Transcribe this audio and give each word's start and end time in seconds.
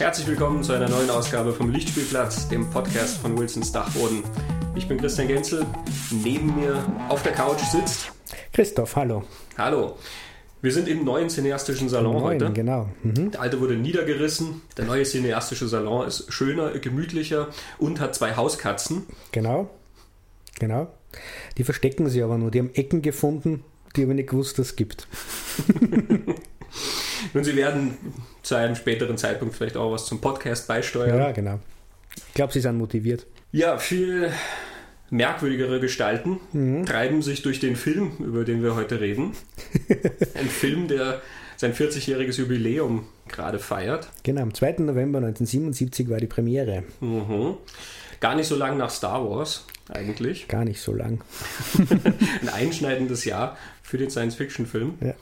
Herzlich 0.00 0.28
willkommen 0.28 0.62
zu 0.62 0.72
einer 0.72 0.88
neuen 0.88 1.10
Ausgabe 1.10 1.52
vom 1.52 1.70
Lichtspielplatz, 1.70 2.48
dem 2.48 2.70
Podcast 2.70 3.18
von 3.18 3.36
Wilsons 3.36 3.70
Dachboden. 3.70 4.22
Ich 4.74 4.88
bin 4.88 4.96
Christian 4.96 5.28
Genzel. 5.28 5.66
Neben 6.10 6.56
mir 6.56 6.82
auf 7.10 7.22
der 7.22 7.32
Couch 7.32 7.60
sitzt 7.60 8.10
Christoph, 8.54 8.96
hallo. 8.96 9.24
Hallo. 9.58 9.98
Wir 10.62 10.72
sind 10.72 10.88
im 10.88 11.04
neuen 11.04 11.28
cineastischen 11.28 11.90
Salon 11.90 12.14
Neun, 12.14 12.22
heute. 12.22 12.50
Genau. 12.50 12.88
Mhm. 13.02 13.32
Der 13.32 13.42
alte 13.42 13.60
wurde 13.60 13.76
niedergerissen. 13.76 14.62
Der 14.78 14.86
neue 14.86 15.02
cineastische 15.02 15.68
Salon 15.68 16.08
ist 16.08 16.32
schöner, 16.32 16.70
gemütlicher 16.78 17.48
und 17.76 18.00
hat 18.00 18.14
zwei 18.14 18.36
Hauskatzen. 18.36 19.02
Genau. 19.32 19.68
Genau. 20.58 20.88
Die 21.58 21.64
verstecken 21.64 22.08
sie 22.08 22.22
aber 22.22 22.38
nur. 22.38 22.50
Die 22.50 22.60
haben 22.60 22.70
Ecken 22.72 23.02
gefunden, 23.02 23.64
die 23.96 24.04
aber 24.04 24.14
nicht 24.14 24.30
gewusst, 24.30 24.58
dass 24.58 24.68
es 24.68 24.76
gibt. 24.76 25.06
Und 27.34 27.44
sie 27.44 27.56
werden 27.56 27.96
zu 28.42 28.54
einem 28.54 28.74
späteren 28.74 29.16
Zeitpunkt 29.18 29.54
vielleicht 29.54 29.76
auch 29.76 29.92
was 29.92 30.06
zum 30.06 30.20
Podcast 30.20 30.66
beisteuern. 30.68 31.18
Ja, 31.18 31.32
genau. 31.32 31.58
Ich 32.28 32.34
glaube, 32.34 32.52
sie 32.52 32.60
sind 32.60 32.76
motiviert. 32.78 33.26
Ja, 33.52 33.78
viel 33.78 34.30
merkwürdigere 35.10 35.80
Gestalten 35.80 36.38
Mhm. 36.52 36.86
treiben 36.86 37.22
sich 37.22 37.42
durch 37.42 37.58
den 37.60 37.76
Film, 37.76 38.12
über 38.20 38.44
den 38.44 38.62
wir 38.62 38.74
heute 38.76 39.00
reden. 39.00 39.32
Ein 40.34 40.46
Film, 40.48 40.88
der 40.88 41.20
sein 41.56 41.74
40-jähriges 41.74 42.38
Jubiläum 42.38 43.06
gerade 43.28 43.58
feiert. 43.58 44.08
Genau, 44.22 44.42
am 44.42 44.54
2. 44.54 44.76
November 44.78 45.18
1977 45.18 46.08
war 46.08 46.18
die 46.18 46.26
Premiere. 46.26 46.84
Mhm. 47.00 47.54
Gar 48.20 48.34
nicht 48.36 48.46
so 48.46 48.56
lang 48.56 48.76
nach 48.76 48.90
Star 48.90 49.28
Wars 49.28 49.66
eigentlich. 49.92 50.46
Gar 50.48 50.64
nicht 50.64 50.80
so 50.80 50.94
lang. 50.94 51.22
Ein 52.42 52.48
einschneidendes 52.48 53.24
Jahr 53.24 53.56
für 53.82 53.98
den 53.98 54.10
Science-Fiction-Film. 54.10 54.94
Ja. 55.00 55.14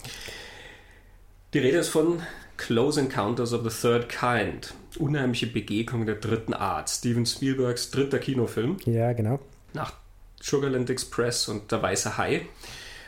Die 1.55 1.59
Rede 1.59 1.79
ist 1.79 1.89
von 1.89 2.21
Close 2.57 3.01
Encounters 3.01 3.53
of 3.53 3.63
the 3.63 3.71
Third 3.89 4.09
Kind. 4.09 4.75
Unheimliche 4.99 5.47
Begegnung 5.47 6.07
der 6.07 6.17
dritten 6.17 6.53
Art. 6.55 6.91
Steven 6.91 7.25
Spielbergs 7.25 7.91
dritter 7.91 8.19
Kinofilm. 8.19 8.77
Ja, 8.85 9.13
genau. 9.13 9.39
nach 9.73 9.93
Sugarland 10.41 10.89
Express 10.91 11.49
und 11.49 11.73
Der 11.73 11.83
Weiße 11.83 12.17
Hai. 12.19 12.43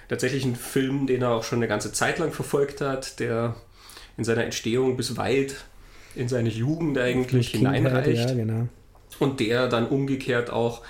Tatsächlich 0.09 0.45
ein 0.45 0.57
Film, 0.57 1.07
den 1.07 1.23
er 1.23 1.31
auch 1.31 1.45
schon 1.45 1.59
eine 1.59 1.69
ganze 1.69 1.93
Zeit 1.93 2.19
lang 2.19 2.33
verfolgt 2.33 2.81
hat, 2.81 3.21
der 3.21 3.55
in 4.17 4.25
seiner 4.25 4.45
Entstehung 4.45 4.97
bis 4.97 5.17
weit 5.17 5.55
in 6.17 6.29
seine 6.29 6.49
Jugend 6.49 6.99
eigentlich 6.99 7.51
hineinreicht 7.51 8.31
Ja, 8.31 8.35
genau. 8.35 8.67
und 9.21 9.39
der 9.39 9.69
dann 9.69 9.87
umgekehrt 9.87 10.51
auch 10.51 10.83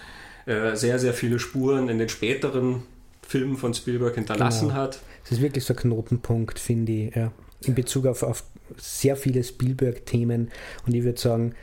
äh, 0.47 0.75
sehr, 0.77 0.99
sehr 0.99 1.13
viele 1.13 1.39
Spuren 1.39 1.91
in 1.91 1.99
den 1.99 2.09
späteren 2.09 2.85
Filmen 3.23 3.59
von 3.59 3.75
Spielberg 3.75 4.15
hinterlassen 4.15 4.69
Genau. 4.69 4.81
hat. 4.81 5.01
Es 5.25 5.33
ist 5.33 5.41
wirklich 5.41 5.65
so 5.65 5.75
ein 5.75 5.77
Knotenpunkt, 5.79 6.59
finde 6.59 6.93
ich, 6.93 7.15
ja. 7.15 7.33
in 7.65 7.75
Bezug 7.75 8.07
auf, 8.07 8.23
auf 8.23 8.45
sehr 8.77 9.17
viele 9.17 9.43
Spielberg-Themen. 9.45 10.51
Und 10.87 10.95
ich 10.95 11.03
würde 11.05 11.21
sagen, 11.21 11.55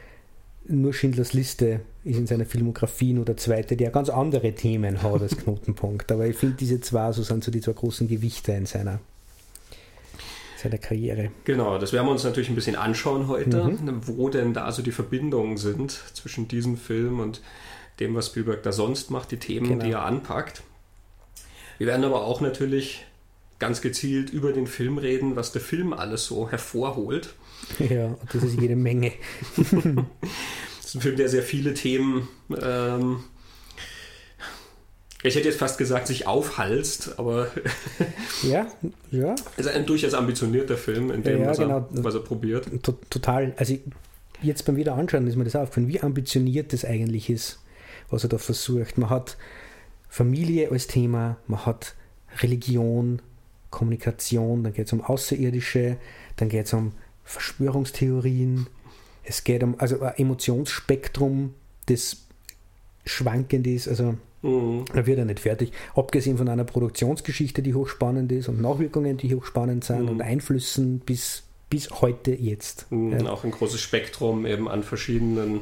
nur 0.67 0.94
Schindlers 0.94 1.33
Liste 1.33 1.80
ist 2.03 2.17
in 2.17 2.28
seiner 2.28 2.45
Filmografie 2.45 3.13
nur 3.13 3.25
der 3.25 3.38
zweite, 3.38 3.78
der 3.78 3.89
ganz 3.89 4.09
andere 4.09 4.53
Themen 4.53 5.02
hat 5.02 5.22
als 5.22 5.38
Knotenpunkt. 5.38 6.11
Aber 6.11 6.28
ich 6.28 6.35
finde, 6.35 6.55
diese 6.55 6.80
zwei 6.81 7.11
so 7.13 7.23
sind 7.23 7.44
so 7.44 7.52
die 7.52 7.61
zwei 7.61 7.73
großen 7.73 8.08
Gewichte 8.08 8.52
in 8.52 8.66
seiner, 8.66 9.00
seiner 10.61 10.78
Karriere. 10.78 11.31
Genau, 11.45 11.78
das 11.78 11.94
werden 11.94 12.08
wir 12.08 12.11
uns 12.11 12.23
natürlich 12.23 12.50
ein 12.50 12.55
bisschen 12.55 12.75
anschauen 12.75 13.28
heute, 13.28 13.63
Mhm. 13.63 14.02
wo 14.08 14.30
denn 14.30 14.53
da 14.53 14.72
so 14.72 14.81
die 14.81 14.91
Verbindungen 14.91 15.58
sind 15.58 15.91
zwischen 16.13 16.47
diesem 16.47 16.78
Film 16.78 17.19
und 17.19 17.41
dem, 18.00 18.13
was 18.16 18.28
Spielberg 18.28 18.61
da 18.63 18.72
sonst 18.72 19.09
macht, 19.09 19.31
die 19.31 19.38
Themen, 19.38 19.67
Genau. 19.69 19.85
die 19.85 19.91
er 19.91 20.03
anpackt. 20.03 20.63
Wir 21.78 21.88
werden 21.88 22.03
aber 22.05 22.25
auch 22.25 22.41
natürlich 22.41 23.05
ganz 23.59 23.81
gezielt 23.81 24.30
über 24.30 24.52
den 24.53 24.67
Film 24.67 24.97
reden, 24.97 25.36
was 25.36 25.52
der 25.52 25.61
Film 25.61 25.94
alles 25.94 26.25
so 26.25 26.50
hervorholt. 26.50 27.33
Ja, 27.80 28.05
und 28.08 28.33
das 28.33 28.44
ist 28.44 28.59
jede 28.61 28.75
Menge. 28.75 29.12
Das 30.78 30.85
ist 30.94 30.95
ein 30.95 31.01
Film, 31.01 31.16
der 31.18 31.28
sehr 31.28 31.44
viele 31.44 31.73
Themen, 31.73 32.29
ähm, 32.62 33.23
ich 35.23 35.35
hätte 35.35 35.47
jetzt 35.50 35.57
fast 35.59 35.78
gesagt, 35.78 36.07
sich 36.07 36.28
aufhalst, 36.28 37.17
aber 37.19 37.47
Ja, 38.44 38.67
ja, 39.12 39.35
es 39.57 39.66
ist 39.66 39.73
ein 39.73 39.85
durchaus 39.85 40.13
ambitionierter 40.13 40.78
Film, 40.78 41.12
in 41.12 41.23
dem, 41.23 41.41
Ja, 41.41 41.47
was, 41.50 41.57
genau. 41.57 41.78
er, 41.78 42.03
was 42.03 42.13
er 42.13 42.22
probiert. 42.22 42.67
to 42.84 42.94
total. 43.09 43.53
Also 43.57 43.78
jetzt 44.41 44.63
beim 44.66 44.75
Wiederanschauen 44.78 45.28
ist 45.28 45.35
mir 45.35 45.44
das 45.44 45.56
aufgefallen, 45.56 45.88
wie 45.88 46.00
ambitioniert 46.00 46.72
das 46.72 46.85
eigentlich 46.85 47.29
ist, 47.29 47.59
was 48.09 48.23
er 48.23 48.29
da 48.29 48.38
versucht. 48.38 48.97
Man 48.97 49.09
hat 49.09 49.35
Familie 50.07 50.72
als 50.72 50.88
Thema, 50.88 51.38
man 51.47 51.66
hat 51.66 51.96
Religion, 52.41 53.22
Kommunikation, 53.69 54.63
dann 54.63 54.73
geht 54.73 54.88
es 54.88 54.94
um 54.94 55.01
Außerirdische, 55.01 55.97
dann 56.38 56.50
geht 56.50 56.66
es 56.67 56.73
um 56.73 56.94
Verschwörungstheorien, 57.23 58.67
es 59.23 59.44
geht 59.44 59.63
um 59.63 59.75
also 59.79 60.00
ein 60.01 60.13
Emotionsspektrum, 60.17 61.53
das 61.88 62.28
schwankend 63.05 63.67
ist, 63.67 63.88
also 63.88 64.16
Mhm. 64.44 64.85
da 64.94 65.05
wird 65.07 65.17
er 65.17 65.25
nicht 65.25 65.39
fertig. 65.39 65.72
Abgesehen 65.95 66.38
von 66.38 66.47
einer 66.47 66.63
Produktionsgeschichte, 66.63 67.61
die 67.63 67.73
hochspannend 67.73 68.31
ist 68.31 68.47
und 68.47 68.61
Nachwirkungen, 68.61 69.17
die 69.17 69.33
hochspannend 69.35 69.84
sind 69.84 70.03
Mhm. 70.03 70.09
und 70.09 70.22
Einflüssen 70.22 70.99
bis, 70.99 71.44
bis 71.69 71.89
heute 72.01 72.31
jetzt. 72.34 72.85
Mhm. 72.91 73.25
Auch 73.28 73.44
ein 73.44 73.51
großes 73.51 73.81
Spektrum 73.81 74.45
eben 74.45 74.69
an 74.69 74.84
verschiedenen 74.84 75.61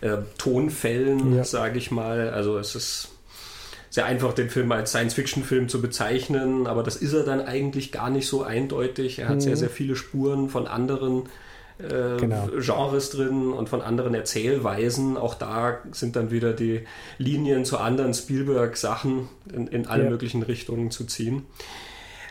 äh, 0.00 0.18
Tonfällen, 0.38 1.36
Ja. 1.36 1.44
sage 1.44 1.78
ich 1.78 1.90
mal. 1.92 2.30
Also 2.30 2.58
es 2.58 2.74
ist 2.74 3.08
sehr 3.96 4.04
einfach, 4.04 4.34
den 4.34 4.50
Film 4.50 4.70
als 4.72 4.90
Science-Fiction-Film 4.90 5.70
zu 5.70 5.80
bezeichnen, 5.80 6.66
aber 6.66 6.82
das 6.82 6.96
ist 6.96 7.14
er 7.14 7.22
dann 7.24 7.40
eigentlich 7.40 7.92
gar 7.92 8.10
nicht 8.10 8.26
so 8.28 8.42
eindeutig. 8.42 9.20
Er 9.20 9.28
hat 9.30 9.36
Mhm. 9.36 9.40
sehr, 9.40 9.56
sehr 9.56 9.70
viele 9.70 9.96
Spuren 9.96 10.50
von 10.50 10.66
anderen 10.66 11.24
äh, 11.78 12.16
Genau. 12.18 12.48
Genres 12.58 13.10
drin 13.10 13.52
und 13.52 13.68
von 13.70 13.80
anderen 13.82 14.14
Erzählweisen. 14.14 15.16
Auch 15.18 15.34
da 15.34 15.78
sind 15.92 16.16
dann 16.16 16.30
wieder 16.30 16.52
die 16.54 16.82
Linien 17.18 17.64
zu 17.66 17.76
anderen 17.78 18.12
Spielberg-Sachen 18.14 19.28
in, 19.52 19.66
in 19.66 19.86
alle 19.86 20.04
Ja. 20.04 20.10
möglichen 20.10 20.42
Richtungen 20.42 20.90
zu 20.90 21.04
ziehen. 21.04 21.44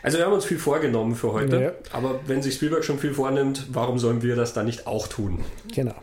Also 0.02 0.18
wir 0.18 0.24
haben 0.26 0.32
uns 0.34 0.44
viel 0.44 0.58
vorgenommen 0.58 1.14
für 1.16 1.32
heute, 1.32 1.60
Ja. 1.62 1.72
aber 1.92 2.20
wenn 2.26 2.42
sich 2.42 2.54
Spielberg 2.54 2.84
schon 2.84 2.98
viel 3.00 3.12
vornimmt, 3.14 3.66
warum 3.72 3.98
sollen 4.00 4.22
wir 4.22 4.36
das 4.36 4.52
dann 4.52 4.66
nicht 4.66 4.86
auch 4.86 5.06
tun? 5.08 5.40
Genau. 5.74 5.94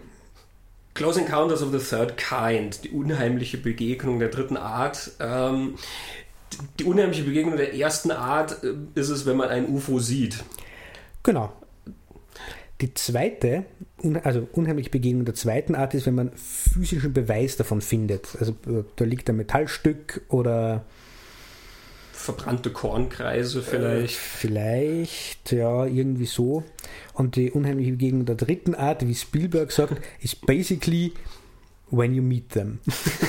Close 0.93 1.19
Encounters 1.19 1.61
of 1.61 1.71
the 1.71 1.79
Third 1.79 2.17
Kind, 2.17 2.83
die 2.83 2.89
unheimliche 2.89 3.57
Begegnung 3.57 4.19
der 4.19 4.29
dritten 4.29 4.57
Art. 4.57 5.11
Ähm, 5.19 5.75
die 6.79 6.83
unheimliche 6.83 7.23
Begegnung 7.23 7.57
der 7.57 7.73
ersten 7.73 8.11
Art 8.11 8.63
äh, 8.63 8.73
ist 8.95 9.09
es, 9.09 9.25
wenn 9.25 9.37
man 9.37 9.49
ein 9.49 9.67
UFO 9.67 9.99
sieht. 9.99 10.43
Genau. 11.23 11.51
Die 12.81 12.93
zweite, 12.93 13.65
also 14.23 14.47
unheimliche 14.51 14.89
Begegnung 14.89 15.25
der 15.25 15.35
zweiten 15.35 15.73
Art 15.73 15.93
ist, 15.93 16.05
wenn 16.05 16.15
man 16.15 16.31
physischen 16.35 17.13
Beweis 17.13 17.55
davon 17.55 17.81
findet. 17.81 18.35
Also 18.39 18.51
äh, 18.67 18.83
da 18.95 19.05
liegt 19.05 19.29
ein 19.29 19.37
Metallstück 19.37 20.21
oder 20.29 20.83
Verbrannte 22.23 22.71
Kornkreise 22.71 23.61
vielleicht. 23.61 24.15
vielleicht, 24.15 25.51
ja, 25.51 25.85
irgendwie 25.85 26.25
so. 26.25 26.63
Und 27.13 27.35
die 27.35 27.51
unheimliche 27.51 27.91
Begegnung 27.91 28.25
der 28.25 28.35
dritten 28.35 28.75
Art, 28.75 29.05
wie 29.05 29.13
Spielberg 29.13 29.71
sagt, 29.71 30.01
ist 30.21 30.45
basically 30.45 31.11
when 31.91 32.15
you 32.15 32.23
meet 32.23 32.49
them. 32.49 32.79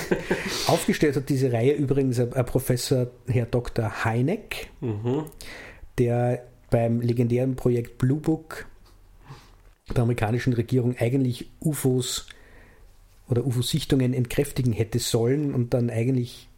Aufgestellt 0.69 1.17
hat 1.17 1.29
diese 1.29 1.53
Reihe 1.53 1.73
übrigens 1.73 2.21
ein, 2.21 2.33
ein 2.33 2.47
Professor, 2.47 3.09
Herr 3.27 3.47
Dr. 3.47 4.05
Heineck, 4.05 4.71
Mhm. 4.81 5.25
der 5.99 6.45
beim 6.71 7.01
legendären 7.01 7.57
Projekt 7.57 7.99
Blue 7.99 8.21
Book 8.21 8.67
der 9.95 10.05
amerikanischen 10.05 10.53
Regierung 10.55 10.97
eigentlich 10.99 11.51
UFOs 11.61 12.27
oder 13.29 13.45
UFO-Sichtungen 13.45 14.15
entkräftigen 14.15 14.73
hätte 14.73 14.99
sollen 14.99 15.53
und 15.53 15.75
dann 15.75 15.91
eigentlich 15.91 16.49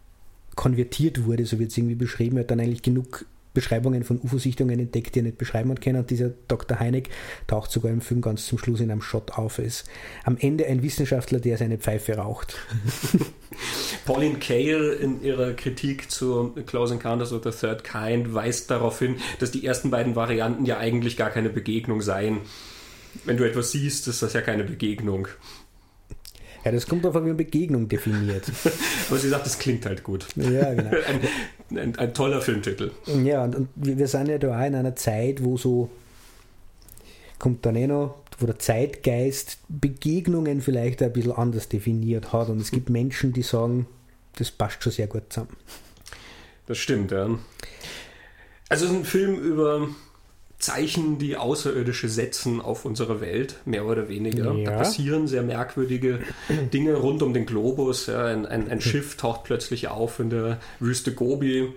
konvertiert 0.57 1.25
wurde, 1.25 1.47
so 1.47 1.59
wird 1.59 1.71
es 1.71 1.79
irgendwie 1.79 1.95
beschrieben, 1.95 2.37
er 2.37 2.41
hat 2.41 2.51
dann 2.51 2.61
eigentlich 2.61 2.83
genug 2.83 3.27
Beschreibungen 3.57 4.05
von 4.05 4.21
UFO-Sichtungen 4.23 4.79
entdeckt, 4.79 5.15
die 5.15 5.21
er 5.21 5.23
nicht 5.23 5.39
beschreiben 5.39 5.71
hat 5.71 5.81
können. 5.81 6.01
Und 6.01 6.11
dieser 6.11 6.31
Dr. 6.47 6.79
Heineck 6.79 7.09
taucht 7.47 7.71
sogar 7.71 7.91
im 7.91 8.03
Film 8.03 8.21
ganz 8.21 8.47
zum 8.47 8.59
Schluss 8.59 8.81
in 8.81 8.91
einem 8.91 9.01
Shot 9.01 9.33
auf. 9.33 9.59
Er 9.59 9.65
ist 9.65 9.87
am 10.25 10.37
Ende 10.39 10.67
ein 10.67 10.83
Wissenschaftler, 10.83 11.41
der 11.41 11.57
seine 11.57 11.79
Pfeife 11.79 12.19
raucht. 12.19 12.59
Pauline 14.05 14.39
Kael 14.39 14.93
in 15.01 15.23
ihrer 15.23 15.55
Kritik 15.55 16.11
zu 16.11 16.55
Close 16.67 16.93
Encounters 16.93 17.33
of 17.33 17.43
the 17.45 17.51
Third 17.51 17.83
Kind 17.83 18.35
weist 18.35 18.71
darauf 18.71 18.99
hin, 18.99 19.17
dass 19.39 19.53
die 19.53 19.65
ersten 19.65 19.91
beiden 19.91 20.17
Varianten 20.17 20.67
ja 20.67 20.77
eigentlich 20.77 21.17
gar 21.17 21.31
keine 21.31 21.49
Begegnung 21.49 22.03
seien. 22.03 22.41
Wenn 23.25 23.39
du 23.39 23.45
etwas 23.45 23.73
siehst, 23.73 24.07
ist 24.07 24.23
das 24.23 24.35
ja 24.35 24.43
keine 24.43 24.65
Begegnung. 24.65 25.29
Ja, 26.67 26.73
das 26.73 26.89
kommt 26.89 27.07
an, 27.07 27.15
wie 27.15 27.29
man 27.29 27.37
Begegnung 27.37 27.87
definiert. 27.87 28.51
Aber 29.09 29.19
sie 29.21 29.29
sagt, 29.29 29.47
es 29.47 29.57
klingt 29.57 29.87
halt 29.87 30.03
gut. 30.03 30.27
Ja, 30.35 30.75
genau. 30.75 30.91
Ein, 31.71 31.79
ein, 31.79 31.97
ein 31.97 32.13
toller 32.13 32.41
Filmtitel. 32.41 32.91
Ja, 33.23 33.45
und, 33.45 33.55
und 33.55 33.69
wir 33.77 33.97
wir 33.97 34.09
sind 34.09 34.29
ja 34.29 34.39
da 34.39 34.49
auch 34.49 34.67
in 34.67 34.75
einer 34.75 34.97
Zeit, 34.97 35.45
wo 35.45 35.57
so, 35.57 35.91
kommt 37.39 37.65
dann 37.67 37.77
eh 37.77 37.87
noch, 37.87 38.17
wo 38.41 38.47
der 38.47 38.59
Zeitgeist 38.59 39.59
Begegnungen 39.69 40.61
vielleicht 40.61 41.05
ein 41.05 41.13
bisschen 41.13 41.33
anders 41.33 41.69
definiert 41.69 42.33
hat. 42.33 42.49
Und 42.49 42.61
es 42.61 42.73
gibt 42.73 42.91
Menschen, 42.91 43.33
die 43.33 43.43
sagen, 43.43 43.87
das 44.35 44.51
passt 44.51 44.83
schon 44.83 44.91
sehr 44.91 45.07
gut 45.07 45.25
zusammen. 45.29 45.57
Das 46.67 46.79
stimmt, 46.79 47.13
ja. 47.13 47.29
Also 48.69 48.87
es 48.87 48.91
ist 48.91 48.97
ein 48.97 49.05
Film 49.05 49.37
über 49.37 49.89
Zeichen, 50.59 51.19
die 51.19 51.37
Außerirdische 51.37 52.09
setzen 52.09 52.61
auf 52.63 52.85
unsere 52.85 53.21
Welt, 53.21 53.57
mehr 53.67 53.85
oder 53.85 54.09
weniger. 54.09 54.55
Ja. 54.55 54.71
Da 54.71 54.77
passieren 54.79 55.27
sehr 55.29 55.43
merkwürdige 55.43 56.21
Dinge 56.73 56.95
rund 56.95 57.23
um 57.23 57.35
den 57.35 57.45
Globus. 57.47 58.09
Ein, 58.09 58.47
ein, 58.47 58.71
ein 58.71 58.81
Schiff 58.81 59.17
taucht 59.17 59.45
plötzlich 59.45 59.89
auf 59.89 60.19
in 60.19 60.31
der 60.31 60.59
Wüste 60.81 61.13
Gobi, 61.13 61.69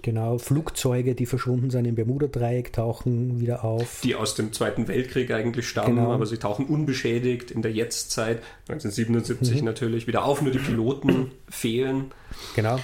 Genau, 0.00 0.38
Flugzeuge, 0.38 1.14
die 1.14 1.26
verschwunden 1.26 1.68
sind 1.68 1.84
im 1.84 1.96
Bermuda-Dreieck, 1.96 2.72
tauchen 2.72 3.40
wieder 3.40 3.62
auf. 3.62 4.00
die 4.02 4.14
aus 4.14 4.34
dem 4.34 4.54
Zweiten 4.54 4.88
Weltkrieg 4.88 5.30
eigentlich 5.30 5.68
stammen, 5.68 5.96
Genau. 5.96 6.12
aber 6.12 6.24
sie 6.24 6.38
tauchen 6.38 6.64
unbeschädigt 6.64 7.50
in 7.50 7.60
der 7.60 7.72
Jetztzeit, 7.72 8.38
1977 8.68 9.58
Mhm. 9.60 9.64
natürlich, 9.66 10.06
wieder 10.06 10.24
auf, 10.24 10.40
nur 10.40 10.50
die 10.52 10.58
Piloten 10.60 11.30
fehlen. 11.50 12.10
Genau, 12.54 12.78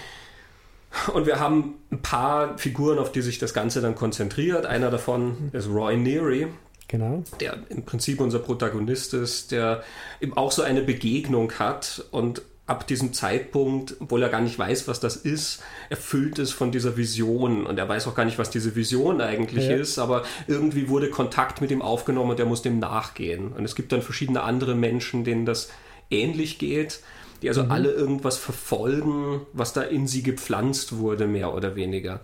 Und 1.14 1.26
wir 1.26 1.40
haben 1.40 1.74
ein 1.90 2.02
paar 2.02 2.58
Figuren, 2.58 2.98
auf 2.98 3.12
die 3.12 3.22
sich 3.22 3.38
das 3.38 3.54
Ganze 3.54 3.80
dann 3.80 3.94
konzentriert. 3.94 4.66
Einer 4.66 4.90
davon 4.90 5.50
ist 5.52 5.68
Roy 5.68 5.96
Neary, 5.96 6.48
genau. 6.88 7.22
der 7.40 7.58
im 7.68 7.84
Prinzip 7.84 8.20
unser 8.20 8.38
Protagonist 8.38 9.14
ist, 9.14 9.52
der 9.52 9.82
eben 10.20 10.36
auch 10.36 10.52
so 10.52 10.62
eine 10.62 10.82
Begegnung 10.82 11.52
hat 11.58 12.04
und 12.10 12.42
ab 12.66 12.86
diesem 12.86 13.12
Zeitpunkt, 13.12 13.96
obwohl 14.00 14.22
er 14.22 14.28
gar 14.28 14.40
nicht 14.40 14.58
weiß, 14.58 14.86
was 14.86 15.00
das 15.00 15.16
ist, 15.16 15.62
erfüllt 15.90 16.38
ist 16.38 16.52
von 16.52 16.70
dieser 16.70 16.96
Vision 16.96 17.66
und 17.66 17.78
er 17.78 17.88
weiß 17.88 18.06
auch 18.06 18.14
gar 18.14 18.24
nicht, 18.24 18.38
was 18.38 18.50
diese 18.50 18.76
Vision 18.76 19.20
eigentlich 19.20 19.66
Ja. 19.66 19.76
ist, 19.76 19.98
aber 19.98 20.22
irgendwie 20.46 20.88
wurde 20.88 21.10
Kontakt 21.10 21.60
mit 21.60 21.70
ihm 21.70 21.82
aufgenommen 21.82 22.30
und 22.30 22.40
er 22.40 22.46
muss 22.46 22.62
dem 22.62 22.78
nachgehen. 22.78 23.52
Und 23.52 23.64
es 23.64 23.74
gibt 23.74 23.90
dann 23.92 24.00
verschiedene 24.00 24.42
andere 24.42 24.74
Menschen, 24.74 25.24
denen 25.24 25.44
das 25.44 25.70
ähnlich 26.08 26.58
geht, 26.58 27.00
die 27.42 27.48
also 27.48 27.62
alle 27.62 27.90
irgendwas 27.90 28.38
verfolgen, 28.38 29.40
was 29.52 29.72
da 29.72 29.82
in 29.82 30.06
sie 30.06 30.22
gepflanzt 30.22 30.96
wurde, 30.96 31.26
mehr 31.26 31.52
oder 31.54 31.74
weniger. 31.76 32.20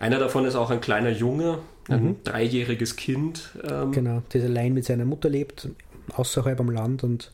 Einer 0.00 0.18
davon 0.18 0.44
ist 0.44 0.54
auch 0.54 0.70
ein 0.70 0.80
kleiner 0.80 1.10
Junge, 1.10 1.58
ein 1.88 2.16
dreijähriges 2.24 2.96
Kind. 2.96 3.50
Ähm, 3.68 3.92
Genau, 3.92 4.22
der 4.32 4.44
allein 4.44 4.72
mit 4.74 4.84
seiner 4.84 5.04
Mutter 5.04 5.28
lebt, 5.28 5.68
außerhalb 6.14 6.58
am 6.60 6.70
Land 6.70 7.04
und 7.04 7.32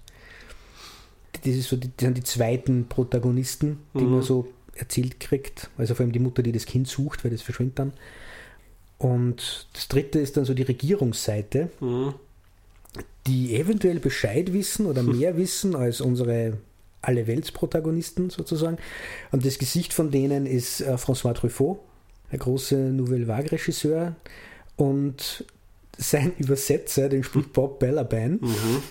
das, 1.44 1.54
ist 1.54 1.68
so, 1.68 1.76
die- 1.76 1.88
das 1.96 2.04
sind 2.06 2.16
die 2.16 2.22
zweiten 2.24 2.86
Protagonisten, 2.88 3.78
die 3.94 4.04
Mhm. 4.04 4.10
man 4.10 4.22
so 4.22 4.48
erzählt 4.74 5.20
kriegt. 5.20 5.70
Also 5.78 5.94
vor 5.94 6.04
allem 6.04 6.12
die 6.12 6.18
Mutter, 6.18 6.42
die 6.42 6.52
das 6.52 6.66
Kind 6.66 6.88
sucht, 6.88 7.24
weil 7.24 7.30
das 7.30 7.42
verschwindet 7.42 7.78
dann. 7.78 7.92
Und 8.98 9.68
das 9.74 9.88
dritte 9.88 10.18
ist 10.18 10.36
dann 10.36 10.44
so 10.44 10.54
die 10.54 10.62
Regierungsseite, 10.62 11.70
Mhm. 11.80 12.14
die 13.26 13.54
eventuell 13.56 14.00
Bescheid 14.00 14.52
wissen 14.52 14.86
oder 14.86 15.02
mehr 15.22 15.36
wissen 15.36 15.76
als 15.76 16.00
unsere 16.00 16.54
Alle-Welts-Protagonisten 17.02 18.30
sozusagen. 18.30 18.78
Und 19.30 19.44
das 19.46 19.58
Gesicht 19.58 19.92
von 19.94 20.10
denen 20.10 20.46
ist 20.46 20.80
äh, 20.80 20.94
François 20.94 21.34
Truffaut, 21.34 21.78
der 22.32 22.38
große 22.38 22.76
Nouvelle 22.76 23.28
Vague-Regisseur. 23.28 24.14
Und 24.76 25.44
sein 26.00 26.32
Übersetzer, 26.38 27.08
den 27.08 27.24
spielt 27.24 27.52
Bob 27.52 27.80
Bellabine. 27.80 28.38
Mhm. 28.40 28.82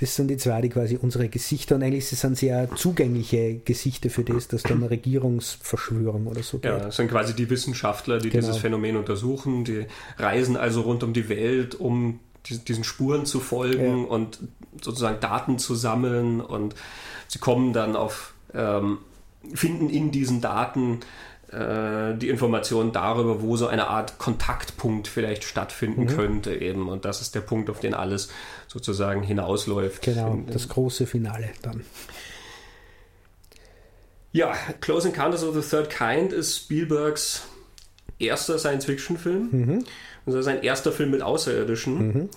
Das 0.00 0.16
sind 0.16 0.28
die 0.28 0.38
zwei, 0.38 0.62
die 0.62 0.70
quasi 0.70 0.96
unsere 0.96 1.28
Gesichter 1.28 1.74
und 1.74 1.82
eigentlich 1.82 2.06
sind 2.06 2.38
sehr 2.38 2.74
zugängliche 2.74 3.56
Gesichter 3.56 4.08
für 4.08 4.24
das, 4.24 4.48
dass 4.48 4.62
da 4.62 4.72
eine 4.74 4.88
Regierungsverschwörung 4.88 6.26
oder 6.26 6.42
so 6.42 6.58
geht. 6.58 6.70
Ja, 6.70 6.78
das 6.78 6.96
sind 6.96 7.10
quasi 7.10 7.34
die 7.34 7.50
Wissenschaftler, 7.50 8.18
die 8.18 8.30
Genau. 8.30 8.46
dieses 8.46 8.56
Phänomen 8.62 8.96
untersuchen. 8.96 9.64
Die 9.64 9.84
reisen 10.16 10.56
also 10.56 10.82
rund 10.82 11.02
um 11.02 11.12
die 11.12 11.28
Welt, 11.28 11.74
um 11.74 12.20
die- 12.46 12.58
diesen 12.58 12.84
Spuren 12.84 13.26
zu 13.26 13.40
folgen 13.40 13.98
Ja. 14.04 14.04
und 14.06 14.38
sozusagen 14.80 15.20
Daten 15.20 15.58
zu 15.58 15.74
sammeln. 15.74 16.40
Und 16.40 16.74
sie 17.28 17.38
kommen 17.38 17.72
dann 17.72 17.94
auf, 17.94 18.34
ähm, 18.52 18.98
finden 19.54 19.88
in 19.90 20.10
diesen 20.10 20.40
Daten 20.40 21.00
äh, 21.52 22.14
die 22.18 22.28
Informationen 22.28 22.92
darüber, 22.92 23.40
wo 23.40 23.56
so 23.56 23.68
eine 23.68 23.86
Art 23.88 24.18
Kontaktpunkt 24.18 25.08
vielleicht 25.08 25.44
stattfinden 25.44 26.02
Mhm. 26.02 26.08
könnte 26.08 26.54
eben. 26.54 26.88
Und 26.90 27.04
das 27.06 27.22
ist 27.22 27.34
der 27.34 27.40
Punkt, 27.40 27.70
auf 27.70 27.80
den 27.80 27.94
alles 27.94 28.28
sozusagen 28.66 29.22
hinausläuft. 29.22 30.02
Genau, 30.02 30.32
In- 30.34 30.46
das 30.46 30.68
große 30.68 31.06
Finale 31.06 31.48
dann. 31.62 31.84
Ja, 34.32 34.52
Close 34.80 35.08
Encounters 35.08 35.42
of 35.42 35.54
the 35.54 35.62
Third 35.68 35.88
Kind 35.90 36.32
ist 36.32 36.56
Spielbergs 36.56 37.44
erster 38.18 38.58
Science-Fiction-Film. 38.58 39.48
Mhm. 39.50 39.84
Also 40.26 40.42
sein 40.42 40.62
erster 40.62 40.92
Film 40.92 41.10
mit 41.12 41.22
Außerirdischen. 41.22 42.28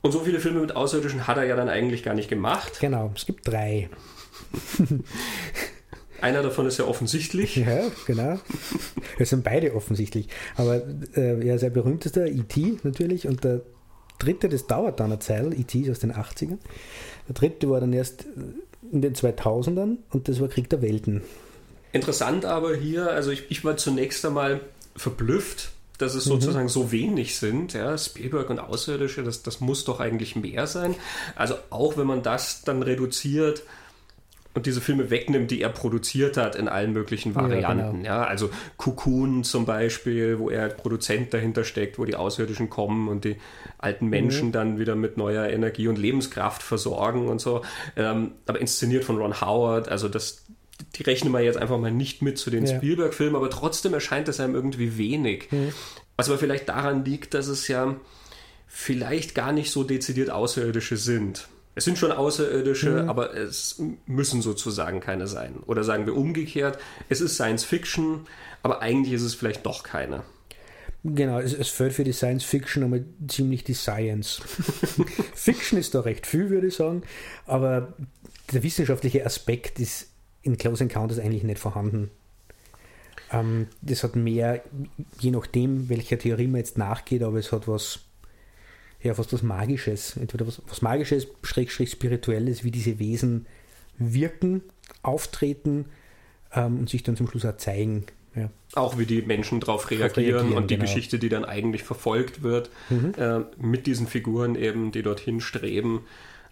Und 0.00 0.12
so 0.12 0.20
viele 0.20 0.40
Filme 0.40 0.60
mit 0.60 0.76
Außerirdischen 0.76 1.26
hat 1.26 1.36
er 1.36 1.44
ja 1.44 1.56
dann 1.56 1.68
eigentlich 1.68 2.02
gar 2.02 2.14
nicht 2.14 2.28
gemacht. 2.28 2.78
Genau, 2.80 3.10
es 3.14 3.26
gibt 3.26 3.48
drei. 3.48 3.90
Einer 6.20 6.42
davon 6.42 6.66
ist 6.66 6.78
ja 6.78 6.84
offensichtlich. 6.84 7.56
Ja, 7.56 7.82
genau. 8.06 8.38
Es 9.18 9.30
sind 9.30 9.44
beide 9.44 9.74
offensichtlich. 9.74 10.28
Aber 10.56 10.82
äh, 11.16 11.44
ja, 11.46 11.58
sein 11.58 11.72
berühmtester, 11.72 12.26
E.T. 12.26 12.78
natürlich. 12.82 13.26
Und 13.26 13.44
der 13.44 13.60
dritte, 14.18 14.48
das 14.48 14.66
dauert 14.66 14.98
dann 15.00 15.12
eine 15.12 15.20
Zeit. 15.20 15.52
E.T. 15.56 15.80
ist 15.80 15.90
aus 15.90 15.98
den 16.00 16.12
80ern. 16.12 16.58
Der 17.28 17.34
dritte 17.34 17.70
war 17.70 17.80
dann 17.80 17.92
erst 17.92 18.26
in 18.90 19.02
den 19.02 19.14
2000ern 19.14 19.98
und 20.10 20.28
das 20.28 20.40
war 20.40 20.48
Krieg 20.48 20.68
der 20.70 20.82
Welten. 20.82 21.22
Interessant 21.92 22.44
aber 22.44 22.76
hier, 22.76 23.10
also 23.10 23.30
ich, 23.30 23.50
ich 23.50 23.64
war 23.64 23.76
zunächst 23.76 24.24
einmal 24.24 24.60
verblüfft, 24.96 25.72
dass 25.98 26.14
es 26.14 26.24
sozusagen 26.24 26.68
so 26.68 26.92
wenig 26.92 27.36
sind. 27.36 27.72
Ja, 27.74 27.98
Spielberg 27.98 28.50
und 28.50 28.60
Außerirdische, 28.60 29.22
das, 29.22 29.42
das 29.42 29.60
muss 29.60 29.84
doch 29.84 30.00
eigentlich 30.00 30.36
mehr 30.36 30.66
sein. 30.66 30.94
Also 31.36 31.54
auch 31.70 31.96
wenn 31.96 32.06
man 32.06 32.22
das 32.22 32.62
dann 32.62 32.82
reduziert 32.82 33.62
und 34.54 34.66
diese 34.66 34.80
Filme 34.80 35.10
wegnimmt, 35.10 35.50
die 35.50 35.60
er 35.60 35.68
produziert 35.68 36.36
hat 36.36 36.56
in 36.56 36.68
allen 36.68 36.92
möglichen 36.92 37.32
Ja, 37.34 37.42
Varianten. 37.42 37.98
genau. 37.98 38.04
Ja, 38.06 38.24
also 38.24 38.50
Cocoon 38.76 39.44
zum 39.44 39.66
Beispiel, 39.66 40.38
wo 40.38 40.50
er 40.50 40.62
als 40.64 40.76
Produzent 40.76 41.32
dahinter 41.34 41.64
steckt, 41.64 41.98
wo 41.98 42.04
die 42.04 42.16
Außerirdischen 42.16 42.70
kommen 42.70 43.08
und 43.08 43.24
die 43.24 43.36
alten 43.76 44.06
Menschen 44.08 44.50
dann 44.50 44.78
wieder 44.78 44.96
mit 44.96 45.16
neuer 45.16 45.48
Energie 45.48 45.86
und 45.86 45.98
Lebenskraft 45.98 46.62
versorgen 46.62 47.28
und 47.28 47.40
so. 47.40 47.62
Ähm, 47.94 48.32
aber 48.46 48.60
inszeniert 48.60 49.04
von 49.04 49.18
Ron 49.18 49.40
Howard, 49.40 49.88
also 49.88 50.08
das, 50.08 50.44
die 50.94 51.02
rechnen 51.02 51.32
wir 51.32 51.40
jetzt 51.40 51.58
einfach 51.58 51.78
mal 51.78 51.90
nicht 51.90 52.22
mit 52.22 52.38
zu 52.38 52.50
den 52.50 52.66
Ja. 52.66 52.76
Spielberg-Filmen, 52.76 53.36
aber 53.36 53.50
trotzdem 53.50 53.94
erscheint 53.94 54.28
es 54.28 54.40
einem 54.40 54.54
irgendwie 54.54 54.98
wenig. 54.98 55.48
Was 56.16 56.28
aber 56.28 56.38
vielleicht 56.38 56.68
daran 56.68 57.04
liegt, 57.04 57.34
dass 57.34 57.46
es 57.46 57.68
ja 57.68 57.96
vielleicht 58.66 59.34
gar 59.34 59.52
nicht 59.52 59.70
so 59.70 59.84
dezidiert 59.84 60.30
Außerirdische 60.30 60.96
sind. 60.96 61.48
Es 61.74 61.84
sind 61.84 61.96
schon 61.96 62.10
Außerirdische, 62.10 63.04
aber 63.08 63.34
es 63.34 63.80
müssen 64.06 64.42
sozusagen 64.42 65.00
keine 65.00 65.28
sein. 65.28 65.60
Oder 65.66 65.84
sagen 65.84 66.06
wir 66.06 66.16
umgekehrt, 66.16 66.78
es 67.08 67.20
ist 67.20 67.34
Science 67.34 67.64
Fiction, 67.64 68.26
aber 68.64 68.82
eigentlich 68.82 69.14
ist 69.14 69.22
es 69.22 69.34
vielleicht 69.34 69.64
doch 69.64 69.84
keine. 69.84 70.24
Genau, 71.04 71.38
es, 71.38 71.52
es 71.52 71.68
fällt 71.68 71.92
für 71.92 72.02
die 72.02 72.12
Science 72.12 72.42
Fiction 72.44 72.82
einmal 72.82 73.04
ziemlich 73.28 73.62
die 73.62 73.74
Science. 73.74 74.40
Fiction 75.34 75.78
ist 75.78 75.94
da 75.94 76.00
recht 76.00 76.26
viel, 76.26 76.50
würde 76.50 76.66
ich 76.66 76.74
sagen, 76.74 77.02
aber 77.46 77.94
der 78.52 78.64
wissenschaftliche 78.64 79.24
Aspekt 79.24 79.78
ist 79.78 80.08
in 80.42 80.56
Close 80.56 80.82
Encounters 80.82 81.18
eigentlich 81.18 81.42
nicht 81.42 81.58
vorhanden. 81.58 82.10
Ähm, 83.32 83.66
das 83.82 84.02
hat 84.04 84.16
mehr, 84.16 84.62
je 85.18 85.30
nachdem, 85.30 85.88
welcher 85.88 86.18
Theorie 86.18 86.46
man 86.46 86.60
jetzt 86.60 86.78
nachgeht, 86.78 87.22
aber 87.22 87.38
es 87.38 87.52
hat 87.52 87.68
was, 87.68 88.00
ja, 89.02 89.14
fast 89.14 89.32
was 89.32 89.42
Magisches. 89.42 90.16
Entweder 90.16 90.46
was, 90.46 90.62
was 90.66 90.82
Magisches, 90.82 91.26
Schrägstrich 91.42 91.90
Spirituelles, 91.90 92.64
wie 92.64 92.70
diese 92.70 92.98
Wesen 92.98 93.46
wirken, 93.98 94.62
auftreten 95.02 95.86
ähm, 96.54 96.80
und 96.80 96.88
sich 96.88 97.02
dann 97.02 97.16
zum 97.16 97.28
Schluss 97.28 97.44
auch 97.44 97.56
zeigen. 97.56 98.06
Ja. 98.34 98.50
Auch 98.74 98.98
wie 98.98 99.06
die 99.06 99.22
Menschen 99.22 99.60
darauf 99.60 99.90
reagieren, 99.90 100.34
reagieren, 100.34 100.52
und 100.56 100.70
die 100.70 100.76
genau. 100.76 100.86
Geschichte, 100.86 101.18
die 101.18 101.28
dann 101.28 101.44
eigentlich 101.44 101.82
verfolgt 101.82 102.42
wird, 102.42 102.70
äh, 103.16 103.40
mit 103.58 103.86
diesen 103.86 104.06
Figuren 104.06 104.54
eben, 104.54 104.92
die 104.92 105.02
dorthin 105.02 105.40
streben. 105.40 106.04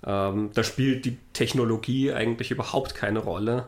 Ähm, 0.05 0.51
da 0.55 0.63
spielt 0.63 1.05
die 1.05 1.19
Technologie 1.33 2.13
eigentlich 2.13 2.51
überhaupt 2.51 2.95
keine 2.95 3.21
Rolle. 3.21 3.67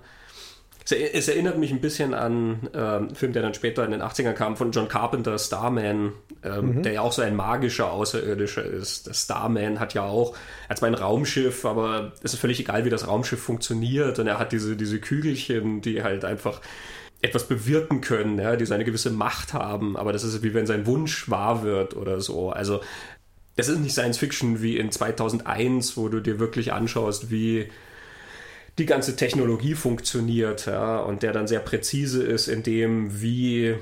Es, 0.85 0.93
es 0.93 1.29
erinnert 1.29 1.59
mich 1.59 1.71
ein 1.71 1.81
bisschen 1.81 2.15
an 2.15 2.69
ähm, 2.75 2.81
einen 2.81 3.15
Film, 3.15 3.33
der 3.33 3.43
dann 3.43 3.55
später 3.55 3.85
in 3.85 3.91
den 3.91 4.03
80ern 4.03 4.33
kam, 4.33 4.57
von 4.57 4.73
John 4.73 4.89
Carpenter, 4.89 5.39
Starman, 5.39 6.13
ähm, 6.43 6.83
der 6.83 6.93
ja 6.93 7.01
auch 7.03 7.13
so 7.13 7.23
ein 7.23 7.37
magischer 7.37 7.91
Außerirdischer 7.91 8.65
ist. 8.65 9.07
Der 9.07 9.15
Starman 9.15 9.81
hat 9.81 9.95
ja 9.95 10.05
auch, 10.05 10.35
er 10.65 10.71
hat 10.71 10.79
zwar 10.79 10.89
ein 10.89 10.95
Raumschiff, 10.95 11.65
aber 11.65 12.13
es 12.23 12.35
ist 12.35 12.41
völlig 12.41 12.61
egal, 12.61 12.85
wie 12.85 12.91
das 12.91 13.07
Raumschiff 13.07 13.43
funktioniert. 13.43 14.19
Und 14.19 14.27
er 14.27 14.39
hat 14.39 14.53
diese, 14.53 14.77
diese 14.77 15.01
Kügelchen, 15.01 15.81
die 15.81 16.03
halt 16.03 16.25
einfach 16.25 16.61
etwas 17.21 17.49
bewirken 17.49 18.01
können, 18.01 18.39
ja, 18.39 18.55
die 18.55 18.65
so 18.65 18.75
eine 18.75 18.85
gewisse 18.85 19.11
Macht 19.11 19.53
haben. 19.53 19.97
Aber 19.97 20.13
das 20.13 20.23
ist 20.23 20.43
wie 20.43 20.55
wenn 20.55 20.67
sein 20.67 20.87
Wunsch 20.87 21.29
wahr 21.29 21.63
wird 21.63 21.97
oder 21.97 22.21
so. 22.21 22.51
Also 22.51 22.81
es 23.59 23.69
ist 23.69 23.81
nicht 23.81 23.93
Science 23.93 24.19
Fiction 24.19 24.63
wie 24.63 24.79
in 24.79 24.91
2001, 24.93 25.97
wo 25.97 26.09
du 26.09 26.21
dir 26.21 26.39
wirklich 26.39 26.73
anschaust, 26.73 27.31
wie 27.31 27.69
die 28.79 28.87
ganze 28.87 29.17
Technologie 29.17 29.75
funktioniert 29.75 30.67
ja, 30.67 31.01
und 31.01 31.25
der 31.25 31.33
dann 31.33 31.49
sehr 31.49 31.59
präzise 31.59 32.23
ist 32.23 32.47
in 32.47 32.63
dem, 32.63 33.21
wie 33.21 33.75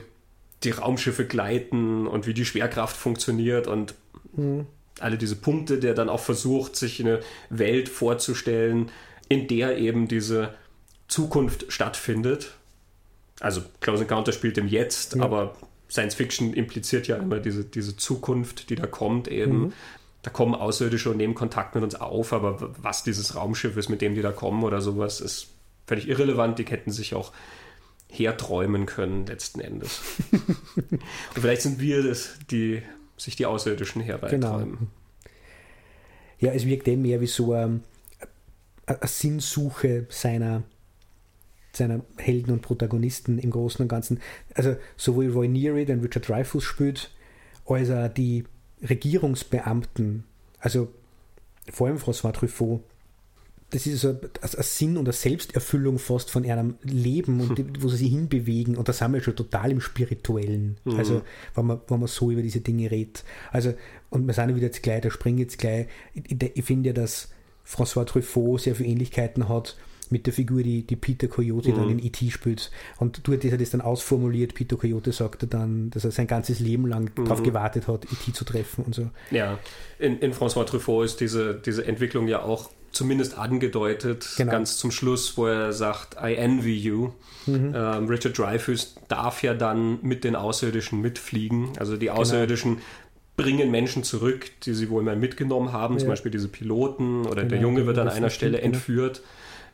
die 0.64 0.70
Raumschiffe 0.70 1.26
gleiten 1.26 2.06
und 2.06 2.26
wie 2.26 2.32
die 2.32 2.46
Schwerkraft 2.46 2.96
funktioniert 2.96 3.66
und 3.66 3.94
alle 4.98 5.18
diese 5.18 5.36
Punkte, 5.36 5.78
der 5.78 5.92
dann 5.92 6.08
auch 6.08 6.20
versucht, 6.20 6.74
sich 6.76 6.98
eine 7.00 7.20
Welt 7.50 7.90
vorzustellen, 7.90 8.90
in 9.28 9.46
der 9.46 9.76
eben 9.76 10.08
diese 10.08 10.54
Zukunft 11.08 11.66
stattfindet. 11.70 12.54
Also 13.40 13.62
Close 13.80 14.02
Encounter 14.04 14.32
spielt 14.32 14.56
im 14.56 14.68
Jetzt, 14.68 15.14
Ja. 15.16 15.22
aber 15.22 15.54
Science 15.88 16.14
Fiction 16.14 16.52
impliziert 16.52 17.06
ja 17.06 17.16
immer 17.16 17.38
diese, 17.38 17.64
diese 17.64 17.96
Zukunft, 17.96 18.70
die 18.70 18.74
da 18.74 18.86
kommt 18.86 19.28
eben. 19.28 19.58
Mhm. 19.58 19.72
Da 20.22 20.30
kommen 20.30 20.54
Außerirdische 20.54 21.10
und 21.10 21.18
nehmen 21.18 21.34
Kontakt 21.34 21.74
mit 21.76 21.84
uns 21.84 21.94
auf, 21.94 22.32
aber 22.32 22.74
was 22.82 23.04
dieses 23.04 23.36
Raumschiff 23.36 23.76
ist, 23.76 23.88
mit 23.88 24.00
dem 24.00 24.14
die 24.14 24.22
da 24.22 24.32
kommen 24.32 24.64
oder 24.64 24.80
sowas, 24.80 25.20
ist 25.20 25.48
völlig 25.86 26.08
irrelevant. 26.08 26.58
Die 26.58 26.64
hätten 26.64 26.90
sich 26.90 27.14
auch 27.14 27.32
herträumen 28.08 28.86
können, 28.86 29.26
letzten 29.26 29.60
Endes. 29.60 30.00
und 30.90 31.00
vielleicht 31.32 31.62
sind 31.62 31.80
wir 31.80 32.04
es, 32.04 32.34
die 32.50 32.82
sich 33.16 33.36
die 33.36 33.46
Außerirdischen 33.46 34.02
herbeitrauen. 34.02 34.70
Genau. 34.78 34.90
Ja, 36.38 36.52
es 36.52 36.66
wirkt 36.66 36.86
eben 36.88 37.02
mehr 37.02 37.20
wie 37.20 37.26
so 37.26 37.52
eine, 37.52 37.80
eine 38.86 38.98
Sinnsuche 39.04 40.06
seiner, 40.10 40.64
seiner 41.76 42.00
Helden 42.16 42.52
und 42.52 42.62
Protagonisten 42.62 43.38
im 43.38 43.50
Großen 43.50 43.82
und 43.82 43.88
Ganzen. 43.88 44.20
Also 44.54 44.76
sowohl 44.96 45.30
Roy 45.30 45.48
Neary, 45.48 45.84
den 45.84 46.00
Richard 46.00 46.28
Dreyfuss 46.28 46.64
spielt, 46.64 47.10
als 47.66 47.90
auch 47.90 48.08
die 48.08 48.44
Regierungsbeamten, 48.88 50.24
also 50.60 50.88
vor 51.70 51.88
allem 51.88 51.96
François 51.96 52.32
Truffaut, 52.32 52.82
das 53.70 53.86
ist 53.86 54.00
so 54.00 54.10
ein, 54.10 54.18
ein 54.20 54.62
Sinn 54.62 54.96
und 54.96 55.06
eine 55.06 55.12
Selbsterfüllung 55.12 55.98
fast 55.98 56.30
von 56.30 56.44
ihrem 56.44 56.76
Leben 56.82 57.40
und 57.40 57.58
die, 57.58 57.82
wo 57.82 57.88
sie 57.88 57.96
sich 57.96 58.10
hinbewegen. 58.10 58.76
Und 58.76 58.88
da 58.88 58.92
sind 58.92 59.12
wir 59.12 59.20
schon 59.20 59.34
total 59.34 59.72
im 59.72 59.80
Spirituellen. 59.80 60.76
Mhm. 60.84 60.96
Also, 60.96 61.22
wenn 61.54 61.66
man, 61.66 61.80
wenn 61.88 61.98
man 61.98 62.08
so 62.08 62.30
über 62.30 62.42
diese 62.42 62.60
Dinge 62.60 62.90
redet. 62.90 63.24
Also, 63.50 63.74
und 64.10 64.26
wir 64.26 64.34
sind 64.34 64.54
wieder 64.54 64.66
jetzt 64.66 64.82
gleich, 64.82 65.00
da 65.00 65.10
springe 65.10 65.40
jetzt 65.42 65.58
gleich. 65.58 65.88
Ich, 66.14 66.30
ich, 66.30 66.56
ich 66.56 66.64
finde 66.64 66.90
ja, 66.90 66.92
dass 66.92 67.30
François 67.66 68.04
Truffaut 68.04 68.60
sehr 68.60 68.76
viele 68.76 68.90
Ähnlichkeiten 68.90 69.48
hat 69.48 69.76
mit 70.10 70.26
der 70.26 70.32
Figur, 70.32 70.62
die, 70.62 70.82
die 70.82 70.96
Peter 70.96 71.28
Coyote 71.28 71.70
mhm. 71.70 71.76
dann 71.76 71.90
in 71.90 72.04
E.T. 72.04 72.30
spielt. 72.30 72.70
Und 72.98 73.26
du 73.26 73.32
hat 73.32 73.60
das 73.60 73.70
dann 73.70 73.80
ausformuliert. 73.80 74.54
Peter 74.54 74.76
Coyote 74.76 75.12
sagte 75.12 75.46
dann, 75.46 75.90
dass 75.90 76.04
er 76.04 76.10
sein 76.10 76.26
ganzes 76.26 76.60
Leben 76.60 76.86
lang 76.86 77.10
mhm. 77.16 77.24
darauf 77.24 77.42
gewartet 77.42 77.88
hat, 77.88 78.04
E.T. 78.04 78.32
zu 78.32 78.44
treffen 78.44 78.84
und 78.84 78.94
so. 78.94 79.10
Ja, 79.30 79.58
in, 79.98 80.18
in 80.18 80.32
François 80.32 80.64
Truffaut 80.64 81.04
ist 81.04 81.20
diese, 81.20 81.54
diese 81.54 81.86
Entwicklung 81.86 82.28
ja 82.28 82.42
auch 82.42 82.70
zumindest 82.96 83.36
angedeutet, 83.38 84.34
genau. 84.36 84.52
ganz 84.52 84.78
zum 84.78 84.90
Schluss, 84.90 85.36
wo 85.36 85.46
er 85.46 85.72
sagt, 85.72 86.16
I 86.22 86.34
envy 86.34 86.76
you. 86.76 87.12
Mhm. 87.46 87.72
Ähm, 87.76 88.06
Richard 88.06 88.38
Dreyfuss 88.38 88.96
darf 89.08 89.42
ja 89.42 89.54
dann 89.54 89.98
mit 90.02 90.24
den 90.24 90.34
Außerirdischen 90.34 91.00
mitfliegen. 91.00 91.70
Also 91.78 91.96
die 91.96 92.06
genau. 92.06 92.20
Außerirdischen 92.20 92.76
genau. 92.76 92.86
bringen 93.36 93.70
Menschen 93.70 94.02
zurück, 94.02 94.50
die 94.62 94.74
sie 94.74 94.88
wohl 94.88 95.02
mal 95.02 95.16
mitgenommen 95.16 95.72
haben, 95.72 95.94
ja. 95.94 96.00
zum 96.00 96.08
Beispiel 96.08 96.32
diese 96.32 96.48
Piloten 96.48 97.26
oder 97.26 97.42
genau. 97.42 97.48
der 97.48 97.60
Junge 97.60 97.86
wird 97.86 97.98
an 97.98 98.08
einer 98.08 98.30
Stelle 98.30 98.58
genau. 98.58 98.74
entführt. 98.74 99.22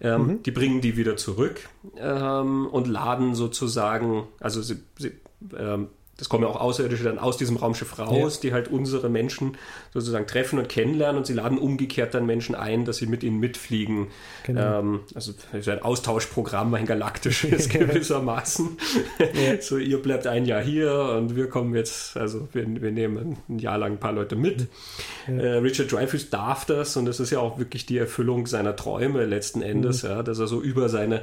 Ähm, 0.02 0.26
mhm. 0.26 0.42
Die 0.42 0.50
bringen 0.50 0.80
die 0.80 0.96
wieder 0.96 1.16
zurück 1.16 1.68
ähm, 1.96 2.66
und 2.66 2.88
laden 2.88 3.34
sozusagen, 3.36 4.26
also 4.40 4.60
sie, 4.60 4.78
sie 4.98 5.12
ähm, 5.56 5.88
es 6.22 6.28
kommen 6.28 6.44
ja 6.44 6.50
auch 6.50 6.60
Außerirdische 6.60 7.02
dann 7.02 7.18
aus 7.18 7.36
diesem 7.36 7.56
Raumschiff 7.56 7.98
raus, 7.98 8.36
ja. 8.36 8.40
die 8.42 8.52
halt 8.54 8.68
unsere 8.68 9.08
Menschen 9.08 9.56
sozusagen 9.92 10.28
treffen 10.28 10.60
und 10.60 10.68
kennenlernen 10.68 11.18
und 11.18 11.26
sie 11.26 11.32
laden 11.32 11.58
umgekehrt 11.58 12.14
dann 12.14 12.26
Menschen 12.26 12.54
ein, 12.54 12.84
dass 12.84 12.98
sie 12.98 13.06
mit 13.06 13.24
ihnen 13.24 13.40
mitfliegen. 13.40 14.06
Genau. 14.44 14.78
Ähm, 14.78 15.00
also 15.16 15.32
ein 15.52 15.82
Austauschprogramm, 15.82 16.72
ein 16.74 16.86
galaktisches 16.86 17.68
gewissermaßen. 17.68 18.78
Ja. 19.18 19.60
so, 19.60 19.78
ihr 19.78 20.00
bleibt 20.00 20.28
ein 20.28 20.44
Jahr 20.44 20.62
hier 20.62 20.94
und 21.18 21.34
wir 21.34 21.48
kommen 21.48 21.74
jetzt, 21.74 22.16
also 22.16 22.48
wir, 22.52 22.66
wir 22.80 22.92
nehmen 22.92 23.38
ein 23.48 23.58
Jahr 23.58 23.78
lang 23.78 23.94
ein 23.94 24.00
paar 24.00 24.12
Leute 24.12 24.36
mit. 24.36 24.68
Ja. 25.26 25.34
Äh, 25.34 25.56
Richard 25.56 25.90
Dreyfuss 25.90 26.30
darf 26.30 26.66
das 26.66 26.96
und 26.96 27.06
das 27.06 27.18
ist 27.18 27.30
ja 27.30 27.40
auch 27.40 27.58
wirklich 27.58 27.84
die 27.84 27.98
Erfüllung 27.98 28.46
seiner 28.46 28.76
Träume 28.76 29.24
letzten 29.26 29.60
Endes, 29.60 30.04
mhm. 30.04 30.08
ja, 30.08 30.22
dass 30.22 30.38
er 30.38 30.46
so 30.46 30.62
über 30.62 30.88
seine 30.88 31.22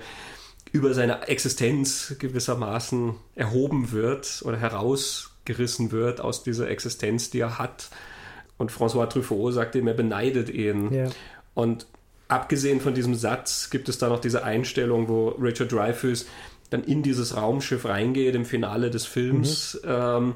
über 0.71 0.93
seine 0.93 1.27
Existenz 1.27 2.15
gewissermaßen 2.19 3.15
erhoben 3.35 3.91
wird 3.91 4.41
oder 4.43 4.57
herausgerissen 4.57 5.91
wird 5.91 6.21
aus 6.21 6.43
dieser 6.43 6.69
Existenz, 6.69 7.29
die 7.29 7.39
er 7.39 7.57
hat. 7.57 7.89
Und 8.57 8.71
François 8.71 9.07
Truffaut 9.07 9.53
sagt 9.53 9.75
ihm, 9.75 9.87
er 9.87 9.93
beneidet 9.93 10.49
ihn. 10.49 10.93
Ja. 10.93 11.09
Und 11.53 11.87
abgesehen 12.27 12.81
von 12.81 12.93
diesem 12.93 13.15
Satz 13.15 13.69
gibt 13.69 13.89
es 13.89 13.97
da 13.97 14.09
noch 14.09 14.19
diese 14.19 14.43
Einstellung, 14.43 15.07
wo 15.07 15.29
Richard 15.29 15.71
Dreyfuss 15.71 16.25
dann 16.69 16.83
in 16.83 17.01
dieses 17.01 17.35
Raumschiff 17.35 17.85
reingeht 17.85 18.35
im 18.35 18.45
Finale 18.45 18.91
des 18.91 19.05
Films. 19.05 19.79
Mhm. 19.83 19.89
Ähm, 19.89 20.33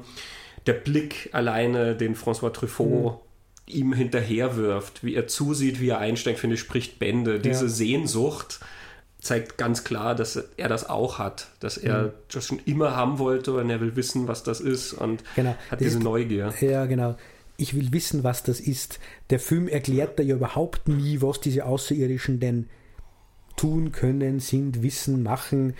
der 0.66 0.72
Blick 0.72 1.28
alleine, 1.32 1.94
den 1.94 2.16
François 2.16 2.52
Truffaut 2.52 2.88
mhm. 3.12 3.18
ihm 3.66 3.92
hinterherwirft, 3.92 5.04
wie 5.04 5.14
er 5.14 5.28
zusieht, 5.28 5.80
wie 5.80 5.90
er 5.90 5.98
einsteigt, 5.98 6.40
finde 6.40 6.54
ich, 6.54 6.60
spricht 6.60 6.98
Bände. 6.98 7.38
Diese 7.38 7.66
ja. 7.66 7.70
Sehnsucht 7.70 8.60
zeigt 9.24 9.58
ganz 9.58 9.84
klar, 9.84 10.14
dass 10.14 10.36
er 10.56 10.68
das 10.68 10.88
auch 10.88 11.18
hat, 11.18 11.48
dass 11.60 11.76
er 11.76 12.02
mhm. 12.02 12.10
das 12.30 12.46
schon 12.46 12.60
immer 12.66 12.94
haben 12.94 13.18
wollte 13.18 13.54
und 13.54 13.70
er 13.70 13.80
will 13.80 13.96
wissen, 13.96 14.28
was 14.28 14.42
das 14.42 14.60
ist 14.60 14.92
und 14.92 15.24
genau. 15.34 15.56
hat 15.70 15.80
diese 15.80 15.98
ist, 15.98 16.04
Neugier. 16.04 16.52
Ja, 16.60 16.86
genau. 16.86 17.16
Ich 17.56 17.74
will 17.74 17.92
wissen, 17.92 18.24
was 18.24 18.42
das 18.42 18.60
ist. 18.60 18.98
Der 19.30 19.38
Film 19.38 19.68
erklärt 19.68 20.18
da 20.18 20.22
ja 20.22 20.34
überhaupt 20.36 20.88
nie, 20.88 21.22
was 21.22 21.40
diese 21.40 21.64
Außerirdischen 21.64 22.40
denn 22.40 22.68
tun 23.56 23.92
können, 23.92 24.40
sind, 24.40 24.82
wissen, 24.82 25.22
machen. 25.22 25.74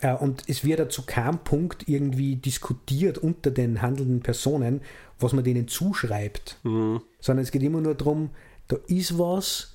Äh, 0.00 0.14
und 0.14 0.44
es 0.46 0.64
wird 0.64 0.80
da 0.80 0.88
zu 0.88 1.02
keinem 1.02 1.38
Punkt 1.38 1.88
irgendwie 1.88 2.36
diskutiert 2.36 3.18
unter 3.18 3.50
den 3.50 3.82
handelnden 3.82 4.20
Personen, 4.20 4.80
was 5.18 5.32
man 5.32 5.44
denen 5.44 5.68
zuschreibt. 5.68 6.58
Mhm. 6.62 7.02
Sondern 7.20 7.42
es 7.42 7.50
geht 7.50 7.62
immer 7.62 7.80
nur 7.80 7.94
darum, 7.94 8.30
da 8.68 8.76
ist 8.86 9.18
was, 9.18 9.74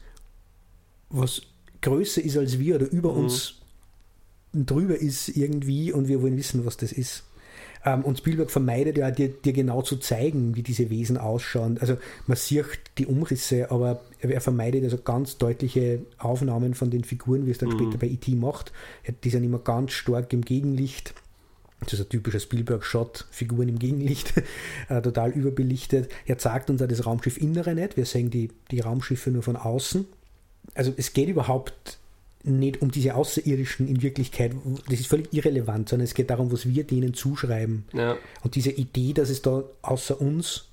was 1.09 1.41
größer 1.83 2.23
ist 2.23 2.37
als 2.37 2.57
wir 2.57 2.75
oder 2.75 2.89
über 2.91 3.11
mhm. 3.11 3.25
uns 3.25 3.55
drüber 4.53 4.97
ist 4.97 5.29
irgendwie 5.29 5.91
und 5.91 6.07
wir 6.07 6.21
wollen 6.21 6.37
wissen, 6.37 6.65
was 6.65 6.77
das 6.77 6.91
ist. 6.91 7.23
Ähm, 7.85 8.03
und 8.03 8.17
Spielberg 8.17 8.49
vermeidet 8.49 8.97
ja 8.97 9.11
dir, 9.11 9.29
dir, 9.29 9.53
genau 9.53 9.81
zu 9.81 9.97
zeigen, 9.97 10.55
wie 10.55 10.63
diese 10.63 10.89
Wesen 10.89 11.17
ausschauen. 11.17 11.77
Also 11.79 11.97
man 12.27 12.37
sieht 12.37 12.65
die 12.97 13.05
Umrisse, 13.05 13.71
aber 13.71 14.01
er 14.19 14.41
vermeidet 14.41 14.83
also 14.83 14.97
ganz 14.97 15.37
deutliche 15.37 15.99
Aufnahmen 16.17 16.75
von 16.75 16.89
den 16.89 17.03
Figuren, 17.03 17.45
wie 17.45 17.51
es 17.51 17.57
dann 17.57 17.69
mhm. 17.69 17.79
später 17.79 17.97
bei 17.97 18.07
E.T. 18.07 18.35
macht. 18.35 18.71
Die 19.23 19.29
sind 19.29 19.43
immer 19.43 19.59
ganz 19.59 19.91
stark 19.91 20.31
im 20.33 20.41
Gegenlicht. 20.41 21.13
Das 21.81 21.93
ist 21.93 22.01
ein 22.01 22.09
typischer 22.09 22.39
Spielberg-Shot, 22.39 23.25
Figuren 23.29 23.67
im 23.67 23.77
Gegenlicht, 23.77 24.33
äh, 24.87 25.01
total 25.01 25.31
überbelichtet. 25.31 26.09
Er 26.25 26.37
zeigt 26.37 26.69
uns 26.69 26.81
auch 26.81 26.87
das 26.87 27.05
Raumschiff 27.05 27.37
Innere 27.37 27.75
nicht. 27.75 27.97
Wir 27.97 28.05
sehen 28.05 28.29
die, 28.29 28.51
die 28.71 28.79
Raumschiffe 28.79 29.31
nur 29.31 29.43
von 29.43 29.57
außen 29.57 30.05
also 30.75 30.93
es 30.97 31.13
geht 31.13 31.29
überhaupt 31.29 31.97
nicht 32.43 32.81
um 32.81 32.91
diese 32.91 33.15
Außerirdischen 33.15 33.87
in 33.87 34.01
Wirklichkeit, 34.01 34.51
das 34.89 34.99
ist 34.99 35.07
völlig 35.07 35.33
irrelevant, 35.33 35.89
sondern 35.89 36.05
es 36.05 36.13
geht 36.13 36.29
darum, 36.29 36.51
was 36.51 36.67
wir 36.67 36.83
denen 36.83 37.13
zuschreiben. 37.13 37.85
Ja. 37.93 38.17
Und 38.43 38.55
diese 38.55 38.71
Idee, 38.71 39.13
dass 39.13 39.29
es 39.29 39.41
da 39.41 39.63
außer 39.81 40.19
uns 40.19 40.65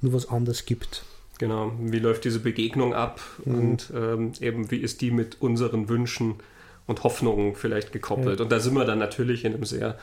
nur 0.00 0.12
was 0.12 0.28
anderes 0.28 0.66
gibt. 0.66 1.04
Genau, 1.38 1.72
wie 1.80 1.98
läuft 1.98 2.24
diese 2.24 2.40
Begegnung 2.40 2.94
ab 2.94 3.20
mhm. 3.44 3.54
und 3.54 3.92
ähm, 3.94 4.32
eben 4.40 4.70
wie 4.70 4.78
ist 4.78 5.00
die 5.00 5.10
mit 5.10 5.40
unseren 5.40 5.88
Wünschen 5.88 6.36
und 6.86 7.02
Hoffnungen 7.02 7.56
vielleicht 7.56 7.92
gekoppelt. 7.92 8.38
Ja. 8.38 8.44
Und 8.44 8.52
da 8.52 8.60
sind 8.60 8.74
wir 8.74 8.84
dann 8.84 8.98
natürlich 8.98 9.44
in 9.44 9.54
einem 9.54 9.64
sehr 9.64 9.98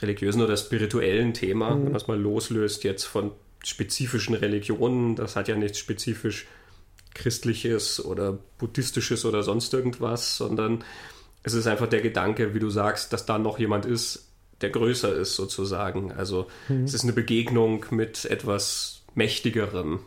religiösen 0.00 0.42
oder 0.42 0.56
spirituellen 0.56 1.32
Thema, 1.32 1.74
mhm. 1.74 1.86
wenn 1.86 1.92
man 1.92 2.02
mal 2.06 2.20
loslöst 2.20 2.84
jetzt 2.84 3.04
von 3.04 3.32
spezifischen 3.64 4.34
Religionen, 4.34 5.16
das 5.16 5.36
hat 5.36 5.48
ja 5.48 5.56
nichts 5.56 5.78
spezifisch 5.78 6.46
christliches 7.14 8.04
oder 8.04 8.38
buddhistisches 8.58 9.24
oder 9.24 9.42
sonst 9.42 9.72
irgendwas, 9.74 10.36
sondern 10.36 10.84
es 11.42 11.54
ist 11.54 11.66
einfach 11.66 11.88
der 11.88 12.00
Gedanke, 12.00 12.54
wie 12.54 12.60
du 12.60 12.70
sagst, 12.70 13.12
dass 13.12 13.26
da 13.26 13.38
noch 13.38 13.58
jemand 13.58 13.84
ist, 13.84 14.28
der 14.60 14.70
größer 14.70 15.14
ist 15.14 15.34
sozusagen. 15.34 16.12
Also 16.12 16.46
mhm. 16.68 16.84
es 16.84 16.94
ist 16.94 17.02
eine 17.02 17.12
Begegnung 17.12 17.84
mit 17.90 18.24
etwas 18.24 19.02
Mächtigerem, 19.14 20.00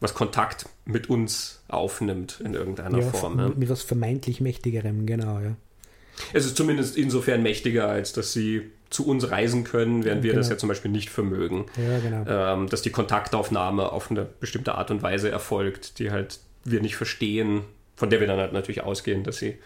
was 0.00 0.14
Kontakt 0.14 0.66
mit 0.84 1.10
uns 1.10 1.62
aufnimmt 1.68 2.40
in 2.44 2.54
irgendeiner 2.54 2.98
ja, 2.98 3.10
Form. 3.10 3.38
Ja. 3.38 3.48
Mit 3.48 3.68
was 3.68 3.82
vermeintlich 3.82 4.40
Mächtigerem, 4.40 5.06
genau, 5.06 5.40
ja. 5.40 5.56
Es 6.32 6.44
ist 6.44 6.56
zumindest 6.56 6.96
insofern 6.96 7.42
mächtiger, 7.42 7.88
als 7.88 8.12
dass 8.12 8.32
sie 8.32 8.70
zu 8.92 9.06
uns 9.06 9.30
reisen 9.30 9.64
können, 9.64 10.04
während 10.04 10.22
wir 10.22 10.34
das 10.34 10.46
genau. 10.46 10.54
ja 10.54 10.58
zum 10.58 10.68
Beispiel 10.68 10.90
nicht 10.90 11.10
vermögen. 11.10 11.66
Ja, 11.76 11.98
genau. 11.98 12.24
ähm, 12.60 12.68
dass 12.68 12.82
die 12.82 12.90
Kontaktaufnahme 12.90 13.90
auf 13.90 14.10
eine 14.10 14.26
bestimmte 14.40 14.74
Art 14.74 14.90
und 14.90 15.02
Weise 15.02 15.30
erfolgt, 15.30 15.98
die 15.98 16.10
halt 16.10 16.40
wir 16.64 16.80
nicht 16.80 16.96
verstehen, 16.96 17.62
von 17.96 18.10
der 18.10 18.20
wir 18.20 18.26
dann 18.26 18.38
halt 18.38 18.52
natürlich 18.52 18.82
ausgehen, 18.82 19.24
dass 19.24 19.38
sie 19.38 19.56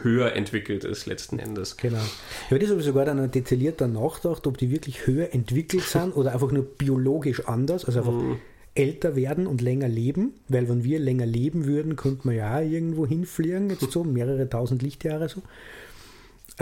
höher 0.00 0.34
entwickelt 0.34 0.84
ist 0.84 1.06
letzten 1.06 1.38
Endes. 1.38 1.76
Genau. 1.76 2.00
Ich 2.46 2.50
habe 2.50 2.58
das 2.60 2.84
sogar 2.84 3.04
dann 3.04 3.30
detaillierter 3.30 3.88
nachgedacht, 3.88 4.46
ob 4.46 4.56
die 4.58 4.70
wirklich 4.70 5.06
höher 5.06 5.34
entwickelt 5.34 5.82
sind 5.82 6.12
oder 6.16 6.32
einfach 6.32 6.50
nur 6.50 6.64
biologisch 6.64 7.46
anders, 7.46 7.84
also 7.84 7.98
einfach 7.98 8.12
mm. 8.12 8.40
älter 8.74 9.16
werden 9.16 9.46
und 9.46 9.60
länger 9.60 9.88
leben, 9.88 10.32
weil 10.48 10.68
wenn 10.68 10.82
wir 10.82 10.98
länger 10.98 11.26
leben 11.26 11.66
würden, 11.66 11.96
könnte 11.96 12.26
man 12.26 12.36
ja 12.36 12.60
irgendwo 12.60 13.06
hinfliegen, 13.06 13.68
jetzt 13.68 13.90
so 13.90 14.04
mehrere 14.04 14.48
tausend 14.48 14.82
Lichtjahre 14.82 15.28
so. 15.28 15.42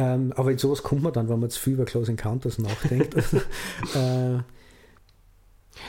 Ähm, 0.01 0.33
aber 0.35 0.51
in 0.51 0.59
sowas 0.59 0.83
kommt 0.83 1.03
man 1.03 1.13
dann, 1.13 1.29
wenn 1.29 1.39
man 1.39 1.51
zu 1.51 1.61
viel 1.61 1.75
über 1.75 1.85
Close 1.85 2.11
Encounters 2.11 2.59
nachdenkt. 2.59 3.15
äh, 3.95 4.39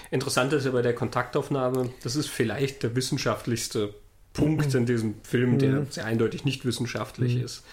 Interessant 0.10 0.52
ist 0.54 0.66
ja 0.66 0.72
bei 0.72 0.82
der 0.82 0.94
Kontaktaufnahme, 0.94 1.90
das 2.04 2.16
ist 2.16 2.28
vielleicht 2.28 2.84
der 2.84 2.96
wissenschaftlichste 2.96 3.94
Punkt 4.34 4.74
in 4.76 4.86
diesem 4.86 5.16
Film, 5.24 5.60
der 5.60 5.82
mhm. 5.82 5.88
sehr 5.90 6.06
eindeutig 6.06 6.46
nicht 6.46 6.66
wissenschaftlich 6.66 7.38
mhm. 7.38 7.46
ist. 7.46 7.64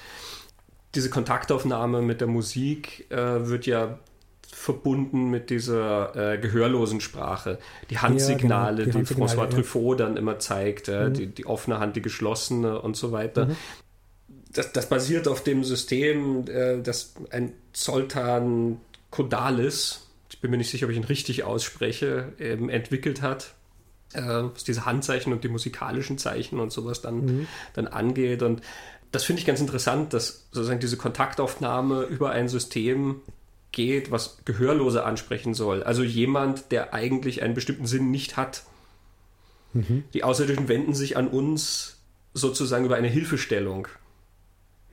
Diese 0.94 1.10
Kontaktaufnahme 1.10 2.02
mit 2.02 2.20
der 2.20 2.28
Musik 2.28 3.10
äh, 3.10 3.48
wird 3.48 3.66
ja 3.66 3.98
verbunden 4.50 5.30
mit 5.30 5.50
dieser 5.50 6.34
äh, 6.34 6.38
gehörlosen 6.38 7.00
Sprache. 7.00 7.58
Die 7.90 7.98
Handsignale, 7.98 8.84
ja, 8.84 8.90
genau. 8.90 9.04
die, 9.04 9.14
die 9.14 9.20
François 9.20 9.44
ja. 9.44 9.46
Truffaut 9.46 10.00
dann 10.00 10.16
immer 10.16 10.38
zeigt, 10.38 10.88
äh, 10.88 11.08
mhm. 11.08 11.14
die, 11.14 11.26
die, 11.26 11.46
offene 11.46 11.78
Hand, 11.78 11.96
die 11.96 12.02
geschlossene 12.02 12.80
und 12.80 12.96
so 12.96 13.12
weiter. 13.12 13.46
Mhm. 13.46 13.56
Das, 14.52 14.72
das, 14.72 14.88
basiert 14.88 15.28
auf 15.28 15.42
dem 15.42 15.62
System, 15.62 16.46
äh, 16.48 16.80
das 16.82 17.14
ein 17.30 17.52
Zoltan 17.72 18.80
Kodalis, 19.10 20.06
ich 20.30 20.40
bin 20.40 20.50
mir 20.50 20.56
nicht 20.58 20.70
sicher, 20.70 20.86
ob 20.86 20.92
ich 20.92 20.96
ihn 20.96 21.04
richtig 21.04 21.44
ausspreche, 21.44 22.32
ähm, 22.38 22.68
entwickelt 22.68 23.22
hat. 23.22 23.54
Äh, 24.14 24.22
was 24.22 24.64
diese 24.64 24.86
Handzeichen 24.86 25.32
und 25.32 25.44
die 25.44 25.48
musikalischen 25.48 26.16
Zeichen 26.16 26.60
und 26.60 26.72
sowas 26.72 27.02
dann, 27.02 27.24
mhm. 27.24 27.46
dann 27.74 27.86
angeht. 27.86 28.42
Und 28.42 28.62
das 29.12 29.24
finde 29.24 29.40
ich 29.40 29.46
ganz 29.46 29.60
interessant, 29.60 30.14
dass 30.14 30.46
sozusagen 30.50 30.80
diese 30.80 30.96
Kontaktaufnahme 30.96 32.04
über 32.04 32.30
ein 32.30 32.48
System 32.48 33.20
geht, 33.72 34.10
was 34.10 34.38
Gehörlose 34.46 35.04
ansprechen 35.04 35.52
soll. 35.52 35.82
Also 35.82 36.02
jemand, 36.02 36.72
der 36.72 36.94
eigentlich 36.94 37.42
einen 37.42 37.54
bestimmten 37.54 37.86
Sinn 37.86 38.10
nicht 38.10 38.36
hat. 38.36 38.62
Mhm. 39.74 40.04
Die 40.14 40.24
Außerirdischen 40.24 40.68
wenden 40.68 40.94
sich 40.94 41.18
an 41.18 41.28
uns 41.28 41.98
sozusagen 42.32 42.86
über 42.86 42.96
eine 42.96 43.08
Hilfestellung. 43.08 43.88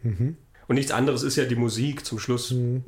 Mhm. 0.05 0.38
Und 0.67 0.75
nichts 0.75 0.91
anderes 0.91 1.24
ist 1.24 1.35
ja 1.35 1.45
die 1.45 1.55
Musik. 1.55 2.05
Zum 2.05 2.19
Schluss 2.19 2.51
mhm. 2.51 2.83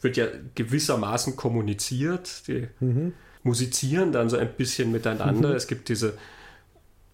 wird 0.00 0.16
ja 0.16 0.26
gewissermaßen 0.54 1.36
kommuniziert. 1.36 2.46
Die 2.48 2.68
mhm. 2.80 3.12
musizieren 3.42 4.12
dann 4.12 4.28
so 4.28 4.36
ein 4.36 4.50
bisschen 4.56 4.92
miteinander. 4.92 5.50
Mhm. 5.50 5.54
Es 5.54 5.66
gibt 5.66 5.88
diese 5.88 6.14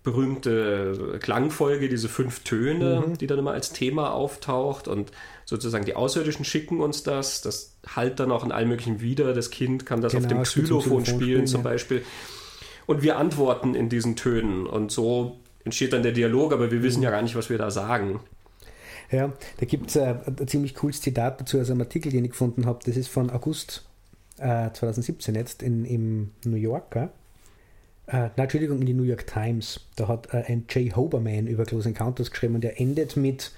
berühmte 0.02 1.18
Klangfolge, 1.20 1.88
diese 1.88 2.10
fünf 2.10 2.40
Töne, 2.40 3.04
mhm. 3.06 3.18
die 3.18 3.26
dann 3.26 3.38
immer 3.38 3.52
als 3.52 3.72
Thema 3.72 4.12
auftaucht 4.12 4.86
und 4.86 5.10
sozusagen 5.46 5.86
die 5.86 5.96
Außerirdischen 5.96 6.44
schicken 6.44 6.80
uns 6.80 7.02
das, 7.02 7.40
das 7.40 7.78
halt 7.86 8.20
dann 8.20 8.30
auch 8.30 8.44
in 8.44 8.52
allen 8.52 8.68
möglichen 8.68 9.00
wieder, 9.00 9.32
das 9.32 9.50
Kind 9.50 9.86
kann 9.86 10.02
das 10.02 10.12
genau, 10.12 10.24
auf 10.24 10.28
dem 10.28 10.42
Xylophon 10.42 11.06
spielen, 11.06 11.20
spielen 11.20 11.46
zum 11.46 11.62
ja. 11.62 11.70
Beispiel 11.70 12.02
und 12.84 13.02
wir 13.02 13.16
antworten 13.16 13.74
in 13.74 13.88
diesen 13.88 14.14
Tönen 14.14 14.66
und 14.66 14.92
so 14.92 15.40
entsteht 15.64 15.94
dann 15.94 16.02
der 16.02 16.12
Dialog, 16.12 16.52
aber 16.52 16.70
wir 16.70 16.82
wissen 16.82 17.02
ja 17.02 17.10
gar 17.10 17.22
nicht, 17.22 17.34
was 17.34 17.48
wir 17.48 17.56
da 17.56 17.70
sagen. 17.70 18.20
Ja, 19.10 19.32
da 19.58 19.66
gibt 19.66 19.90
es 19.90 19.96
ein, 19.96 20.20
ein, 20.26 20.48
ziemlich 20.48 20.74
cooles 20.74 21.00
Zitat 21.00 21.40
dazu 21.40 21.60
aus 21.60 21.70
einem 21.70 21.80
Artikel, 21.80 22.10
den 22.10 22.24
ich 22.24 22.32
gefunden 22.32 22.66
habe, 22.66 22.80
das 22.84 22.96
ist 22.96 23.08
von 23.08 23.30
August 23.30 23.84
äh, 24.38 24.70
2017 24.72 25.34
jetzt 25.34 25.62
in, 25.62 25.84
im 25.84 26.30
New 26.44 26.56
Yorker 26.56 27.12
äh, 28.06 28.28
na, 28.36 28.42
Entschuldigung, 28.44 28.80
in 28.80 28.86
die 28.86 28.94
New 28.94 29.04
York 29.04 29.26
Times. 29.26 29.80
Da 29.96 30.08
hat 30.08 30.32
äh, 30.32 30.44
ein 30.46 30.64
Jay 30.68 30.90
Hoberman 30.94 31.46
über 31.46 31.64
Close 31.64 31.88
Encounters 31.88 32.30
geschrieben 32.30 32.56
und 32.56 32.64
der 32.64 32.80
endet 32.80 33.16
mit 33.16 33.52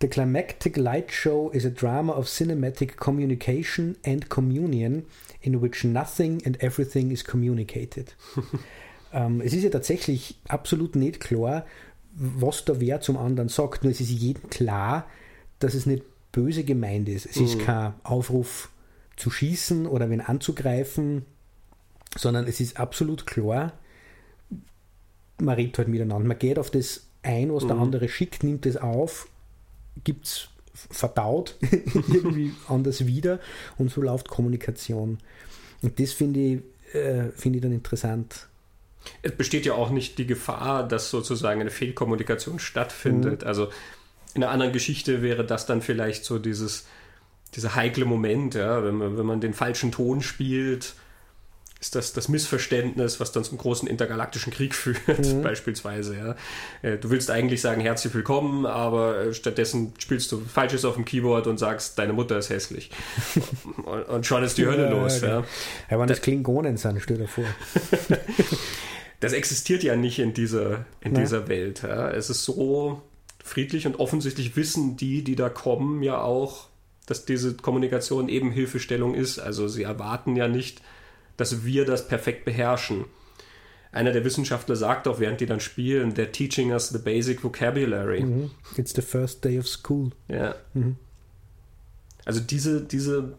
The 0.00 0.08
climactic 0.08 0.76
light 0.76 1.12
show 1.12 1.48
is 1.50 1.64
a 1.64 1.70
drama 1.70 2.12
of 2.12 2.26
cinematic 2.26 2.96
communication 2.96 3.96
and 4.04 4.28
communion 4.28 5.04
in 5.40 5.62
which 5.62 5.84
nothing 5.84 6.44
and 6.44 6.60
everything 6.62 7.10
is 7.10 7.24
communicated. 7.24 8.16
ähm, 9.12 9.40
es 9.40 9.52
ist 9.52 9.62
ja 9.62 9.70
tatsächlich 9.70 10.40
absolut 10.48 10.96
nicht 10.96 11.20
klar, 11.20 11.64
was 12.14 12.64
da 12.64 12.80
wer 12.80 13.00
zum 13.00 13.16
anderen 13.16 13.48
sagt. 13.48 13.84
Nur 13.84 13.92
es 13.92 14.00
ist 14.00 14.10
jedem 14.10 14.50
klar, 14.50 15.06
dass 15.58 15.74
es 15.74 15.86
nicht 15.86 16.04
böse 16.32 16.64
gemeint 16.64 17.08
ist. 17.08 17.26
Es 17.26 17.36
mhm. 17.36 17.44
ist 17.44 17.58
kein 17.60 17.94
Aufruf 18.02 18.70
zu 19.16 19.30
schießen 19.30 19.86
oder 19.86 20.10
wen 20.10 20.20
anzugreifen 20.20 21.24
sondern 22.16 22.46
es 22.46 22.60
ist 22.60 22.78
absolut 22.78 23.26
klar, 23.26 23.72
man 25.38 25.54
redet 25.54 25.78
halt 25.78 25.88
miteinander. 25.88 26.26
Man 26.26 26.38
geht 26.38 26.58
auf 26.58 26.70
das 26.70 27.06
ein, 27.22 27.52
was 27.52 27.64
mhm. 27.64 27.68
der 27.68 27.76
andere 27.78 28.08
schickt, 28.08 28.42
nimmt 28.42 28.66
es 28.66 28.76
auf, 28.76 29.28
gibt 30.04 30.26
es 30.26 30.48
verdaut 30.74 31.56
irgendwie 32.12 32.52
anders 32.68 33.06
wieder 33.06 33.38
und 33.78 33.90
so 33.90 34.00
läuft 34.00 34.28
Kommunikation. 34.28 35.18
Und 35.82 36.00
das 36.00 36.12
finde 36.12 36.40
ich, 36.40 36.94
äh, 36.94 37.30
find 37.30 37.56
ich 37.56 37.62
dann 37.62 37.72
interessant. 37.72 38.48
Es 39.22 39.32
besteht 39.32 39.66
ja 39.66 39.74
auch 39.74 39.90
nicht 39.90 40.18
die 40.18 40.26
Gefahr, 40.26 40.86
dass 40.86 41.10
sozusagen 41.10 41.60
eine 41.60 41.70
Fehlkommunikation 41.70 42.58
stattfindet. 42.58 43.42
Mhm. 43.42 43.48
Also 43.48 43.68
in 44.34 44.42
einer 44.42 44.52
anderen 44.52 44.72
Geschichte 44.72 45.22
wäre 45.22 45.44
das 45.44 45.66
dann 45.66 45.82
vielleicht 45.82 46.24
so 46.24 46.38
dieses, 46.38 46.86
dieser 47.54 47.74
heikle 47.74 48.04
Moment, 48.04 48.54
ja, 48.54 48.84
wenn 48.84 48.96
man, 48.96 49.18
wenn 49.18 49.26
man 49.26 49.40
den 49.40 49.54
falschen 49.54 49.92
Ton 49.92 50.22
spielt 50.22 50.94
ist 51.82 51.96
das 51.96 52.12
das 52.12 52.28
Missverständnis, 52.28 53.18
was 53.18 53.32
dann 53.32 53.42
zum 53.42 53.58
großen 53.58 53.88
intergalaktischen 53.88 54.52
Krieg 54.52 54.74
führt, 54.74 55.18
mhm. 55.18 55.42
beispielsweise. 55.42 56.16
Ja. 56.16 56.36
Äh, 56.88 56.96
du 56.96 57.10
willst 57.10 57.30
eigentlich 57.30 57.60
sagen, 57.60 57.80
herzlich 57.80 58.14
willkommen, 58.14 58.66
aber 58.66 59.18
äh, 59.18 59.34
stattdessen 59.34 59.92
spielst 59.98 60.30
du 60.30 60.40
Falsches 60.40 60.84
auf 60.84 60.94
dem 60.94 61.04
Keyboard 61.04 61.48
und 61.48 61.58
sagst, 61.58 61.98
deine 61.98 62.12
Mutter 62.12 62.38
ist 62.38 62.50
hässlich. 62.50 62.90
und 64.06 64.24
schon 64.24 64.44
ist 64.44 64.58
die 64.58 64.66
Hölle 64.66 64.84
ja, 64.84 64.90
los. 64.90 65.20
Ja, 65.20 65.28
ja. 65.28 65.44
ja 65.90 65.98
wenn 65.98 66.06
das 66.06 66.22
Klingonen 66.22 66.76
sind, 66.76 67.00
stell 67.02 67.18
dir 67.18 67.28
vor. 67.28 67.44
das 69.22 69.32
existiert 69.34 69.84
ja 69.84 69.94
nicht 69.94 70.18
in 70.18 70.34
dieser, 70.34 70.84
in 71.00 71.14
dieser 71.14 71.46
Welt. 71.46 71.82
Ja. 71.82 72.10
Es 72.10 72.28
ist 72.28 72.42
so 72.42 73.02
friedlich 73.42 73.86
und 73.86 74.00
offensichtlich 74.00 74.56
wissen 74.56 74.96
die, 74.96 75.22
die 75.22 75.36
da 75.36 75.48
kommen, 75.48 76.02
ja 76.02 76.20
auch, 76.20 76.66
dass 77.06 77.24
diese 77.24 77.54
Kommunikation 77.54 78.28
eben 78.28 78.50
Hilfestellung 78.50 79.14
ist. 79.14 79.38
Also 79.38 79.68
sie 79.68 79.84
erwarten 79.84 80.34
ja 80.34 80.48
nicht, 80.48 80.82
dass 81.36 81.64
wir 81.64 81.84
das 81.84 82.08
perfekt 82.08 82.44
beherrschen. 82.44 83.04
Einer 83.92 84.10
der 84.10 84.24
Wissenschaftler 84.24 84.74
sagt 84.74 85.06
auch, 85.06 85.20
während 85.20 85.40
die 85.40 85.46
dann 85.46 85.60
spielen, 85.60 86.14
they're 86.14 86.32
teaching 86.32 86.72
us 86.72 86.88
the 86.88 86.98
basic 86.98 87.44
vocabulary. 87.44 88.22
Mhm. 88.24 88.50
It's 88.76 88.92
the 88.92 89.02
first 89.02 89.44
day 89.44 89.56
of 89.56 89.68
school. 89.68 90.10
Ja. 90.26 90.56
Mhm. 90.74 90.96
Also 92.24 92.40
diese, 92.40 92.82
diese 92.82 93.34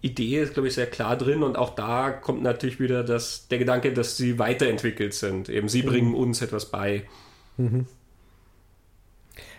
Idee 0.00 0.42
ist, 0.42 0.54
glaube 0.54 0.68
ich, 0.68 0.74
sehr 0.74 0.86
klar 0.86 1.16
drin 1.16 1.42
und 1.42 1.56
auch 1.56 1.74
da 1.74 2.10
kommt 2.10 2.42
natürlich 2.42 2.80
wieder 2.80 3.04
das, 3.04 3.48
der 3.48 3.58
Gedanke, 3.58 3.92
dass 3.92 4.16
sie 4.16 4.38
weiterentwickelt 4.38 5.14
sind. 5.14 5.48
Eben 5.48 5.68
sie 5.68 5.82
mhm. 5.82 5.86
bringen 5.86 6.14
uns 6.14 6.42
etwas 6.42 6.70
bei. 6.70 7.04
Mhm. 7.56 7.86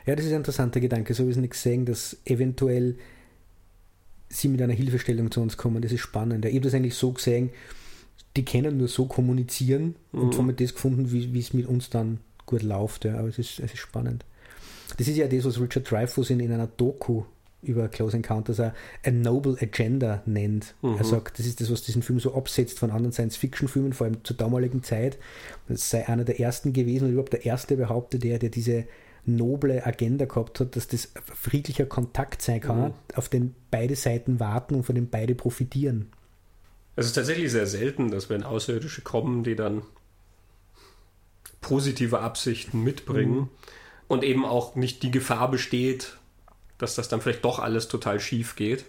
Ja, 0.05 0.15
das 0.15 0.25
ist 0.25 0.31
ein 0.31 0.37
interessanter 0.37 0.79
Gedanke. 0.79 1.13
So 1.13 1.27
wie 1.27 1.31
es 1.31 1.37
nicht 1.37 1.51
gesehen, 1.51 1.85
dass 1.85 2.17
eventuell 2.25 2.97
sie 4.29 4.47
mit 4.47 4.61
einer 4.61 4.73
Hilfestellung 4.73 5.31
zu 5.31 5.41
uns 5.41 5.57
kommen. 5.57 5.81
Das 5.81 5.91
ist 5.91 6.01
spannend. 6.01 6.45
Ich 6.45 6.53
habe 6.53 6.61
das 6.61 6.73
eigentlich 6.73 6.95
so 6.95 7.11
gesehen, 7.11 7.49
die 8.35 8.45
können 8.45 8.77
nur 8.77 8.87
so 8.87 9.05
kommunizieren 9.05 9.95
mhm. 10.11 10.19
und 10.19 10.37
haben 10.37 10.55
das 10.55 10.73
gefunden, 10.73 11.11
wie, 11.11 11.39
es 11.39 11.53
mit 11.53 11.67
uns 11.67 11.89
dann 11.89 12.19
gut 12.45 12.63
läuft. 12.63 13.05
Ja. 13.05 13.17
Aber 13.17 13.27
es 13.27 13.37
ist, 13.37 13.59
es 13.59 13.73
ist 13.73 13.79
spannend. 13.79 14.23
Das 14.97 15.07
ist 15.07 15.17
ja 15.17 15.27
das, 15.27 15.43
was 15.43 15.59
Richard 15.59 15.89
Dreyfuss 15.89 16.29
in, 16.29 16.39
in 16.39 16.51
einer 16.51 16.67
Doku 16.67 17.23
über 17.61 17.87
Close 17.87 18.15
Encounters 18.15 18.59
a, 18.59 18.73
a 19.05 19.11
Noble 19.11 19.57
Agenda 19.59 20.21
nennt. 20.25 20.75
Mhm. 20.81 20.97
Er 20.97 21.03
sagt, 21.03 21.39
das 21.39 21.45
ist 21.45 21.59
das, 21.59 21.71
was 21.71 21.83
diesen 21.83 22.03
Film 22.03 22.19
so 22.19 22.35
absetzt 22.35 22.79
von 22.79 22.91
anderen 22.91 23.11
Science-Fiction-Filmen, 23.11 23.93
vor 23.93 24.05
allem 24.05 24.23
zur 24.23 24.37
damaligen 24.37 24.83
Zeit. 24.83 25.17
Das 25.67 25.89
sei 25.89 26.07
einer 26.07 26.23
der 26.23 26.39
ersten 26.39 26.73
gewesen 26.73 27.05
und 27.05 27.11
überhaupt 27.11 27.33
der 27.33 27.45
erste 27.45 27.75
behauptet 27.75 28.23
der, 28.23 28.39
der 28.39 28.49
diese 28.49 28.85
noble 29.25 29.85
Agenda 29.85 30.25
gehabt 30.25 30.59
hat, 30.59 30.75
dass 30.75 30.87
das 30.87 31.11
friedlicher 31.25 31.85
Kontakt 31.85 32.41
sein 32.41 32.61
kann, 32.61 32.79
mhm. 32.79 32.93
auf 33.15 33.27
den 33.27 33.55
beide 33.71 33.95
Seiten 33.95 34.39
warten 34.39 34.75
und 34.75 34.83
von 34.83 34.95
dem 34.95 35.09
beide 35.09 35.35
profitieren. 35.35 36.09
Es 36.95 37.05
ist 37.05 37.13
tatsächlich 37.13 37.51
sehr 37.51 37.67
selten, 37.67 38.09
dass 38.09 38.29
wenn 38.29 38.43
Außerirdische 38.43 39.01
kommen, 39.01 39.43
die 39.43 39.55
dann 39.55 39.83
positive 41.61 42.19
Absichten 42.19 42.83
mitbringen 42.83 43.35
mhm. 43.35 43.49
und 44.07 44.23
eben 44.23 44.45
auch 44.45 44.75
nicht 44.75 45.03
die 45.03 45.11
Gefahr 45.11 45.51
besteht, 45.51 46.16
dass 46.77 46.95
das 46.95 47.09
dann 47.09 47.21
vielleicht 47.21 47.43
doch 47.43 47.59
alles 47.59 47.87
total 47.87 48.19
schief 48.19 48.55
geht. 48.55 48.85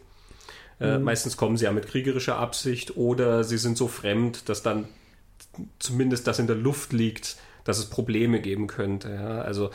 Äh, 0.81 0.99
mhm. 0.99 1.05
meistens 1.05 1.37
kommen 1.37 1.57
sie 1.57 1.65
ja 1.65 1.73
mit 1.73 1.89
kriegerischer 1.89 2.37
Absicht 2.37 2.97
oder 2.97 3.45
sie 3.45 3.59
sind 3.59 3.77
so 3.77 3.89
fremd, 3.89 4.49
dass 4.49 4.63
dann 4.63 4.89
zumindest 5.79 6.27
das 6.27 6.39
in 6.39 6.47
der 6.47 6.57
Luft 6.57 6.93
liegt, 6.93 7.37
dass 7.65 7.79
es 7.79 7.87
Probleme 7.87 8.41
geben 8.41 8.67
könnte. 8.67 9.11
Ja? 9.11 9.41
Also 9.41 9.71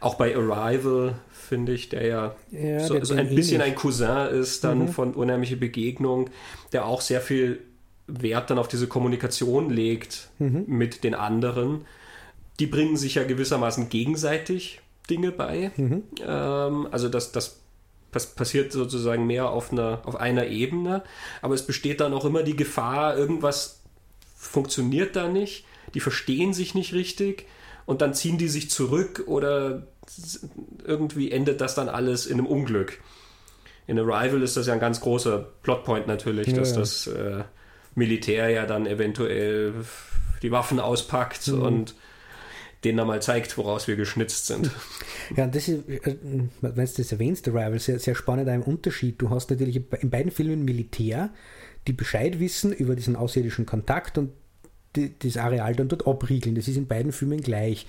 auch 0.00 0.16
bei 0.16 0.36
Arrival, 0.36 1.14
finde 1.30 1.72
ich, 1.72 1.88
der 1.88 2.06
ja, 2.06 2.36
ja 2.50 2.80
so, 2.80 3.02
so, 3.02 3.14
ein 3.14 3.34
bisschen 3.34 3.60
ähnlich. 3.60 3.72
ein 3.72 3.74
Cousin 3.74 4.28
ist 4.28 4.64
dann 4.64 4.80
mhm. 4.80 4.88
von 4.88 5.14
Unheimliche 5.14 5.56
Begegnung, 5.56 6.30
der 6.72 6.86
auch 6.86 7.00
sehr 7.00 7.20
viel 7.20 7.60
Wert 8.06 8.50
dann 8.50 8.58
auf 8.58 8.68
diese 8.68 8.88
Kommunikation 8.88 9.70
legt 9.70 10.28
mhm. 10.38 10.64
mit 10.66 11.04
den 11.04 11.14
anderen. 11.14 11.84
Die 12.60 12.66
bringen 12.66 12.96
sich 12.96 13.14
ja 13.14 13.24
gewissermaßen 13.24 13.88
gegenseitig 13.88 14.80
Dinge 15.12 15.30
bei. 15.30 15.70
Mhm. 15.76 16.04
Ähm, 16.26 16.88
also 16.90 17.08
das, 17.08 17.32
das 17.32 17.62
passiert 18.26 18.72
sozusagen 18.72 19.26
mehr 19.26 19.50
auf 19.50 19.72
einer, 19.72 20.00
auf 20.04 20.16
einer 20.16 20.46
Ebene, 20.46 21.02
aber 21.42 21.54
es 21.54 21.66
besteht 21.66 22.00
dann 22.00 22.14
auch 22.14 22.24
immer 22.24 22.42
die 22.42 22.56
Gefahr, 22.56 23.16
irgendwas 23.16 23.82
funktioniert 24.36 25.16
da 25.16 25.28
nicht, 25.28 25.64
die 25.94 26.00
verstehen 26.00 26.52
sich 26.52 26.74
nicht 26.74 26.94
richtig 26.94 27.46
und 27.86 28.02
dann 28.02 28.14
ziehen 28.14 28.38
die 28.38 28.48
sich 28.48 28.70
zurück 28.70 29.24
oder 29.26 29.86
irgendwie 30.84 31.30
endet 31.30 31.60
das 31.60 31.74
dann 31.74 31.88
alles 31.88 32.26
in 32.26 32.38
einem 32.38 32.46
Unglück. 32.46 33.00
In 33.86 33.98
Arrival 33.98 34.42
ist 34.42 34.56
das 34.56 34.66
ja 34.66 34.74
ein 34.74 34.80
ganz 34.80 35.00
großer 35.00 35.46
Plotpoint 35.62 36.06
natürlich, 36.06 36.48
ja, 36.48 36.54
dass 36.54 36.72
das 36.74 37.06
äh, 37.06 37.44
Militär 37.94 38.48
ja 38.50 38.66
dann 38.66 38.86
eventuell 38.86 39.74
die 40.42 40.50
Waffen 40.50 40.80
auspackt 40.80 41.48
mhm. 41.48 41.62
und 41.62 41.94
denen 42.84 42.98
er 42.98 43.04
mal 43.04 43.22
zeigt, 43.22 43.56
woraus 43.58 43.86
wir 43.88 43.96
geschnitzt 43.96 44.46
sind. 44.46 44.70
Ja, 45.36 45.46
das 45.46 45.68
ist, 45.68 45.88
äh, 45.88 46.16
wenn 46.60 46.74
du 46.74 46.92
das 46.96 47.12
erwähnst, 47.12 47.48
Arrival, 47.48 47.78
sehr, 47.78 47.98
sehr 47.98 48.14
spannend 48.14 48.48
ein 48.48 48.62
Unterschied. 48.62 49.22
Du 49.22 49.30
hast 49.30 49.50
natürlich 49.50 49.76
in 49.76 50.10
beiden 50.10 50.30
Filmen 50.30 50.64
Militär, 50.64 51.30
die 51.86 51.92
Bescheid 51.92 52.38
wissen 52.38 52.72
über 52.72 52.96
diesen 52.96 53.16
außerirdischen 53.16 53.64
Kontakt 53.64 54.18
und 54.18 54.32
die, 54.96 55.18
das 55.18 55.36
Areal 55.36 55.74
dann 55.74 55.88
dort 55.88 56.06
abriegeln. 56.06 56.54
Das 56.54 56.68
ist 56.68 56.76
in 56.76 56.86
beiden 56.86 57.12
Filmen 57.12 57.40
gleich. 57.40 57.86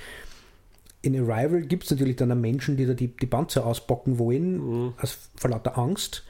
In 1.02 1.20
Arrival 1.20 1.64
gibt 1.64 1.84
es 1.84 1.92
natürlich 1.92 2.16
dann 2.16 2.40
Menschen, 2.40 2.78
die 2.78 2.86
da 2.86 2.94
die, 2.94 3.10
die 3.10 3.26
Panzer 3.26 3.66
ausbocken 3.66 4.20
wollen, 4.20 4.58
mhm. 4.58 4.94
aus, 5.02 5.18
vor 5.36 5.50
lauter 5.50 5.78
Angst. 5.78 6.24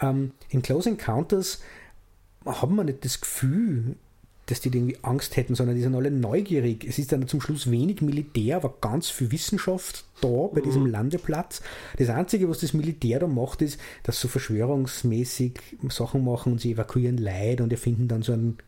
Ähm, 0.00 0.32
in 0.48 0.62
Close 0.62 0.88
Encounters 0.88 1.60
haben 2.46 2.76
wir 2.76 2.84
nicht 2.84 3.04
das 3.04 3.20
Gefühl, 3.20 3.96
dass 4.46 4.60
die 4.60 4.68
irgendwie 4.68 4.98
Angst 5.02 5.36
hätten, 5.36 5.54
sondern 5.54 5.76
die 5.76 5.82
sind 5.82 5.94
alle 5.94 6.10
neugierig. 6.10 6.84
Es 6.84 6.98
ist 6.98 7.12
dann 7.12 7.26
zum 7.28 7.40
Schluss 7.40 7.70
wenig 7.70 8.02
Militär, 8.02 8.56
aber 8.56 8.74
ganz 8.80 9.08
viel 9.10 9.32
Wissenschaft 9.32 10.04
da 10.20 10.48
bei 10.52 10.60
mhm. 10.60 10.64
diesem 10.64 10.86
Landeplatz. 10.86 11.62
Das 11.96 12.10
Einzige, 12.10 12.48
was 12.48 12.60
das 12.60 12.74
Militär 12.74 13.20
da 13.20 13.26
macht, 13.26 13.62
ist, 13.62 13.80
dass 14.02 14.20
so 14.20 14.28
verschwörungsmäßig 14.28 15.54
Sachen 15.88 16.24
machen 16.24 16.52
und 16.52 16.60
sie 16.60 16.72
evakuieren 16.72 17.18
Leid 17.18 17.60
und 17.60 17.72
erfinden 17.72 18.08
dann 18.08 18.22
so 18.22 18.32
einen 18.32 18.58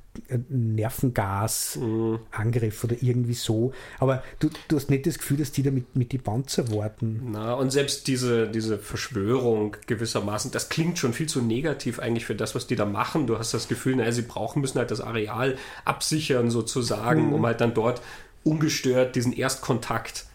Nervengasangriff 0.48 2.84
mhm. 2.84 2.90
oder 2.90 2.96
irgendwie 3.00 3.34
so. 3.34 3.72
Aber 3.98 4.22
du, 4.38 4.50
du 4.68 4.76
hast 4.76 4.90
nicht 4.90 5.06
das 5.06 5.18
Gefühl, 5.18 5.38
dass 5.38 5.52
die 5.52 5.62
da 5.62 5.70
mit, 5.70 5.96
mit 5.96 6.12
die 6.12 6.18
Panzer 6.18 6.70
warten. 6.72 7.28
Na, 7.32 7.54
und 7.54 7.70
selbst 7.70 8.06
diese, 8.06 8.48
diese 8.48 8.78
Verschwörung 8.78 9.76
gewissermaßen, 9.86 10.50
das 10.50 10.68
klingt 10.68 10.98
schon 10.98 11.12
viel 11.12 11.28
zu 11.28 11.42
negativ 11.42 11.98
eigentlich 11.98 12.26
für 12.26 12.34
das, 12.34 12.54
was 12.54 12.66
die 12.66 12.76
da 12.76 12.84
machen. 12.84 13.26
Du 13.26 13.38
hast 13.38 13.54
das 13.54 13.68
Gefühl, 13.68 13.96
naja, 13.96 14.12
sie 14.12 14.22
brauchen, 14.22 14.60
müssen 14.60 14.78
halt 14.78 14.90
das 14.90 15.00
Areal 15.00 15.56
absichern 15.84 16.50
sozusagen, 16.50 17.28
mhm. 17.28 17.34
um 17.34 17.46
halt 17.46 17.60
dann 17.60 17.74
dort 17.74 18.02
ungestört 18.44 19.16
diesen 19.16 19.32
Erstkontakt 19.32 20.26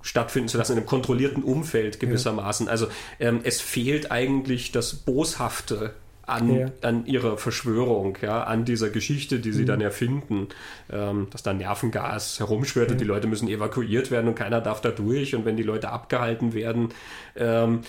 stattfinden 0.00 0.48
zu 0.48 0.58
lassen 0.58 0.72
in 0.72 0.78
einem 0.78 0.86
kontrollierten 0.86 1.42
Umfeld 1.42 2.00
gewissermaßen. 2.00 2.66
Ja. 2.66 2.72
Also 2.72 2.88
ähm, 3.20 3.40
es 3.42 3.60
fehlt 3.60 4.10
eigentlich 4.10 4.72
das 4.72 4.94
Boshafte 4.94 5.94
an, 6.28 6.54
ja. 6.54 6.70
an 6.82 7.06
ihrer 7.06 7.38
Verschwörung, 7.38 8.18
ja, 8.20 8.42
an 8.42 8.64
dieser 8.64 8.90
Geschichte, 8.90 9.40
die 9.40 9.52
sie 9.52 9.62
mhm. 9.62 9.66
dann 9.66 9.80
erfinden, 9.80 10.48
ähm, 10.90 11.28
dass 11.30 11.42
da 11.42 11.52
Nervengas 11.52 12.38
herumschwört 12.38 12.88
ja. 12.88 12.92
und 12.92 13.00
die 13.00 13.04
Leute 13.04 13.26
müssen 13.26 13.48
evakuiert 13.48 14.10
werden 14.10 14.28
und 14.28 14.34
keiner 14.34 14.60
darf 14.60 14.80
da 14.80 14.90
durch 14.90 15.34
und 15.34 15.44
wenn 15.44 15.56
die 15.56 15.62
Leute 15.62 15.90
abgehalten 15.90 16.52
werden, 16.52 16.90
ähm, 17.36 17.80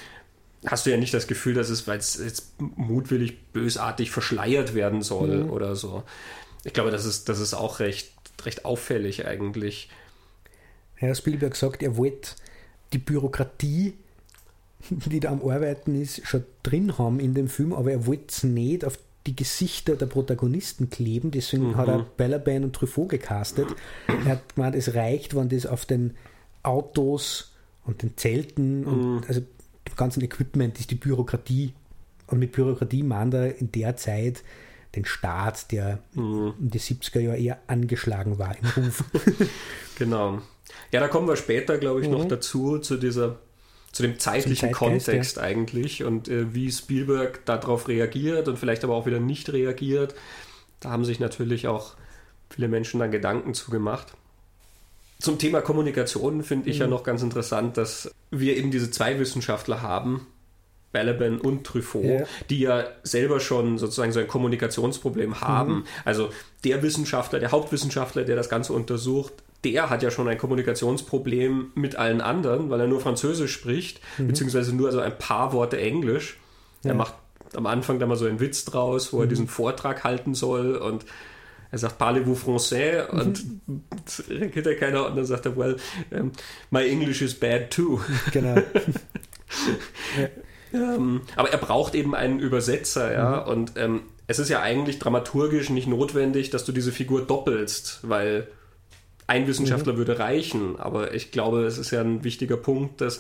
hast 0.66 0.86
du 0.86 0.92
ja 0.92 0.98
nicht 0.98 1.14
das 1.14 1.28
Gefühl, 1.28 1.54
dass 1.54 1.70
es, 1.70 1.88
weil 1.88 2.00
es 2.00 2.18
jetzt 2.18 2.54
mutwillig 2.60 3.52
bösartig 3.52 4.12
verschleiert 4.12 4.74
werden 4.74 5.02
soll 5.02 5.44
mhm. 5.44 5.50
oder 5.50 5.76
so. 5.76 6.04
Ich 6.64 6.74
glaube, 6.74 6.92
das 6.92 7.06
ist, 7.06 7.30
das 7.30 7.40
ist 7.40 7.54
auch 7.54 7.80
recht, 7.80 8.12
recht 8.46 8.66
auffällig 8.66 9.26
eigentlich. 9.26 9.90
Herr 10.96 11.16
Spielberg 11.16 11.56
sagt, 11.56 11.82
er 11.84 11.98
wollte 11.98 12.32
die 12.94 12.98
Bürokratie 12.98 13.94
die 14.90 15.20
da 15.20 15.32
am 15.32 15.42
Arbeiten 15.48 16.00
ist, 16.00 16.26
schon 16.26 16.44
drin 16.64 16.98
haben 16.98 17.20
in 17.20 17.34
dem 17.34 17.48
Film, 17.48 17.74
aber 17.74 17.92
er 17.92 18.06
wollte 18.06 18.26
es 18.30 18.44
nicht 18.44 18.86
auf 18.86 18.98
die 19.28 19.36
Gesichter 19.36 19.96
der 19.96 20.06
Protagonisten 20.06 20.90
kleben, 20.90 21.32
deswegen 21.32 21.70
mhm. 21.70 21.78
hat 21.78 21.88
er 21.88 22.06
Bellabane 22.18 22.66
und 22.66 22.74
Truffaut 22.74 23.10
gecastet. 23.10 23.68
Er 24.08 24.26
hat 24.26 24.56
gemeint, 24.56 24.76
es 24.76 24.96
reicht, 24.96 25.36
wenn 25.36 25.50
das 25.50 25.66
auf 25.66 25.86
den 25.86 26.16
Autos 26.64 27.54
und 27.86 28.02
den 28.02 28.18
Zelten 28.18 28.86
und 28.86 29.16
mhm. 29.16 29.24
also 29.28 29.42
dem 29.42 29.96
ganzen 29.96 30.24
Equipment 30.24 30.80
ist 30.80 30.92
die 30.92 30.96
Bürokratie. 30.96 31.74
Und 32.28 32.40
mit 32.40 32.52
Bürokratie 32.52 33.04
meint 33.04 33.34
er 33.34 33.58
in 33.58 33.72
der 33.72 33.98
Zeit 33.98 34.44
den 34.96 35.06
Staat, 35.06 35.72
der 35.72 36.00
mhm. 36.14 36.54
in 36.60 36.70
den 36.70 36.82
70er 36.82 37.20
Jahren 37.20 37.40
eher 37.40 37.60
angeschlagen 37.68 38.40
war 38.40 38.56
im 38.58 38.84
Ruf. 38.84 39.04
genau. 39.98 40.42
Ja, 40.92 41.00
da 41.00 41.08
kommen 41.08 41.28
wir 41.28 41.36
später, 41.36 41.78
glaube 41.78 42.02
ich, 42.02 42.08
noch 42.08 42.24
mhm. 42.24 42.30
dazu, 42.30 42.80
zu 42.80 42.98
dieser 42.98 43.40
zu 43.92 44.04
dem 44.04 44.20
zeitlichen 44.20 44.72
Kontext 44.72 45.38
ja. 45.38 45.44
eigentlich 45.44 46.04
und 46.04 46.28
äh, 46.28 46.54
wie 46.54 46.72
Spielberg 46.72 47.46
darauf 47.46 47.88
reagiert 47.88 48.48
und 48.48 48.58
vielleicht 48.58 48.84
aber 48.84 48.96
auch 48.96 49.06
wieder 49.06 49.20
nicht 49.20 49.52
reagiert. 49.52 50.16
Da 50.80 50.92
haben 50.92 51.06
sich 51.06 51.20
natürlich 51.20 51.68
auch 51.68 51.96
viele 52.50 52.68
Menschen 52.68 53.00
dann 53.00 53.12
Gedanken 53.12 53.54
zu 53.54 53.72
gemacht. 53.72 54.14
Zum 55.20 55.38
Thema 55.38 55.62
Kommunikation 55.62 56.44
finde 56.44 56.70
ich 56.70 56.78
mhm. 56.78 56.82
ja 56.82 56.88
noch 56.88 57.04
ganz 57.04 57.22
interessant, 57.22 57.78
dass 57.78 58.12
wir 58.32 58.56
eben 58.56 58.72
diese 58.72 58.90
zwei 58.90 59.20
Wissenschaftler 59.20 59.82
haben, 59.82 60.28
Balaban 60.92 61.40
und 61.40 61.66
Truffaut, 61.66 62.04
ja. 62.04 62.26
die 62.50 62.60
ja 62.60 62.88
selber 63.04 63.40
schon 63.40 63.78
sozusagen 63.78 64.12
so 64.12 64.20
ein 64.20 64.28
Kommunikationsproblem 64.28 65.42
haben. 65.42 65.74
Mhm. 65.74 65.86
Also 66.06 66.30
der 66.64 66.82
Wissenschaftler, 66.82 67.40
der 67.40 67.52
Hauptwissenschaftler, 67.52 68.24
der 68.24 68.36
das 68.36 68.50
Ganze 68.50 68.74
untersucht, 68.74 69.34
der 69.64 69.90
hat 69.90 70.04
ja 70.04 70.12
schon 70.12 70.28
ein 70.28 70.38
Kommunikationsproblem 70.38 71.72
mit 71.76 71.96
allen 71.96 72.22
anderen, 72.22 72.70
weil 72.70 72.80
er 72.80 72.88
nur 72.88 73.02
Französisch 73.02 73.54
spricht, 73.54 74.00
mhm. 74.18 74.28
beziehungsweise 74.28 74.76
nur 74.76 74.88
also 74.88 75.00
ein 75.00 75.18
paar 75.18 75.54
Worte 75.54 75.80
Englisch. 75.80 76.38
Ja. 76.84 76.92
Er 76.92 76.96
macht 76.96 77.14
am 77.54 77.66
Anfang 77.66 78.00
da 78.00 78.06
mal 78.06 78.16
so 78.16 78.26
einen 78.26 78.40
Witz 78.40 78.66
draus, 78.66 79.12
wo 79.12 79.18
mhm. 79.18 79.24
er 79.24 79.28
diesen 79.28 79.48
Vortrag 79.48 80.04
halten 80.04 80.34
soll 80.34 80.76
und 80.76 81.06
er 81.72 81.78
sagt, 81.78 81.98
parlez-vous 81.98 82.36
français? 82.36 83.12
Mhm. 83.12 83.20
Und 83.20 83.44
reagiert 84.30 84.68
er 84.68 84.76
keiner 84.76 85.06
und 85.06 85.18
dann 85.18 85.26
sagt 85.26 85.46
er, 85.46 85.58
well, 85.58 85.78
um, 86.12 86.32
my 86.72 86.88
English 86.88 87.22
is 87.22 87.34
bad 87.34 87.70
too. 87.72 88.00
Genau. 88.32 88.56
ja. 90.72 90.96
ähm, 90.96 91.22
aber 91.36 91.52
er 91.52 91.58
braucht 91.58 91.96
eben 91.96 92.16
einen 92.16 92.40
Übersetzer, 92.40 93.12
ja, 93.14 93.42
mhm. 93.42 93.52
und 93.52 93.74
ähm, 93.76 94.02
es 94.28 94.40
ist 94.40 94.50
ja 94.50 94.62
eigentlich 94.62 95.00
dramaturgisch 95.00 95.70
nicht 95.70 95.88
notwendig, 95.88 96.52
dass 96.52 96.64
du 96.64 96.72
diese 96.72 96.92
Figur 96.92 97.26
doppelst, 97.26 98.00
weil 98.04 98.48
ein 99.30 99.48
Wissenschaftler 99.48 99.94
mhm. 99.94 99.98
würde 99.98 100.20
reichen, 100.20 100.80
aber 100.80 101.14
ich 101.14 101.32
glaube, 101.32 101.66
es 101.66 101.78
ist 101.78 101.92
ja 101.92 102.02
ein 102.02 102.24
wichtiger 102.24 102.58
Punkt, 102.58 103.00
dass 103.00 103.20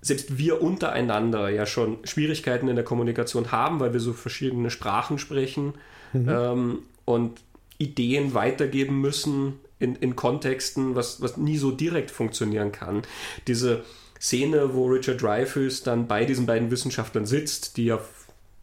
selbst 0.00 0.38
wir 0.38 0.62
untereinander 0.62 1.48
ja 1.50 1.66
schon 1.66 1.98
Schwierigkeiten 2.04 2.68
in 2.68 2.76
der 2.76 2.84
Kommunikation 2.84 3.52
haben, 3.52 3.78
weil 3.80 3.92
wir 3.92 4.00
so 4.00 4.12
verschiedene 4.12 4.70
Sprachen 4.70 5.18
sprechen 5.18 5.74
mhm. 6.12 6.28
ähm, 6.28 6.78
und 7.04 7.40
Ideen 7.78 8.34
weitergeben 8.34 9.00
müssen 9.00 9.54
in, 9.78 9.96
in 9.96 10.16
Kontexten, 10.16 10.94
was, 10.94 11.20
was 11.20 11.36
nie 11.36 11.58
so 11.58 11.70
direkt 11.70 12.10
funktionieren 12.10 12.72
kann. 12.72 13.02
Diese 13.46 13.84
Szene, 14.20 14.74
wo 14.74 14.86
Richard 14.86 15.22
Dreyfuss 15.22 15.82
dann 15.82 16.06
bei 16.06 16.24
diesen 16.24 16.46
beiden 16.46 16.70
Wissenschaftlern 16.70 17.26
sitzt, 17.26 17.76
die 17.76 17.86
ja 17.86 18.00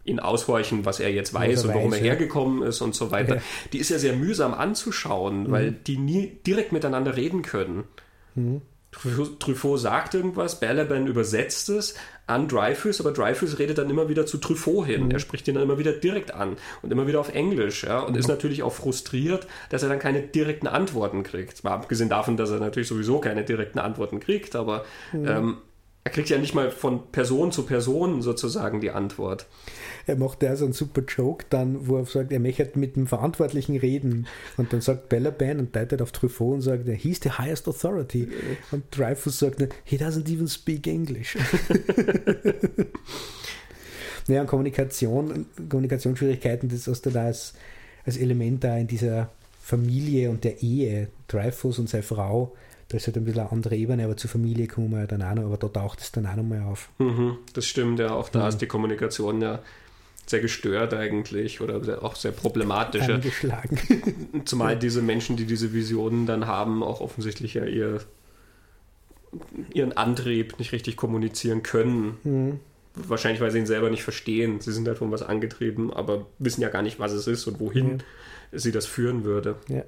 ihn 0.04 0.20
aushorchen, 0.20 0.86
was 0.86 1.00
er 1.00 1.12
jetzt 1.12 1.34
weiß 1.34 1.66
und 1.66 1.74
warum 1.74 1.94
er 1.94 2.00
hergekommen 2.00 2.64
ist 2.64 2.82
und 2.82 2.96
so 2.96 3.12
weiter. 3.12 3.36
Ja. 3.36 3.42
Die 3.74 3.80
ist 3.80 3.90
ja 3.90 4.00
sehr 4.00 4.14
mühsam 4.14 4.54
anzuschauen, 4.54 5.44
mhm. 5.44 5.52
weil 5.52 5.72
die 5.72 5.98
nie 5.98 6.40
direkt 6.46 6.72
miteinander 6.72 7.16
reden 7.16 7.42
können. 7.42 7.84
Mhm. 8.36 8.62
Truffaut 8.92 9.80
sagt 9.80 10.16
irgendwas, 10.16 10.60
Balaban 10.60 11.08
übersetzt 11.08 11.70
es 11.70 11.96
an 12.28 12.50
Dreyfus, 12.50 13.00
aber 13.00 13.12
Dreyfus 13.12 13.58
redet 13.58 13.78
dann 13.78 13.90
immer 13.90 14.10
wieder 14.10 14.26
zu 14.26 14.38
Truffaut 14.38 14.86
hin. 14.86 15.06
Mhm. 15.06 15.12
Er 15.12 15.20
spricht 15.20 15.48
ihn 15.48 15.56
dann 15.56 15.64
immer 15.64 15.78
wieder 15.78 15.94
direkt 15.94 16.34
an 16.34 16.58
und 16.82 16.92
immer 16.92 17.08
wieder 17.08 17.22
auf 17.22 17.34
Englisch 17.34 17.86
ja, 17.86 18.02
und 18.02 18.14
mhm. 18.14 18.20
ist 18.20 18.28
natürlich 18.28 18.64
auch 18.64 18.74
frustriert, 18.74 19.48
dass 19.70 19.84
er 19.84 19.90
dann 19.90 20.00
keine 20.00 20.22
direkten 20.22 20.68
Antworten 20.68 21.24
kriegt. 21.24 21.64
Mal 21.64 21.72
abgesehen 21.72 22.10
davon, 22.10 22.36
dass 22.36 22.52
er 22.52 22.60
natürlich 22.60 22.90
sowieso 22.90 23.20
keine 23.20 23.46
direkten 23.46 23.80
Antworten 23.80 24.20
kriegt, 24.20 24.58
aber 24.58 24.84
mhm. 25.14 25.28
ähm, 25.28 25.58
er 26.04 26.12
kriegt 26.12 26.30
ja 26.30 26.38
nicht 26.38 26.54
mal 26.54 26.72
von 26.72 27.12
Person 27.12 27.52
zu 27.52 27.64
Person 27.64 28.22
sozusagen 28.22 28.82
die 28.82 28.92
Antwort 28.92 29.46
er 30.12 30.18
macht 30.18 30.44
ja 30.44 30.56
so 30.56 30.66
einen 30.66 30.74
super 30.74 31.02
Joke 31.02 31.46
dann, 31.50 31.88
wo 31.88 31.98
er 31.98 32.06
sagt, 32.06 32.32
er 32.32 32.40
möchte 32.40 32.78
mit 32.78 32.96
dem 32.96 33.08
Verantwortlichen 33.08 33.78
reden. 33.78 34.28
Und 34.58 34.74
dann 34.74 34.82
sagt 34.82 35.10
Bellabane 35.10 35.60
und 35.60 35.76
deutet 35.76 36.02
auf 36.02 36.12
Truffaut 36.12 36.56
und 36.56 36.62
sagt, 36.62 36.88
he's 36.88 37.20
the 37.24 37.32
highest 37.32 37.68
authority. 37.68 38.28
Und 38.72 38.84
Dreyfus 38.96 39.40
sagt, 39.40 39.62
he 39.84 39.98
doesn't 39.98 40.32
even 40.32 40.48
speak 40.48 40.86
English. 40.88 41.38
naja, 44.28 44.42
und 44.42 44.48
Kommunikation, 44.48 45.46
Kommunikationsschwierigkeiten, 45.70 46.70
das 46.70 46.88
hast 46.88 47.06
du 47.06 47.10
da 47.10 47.26
als, 47.26 47.54
als 48.06 48.18
Element 48.18 48.64
da 48.64 48.78
in 48.78 48.88
dieser 48.88 49.30
Familie 49.62 50.30
und 50.30 50.44
der 50.44 50.62
Ehe. 50.62 51.08
Dreyfus 51.28 51.80
und 51.80 51.90
seine 51.90 52.04
Frau, 52.04 52.54
da 52.90 52.98
ist 52.98 53.08
halt 53.08 53.16
ein 53.16 53.24
bisschen 53.24 53.40
eine 53.40 53.52
andere 53.52 53.78
Ebene, 53.78 54.04
aber 54.04 54.18
zur 54.18 54.30
Familie 54.30 54.68
kommen 54.68 54.92
wir 54.92 55.00
ja 55.00 55.08
dann 55.08 55.22
auch 55.22 55.36
noch, 55.36 55.44
aber 55.44 55.56
da 55.56 55.70
taucht 55.70 56.02
es 56.02 56.12
dann 56.12 56.26
auch 56.26 56.36
noch 56.36 56.44
mal 56.44 56.62
auf. 56.64 56.90
Mhm, 56.98 57.38
das 57.54 57.66
stimmt, 57.66 58.00
ja, 58.00 58.14
auch 58.14 58.28
da 58.28 58.42
mhm. 58.42 58.50
ist 58.50 58.58
die 58.58 58.68
Kommunikation 58.68 59.42
ja 59.42 59.60
sehr 60.32 60.40
gestört 60.40 60.94
eigentlich 60.94 61.62
oder 61.62 62.04
auch 62.04 62.16
sehr 62.16 62.32
problematisch. 62.32 63.08
Angeschlagen. 63.08 63.78
Zumal 64.46 64.78
diese 64.78 65.04
Menschen, 65.04 65.38
die 65.38 65.46
diese 65.46 65.74
Visionen 65.74 66.26
dann 66.26 66.48
haben, 66.48 66.82
auch 66.82 67.02
offensichtlich 67.02 67.54
ja 67.54 67.66
ihr, 67.66 68.02
ihren 69.74 69.94
Antrieb 69.94 70.58
nicht 70.58 70.72
richtig 70.72 70.98
kommunizieren 70.98 71.62
können. 71.62 72.18
Mhm. 72.24 72.60
Wahrscheinlich, 72.96 73.40
weil 73.40 73.52
sie 73.52 73.60
ihn 73.60 73.66
selber 73.66 73.90
nicht 73.90 74.04
verstehen. 74.04 74.60
Sie 74.60 74.74
sind 74.74 74.88
halt 74.88 74.98
von 74.98 75.12
was 75.12 75.22
angetrieben, 75.22 75.94
aber 75.94 76.26
wissen 76.40 76.62
ja 76.62 76.70
gar 76.70 76.82
nicht, 76.82 77.00
was 77.00 77.14
es 77.14 77.28
ist 77.28 77.48
und 77.48 77.60
wohin 77.60 78.00
ja. 78.52 78.60
sie 78.60 78.72
das 78.72 78.86
führen 78.86 79.24
würde. 79.24 79.56
Ja. 79.70 79.84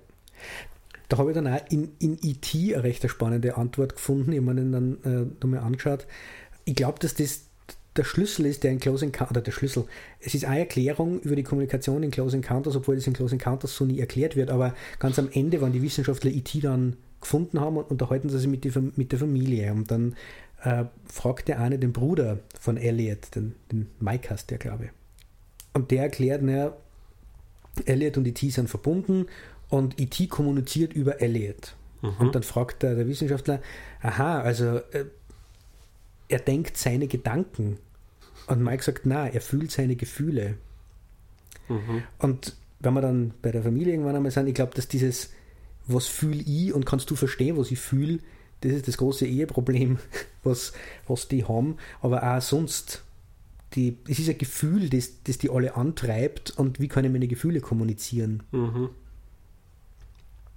Da 1.10 1.18
habe 1.18 1.32
ich 1.32 1.36
dann 1.36 1.48
auch 1.48 1.60
in, 1.70 1.92
in 2.00 2.18
E.T. 2.22 2.76
eine 2.76 2.84
recht 2.84 3.08
spannende 3.10 3.58
Antwort 3.58 3.96
gefunden. 3.96 4.32
Ich 4.32 4.40
habe 4.40 4.54
mir 4.54 4.56
den 4.56 4.72
dann 4.72 4.98
äh, 5.04 5.26
nochmal 5.42 5.60
angeschaut. 5.60 6.06
Ich 6.66 6.76
glaube, 6.76 7.00
dass 7.00 7.14
das 7.14 7.42
der 7.96 8.04
Schlüssel 8.04 8.46
ist, 8.46 8.64
der 8.64 8.72
in 8.72 8.80
Close 8.80 9.06
Encounters, 9.06 9.32
oder 9.32 9.42
der 9.42 9.52
Schlüssel, 9.52 9.86
es 10.20 10.34
ist 10.34 10.46
eine 10.46 10.60
Erklärung 10.60 11.20
über 11.22 11.36
die 11.36 11.44
Kommunikation 11.44 12.04
in 12.04 12.12
Close 12.12 12.36
Encounters, 12.36 12.76
obwohl 12.76 12.96
es 12.96 13.08
in 13.08 13.14
Close 13.14 13.36
Encounters 13.36 13.76
so 13.76 13.86
nie 13.86 14.00
erklärt 14.00 14.36
wird, 14.36 14.50
aber 14.50 14.74
ganz 15.00 15.20
am 15.20 15.30
Ende, 15.32 15.62
wenn 15.62 15.72
die 15.72 15.82
Wissenschaftler 15.82 16.32
IT 16.32 16.56
e 16.56 16.62
dann 16.62 16.98
gefunden 17.22 17.60
haben 17.60 17.78
und 17.78 17.90
unterhalten 17.90 18.30
sie 18.30 18.40
sich 18.40 18.50
mit, 18.50 18.64
die, 18.64 18.72
mit 18.96 19.12
der 19.12 19.20
Familie. 19.20 19.72
Und 19.72 19.90
dann 19.92 20.16
äh, 20.64 20.86
fragt 21.06 21.48
der 21.48 21.60
eine 21.60 21.80
den 21.80 21.94
Bruder 21.94 22.40
von 22.60 22.78
Elliot, 22.78 23.36
den, 23.36 23.56
den 23.72 23.90
Mike 24.00 24.30
heißt 24.30 24.52
der, 24.52 24.58
glaube 24.58 24.86
ich. 24.86 24.92
Und 25.74 25.92
der 25.92 26.04
erklärt, 26.04 26.42
naja, 26.42 26.76
Elliot 27.86 28.18
und 28.18 28.28
E.T. 28.28 28.50
sind 28.50 28.70
verbunden 28.70 29.26
und 29.70 30.00
E.T. 30.00 30.28
kommuniziert 30.28 30.94
über 30.94 31.22
Elliot. 31.22 31.76
Mhm. 32.02 32.16
Und 32.20 32.36
dann 32.36 32.44
fragt 32.44 32.84
der, 32.84 32.96
der 32.96 33.08
Wissenschaftler, 33.08 33.62
aha, 34.02 34.42
also 34.42 34.78
äh, 34.92 35.06
er 36.34 36.40
denkt 36.40 36.78
seine 36.78 37.08
Gedanken. 37.08 37.78
Und 38.48 38.64
Mike 38.64 38.84
sagt, 38.84 39.06
na, 39.06 39.28
er 39.28 39.40
fühlt 39.40 39.72
seine 39.72 39.96
Gefühle. 39.96 40.56
Mhm. 41.70 42.04
Und 42.18 42.58
wenn 42.80 42.94
wir 42.96 43.02
dann 43.02 43.34
bei 43.42 43.52
der 43.52 43.62
Familie 43.62 43.94
irgendwann 43.94 44.16
einmal 44.16 44.32
sind, 44.32 44.48
ich 44.48 44.56
glaube, 44.56 44.74
dass 44.74 44.88
dieses, 44.88 45.30
was 45.86 46.08
fühle 46.08 46.42
ich 46.42 46.74
und 46.74 46.86
kannst 46.88 47.10
du 47.12 47.16
verstehen, 47.16 47.56
was 47.58 47.70
ich 47.70 47.80
fühle, 47.80 48.18
das 48.62 48.72
ist 48.72 48.88
das 48.88 48.98
große 48.98 49.28
Eheproblem, 49.28 50.00
was, 50.44 50.74
was 51.08 51.28
die 51.28 51.46
haben. 51.46 51.78
Aber 52.02 52.24
auch 52.24 52.42
sonst, 52.42 53.04
die, 53.76 53.98
es 54.10 54.18
ist 54.18 54.30
ein 54.30 54.38
Gefühl, 54.40 54.90
das, 54.90 55.24
das 55.24 55.38
die 55.38 55.52
alle 55.52 55.76
antreibt 55.76 56.50
und 56.58 56.80
wie 56.80 56.88
kann 56.88 57.06
ich 57.06 57.12
meine 57.12 57.28
Gefühle 57.28 57.62
kommunizieren. 57.62 58.42
Mhm. 58.52 58.90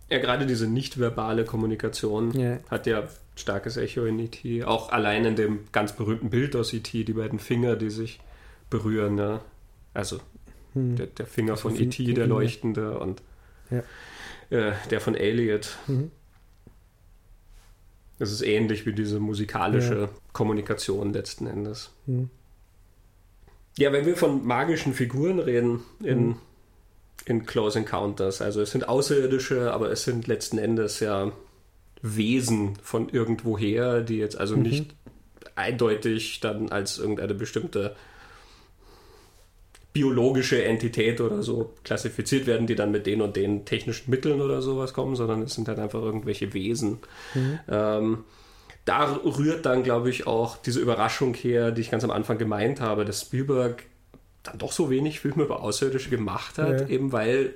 Ja, 0.08 0.18
gerade 0.18 0.46
diese 0.46 0.68
nicht-verbale 0.68 1.44
Kommunikation 1.44 2.32
ja. 2.38 2.58
hat 2.70 2.86
ja 2.86 3.08
starkes 3.34 3.76
Echo 3.76 4.04
in 4.04 4.18
E.T. 4.18 4.64
Auch 4.64 4.90
allein 4.90 5.24
in 5.24 5.36
dem 5.36 5.60
ganz 5.72 5.94
berühmten 5.94 6.30
Bild 6.30 6.54
aus 6.54 6.72
E.T., 6.72 7.04
die 7.04 7.12
beiden 7.12 7.38
Finger, 7.38 7.76
die 7.76 7.90
sich 7.90 8.20
berühren. 8.70 9.18
Ja. 9.18 9.40
Also 9.94 10.20
hm. 10.74 10.96
der, 10.96 11.06
der, 11.06 11.26
Finger 11.26 11.56
von 11.56 11.74
E.T., 11.74 12.12
der 12.14 12.26
leuchtende 12.26 12.98
und 12.98 13.22
ja. 13.70 13.82
äh, 14.50 14.72
der 14.90 15.00
von 15.00 15.14
Elliot. 15.14 15.76
Mhm. 15.88 16.10
Das 18.18 18.32
ist 18.32 18.42
ähnlich 18.42 18.86
wie 18.86 18.92
diese 18.92 19.20
musikalische 19.20 20.00
ja. 20.02 20.08
Kommunikation 20.32 21.12
letzten 21.12 21.46
Endes. 21.46 21.90
Mhm. 22.06 22.30
Ja, 23.78 23.92
wenn 23.92 24.06
wir 24.06 24.16
von 24.16 24.46
magischen 24.46 24.94
Figuren 24.94 25.38
reden 25.38 25.82
in, 26.02 26.28
mhm. 26.28 26.36
In 27.26 27.44
Close 27.44 27.78
Encounters, 27.78 28.40
also 28.40 28.62
es 28.62 28.70
sind 28.70 28.88
Außerirdische, 28.88 29.72
aber 29.72 29.90
es 29.90 30.04
sind 30.04 30.26
letzten 30.28 30.58
Endes 30.58 31.00
ja 31.00 31.32
Wesen 32.00 32.76
von 32.82 33.08
irgendwoher, 33.08 34.00
die 34.00 34.18
jetzt 34.18 34.38
also 34.38 34.56
mhm. 34.56 34.62
nicht 34.62 34.94
eindeutig 35.56 36.40
dann 36.40 36.70
als 36.70 36.98
irgendeine 36.98 37.34
bestimmte 37.34 37.96
biologische 39.92 40.62
Entität 40.62 41.20
oder 41.20 41.42
so 41.42 41.72
klassifiziert 41.82 42.46
werden, 42.46 42.66
die 42.66 42.74
dann 42.74 42.90
mit 42.90 43.06
den 43.06 43.22
und 43.22 43.34
den 43.34 43.64
technischen 43.64 44.10
Mitteln 44.10 44.42
oder 44.42 44.60
sowas 44.60 44.92
kommen, 44.92 45.16
sondern 45.16 45.42
es 45.42 45.54
sind 45.54 45.68
halt 45.68 45.78
einfach 45.78 46.02
irgendwelche 46.02 46.52
Wesen. 46.52 46.98
Mhm. 47.34 47.58
Ähm, 47.68 48.24
da 48.84 49.16
rührt 49.24 49.64
dann, 49.64 49.82
glaube 49.82 50.10
ich, 50.10 50.26
auch 50.26 50.58
diese 50.58 50.80
Überraschung 50.80 51.34
her, 51.34 51.70
die 51.72 51.80
ich 51.80 51.90
ganz 51.90 52.04
am 52.04 52.10
Anfang 52.10 52.36
gemeint 52.36 52.80
habe, 52.80 53.06
dass 53.06 53.22
Spielberg 53.22 53.84
dann 54.46 54.58
doch 54.58 54.72
so 54.72 54.90
wenig 54.90 55.20
Filme 55.20 55.44
über 55.44 55.60
Außerirdische 55.62 56.10
gemacht 56.10 56.58
hat, 56.58 56.80
ja. 56.82 56.88
eben 56.88 57.12
weil, 57.12 57.54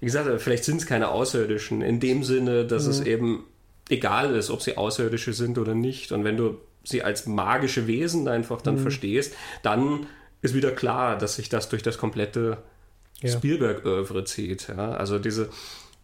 wie 0.00 0.06
gesagt, 0.06 0.40
vielleicht 0.40 0.64
sind 0.64 0.78
es 0.78 0.86
keine 0.86 1.08
Außerirdischen, 1.08 1.82
in 1.82 2.00
dem 2.00 2.24
Sinne, 2.24 2.66
dass 2.66 2.84
mhm. 2.84 2.90
es 2.90 3.00
eben 3.00 3.44
egal 3.88 4.34
ist, 4.34 4.50
ob 4.50 4.62
sie 4.62 4.76
Außerirdische 4.76 5.32
sind 5.32 5.58
oder 5.58 5.74
nicht. 5.74 6.12
Und 6.12 6.24
wenn 6.24 6.36
du 6.36 6.58
sie 6.84 7.02
als 7.02 7.26
magische 7.26 7.86
Wesen 7.86 8.28
einfach 8.28 8.62
dann 8.62 8.76
mhm. 8.76 8.82
verstehst, 8.82 9.34
dann 9.62 10.06
ist 10.42 10.54
wieder 10.54 10.70
klar, 10.70 11.18
dass 11.18 11.36
sich 11.36 11.48
das 11.48 11.68
durch 11.68 11.82
das 11.82 11.98
komplette 11.98 12.58
ja. 13.20 13.30
Spielberg-Oeuvre 13.30 14.24
zieht. 14.24 14.68
Ja? 14.68 14.92
Also 14.92 15.18
diese, 15.18 15.50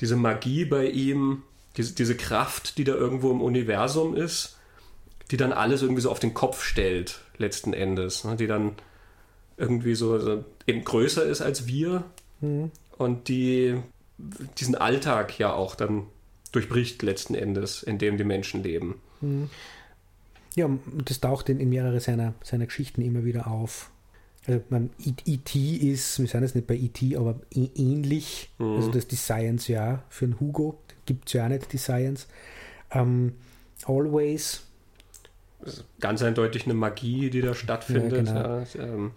diese 0.00 0.16
Magie 0.16 0.64
bei 0.64 0.86
ihm, 0.86 1.42
diese, 1.76 1.94
diese 1.94 2.16
Kraft, 2.16 2.78
die 2.78 2.84
da 2.84 2.94
irgendwo 2.94 3.30
im 3.30 3.40
Universum 3.40 4.14
ist, 4.14 4.56
die 5.30 5.36
dann 5.36 5.52
alles 5.52 5.82
irgendwie 5.82 6.02
so 6.02 6.10
auf 6.10 6.20
den 6.20 6.34
Kopf 6.34 6.62
stellt, 6.62 7.20
letzten 7.38 7.72
Endes. 7.72 8.24
Ne? 8.24 8.36
Die 8.36 8.46
dann 8.46 8.76
irgendwie 9.56 9.94
so 9.94 10.12
also 10.12 10.44
eben 10.66 10.84
größer 10.84 11.24
ist 11.24 11.40
als 11.40 11.66
wir 11.66 12.04
mhm. 12.40 12.70
und 12.98 13.28
die 13.28 13.76
diesen 14.58 14.74
Alltag 14.74 15.38
ja 15.38 15.52
auch 15.52 15.74
dann 15.74 16.04
durchbricht 16.52 17.02
letzten 17.02 17.34
Endes, 17.34 17.82
in 17.82 17.98
dem 17.98 18.16
die 18.16 18.24
Menschen 18.24 18.62
leben. 18.62 19.00
Mhm. 19.20 19.50
Ja, 20.54 20.64
und 20.64 20.82
das 21.04 21.20
taucht 21.20 21.50
in, 21.50 21.60
in 21.60 21.68
mehrere 21.68 22.00
seiner, 22.00 22.32
seiner 22.42 22.64
Geschichten 22.64 23.02
immer 23.02 23.24
wieder 23.24 23.46
auf. 23.46 23.90
Also 24.46 24.62
man, 24.70 24.90
E.T. 25.04 25.58
E 25.58 25.92
ist, 25.92 26.18
wir 26.18 26.28
sind 26.28 26.42
jetzt 26.42 26.54
nicht 26.54 26.66
bei 26.66 26.76
E.T., 26.76 27.16
aber 27.16 27.40
ähnlich. 27.52 28.50
Mhm. 28.58 28.76
Also 28.76 28.90
das 28.90 29.06
die 29.06 29.16
Science 29.16 29.68
ja 29.68 30.02
für 30.08 30.24
einen 30.24 30.40
Hugo. 30.40 30.78
Gibt 31.04 31.28
es 31.28 31.34
ja 31.34 31.44
auch 31.44 31.48
nicht, 31.48 31.72
die 31.72 31.78
Science. 31.78 32.26
Um, 32.94 33.32
Always. 33.84 34.65
Ganz 36.00 36.22
eindeutig 36.22 36.64
eine 36.64 36.74
Magie, 36.74 37.30
die 37.30 37.40
da 37.40 37.54
stattfindet. 37.54 38.28
Ja, 38.28 38.32
genau. 38.32 38.66
ja, 38.74 38.84
ähm, 38.84 39.12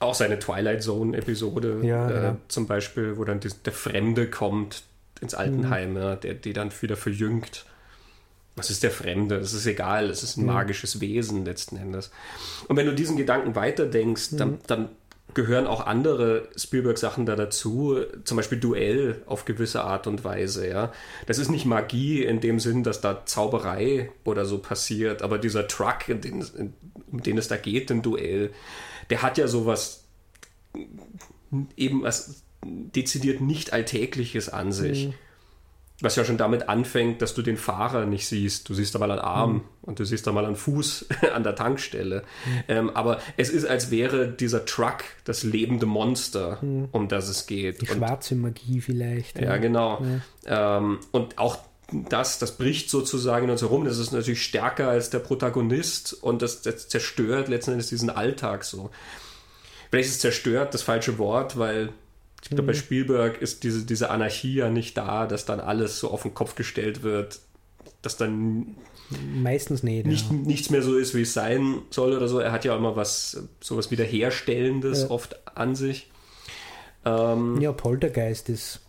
auch 0.00 0.14
seine 0.14 0.38
Twilight 0.38 0.82
Zone-Episode 0.82 1.80
ja, 1.82 2.08
äh, 2.08 2.12
genau. 2.12 2.36
zum 2.48 2.66
Beispiel, 2.66 3.16
wo 3.16 3.24
dann 3.24 3.40
die, 3.40 3.50
der 3.64 3.72
Fremde 3.72 4.28
kommt 4.28 4.82
ins 5.20 5.34
Altenheim, 5.34 5.94
mhm. 5.94 6.20
der 6.20 6.34
die 6.34 6.52
dann 6.52 6.70
wieder 6.80 6.96
verjüngt. 6.96 7.64
Was 8.56 8.70
ist 8.70 8.82
der 8.82 8.90
Fremde? 8.92 9.40
Das 9.40 9.52
ist 9.52 9.66
egal, 9.66 10.10
es 10.10 10.22
ist 10.22 10.36
ein 10.36 10.42
mhm. 10.42 10.52
magisches 10.52 11.00
Wesen 11.00 11.44
letzten 11.44 11.76
Endes. 11.76 12.10
Und 12.68 12.76
wenn 12.76 12.86
du 12.86 12.94
diesen 12.94 13.16
Gedanken 13.16 13.56
weiterdenkst, 13.56 14.32
mhm. 14.32 14.36
dann, 14.36 14.58
dann 14.66 14.88
gehören 15.34 15.66
auch 15.66 15.86
andere 15.86 16.48
Spielberg-Sachen 16.56 17.26
da 17.26 17.36
dazu, 17.36 17.98
zum 18.24 18.36
Beispiel 18.36 18.58
Duell 18.58 19.22
auf 19.26 19.44
gewisse 19.44 19.82
Art 19.82 20.06
und 20.06 20.24
Weise. 20.24 20.68
Ja, 20.68 20.92
das 21.26 21.38
ist 21.38 21.50
nicht 21.50 21.66
Magie 21.66 22.22
in 22.22 22.40
dem 22.40 22.60
Sinn, 22.60 22.82
dass 22.82 23.00
da 23.00 23.26
Zauberei 23.26 24.10
oder 24.24 24.44
so 24.44 24.58
passiert, 24.58 25.22
aber 25.22 25.38
dieser 25.38 25.66
Truck, 25.66 26.08
in 26.08 26.20
den, 26.20 26.40
in, 26.56 26.74
um 27.10 27.22
den 27.22 27.38
es 27.38 27.48
da 27.48 27.56
geht, 27.56 27.90
im 27.90 28.02
Duell, 28.02 28.50
der 29.10 29.22
hat 29.22 29.38
ja 29.38 29.48
sowas 29.48 30.04
eben 31.76 32.02
was 32.02 32.42
dezidiert 32.64 33.40
nicht 33.40 33.72
Alltägliches 33.72 34.48
an 34.48 34.72
sich. 34.72 35.08
Mhm. 35.08 35.14
Was 36.00 36.16
ja 36.16 36.24
schon 36.24 36.36
damit 36.36 36.68
anfängt, 36.68 37.22
dass 37.22 37.34
du 37.34 37.42
den 37.42 37.56
Fahrer 37.56 38.04
nicht 38.04 38.26
siehst. 38.26 38.68
Du 38.68 38.74
siehst 38.74 38.94
da 38.94 38.98
mal 38.98 39.12
einen 39.12 39.20
Arm 39.20 39.52
mhm. 39.52 39.60
und 39.82 40.00
du 40.00 40.04
siehst 40.04 40.26
da 40.26 40.32
mal 40.32 40.44
einen 40.44 40.56
Fuß 40.56 41.06
an 41.34 41.44
der 41.44 41.54
Tankstelle. 41.54 42.24
Ähm, 42.66 42.90
aber 42.90 43.20
es 43.36 43.48
ist, 43.48 43.64
als 43.64 43.92
wäre 43.92 44.28
dieser 44.28 44.64
Truck 44.64 45.04
das 45.24 45.44
lebende 45.44 45.86
Monster, 45.86 46.58
mhm. 46.62 46.88
um 46.90 47.06
das 47.06 47.28
es 47.28 47.46
geht. 47.46 47.80
Die 47.80 47.88
und, 47.88 47.98
schwarze 47.98 48.34
Magie 48.34 48.80
vielleicht. 48.80 49.38
Ja, 49.38 49.44
ja. 49.44 49.56
genau. 49.58 50.04
Ja. 50.44 50.78
Ähm, 50.78 50.98
und 51.12 51.38
auch 51.38 51.58
das, 51.92 52.38
das 52.38 52.56
bricht 52.56 52.90
sozusagen 52.90 53.44
in 53.44 53.50
uns 53.50 53.62
herum. 53.62 53.84
Das 53.84 53.98
ist 53.98 54.12
natürlich 54.12 54.42
stärker 54.42 54.88
als 54.88 55.10
der 55.10 55.20
Protagonist 55.20 56.12
und 56.12 56.42
das, 56.42 56.62
das 56.62 56.88
zerstört 56.88 57.48
letzten 57.48 57.72
Endes 57.72 57.88
diesen 57.88 58.10
Alltag 58.10 58.64
so. 58.64 58.90
Vielleicht 59.90 60.08
ist 60.08 60.20
zerstört 60.22 60.74
das 60.74 60.82
falsche 60.82 61.18
Wort, 61.18 61.56
weil 61.56 61.90
ich 62.44 62.50
glaube, 62.50 62.64
bei 62.64 62.72
mhm. 62.72 62.76
Spielberg 62.76 63.40
ist 63.40 63.64
diese, 63.64 63.86
diese 63.86 64.10
Anarchie 64.10 64.56
ja 64.56 64.68
nicht 64.68 64.98
da, 64.98 65.26
dass 65.26 65.46
dann 65.46 65.60
alles 65.60 65.98
so 65.98 66.10
auf 66.10 66.22
den 66.22 66.34
Kopf 66.34 66.56
gestellt 66.56 67.02
wird, 67.02 67.40
dass 68.02 68.18
dann 68.18 68.76
meistens 69.34 69.82
nicht, 69.82 70.06
nicht 70.06 70.30
ja. 70.30 70.36
nichts 70.36 70.68
mehr 70.68 70.82
so 70.82 70.94
ist, 70.94 71.14
wie 71.14 71.22
es 71.22 71.32
sein 71.32 71.80
soll 71.88 72.12
oder 72.14 72.28
so. 72.28 72.40
Er 72.40 72.52
hat 72.52 72.66
ja 72.66 72.76
immer 72.76 72.96
was, 72.96 73.44
sowas 73.62 73.90
Wiederherstellendes 73.90 75.04
ja. 75.04 75.10
oft 75.10 75.40
an 75.56 75.74
sich. 75.74 76.10
Ähm, 77.06 77.58
ja, 77.62 77.72
Poltergeist 77.72 78.50
ist 78.50 78.80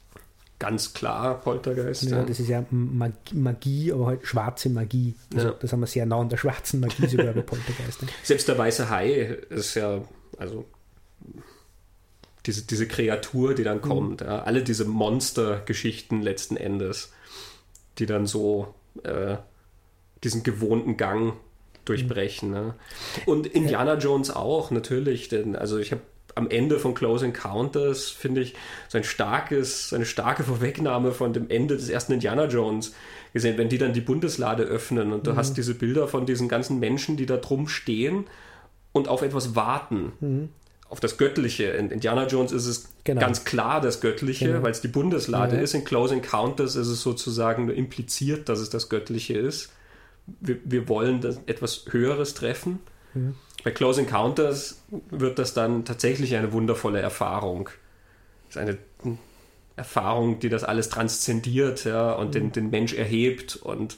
ganz 0.59 0.93
klar 0.93 1.39
Poltergeist. 1.39 2.03
Ja, 2.03 2.17
ja. 2.17 2.23
das 2.25 2.41
ist 2.41 2.49
ja 2.49 2.65
Magie, 2.71 3.93
aber 3.93 4.07
halt 4.07 4.27
schwarze 4.27 4.69
Magie. 4.69 5.15
Also. 5.33 5.51
Das 5.51 5.71
haben 5.71 5.79
wir 5.79 5.87
sehr 5.87 6.05
nah 6.05 6.19
an 6.19 6.27
der 6.27 6.37
schwarzen 6.37 6.81
Magie 6.81 7.07
sogar 7.07 7.33
bei 7.33 7.41
Poltergeist. 7.41 8.01
Ne? 8.01 8.09
Selbst 8.21 8.49
der 8.49 8.57
weiße 8.57 8.89
Hai 8.89 9.37
ist 9.49 9.75
ja, 9.75 10.01
also 10.37 10.65
diese, 12.45 12.63
diese 12.63 12.87
Kreatur, 12.87 13.53
die 13.53 13.63
dann 13.63 13.77
mhm. 13.77 13.81
kommt. 13.81 14.21
Mhm. 14.21 14.27
Ja, 14.27 14.43
alle 14.43 14.63
diese 14.63 14.85
Monster-Geschichten 14.85 16.21
letzten 16.21 16.57
Endes, 16.57 17.11
die 17.97 18.05
dann 18.05 18.25
so 18.27 18.73
äh, 19.03 19.37
diesen 20.23 20.43
gewohnten 20.43 20.97
Gang 20.97 21.33
durchbrechen. 21.85 22.49
Mhm. 22.49 22.55
Ne? 22.55 22.75
Und 23.25 23.47
Indiana 23.47 23.95
Jones 23.97 24.31
auch, 24.31 24.71
natürlich, 24.71 25.27
denn 25.29 25.55
also 25.55 25.77
ich 25.77 25.91
habe 25.91 26.01
am 26.35 26.49
Ende 26.49 26.79
von 26.79 26.93
Close 26.93 27.25
Encounters, 27.25 28.09
finde 28.09 28.41
ich, 28.41 28.55
so 28.89 28.97
ein 28.97 29.05
starkes, 29.05 29.93
eine 29.93 30.05
starke 30.05 30.43
Vorwegnahme 30.43 31.13
von 31.13 31.31
dem 31.31 31.49
Ende 31.49 31.77
des 31.77 31.87
ersten 31.87 32.11
Indiana 32.11 32.47
Jones 32.47 32.93
gesehen, 33.31 33.57
wenn 33.57 33.69
die 33.69 33.77
dann 33.77 33.93
die 33.93 34.01
Bundeslade 34.01 34.63
öffnen 34.63 35.13
und 35.13 35.27
du 35.27 35.31
mhm. 35.31 35.37
hast 35.37 35.55
diese 35.55 35.75
Bilder 35.75 36.09
von 36.09 36.25
diesen 36.25 36.49
ganzen 36.49 36.79
Menschen, 36.79 37.15
die 37.15 37.25
da 37.25 37.37
drum 37.37 37.69
stehen 37.69 38.25
und 38.91 39.07
auf 39.07 39.21
etwas 39.21 39.55
warten. 39.55 40.11
Mhm 40.19 40.49
auf 40.89 40.99
das 40.99 41.17
Göttliche. 41.17 41.65
In 41.65 41.89
Indiana 41.89 42.27
Jones 42.27 42.51
ist 42.51 42.67
es 42.67 42.89
genau. 43.03 43.21
ganz 43.21 43.43
klar 43.43 43.81
das 43.81 44.01
Göttliche, 44.01 44.47
genau. 44.47 44.63
weil 44.63 44.71
es 44.71 44.81
die 44.81 44.87
Bundeslade 44.87 45.55
ja. 45.55 45.61
ist. 45.61 45.73
In 45.73 45.83
Close 45.83 46.13
Encounters 46.13 46.75
ist 46.75 46.87
es 46.87 47.01
sozusagen 47.01 47.65
nur 47.65 47.75
impliziert, 47.75 48.49
dass 48.49 48.59
es 48.59 48.69
das 48.69 48.89
Göttliche 48.89 49.37
ist. 49.37 49.71
Wir, 50.39 50.57
wir 50.63 50.87
wollen 50.87 51.23
etwas 51.47 51.85
Höheres 51.89 52.33
treffen. 52.33 52.79
Ja. 53.13 53.21
Bei 53.63 53.71
Close 53.71 54.01
Encounters 54.01 54.83
wird 55.09 55.39
das 55.39 55.53
dann 55.53 55.85
tatsächlich 55.85 56.35
eine 56.35 56.53
wundervolle 56.53 56.99
Erfahrung. 56.99 57.69
Das 58.47 58.55
ist 58.55 58.57
eine 58.57 58.77
Erfahrung, 59.75 60.39
die 60.39 60.49
das 60.49 60.63
alles 60.63 60.89
transzendiert 60.89 61.83
ja, 61.83 62.13
und 62.13 62.27
mhm. 62.27 62.31
den, 62.31 62.51
den 62.51 62.69
Mensch 62.69 62.93
erhebt 62.93 63.55
und 63.55 63.97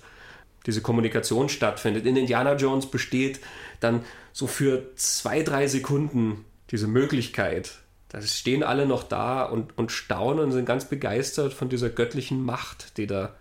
diese 0.66 0.82
Kommunikation 0.82 1.50
stattfindet. 1.50 2.06
In 2.06 2.16
Indiana 2.16 2.56
Jones 2.56 2.86
besteht 2.88 3.40
dann 3.80 4.04
so 4.34 4.48
für 4.48 4.96
zwei, 4.96 5.44
drei 5.44 5.68
Sekunden 5.68 6.46
diese 6.72 6.88
Möglichkeit. 6.88 7.80
Da 8.10 8.22
stehen 8.22 8.64
alle 8.64 8.86
noch 8.86 9.04
da 9.04 9.44
und, 9.44 9.78
und 9.78 9.92
staunen 9.92 10.46
und 10.46 10.52
sind 10.52 10.66
ganz 10.66 10.86
begeistert 10.86 11.54
von 11.54 11.70
dieser 11.70 11.90
göttlichen 11.90 12.44
Macht, 12.44 12.98
die 12.98 13.08
da 13.08 13.36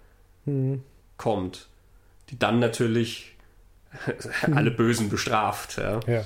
mhm. 0.45 0.83
kommt. 1.17 1.69
Die 2.31 2.39
dann 2.39 2.59
natürlich 2.59 3.37
alle 4.53 4.71
Bösen 4.71 5.09
bestraft. 5.09 5.79
Ja. 5.79 6.01
ja. 6.07 6.25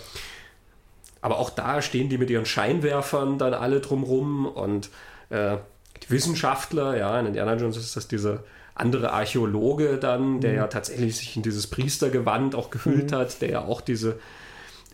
Aber 1.20 1.38
auch 1.38 1.50
da 1.50 1.82
stehen 1.82 2.08
die 2.08 2.18
mit 2.18 2.30
ihren 2.30 2.46
Scheinwerfern 2.46 3.38
dann 3.38 3.52
alle 3.52 3.80
drumrum 3.80 4.46
und 4.46 4.88
äh, 5.28 5.58
die 6.02 6.10
Wissenschaftler, 6.10 6.96
ja, 6.96 7.20
in 7.20 7.26
Indiana 7.26 7.56
Jones 7.56 7.76
ist 7.76 7.94
das 7.94 8.08
dieser 8.08 8.42
andere 8.74 9.12
Archäologe 9.12 9.98
dann, 9.98 10.40
der 10.40 10.52
mhm. 10.52 10.56
ja 10.56 10.66
tatsächlich 10.68 11.16
sich 11.16 11.36
in 11.36 11.42
dieses 11.42 11.66
Priestergewand 11.66 12.54
auch 12.54 12.70
gehüllt 12.70 13.10
mhm. 13.10 13.16
hat, 13.16 13.42
der 13.42 13.50
ja 13.50 13.60
auch 13.60 13.82
diese 13.82 14.18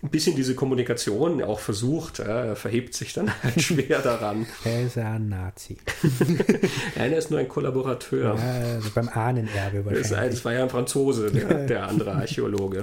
ein 0.02 0.10
bisschen 0.10 0.36
diese 0.36 0.54
Kommunikation 0.54 1.42
auch 1.42 1.58
versucht. 1.58 2.18
Er 2.18 2.56
verhebt 2.56 2.94
sich 2.94 3.12
dann 3.12 3.30
halt 3.42 3.60
schwer 3.60 4.00
daran. 4.00 4.46
er 4.64 4.86
ist 4.86 4.98
ein 4.98 5.28
Nazi. 5.28 5.78
Nein, 6.96 7.12
er 7.12 7.18
ist 7.18 7.30
nur 7.30 7.40
ein 7.40 7.48
Kollaborateur. 7.48 8.36
Ja, 8.36 8.74
also 8.74 8.90
beim 8.94 9.08
Ahnenerbe 9.08 9.84
wahrscheinlich. 9.84 10.08
Das, 10.10 10.30
das 10.30 10.44
war 10.44 10.52
ja 10.52 10.62
ein 10.62 10.70
Franzose, 10.70 11.30
der, 11.30 11.66
der 11.66 11.88
andere 11.88 12.12
Archäologe. 12.12 12.82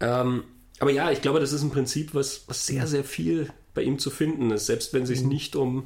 ähm, 0.00 0.44
aber 0.78 0.90
ja, 0.90 1.10
ich 1.10 1.22
glaube, 1.22 1.40
das 1.40 1.52
ist 1.52 1.62
ein 1.62 1.70
Prinzip, 1.70 2.14
was, 2.14 2.44
was 2.48 2.66
sehr, 2.66 2.86
sehr 2.86 3.04
viel 3.04 3.48
bei 3.74 3.82
ihm 3.82 3.98
zu 3.98 4.10
finden 4.10 4.50
ist, 4.50 4.66
selbst 4.66 4.92
wenn 4.92 5.04
es 5.04 5.08
sich 5.08 5.22
mhm. 5.22 5.28
nicht 5.28 5.56
um 5.56 5.84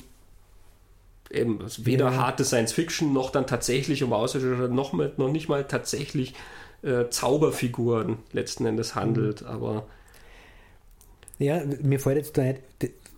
eben 1.31 1.59
weder 1.79 2.07
ja. 2.07 2.17
harte 2.17 2.45
Science 2.45 2.73
Fiction 2.73 3.12
noch 3.12 3.31
dann 3.31 3.47
tatsächlich 3.47 4.03
um 4.03 4.12
Außerirdische 4.12 4.73
noch, 4.73 4.93
noch 4.93 5.31
nicht 5.31 5.49
mal 5.49 5.65
tatsächlich 5.65 6.35
äh, 6.83 7.09
Zauberfiguren 7.11 8.19
letzten 8.33 8.67
Endes 8.67 8.95
handelt, 8.95 9.43
mhm. 9.43 9.49
aber 9.49 9.87
ja, 11.38 11.62
mir 11.83 12.01
fällt 12.01 12.16
jetzt 12.16 12.37
da 12.38 12.42
nicht, 12.42 12.61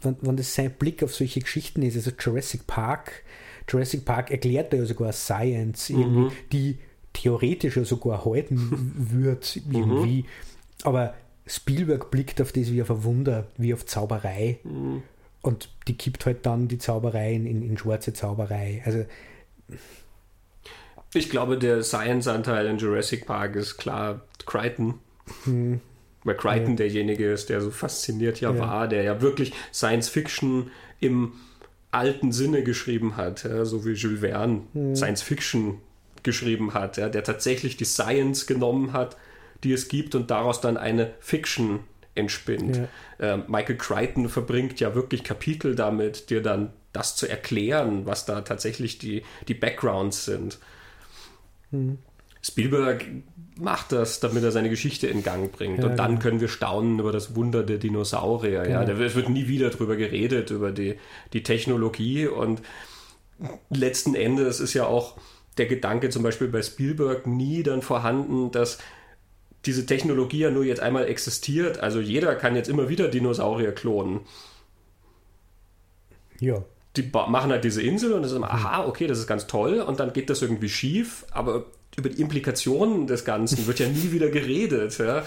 wenn, 0.03 0.17
wenn 0.21 0.37
das 0.37 0.55
sein 0.55 0.71
Blick 0.71 1.03
auf 1.03 1.15
solche 1.15 1.41
Geschichten 1.41 1.83
ist, 1.83 1.97
also 1.97 2.11
Jurassic 2.19 2.67
Park, 2.67 3.23
Jurassic 3.69 4.05
Park 4.05 4.31
erklärt 4.31 4.73
da 4.73 4.79
ja 4.79 4.85
sogar 4.87 5.13
Science, 5.13 5.91
mhm. 5.91 6.31
die 6.53 6.79
theoretisch 7.13 7.77
ja 7.77 7.85
sogar 7.85 8.25
halten 8.25 8.95
wird, 8.97 9.57
irgendwie. 9.57 10.23
Mhm. 10.23 10.27
Aber 10.85 11.15
Spielberg 11.47 12.11
blickt 12.11 12.41
auf 12.41 12.53
das 12.53 12.73
wie 12.73 12.83
auf 12.83 12.91
ein 12.91 13.05
Wunder, 13.05 13.47
wie 13.57 13.75
auf 13.75 13.87
Zauberei. 13.87 14.59
Mhm. 14.65 15.03
Und 15.43 15.71
die 15.87 15.97
kippt 15.97 16.27
halt 16.27 16.45
dann 16.47 16.69
die 16.69 16.79
Zauberei 16.79 17.33
in, 17.33 17.47
in 17.47 17.79
schwarze 17.79 18.13
Zauberei. 18.13 18.83
Also. 18.85 19.05
Ich 21.15 21.31
glaube, 21.31 21.59
der 21.59 21.83
Science-Anteil 21.83 22.67
in 22.67 22.79
Jurassic 22.79 23.27
Park 23.27 23.57
ist 23.57 23.79
klar 23.79 24.23
Crichton. 24.47 24.95
Weil 26.25 26.37
Crichton 26.37 26.71
ja. 26.71 26.77
derjenige 26.77 27.31
ist, 27.31 27.49
der 27.49 27.61
so 27.61 27.71
fasziniert 27.71 28.41
ja, 28.41 28.53
ja, 28.53 28.59
war, 28.59 28.89
der 28.89 29.03
ja 29.03 29.21
wirklich 29.21 29.53
Science 29.73 30.09
Fiction 30.09 30.71
im 31.01 31.33
alten 31.91 32.33
Sinne 32.33 32.63
geschrieben 32.63 33.17
hat, 33.17 33.45
ja, 33.45 33.65
so 33.65 33.85
wie 33.85 33.93
Jules 33.93 34.21
Verne 34.21 34.63
mhm. 34.75 34.97
Science 34.97 35.23
Fiction 35.23 35.81
geschrieben 36.23 36.75
hat, 36.75 36.97
der 36.97 37.25
tatsächlich 37.25 37.77
die 37.77 37.85
Science 37.85 38.47
genommen 38.47 38.93
hat, 38.93 39.17
die 39.65 39.73
es 39.73 39.89
gibt 39.89 40.15
und 40.15 40.31
daraus 40.31 40.61
dann 40.61 40.77
eine 40.77 41.15
Fiction 41.21 41.81
entspinnt. 42.15 42.89
Ähm, 43.21 43.45
Michael 43.47 43.77
Crichton 43.77 44.29
verbringt 44.29 44.81
ja 44.81 44.95
wirklich 44.95 45.25
Kapitel 45.25 45.75
damit, 45.75 46.31
dir 46.31 46.43
dann 46.43 46.73
das 46.93 47.17
zu 47.17 47.29
erklären, 47.29 48.07
was 48.07 48.27
da 48.27 48.41
tatsächlich 48.41 48.99
die, 48.99 49.23
die 49.47 49.55
Backgrounds 49.55 50.25
sind. 50.25 50.59
Mhm. 51.71 51.99
Spielberg 52.49 53.05
macht 53.57 53.93
das, 53.93 54.21
damit 54.21 54.43
er 54.45 54.53
seine 54.53 54.71
Geschichte 54.71 55.07
in 55.07 55.23
Gang 55.23 55.53
bringt. 55.53 55.79
Ja, 55.79 55.87
und 55.87 55.97
dann 55.97 56.13
genau. 56.13 56.23
können 56.23 56.41
wir 56.41 56.49
staunen 56.49 56.99
über 56.99 57.13
das 57.13 57.35
Wunder 57.35 57.63
der 57.63 57.79
Dinosaurier. 57.79 58.63
Genau. 58.63 58.83
Ja, 58.83 59.05
es 59.05 59.15
wird 59.15 59.29
nie 59.29 59.49
wieder 59.49 59.71
darüber 59.71 59.97
geredet, 59.97 60.51
über 60.51 60.71
die, 60.71 60.97
die 61.33 61.43
Technologie. 61.43 62.27
Und 62.27 62.63
letzten 63.71 64.15
Endes 64.15 64.61
ist 64.61 64.75
ja 64.75 64.87
auch 64.87 65.19
der 65.59 65.67
Gedanke 65.67 66.09
zum 66.11 66.23
Beispiel 66.23 66.49
bei 66.49 66.63
Spielberg 66.63 67.27
nie 67.27 67.63
dann 67.63 67.83
vorhanden, 67.83 68.53
dass 68.53 68.79
diese 69.67 69.87
Technologie 69.87 70.39
ja 70.39 70.51
nur 70.51 70.65
jetzt 70.65 70.81
einmal 70.81 71.07
existiert. 71.07 71.81
Also 71.81 72.01
jeder 72.01 72.37
kann 72.37 72.55
jetzt 72.55 72.69
immer 72.69 72.89
wieder 72.89 73.09
Dinosaurier 73.09 73.73
klonen. 73.73 74.21
Ja. 76.39 76.63
Die 76.97 77.11
machen 77.13 77.51
halt 77.51 77.65
diese 77.65 77.83
Insel 77.83 78.13
und 78.13 78.23
das 78.23 78.31
ist 78.31 78.37
immer, 78.37 78.51
aha, 78.53 78.87
okay, 78.87 79.07
das 79.07 79.19
ist 79.19 79.27
ganz 79.27 79.47
toll. 79.47 79.81
Und 79.81 80.01
dann 80.01 80.13
geht 80.13 80.31
das 80.31 80.43
irgendwie 80.43 80.69
schief, 80.69 81.27
aber 81.33 81.67
über 81.99 82.09
die 82.09 82.23
Implikationen 82.23 83.07
des 83.07 83.25
Ganzen 83.25 83.67
wird 83.67 83.81
ja 83.81 83.89
nie 83.89 84.13
wieder 84.13 84.29
geredet. 84.29 84.99
Ja. 84.99 85.25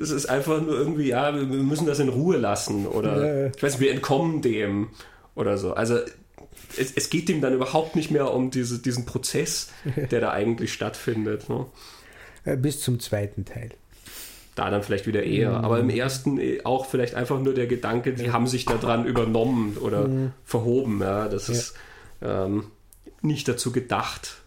Es 0.00 0.10
ist 0.10 0.26
einfach 0.26 0.62
nur 0.62 0.74
irgendwie, 0.74 1.08
ja, 1.08 1.34
wir 1.34 1.44
müssen 1.44 1.86
das 1.86 1.98
in 1.98 2.08
Ruhe 2.08 2.38
lassen 2.38 2.86
oder 2.86 3.48
ich 3.54 3.62
weiß 3.62 3.74
nicht, 3.74 3.80
wir 3.80 3.92
entkommen 3.92 4.40
dem 4.40 4.88
oder 5.34 5.58
so. 5.58 5.74
Also 5.74 5.98
es, 6.76 6.92
es 6.94 7.10
geht 7.10 7.28
ihm 7.28 7.40
dann 7.40 7.52
überhaupt 7.52 7.96
nicht 7.96 8.10
mehr 8.10 8.32
um 8.32 8.50
diese, 8.50 8.78
diesen 8.78 9.04
Prozess, 9.04 9.70
der 10.10 10.20
da 10.20 10.30
eigentlich 10.30 10.72
stattfindet. 10.72 11.48
Ne? 11.48 11.66
Äh, 12.44 12.56
bis 12.56 12.80
zum 12.80 13.00
zweiten 13.00 13.44
Teil. 13.44 13.70
Da 14.54 14.70
dann 14.70 14.82
vielleicht 14.82 15.06
wieder 15.06 15.24
eher. 15.24 15.58
Mhm. 15.58 15.64
Aber 15.64 15.80
im 15.80 15.90
ersten 15.90 16.38
äh, 16.38 16.60
auch 16.64 16.86
vielleicht 16.86 17.14
einfach 17.14 17.40
nur 17.40 17.54
der 17.54 17.66
Gedanke, 17.66 18.14
die 18.14 18.30
haben 18.30 18.46
sich 18.46 18.64
daran 18.64 19.04
übernommen 19.04 19.76
oder 19.80 20.08
mhm. 20.08 20.32
verhoben. 20.44 21.00
Ja, 21.00 21.28
das 21.28 21.48
ja. 21.48 21.54
ist 21.54 21.74
ähm, 22.22 22.64
nicht 23.20 23.48
dazu 23.48 23.72
gedacht, 23.72 24.42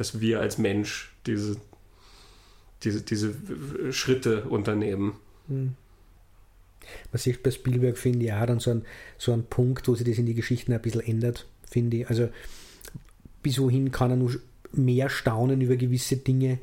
dass 0.00 0.18
wir 0.18 0.40
als 0.40 0.56
Mensch 0.56 1.12
diese, 1.26 1.58
diese, 2.84 3.02
diese 3.02 3.34
Schritte 3.92 4.44
unternehmen. 4.44 5.12
Mhm. 5.46 5.74
Man 7.12 7.18
sieht 7.18 7.42
bei 7.42 7.50
Spielberg, 7.50 7.98
finde 7.98 8.24
ich, 8.24 8.32
auch 8.32 8.46
dann 8.46 8.60
so 8.60 8.70
ein, 8.70 8.86
so 9.18 9.36
Punkt, 9.50 9.86
wo 9.88 9.94
sich 9.94 10.06
das 10.06 10.16
in 10.16 10.24
die 10.24 10.32
Geschichten 10.32 10.72
ein 10.72 10.80
bisschen 10.80 11.02
ändert, 11.02 11.46
finde 11.68 11.98
ich. 11.98 12.08
Also 12.08 12.30
bis 13.42 13.60
wohin 13.60 13.92
kann 13.92 14.10
er 14.10 14.16
nur 14.16 14.40
mehr 14.72 15.10
staunen 15.10 15.60
über 15.60 15.76
gewisse 15.76 16.16
Dinge, 16.16 16.60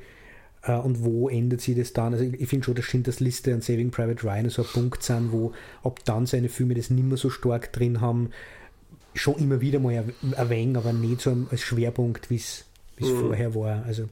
äh, 0.64 0.74
und 0.74 1.04
wo 1.04 1.30
endet 1.30 1.62
sie 1.62 1.76
das 1.76 1.94
dann? 1.94 2.14
Also 2.14 2.26
ich 2.26 2.50
finde 2.50 2.66
schon, 2.66 2.74
dass 2.74 2.86
Schindlers 2.86 3.20
Liste 3.20 3.54
und 3.54 3.64
Saving 3.64 3.92
Private 3.92 4.24
Ryan 4.24 4.50
so 4.50 4.64
ein 4.64 4.68
Punkt 4.74 5.04
sind, 5.04 5.32
wo 5.32 5.54
ob 5.84 6.04
dann 6.06 6.26
seine 6.26 6.50
Filme 6.50 6.74
das 6.74 6.90
nicht 6.90 7.06
mehr 7.06 7.18
so 7.18 7.30
stark 7.30 7.72
drin 7.72 8.02
haben, 8.02 8.32
schon 9.14 9.36
immer 9.36 9.62
wieder 9.62 9.78
mal 9.78 10.06
erwähnen, 10.36 10.76
aber 10.76 10.92
nicht 10.92 11.22
so 11.22 11.38
als 11.52 11.62
Schwerpunkt, 11.62 12.32
wie 12.32 12.38
es 12.38 12.66
mhm. 13.06 13.20
vorher 13.20 13.56
war. 13.56 13.84
Also 13.86 14.10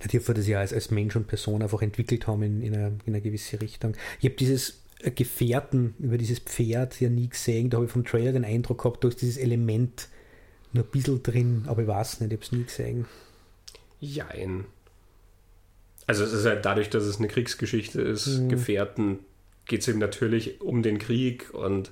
natürlich 0.00 0.26
das 0.26 0.46
ja 0.46 0.60
als, 0.60 0.72
als 0.72 0.90
Mensch 0.90 1.16
und 1.16 1.26
Person 1.26 1.62
einfach 1.62 1.82
entwickelt 1.82 2.26
haben 2.26 2.42
in, 2.42 2.62
in, 2.62 2.74
eine, 2.74 2.86
in 3.04 3.14
eine 3.14 3.20
gewisse 3.20 3.60
Richtung. 3.60 3.94
Ich 4.20 4.26
habe 4.26 4.36
dieses 4.36 4.82
Gefährten 5.14 5.94
über 5.98 6.18
dieses 6.18 6.38
Pferd 6.38 7.00
ja 7.00 7.08
nie 7.08 7.28
gesehen. 7.28 7.70
Da 7.70 7.76
habe 7.76 7.86
ich 7.86 7.92
vom 7.92 8.04
Trailer 8.04 8.32
den 8.32 8.44
Eindruck 8.44 8.82
gehabt, 8.82 9.04
da 9.04 9.08
ist 9.08 9.20
dieses 9.20 9.36
Element 9.36 10.08
nur 10.72 10.84
ein 10.84 10.90
bisschen 10.90 11.22
drin, 11.22 11.64
aber 11.66 11.82
ich 11.82 11.88
weiß 11.88 12.20
nicht, 12.20 12.32
ich 12.32 12.38
habe 12.38 12.44
es 12.44 12.52
nie 12.52 12.64
gesehen. 12.64 13.06
Jein 14.00 14.64
also 16.06 16.24
es 16.24 16.32
ist 16.32 16.46
halt 16.46 16.64
dadurch, 16.64 16.90
dass 16.90 17.04
es 17.04 17.18
eine 17.18 17.28
Kriegsgeschichte 17.28 18.00
ist, 18.00 18.26
mhm. 18.26 18.48
Gefährten 18.48 19.18
geht 19.66 19.80
es 19.80 19.88
eben 19.88 19.98
natürlich 19.98 20.60
um 20.60 20.82
den 20.82 20.98
Krieg 20.98 21.52
und 21.52 21.90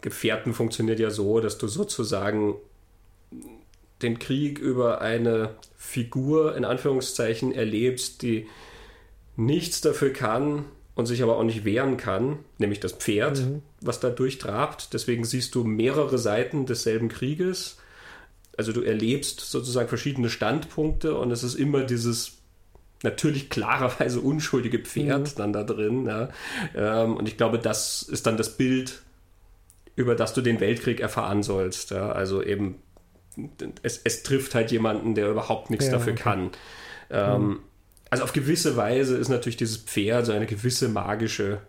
Gefährten 0.00 0.52
funktioniert 0.54 1.00
ja 1.00 1.10
so, 1.10 1.40
dass 1.40 1.58
du 1.58 1.68
sozusagen 1.68 2.54
den 4.02 4.18
Krieg 4.18 4.58
über 4.58 5.00
eine 5.00 5.50
Figur 5.76 6.56
in 6.56 6.64
Anführungszeichen 6.64 7.52
erlebst, 7.52 8.22
die 8.22 8.46
nichts 9.36 9.80
dafür 9.80 10.12
kann 10.12 10.64
und 10.94 11.06
sich 11.06 11.22
aber 11.22 11.36
auch 11.36 11.44
nicht 11.44 11.64
wehren 11.64 11.96
kann, 11.96 12.40
nämlich 12.58 12.80
das 12.80 12.92
Pferd, 12.92 13.38
mhm. 13.38 13.62
was 13.80 14.00
da 14.00 14.10
durchtrabt. 14.10 14.92
Deswegen 14.92 15.24
siehst 15.24 15.54
du 15.54 15.64
mehrere 15.64 16.18
Seiten 16.18 16.66
desselben 16.66 17.08
Krieges. 17.08 17.78
Also 18.56 18.72
du 18.72 18.82
erlebst 18.82 19.40
sozusagen 19.40 19.88
verschiedene 19.88 20.28
Standpunkte 20.28 21.16
und 21.16 21.30
es 21.30 21.42
ist 21.42 21.54
immer 21.54 21.84
dieses 21.84 22.42
natürlich 23.02 23.50
klarerweise 23.50 24.20
unschuldige 24.20 24.78
Pferd 24.78 25.28
mhm. 25.28 25.36
dann 25.36 25.52
da 25.52 25.64
drin. 25.64 26.06
Ja. 26.06 26.28
Ähm, 26.74 27.16
und 27.16 27.26
ich 27.28 27.36
glaube, 27.36 27.58
das 27.58 28.02
ist 28.02 28.26
dann 28.26 28.36
das 28.36 28.56
Bild, 28.56 29.02
über 29.96 30.14
das 30.14 30.34
du 30.34 30.40
den 30.40 30.60
Weltkrieg 30.60 31.00
erfahren 31.00 31.42
sollst. 31.42 31.90
Ja. 31.90 32.12
Also 32.12 32.42
eben, 32.42 32.76
es, 33.82 34.00
es, 34.04 34.22
trifft 34.22 34.54
halt 34.54 34.70
jemanden, 34.70 35.14
der 35.14 35.30
überhaupt 35.30 35.70
nichts 35.70 35.86
ja, 35.86 35.92
dafür 35.92 36.12
okay. 36.12 36.22
kann. 36.22 36.50
Ähm, 37.10 37.42
mhm. 37.42 37.60
Also 38.10 38.24
auf 38.24 38.32
gewisse 38.32 38.76
Weise 38.76 39.16
ist 39.16 39.28
natürlich 39.28 39.56
dieses 39.56 39.78
Pferd 39.78 40.26
so 40.26 40.32
eine 40.32 40.46
gewisse 40.46 40.88
magische 40.88 41.60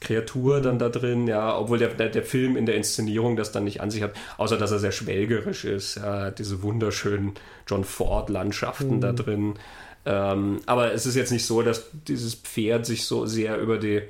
Kreatur 0.00 0.60
dann 0.60 0.78
da 0.78 0.88
drin, 0.88 1.26
ja, 1.26 1.58
obwohl 1.58 1.78
der, 1.78 1.88
der, 1.88 2.08
der, 2.08 2.22
Film 2.22 2.56
in 2.56 2.66
der 2.66 2.76
Inszenierung 2.76 3.36
das 3.36 3.52
dann 3.52 3.64
nicht 3.64 3.80
an 3.80 3.90
sich 3.90 4.02
hat, 4.02 4.14
außer 4.38 4.56
dass 4.56 4.70
er 4.70 4.78
sehr 4.78 4.92
schwelgerisch 4.92 5.64
ist, 5.64 5.96
ja, 5.96 6.30
diese 6.30 6.62
wunderschönen 6.62 7.34
John 7.66 7.84
Ford-Landschaften 7.84 8.96
mhm. 8.96 9.00
da 9.00 9.12
drin. 9.12 9.54
Ähm, 10.06 10.60
aber 10.64 10.92
es 10.92 11.04
ist 11.04 11.16
jetzt 11.16 11.32
nicht 11.32 11.44
so, 11.44 11.60
dass 11.60 11.90
dieses 12.08 12.34
Pferd 12.34 12.86
sich 12.86 13.04
so 13.04 13.26
sehr 13.26 13.58
über 13.58 13.76
die 13.76 14.02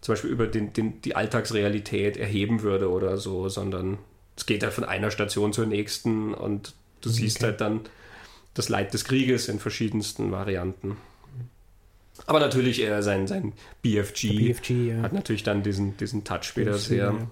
zum 0.00 0.14
Beispiel 0.14 0.30
über 0.30 0.48
den, 0.48 0.72
den, 0.72 1.00
die 1.00 1.14
Alltagsrealität 1.14 2.16
erheben 2.16 2.62
würde 2.62 2.90
oder 2.90 3.16
so, 3.16 3.48
sondern 3.48 3.98
es 4.42 4.46
geht 4.46 4.64
halt 4.64 4.72
von 4.72 4.82
einer 4.82 5.12
Station 5.12 5.52
zur 5.52 5.66
nächsten 5.66 6.34
und 6.34 6.74
du 7.00 7.10
okay. 7.10 7.18
siehst 7.20 7.44
halt 7.44 7.60
dann 7.60 7.82
das 8.54 8.68
Leid 8.68 8.92
des 8.92 9.04
Krieges 9.04 9.48
in 9.48 9.60
verschiedensten 9.60 10.32
Varianten. 10.32 10.96
Aber 12.26 12.40
natürlich 12.40 12.82
eher 12.82 13.04
sein, 13.04 13.28
sein 13.28 13.52
BFG, 13.82 14.36
BFG 14.36 14.70
ja. 14.70 15.02
hat 15.02 15.12
natürlich 15.12 15.44
dann 15.44 15.62
diesen, 15.62 15.96
diesen 15.96 16.24
Touch 16.24 16.42
später 16.42 16.76
sehr. 16.76 17.04
Ja. 17.04 17.30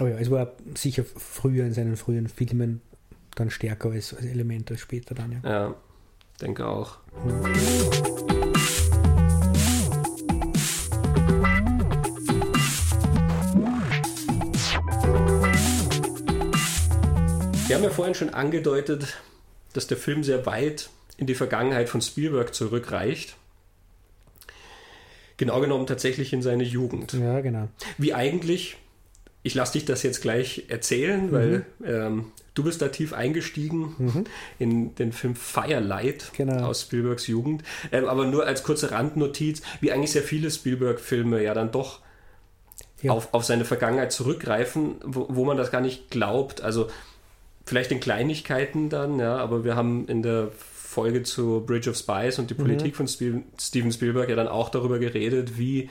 Aber 0.00 0.10
ja, 0.10 0.18
es 0.18 0.32
war 0.32 0.50
sicher 0.74 1.04
früher 1.04 1.64
in 1.64 1.72
seinen 1.72 1.96
frühen 1.96 2.26
Filmen 2.26 2.80
dann 3.36 3.50
stärker 3.50 3.92
als, 3.92 4.12
als 4.14 4.26
Element 4.26 4.72
als 4.72 4.80
später 4.80 5.14
dann. 5.14 5.40
Ja, 5.44 5.48
ja 5.48 5.74
denke 6.40 6.66
auch. 6.66 6.98
Wir 17.74 17.78
haben 17.78 17.90
ja 17.90 17.94
vorhin 17.96 18.14
schon 18.14 18.30
angedeutet, 18.30 19.16
dass 19.72 19.88
der 19.88 19.96
Film 19.96 20.22
sehr 20.22 20.46
weit 20.46 20.90
in 21.16 21.26
die 21.26 21.34
Vergangenheit 21.34 21.88
von 21.88 22.00
Spielberg 22.00 22.54
zurückreicht. 22.54 23.36
Genau 25.38 25.60
genommen 25.60 25.88
tatsächlich 25.88 26.32
in 26.32 26.40
seine 26.40 26.62
Jugend. 26.62 27.14
Ja, 27.14 27.40
genau. 27.40 27.66
Wie 27.98 28.14
eigentlich, 28.14 28.76
ich 29.42 29.56
lasse 29.56 29.72
dich 29.72 29.84
das 29.84 30.04
jetzt 30.04 30.22
gleich 30.22 30.66
erzählen, 30.68 31.26
mhm. 31.26 31.32
weil 31.32 31.66
ähm, 31.84 32.26
du 32.54 32.62
bist 32.62 32.80
da 32.80 32.90
tief 32.90 33.12
eingestiegen 33.12 33.96
mhm. 33.98 34.24
in 34.60 34.94
den 34.94 35.12
Film 35.12 35.34
Firelight 35.34 36.30
genau. 36.36 36.66
aus 36.68 36.82
Spielbergs 36.82 37.26
Jugend. 37.26 37.64
Ähm, 37.90 38.04
aber 38.04 38.24
nur 38.24 38.46
als 38.46 38.62
kurze 38.62 38.92
Randnotiz, 38.92 39.62
wie 39.80 39.90
eigentlich 39.90 40.12
sehr 40.12 40.22
viele 40.22 40.48
Spielberg-Filme 40.48 41.42
ja 41.42 41.54
dann 41.54 41.72
doch 41.72 42.04
ja. 43.02 43.12
Auf, 43.12 43.34
auf 43.34 43.44
seine 43.44 43.66
Vergangenheit 43.66 44.12
zurückgreifen, 44.12 44.94
wo, 45.04 45.26
wo 45.28 45.44
man 45.44 45.58
das 45.58 45.70
gar 45.70 45.82
nicht 45.82 46.10
glaubt. 46.10 46.62
Also 46.62 46.88
vielleicht 47.64 47.92
in 47.92 48.00
Kleinigkeiten 48.00 48.88
dann, 48.88 49.18
ja, 49.18 49.36
aber 49.36 49.64
wir 49.64 49.76
haben 49.76 50.06
in 50.08 50.22
der 50.22 50.48
Folge 50.94 51.22
zu 51.22 51.64
Bridge 51.66 51.90
of 51.90 51.96
Spies 51.96 52.38
und 52.38 52.50
die 52.50 52.54
Politik 52.54 52.92
mhm. 52.92 53.08
von 53.08 53.44
Steven 53.58 53.92
Spielberg 53.92 54.28
ja 54.28 54.36
dann 54.36 54.48
auch 54.48 54.68
darüber 54.68 54.98
geredet, 54.98 55.58
wie 55.58 55.90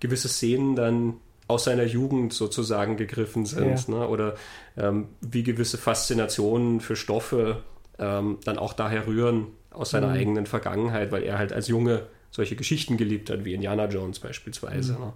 gewisse 0.00 0.28
Szenen 0.28 0.76
dann 0.76 1.14
aus 1.48 1.64
seiner 1.64 1.84
Jugend 1.84 2.32
sozusagen 2.32 2.96
gegriffen 2.96 3.46
sind. 3.46 3.88
Ja. 3.88 3.94
Ne? 3.94 4.08
Oder 4.08 4.34
ähm, 4.76 5.08
wie 5.20 5.42
gewisse 5.42 5.76
Faszinationen 5.76 6.80
für 6.80 6.96
Stoffe 6.96 7.62
ähm, 7.98 8.38
dann 8.44 8.58
auch 8.58 8.72
daher 8.72 9.06
rühren 9.06 9.48
aus 9.70 9.90
seiner 9.90 10.08
mhm. 10.08 10.14
eigenen 10.14 10.46
Vergangenheit, 10.46 11.12
weil 11.12 11.22
er 11.22 11.38
halt 11.38 11.52
als 11.52 11.68
Junge 11.68 12.06
solche 12.30 12.56
Geschichten 12.56 12.96
geliebt 12.96 13.30
hat, 13.30 13.44
wie 13.44 13.54
Indiana 13.54 13.86
Jones 13.86 14.20
beispielsweise. 14.20 14.94
Mhm. 14.94 14.98
Ne? 15.00 15.12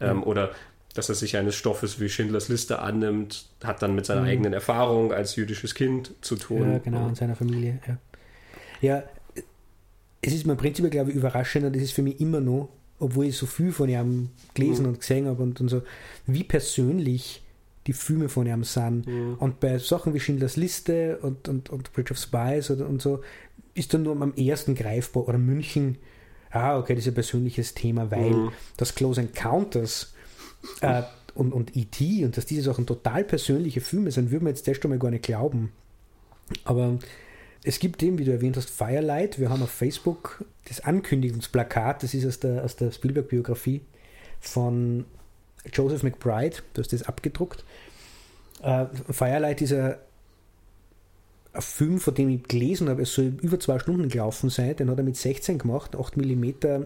Ähm, 0.00 0.22
oder 0.22 0.50
dass 0.98 1.08
er 1.08 1.14
sich 1.14 1.36
eines 1.36 1.54
Stoffes 1.54 2.00
wie 2.00 2.08
Schindlers 2.08 2.48
Liste 2.48 2.80
annimmt, 2.80 3.46
hat 3.62 3.82
dann 3.82 3.94
mit 3.94 4.04
seiner 4.04 4.22
mhm. 4.22 4.26
eigenen 4.26 4.52
Erfahrung 4.52 5.12
als 5.12 5.36
jüdisches 5.36 5.76
Kind 5.76 6.12
zu 6.22 6.34
tun. 6.34 6.72
Ja, 6.72 6.78
genau, 6.78 7.06
und 7.06 7.16
seiner 7.16 7.36
Familie, 7.36 7.78
ja. 7.86 7.98
Ja, 8.80 9.02
es 10.20 10.32
ist 10.32 10.44
mir 10.44 10.54
im 10.54 10.58
Prinzip, 10.58 10.90
glaube 10.90 11.10
ich, 11.10 11.16
überraschend 11.16 11.64
und 11.64 11.76
das 11.76 11.82
ist 11.82 11.92
für 11.92 12.02
mich 12.02 12.20
immer 12.20 12.40
noch, 12.40 12.68
obwohl 12.98 13.26
ich 13.26 13.36
so 13.36 13.46
viel 13.46 13.70
von 13.70 13.88
ihm 13.88 14.30
gelesen 14.54 14.82
mhm. 14.82 14.88
und 14.88 15.00
gesehen 15.00 15.26
habe 15.26 15.40
und, 15.40 15.60
und 15.60 15.68
so, 15.68 15.82
wie 16.26 16.42
persönlich 16.42 17.44
die 17.86 17.92
Filme 17.92 18.28
von 18.28 18.48
ihm 18.48 18.64
sind. 18.64 19.06
Mhm. 19.06 19.34
Und 19.38 19.60
bei 19.60 19.78
Sachen 19.78 20.14
wie 20.14 20.20
Schindlers 20.20 20.56
Liste 20.56 21.18
und, 21.22 21.48
und, 21.48 21.70
und 21.70 21.92
Bridge 21.92 22.12
of 22.12 22.18
Spies 22.18 22.72
oder, 22.72 22.88
und 22.88 23.00
so, 23.00 23.22
ist 23.74 23.94
dann 23.94 24.02
nur 24.02 24.20
am 24.20 24.34
ersten 24.34 24.74
greifbar. 24.74 25.28
Oder 25.28 25.38
München, 25.38 25.96
ah, 26.50 26.76
okay, 26.76 26.96
das 26.96 27.04
ist 27.04 27.12
ein 27.12 27.14
persönliches 27.14 27.74
Thema, 27.74 28.10
weil 28.10 28.30
mhm. 28.30 28.52
das 28.76 28.96
Close 28.96 29.20
Encounters 29.20 30.12
äh, 30.80 31.02
und, 31.34 31.52
und 31.52 31.76
E.T. 31.76 32.24
und 32.24 32.36
dass 32.36 32.46
diese 32.46 32.62
Sachen 32.62 32.86
total 32.86 33.24
persönliche 33.24 33.80
Filme 33.80 34.10
sind, 34.10 34.30
würde 34.30 34.44
man 34.44 34.54
jetzt 34.54 34.66
das 34.66 34.76
schon 34.76 34.90
mal 34.90 34.98
gar 34.98 35.10
nicht 35.10 35.24
glauben. 35.24 35.72
Aber 36.64 36.98
es 37.64 37.78
gibt 37.78 38.02
eben, 38.02 38.18
wie 38.18 38.24
du 38.24 38.32
erwähnt 38.32 38.56
hast, 38.56 38.70
Firelight. 38.70 39.38
Wir 39.38 39.50
haben 39.50 39.62
auf 39.62 39.70
Facebook 39.70 40.44
das 40.68 40.80
Ankündigungsplakat, 40.80 42.02
das 42.02 42.14
ist 42.14 42.26
aus 42.26 42.40
der, 42.40 42.64
aus 42.64 42.76
der 42.76 42.90
Spielberg-Biografie 42.90 43.82
von 44.40 45.04
Joseph 45.72 46.02
McBride. 46.02 46.56
Du 46.74 46.82
hast 46.82 46.92
das 46.92 47.02
abgedruckt. 47.02 47.64
Uh, 48.62 48.86
Firelight 49.10 49.60
ist 49.62 49.72
ein, 49.72 49.94
ein, 51.52 51.62
Film, 51.62 52.00
von 52.00 52.14
dem 52.14 52.28
ich 52.28 52.42
gelesen 52.44 52.88
habe, 52.88 53.02
es 53.02 53.14
soll 53.14 53.36
über 53.40 53.60
zwei 53.60 53.78
Stunden 53.78 54.08
gelaufen 54.08 54.50
sein. 54.50 54.76
Den 54.76 54.90
hat 54.90 54.98
er 54.98 55.04
mit 55.04 55.16
16 55.16 55.58
gemacht, 55.58 55.96
8 55.96 56.16
mm, 56.16 56.84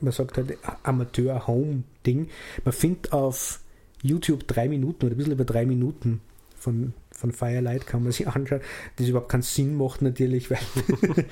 man 0.00 0.12
sagt 0.12 0.36
halt 0.36 0.58
Amateur-Home-Ding. 0.82 2.28
Man 2.64 2.72
findet 2.72 3.12
auf 3.12 3.60
YouTube 4.02 4.46
drei 4.46 4.68
Minuten 4.68 5.06
oder 5.06 5.14
ein 5.14 5.18
bisschen 5.18 5.32
über 5.32 5.44
drei 5.44 5.66
Minuten 5.66 6.20
von 6.56 6.92
von 7.14 7.32
Firelight 7.32 7.86
kann 7.86 8.02
man 8.02 8.12
sich 8.12 8.28
anschauen, 8.28 8.60
das 8.96 9.08
überhaupt 9.08 9.30
keinen 9.30 9.42
Sinn 9.42 9.76
macht 9.76 10.02
natürlich, 10.02 10.50
weil 10.50 10.58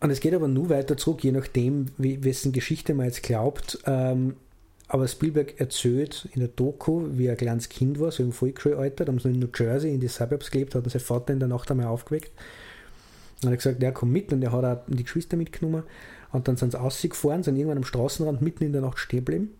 und 0.00 0.10
es 0.10 0.20
geht 0.20 0.34
aber 0.34 0.48
nur 0.48 0.70
weiter 0.70 0.96
zurück, 0.96 1.22
je 1.24 1.32
nachdem, 1.32 1.86
wie, 1.98 2.22
wessen 2.24 2.52
Geschichte 2.52 2.94
man 2.94 3.06
jetzt 3.06 3.22
glaubt. 3.22 3.78
Ähm, 3.86 4.36
aber 4.88 5.08
Spielberg 5.08 5.58
erzählt 5.58 6.28
in 6.32 6.40
der 6.40 6.48
Doku, 6.48 7.08
wie 7.12 7.26
er 7.26 7.32
ein 7.32 7.38
kleines 7.38 7.68
Kind 7.68 7.98
war, 7.98 8.12
so 8.12 8.22
im 8.22 8.30
Volksschulalter, 8.30 9.04
da 9.04 9.10
haben 9.10 9.18
sie 9.18 9.30
in 9.30 9.40
New 9.40 9.48
Jersey 9.52 9.92
in 9.92 9.98
die 9.98 10.06
Suburbs 10.06 10.52
gelebt, 10.52 10.76
hat 10.76 10.88
sein 10.88 11.00
Vater 11.00 11.32
in 11.32 11.40
der 11.40 11.48
Nacht 11.48 11.68
einmal 11.72 11.88
aufgeweckt. 11.88 12.30
Und 13.42 13.48
er 13.48 13.52
hat 13.52 13.58
gesagt, 13.58 13.82
der 13.82 13.90
kommt 13.90 14.12
mit 14.12 14.32
und 14.32 14.42
er 14.42 14.52
hat 14.52 14.64
auch 14.64 14.84
die 14.86 15.02
Geschwister 15.02 15.36
mitgenommen. 15.36 15.82
Und 16.36 16.48
dann 16.48 16.56
sind 16.56 16.72
sie 16.72 16.78
rausgefahren, 16.78 17.42
sind 17.42 17.56
irgendwann 17.56 17.78
am 17.78 17.84
Straßenrand 17.84 18.42
mitten 18.42 18.64
in 18.64 18.72
der 18.72 18.82
Nacht 18.82 18.98
stehen 18.98 19.24
geblieben 19.24 19.50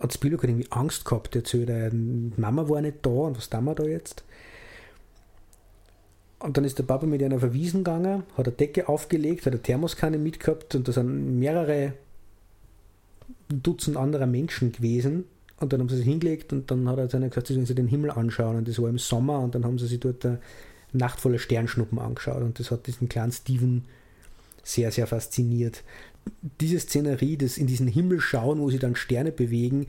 hat 0.00 0.12
Spielberg 0.12 0.42
halt 0.42 0.50
irgendwie 0.50 0.72
Angst 0.72 1.04
gehabt. 1.04 1.34
Er 1.34 1.40
erzählt, 1.40 1.70
äh, 1.70 1.90
Mama 2.36 2.68
war 2.68 2.80
nicht 2.80 2.98
da 3.02 3.10
und 3.10 3.36
was 3.36 3.50
tun 3.50 3.64
wir 3.64 3.74
da 3.74 3.84
jetzt? 3.84 4.24
Und 6.40 6.56
dann 6.56 6.64
ist 6.64 6.78
der 6.78 6.82
Papa 6.82 7.06
mit 7.06 7.22
einer 7.22 7.38
verwiesen 7.38 7.84
gegangen, 7.84 8.24
hat 8.36 8.46
eine 8.46 8.56
Decke 8.56 8.88
aufgelegt, 8.88 9.46
hat 9.46 9.52
eine 9.54 9.62
Thermoskanne 9.62 10.18
mitgehabt 10.18 10.74
und 10.74 10.86
da 10.86 10.92
sind 10.92 11.38
mehrere 11.38 11.94
Dutzend 13.48 13.96
anderer 13.96 14.26
Menschen 14.26 14.72
gewesen. 14.72 15.24
Und 15.60 15.72
dann 15.72 15.80
haben 15.80 15.88
sie 15.88 15.96
sich 15.96 16.06
hingelegt 16.06 16.52
und 16.52 16.70
dann 16.70 16.88
hat 16.88 16.98
er 16.98 17.06
dann 17.06 17.28
gesagt, 17.28 17.46
sie 17.46 17.54
sollen 17.54 17.64
sich 17.64 17.76
den 17.76 17.86
Himmel 17.86 18.10
anschauen. 18.10 18.56
Und 18.56 18.68
das 18.68 18.82
war 18.82 18.90
im 18.90 18.98
Sommer 18.98 19.38
und 19.38 19.54
dann 19.54 19.64
haben 19.64 19.78
sie 19.78 19.86
sich 19.86 20.00
dort 20.00 20.26
eine 20.26 20.40
Nacht 20.92 21.20
voller 21.20 21.38
Sternschnuppen 21.38 21.98
angeschaut. 21.98 22.42
Und 22.42 22.58
das 22.58 22.70
hat 22.70 22.86
diesen 22.86 23.08
kleinen 23.08 23.32
Steven 23.32 23.84
sehr, 24.64 24.90
sehr 24.90 25.06
fasziniert 25.06 25.84
diese 26.60 26.78
Szenerie, 26.78 27.36
das 27.36 27.58
in 27.58 27.66
diesen 27.66 27.86
Himmel 27.86 28.20
schauen, 28.20 28.60
wo 28.60 28.70
sie 28.70 28.78
dann 28.78 28.96
Sterne 28.96 29.32
bewegen, 29.32 29.86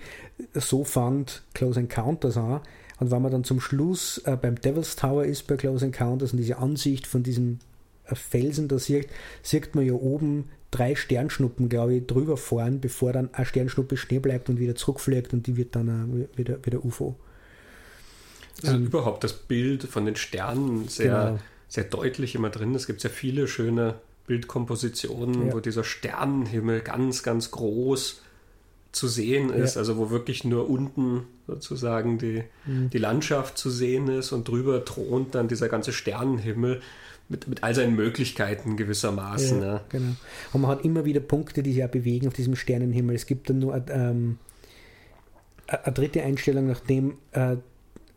so 0.53 0.83
fand 0.83 1.43
Close 1.53 1.79
Encounters 1.79 2.37
an. 2.37 2.61
Und 2.99 3.11
wenn 3.11 3.21
man 3.21 3.31
dann 3.31 3.43
zum 3.43 3.59
Schluss 3.59 4.19
äh, 4.25 4.37
beim 4.37 4.55
Devil's 4.55 4.95
Tower 4.95 5.25
ist 5.25 5.47
bei 5.47 5.57
Close 5.57 5.85
Encounters 5.85 6.31
und 6.31 6.37
diese 6.37 6.57
Ansicht 6.57 7.07
von 7.07 7.23
diesem 7.23 7.59
äh, 8.05 8.15
Felsen 8.15 8.67
da 8.67 8.79
sieht, 8.79 9.09
sieht 9.43 9.75
man 9.75 9.85
ja 9.85 9.93
oben 9.93 10.49
drei 10.71 10.95
Sternschnuppen, 10.95 11.67
glaube 11.67 11.95
ich, 11.95 12.07
drüber 12.07 12.37
fahren, 12.37 12.79
bevor 12.79 13.11
dann 13.11 13.33
eine 13.33 13.45
Sternschnuppe 13.45 13.97
stehen 13.97 14.21
bleibt 14.21 14.49
und 14.49 14.59
wieder 14.59 14.75
zurückfliegt 14.75 15.33
und 15.33 15.45
die 15.47 15.57
wird 15.57 15.75
dann 15.75 16.27
äh, 16.33 16.37
wieder, 16.37 16.65
wieder 16.65 16.85
UFO. 16.85 17.15
Also 18.63 18.75
ähm, 18.75 18.85
überhaupt 18.85 19.25
das 19.25 19.33
Bild 19.33 19.83
von 19.83 20.05
den 20.05 20.15
Sternen 20.15 20.87
sehr, 20.87 21.25
genau. 21.31 21.39
sehr 21.67 21.83
deutlich 21.83 22.35
immer 22.35 22.49
drin. 22.49 22.73
Es 22.75 22.87
gibt 22.87 23.01
sehr 23.01 23.11
viele 23.11 23.49
schöne 23.49 23.95
Bildkompositionen, 24.27 25.47
ja. 25.47 25.53
wo 25.53 25.59
dieser 25.59 25.83
Sternenhimmel 25.83 26.81
ganz, 26.81 27.23
ganz 27.23 27.51
groß 27.51 28.21
zu 28.91 29.07
sehen 29.07 29.49
ist, 29.49 29.75
ja. 29.75 29.79
also 29.79 29.97
wo 29.97 30.09
wirklich 30.09 30.45
nur 30.45 30.69
unten 30.69 31.27
sozusagen 31.47 32.17
die, 32.17 32.43
mhm. 32.65 32.89
die 32.89 32.97
Landschaft 32.97 33.57
zu 33.57 33.69
sehen 33.69 34.07
ist 34.07 34.31
und 34.31 34.47
drüber 34.47 34.85
thront 34.85 35.35
dann 35.35 35.47
dieser 35.47 35.67
ganze 35.67 35.91
Sternenhimmel 35.91 36.81
mit, 37.27 37.47
mit 37.47 37.63
all 37.63 37.75
seinen 37.75 37.95
Möglichkeiten 37.95 38.77
gewissermaßen. 38.77 39.61
Ja, 39.61 39.67
ja. 39.67 39.83
Genau. 39.89 40.15
Und 40.53 40.61
man 40.61 40.71
hat 40.71 40.85
immer 40.85 41.05
wieder 41.05 41.19
Punkte, 41.19 41.61
die 41.61 41.71
sich 41.71 41.79
ja 41.79 41.87
bewegen 41.87 42.27
auf 42.27 42.33
diesem 42.33 42.55
Sternenhimmel. 42.55 43.15
Es 43.15 43.25
gibt 43.25 43.49
dann 43.49 43.59
nur 43.59 43.75
ähm, 43.89 44.37
eine 45.67 45.93
dritte 45.93 46.23
Einstellung, 46.23 46.67
nachdem 46.67 47.17
äh, 47.31 47.57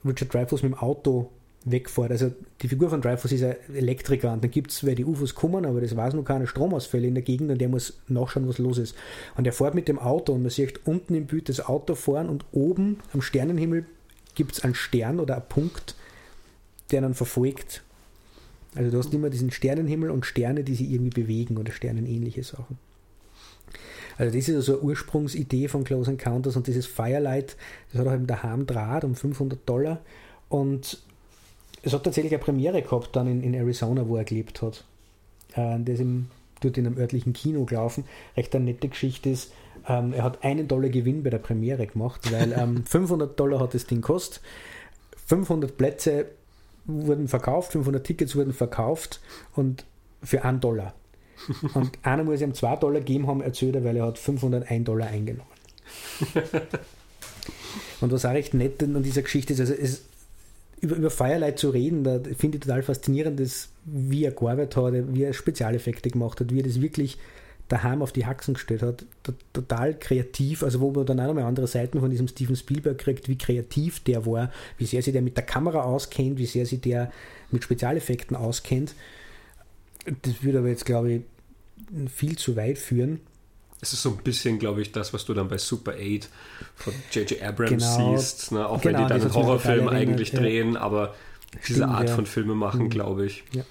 Richard 0.04 0.32
Dreyfuss 0.32 0.62
mit 0.62 0.72
dem 0.72 0.78
Auto 0.78 1.30
wegfährt. 1.64 2.10
Also 2.10 2.32
die 2.62 2.68
Figur 2.68 2.90
von 2.90 3.00
Dreyfus 3.00 3.32
ist 3.32 3.42
ein 3.42 3.56
Elektriker 3.74 4.32
und 4.32 4.42
dann 4.42 4.50
gibt 4.50 4.70
es, 4.70 4.86
weil 4.86 4.94
die 4.94 5.04
UFOs 5.04 5.34
kommen, 5.34 5.66
aber 5.66 5.80
das 5.80 5.96
weiß 5.96 6.14
noch 6.14 6.24
keine 6.24 6.46
Stromausfälle 6.46 7.06
in 7.06 7.14
der 7.14 7.22
Gegend 7.22 7.50
und 7.50 7.60
der 7.60 7.68
muss 7.68 8.00
nachschauen, 8.08 8.48
was 8.48 8.58
los 8.58 8.78
ist. 8.78 8.94
Und 9.36 9.46
er 9.46 9.52
fährt 9.52 9.74
mit 9.74 9.88
dem 9.88 9.98
Auto 9.98 10.32
und 10.32 10.42
man 10.42 10.50
sieht 10.50 10.86
unten 10.86 11.14
im 11.14 11.26
Bild 11.26 11.48
das 11.48 11.60
Auto 11.66 11.94
fahren 11.94 12.28
und 12.28 12.44
oben 12.52 12.98
am 13.12 13.22
Sternenhimmel 13.22 13.86
gibt 14.34 14.52
es 14.52 14.64
einen 14.64 14.74
Stern 14.74 15.20
oder 15.20 15.34
einen 15.36 15.48
Punkt, 15.48 15.94
der 16.90 17.00
dann 17.00 17.14
verfolgt. 17.14 17.82
Also 18.74 18.90
du 18.90 18.98
hast 18.98 19.12
immer 19.12 19.30
diesen 19.30 19.50
Sternenhimmel 19.50 20.10
und 20.10 20.26
Sterne, 20.26 20.62
die 20.62 20.74
sich 20.74 20.90
irgendwie 20.90 21.22
bewegen 21.22 21.56
oder 21.56 21.72
sternenähnliche 21.72 22.44
Sachen. 22.44 22.78
Also 24.16 24.36
das 24.36 24.48
ist 24.48 24.54
also 24.54 24.74
eine 24.74 24.82
Ursprungsidee 24.82 25.68
von 25.68 25.84
Close 25.84 26.10
Encounters 26.10 26.56
und 26.56 26.66
dieses 26.66 26.86
Firelight, 26.86 27.56
das 27.90 28.00
hat 28.00 28.06
er 28.06 28.12
halt 28.12 28.30
daheim 28.30 28.66
Draht 28.66 29.04
um 29.04 29.14
500 29.14 29.68
Dollar 29.68 30.00
und 30.48 30.98
es 31.88 31.94
hat 31.94 32.04
tatsächlich 32.04 32.32
eine 32.32 32.42
Premiere 32.42 32.82
gehabt 32.82 33.16
dann 33.16 33.26
in, 33.26 33.42
in 33.42 33.54
Arizona, 33.54 34.08
wo 34.08 34.16
er 34.16 34.24
gelebt 34.24 34.62
hat. 34.62 34.84
Äh, 35.54 35.80
das 35.80 36.00
im, 36.00 36.28
dort 36.60 36.78
in 36.78 36.86
einem 36.86 36.98
örtlichen 36.98 37.32
Kino 37.32 37.64
gelaufen. 37.64 38.04
Recht 38.36 38.54
eine 38.54 38.66
nette 38.66 38.88
Geschichte 38.88 39.30
ist, 39.30 39.52
Ähm, 39.88 40.12
er 40.12 40.22
hat 40.24 40.44
einen 40.44 40.68
Dollar 40.68 40.90
Gewinn 40.90 41.22
bei 41.22 41.30
der 41.30 41.38
Premiere 41.38 41.86
gemacht, 41.86 42.30
weil 42.30 42.52
ähm, 42.52 42.84
500 42.86 43.38
Dollar 43.38 43.60
hat 43.60 43.74
das 43.74 43.86
Ding 43.86 44.02
gekostet. 44.02 44.42
500 45.26 45.76
Plätze 45.76 46.26
wurden 46.84 47.28
verkauft, 47.28 47.72
500 47.72 48.04
Tickets 48.04 48.36
wurden 48.36 48.52
verkauft 48.52 49.20
und 49.54 49.84
für 50.22 50.44
einen 50.44 50.60
Dollar. 50.60 50.94
Und 51.74 51.92
einer 52.02 52.24
muss 52.24 52.40
ihm 52.40 52.54
2 52.54 52.76
Dollar 52.76 53.00
geben 53.00 53.28
haben, 53.28 53.40
erzählt 53.40 53.76
er, 53.76 53.84
weil 53.84 53.96
er 53.96 54.06
hat 54.06 54.18
501 54.18 54.84
Dollar 54.84 55.08
eingenommen. 55.08 55.50
und 58.00 58.12
was 58.12 58.24
auch 58.24 58.32
recht 58.32 58.52
nett 58.54 58.82
an 58.82 59.02
dieser 59.02 59.22
Geschichte 59.22 59.52
ist, 59.52 59.60
also 59.60 59.72
es, 59.74 60.02
über, 60.80 60.96
über 60.96 61.10
Firelight 61.10 61.58
zu 61.58 61.70
reden, 61.70 62.04
da 62.04 62.20
finde 62.36 62.58
ich 62.58 62.64
total 62.64 62.82
faszinierend, 62.82 63.40
dass, 63.40 63.68
wie 63.84 64.24
er 64.24 64.32
gearbeitet 64.32 64.76
hat, 64.76 65.14
wie 65.14 65.24
er 65.24 65.32
Spezialeffekte 65.32 66.10
gemacht 66.10 66.40
hat, 66.40 66.50
wie 66.52 66.60
er 66.60 66.64
das 66.64 66.80
wirklich 66.80 67.18
daheim 67.68 68.02
auf 68.02 68.12
die 68.12 68.26
Haxen 68.26 68.54
gestellt 68.54 68.82
hat. 68.82 69.04
Total 69.52 69.98
kreativ, 69.98 70.62
also 70.62 70.80
wo 70.80 70.90
man 70.90 71.06
dann 71.06 71.20
auch 71.20 71.26
nochmal 71.26 71.44
andere 71.44 71.66
Seiten 71.66 72.00
von 72.00 72.10
diesem 72.10 72.28
Steven 72.28 72.56
Spielberg 72.56 72.98
kriegt, 72.98 73.28
wie 73.28 73.36
kreativ 73.36 74.00
der 74.00 74.24
war, 74.26 74.50
wie 74.78 74.86
sehr 74.86 75.02
sich 75.02 75.12
der 75.12 75.22
mit 75.22 75.36
der 75.36 75.44
Kamera 75.44 75.82
auskennt, 75.82 76.38
wie 76.38 76.46
sehr 76.46 76.66
sich 76.66 76.80
der 76.80 77.12
mit 77.50 77.64
Spezialeffekten 77.64 78.36
auskennt. 78.36 78.94
Das 80.22 80.42
würde 80.42 80.58
aber 80.58 80.68
jetzt, 80.68 80.86
glaube 80.86 81.12
ich, 81.12 81.22
viel 82.10 82.36
zu 82.36 82.56
weit 82.56 82.78
führen. 82.78 83.20
Es 83.80 83.92
ist 83.92 84.02
so 84.02 84.10
ein 84.10 84.16
bisschen, 84.18 84.58
glaube 84.58 84.82
ich, 84.82 84.92
das, 84.92 85.14
was 85.14 85.24
du 85.24 85.34
dann 85.34 85.48
bei 85.48 85.58
Super 85.58 85.92
8 85.92 86.28
von 86.74 86.92
J.J. 87.12 87.42
Abrams 87.42 87.70
genau, 87.70 88.16
siehst. 88.16 88.52
Ne? 88.52 88.66
Auch 88.66 88.80
genau, 88.80 88.98
wenn 88.98 89.04
die 89.04 89.08
dann 89.08 89.22
einen 89.22 89.34
Horrorfilm 89.34 89.88
eigentlich 89.88 90.32
ja. 90.32 90.40
drehen, 90.40 90.76
aber 90.76 91.14
diese 91.66 91.80
Stimmt, 91.80 91.92
Art 91.92 92.08
ja. 92.08 92.14
von 92.14 92.26
Filme 92.26 92.54
machen, 92.54 92.84
mhm. 92.84 92.90
glaube 92.90 93.26
ich. 93.26 93.44
Ja. 93.52 93.62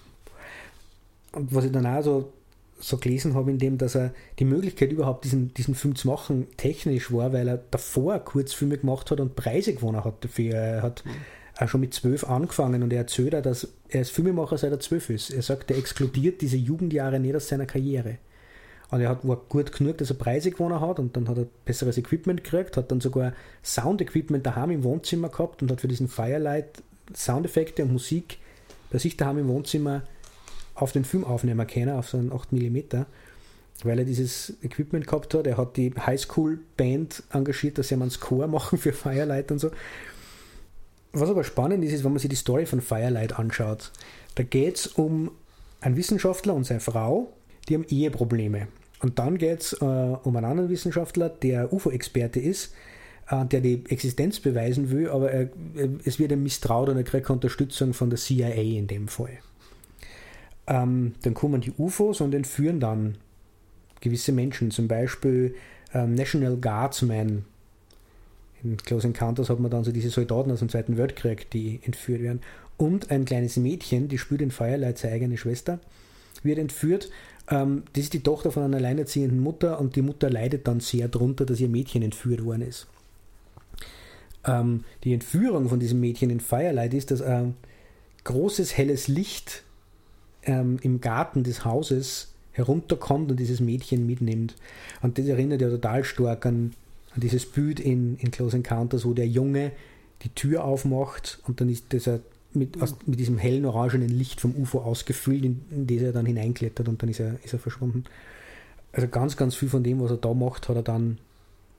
Und 1.33 1.53
was 1.53 1.65
ich 1.65 1.71
dann 1.71 1.85
auch 1.85 2.01
so, 2.01 2.33
so 2.79 2.97
gelesen 2.97 3.33
habe, 3.35 3.51
in 3.51 3.57
dem, 3.57 3.77
dass 3.77 3.95
er 3.95 4.13
die 4.39 4.45
Möglichkeit 4.45 4.91
überhaupt 4.91 5.25
diesen, 5.25 5.53
diesen 5.53 5.75
Film 5.75 5.95
zu 5.95 6.07
machen 6.07 6.47
technisch 6.55 7.11
war, 7.11 7.33
weil 7.33 7.47
er 7.47 7.57
davor 7.57 8.19
Kurzfilme 8.19 8.77
gemacht 8.77 9.11
hat 9.11 9.19
und 9.19 9.35
Preise 9.35 9.73
gewonnen 9.73 10.03
hat 10.03 10.23
dafür. 10.23 10.53
Er 10.53 10.81
hat 10.81 11.05
mhm 11.05 11.11
auch 11.61 11.67
schon 11.67 11.81
mit 11.81 11.93
zwölf 11.93 12.23
angefangen 12.23 12.83
und 12.83 12.93
er 12.93 12.99
erzählt 12.99 13.35
auch, 13.35 13.41
dass 13.41 13.67
er 13.89 13.99
als 13.99 14.09
Filmemacher 14.09 14.57
seit 14.57 14.71
er 14.71 14.79
zwölf 14.79 15.09
ist. 15.09 15.31
Er 15.31 15.41
sagt, 15.41 15.71
er 15.71 15.77
exkludiert 15.77 16.41
diese 16.41 16.57
Jugendjahre 16.57 17.19
nicht 17.19 17.35
aus 17.35 17.47
seiner 17.47 17.65
Karriere. 17.65 18.17
Und 18.89 19.01
er 19.01 19.09
hat, 19.09 19.27
war 19.27 19.37
gut 19.49 19.71
genug, 19.71 19.97
dass 19.97 20.09
er 20.09 20.15
Preise 20.15 20.51
gewonnen 20.51 20.79
hat 20.79 20.99
und 20.99 21.17
dann 21.17 21.27
hat 21.27 21.37
er 21.37 21.47
besseres 21.65 21.97
Equipment 21.97 22.43
gekriegt, 22.43 22.77
hat 22.77 22.89
dann 22.89 23.01
sogar 23.01 23.33
Sound-Equipment 23.63 24.45
daheim 24.45 24.71
im 24.71 24.83
Wohnzimmer 24.83 25.29
gehabt 25.29 25.61
und 25.61 25.71
hat 25.71 25.81
für 25.81 25.89
diesen 25.89 26.07
Firelight 26.07 26.83
Soundeffekte 27.13 27.83
und 27.83 27.91
Musik 27.91 28.37
bei 28.89 28.97
sich 28.97 29.17
daheim 29.17 29.39
im 29.39 29.47
Wohnzimmer 29.47 30.03
auf 30.75 30.91
den 30.91 31.05
Film 31.05 31.25
aufnehmen 31.25 31.65
können, 31.67 31.97
auf 31.97 32.09
so 32.09 32.17
einen 32.17 32.31
8 32.31 32.53
mm, 32.53 32.77
weil 33.83 33.99
er 33.99 34.05
dieses 34.05 34.53
Equipment 34.63 35.05
gehabt 35.05 35.33
hat. 35.33 35.47
Er 35.47 35.57
hat 35.57 35.75
die 35.75 35.93
Highschool-Band 35.93 37.23
engagiert, 37.31 37.77
dass 37.77 37.89
sie 37.89 37.95
einen 37.95 38.09
Score 38.09 38.47
machen 38.47 38.77
für 38.77 38.93
Firelight 38.93 39.51
und 39.51 39.59
so. 39.59 39.71
Was 41.13 41.29
aber 41.29 41.43
spannend 41.43 41.83
ist, 41.83 41.93
ist, 41.93 42.03
wenn 42.03 42.11
man 42.11 42.19
sich 42.19 42.29
die 42.29 42.35
Story 42.35 42.65
von 42.65 42.81
Firelight 42.81 43.37
anschaut. 43.37 43.91
Da 44.35 44.43
geht 44.43 44.75
es 44.75 44.87
um 44.87 45.31
einen 45.81 45.95
Wissenschaftler 45.95 46.53
und 46.53 46.65
seine 46.65 46.79
Frau, 46.79 47.33
die 47.67 47.75
haben 47.75 47.85
Eheprobleme. 47.87 48.67
Und 48.99 49.19
dann 49.19 49.37
geht 49.37 49.61
es 49.61 49.73
äh, 49.73 49.85
um 49.85 50.35
einen 50.35 50.45
anderen 50.45 50.69
Wissenschaftler, 50.69 51.29
der 51.29 51.71
UFO-Experte 51.71 52.39
ist, 52.39 52.73
äh, 53.29 53.45
der 53.45 53.61
die 53.61 53.83
Existenz 53.89 54.39
beweisen 54.39 54.89
will, 54.89 55.09
aber 55.09 55.31
er, 55.31 55.49
es 56.03 56.19
wird 56.19 56.31
ihm 56.31 56.43
misstraut 56.43 56.89
und 56.89 56.97
er 56.97 57.03
kriegt 57.03 57.29
Unterstützung 57.29 57.93
von 57.93 58.09
der 58.09 58.17
CIA 58.17 58.55
in 58.55 58.87
dem 58.87 59.07
Fall. 59.07 59.37
Ähm, 60.65 61.13
dann 61.21 61.33
kommen 61.33 61.61
die 61.61 61.73
UFOs 61.77 62.21
und 62.21 62.33
entführen 62.33 62.79
dann 62.79 63.17
gewisse 64.01 64.31
Menschen, 64.31 64.71
zum 64.71 64.87
Beispiel 64.87 65.55
ähm, 65.93 66.15
National 66.15 66.57
Guardsmen 66.57 67.45
in 68.63 68.77
Close 68.77 69.07
Encounters 69.07 69.49
hat 69.49 69.59
man 69.59 69.71
dann 69.71 69.83
so 69.83 69.91
diese 69.91 70.09
Soldaten 70.09 70.51
aus 70.51 70.59
dem 70.59 70.69
Zweiten 70.69 70.97
Weltkrieg, 70.97 71.49
die 71.51 71.79
entführt 71.83 72.21
werden. 72.21 72.41
Und 72.75 73.11
ein 73.11 73.25
kleines 73.25 73.57
Mädchen, 73.57 74.07
die 74.07 74.17
spielt 74.17 74.41
in 74.41 74.51
Firelight 74.51 74.97
seine 74.97 75.15
eigene 75.15 75.37
Schwester, 75.37 75.79
wird 76.43 76.59
entführt. 76.59 77.09
Ähm, 77.49 77.83
das 77.93 78.05
ist 78.05 78.13
die 78.13 78.21
Tochter 78.21 78.51
von 78.51 78.63
einer 78.63 78.77
alleinerziehenden 78.77 79.39
Mutter 79.39 79.79
und 79.79 79.95
die 79.95 80.01
Mutter 80.01 80.29
leidet 80.29 80.67
dann 80.67 80.79
sehr 80.79 81.07
darunter, 81.07 81.45
dass 81.45 81.59
ihr 81.59 81.69
Mädchen 81.69 82.01
entführt 82.01 82.43
worden 82.43 82.63
ist. 82.63 82.87
Ähm, 84.45 84.83
die 85.03 85.13
Entführung 85.13 85.69
von 85.69 85.79
diesem 85.79 85.99
Mädchen 85.99 86.29
in 86.29 86.39
Firelight 86.39 86.93
ist, 86.93 87.11
dass 87.11 87.21
ein 87.21 87.55
großes 88.23 88.77
helles 88.77 89.07
Licht 89.07 89.63
ähm, 90.43 90.77
im 90.81 91.01
Garten 91.01 91.43
des 91.43 91.63
Hauses 91.65 92.33
herunterkommt 92.51 93.31
und 93.31 93.39
dieses 93.39 93.59
Mädchen 93.59 94.05
mitnimmt. 94.05 94.55
Und 95.01 95.17
das 95.17 95.27
erinnert 95.27 95.61
ja 95.61 95.69
total 95.69 96.03
stark 96.03 96.45
an 96.45 96.73
an 97.17 97.21
dieses 97.21 97.47
Bild 97.47 97.79
in, 97.79 98.15
in 98.17 98.29
Close 98.29 98.55
Encounters, 98.55 99.03
wo 99.03 99.13
der 99.13 99.27
Junge 99.27 99.71
die 100.21 100.29
Tür 100.29 100.63
aufmacht 100.63 101.39
und 101.47 101.59
dann 101.59 101.67
ist 101.67 101.91
dieser 101.91 102.19
mit, 102.53 102.81
aus, 102.81 102.95
mit 103.05 103.19
diesem 103.19 103.37
hellen 103.37 103.65
orangenen 103.65 104.09
Licht 104.09 104.41
vom 104.41 104.55
UFO 104.55 104.79
ausgefüllt, 104.79 105.45
in, 105.45 105.61
in 105.71 105.87
das 105.87 106.01
er 106.01 106.11
dann 106.11 106.25
hineinklettert 106.25 106.87
und 106.87 107.01
dann 107.01 107.09
ist 107.09 107.19
er, 107.19 107.35
ist 107.43 107.53
er 107.53 107.59
verschwunden. 107.59 108.05
Also 108.91 109.07
ganz, 109.07 109.37
ganz 109.37 109.55
viel 109.55 109.69
von 109.69 109.83
dem, 109.83 109.99
was 110.01 110.11
er 110.11 110.17
da 110.17 110.33
macht, 110.33 110.69
hat 110.69 110.75
er 110.75 110.83
dann 110.83 111.19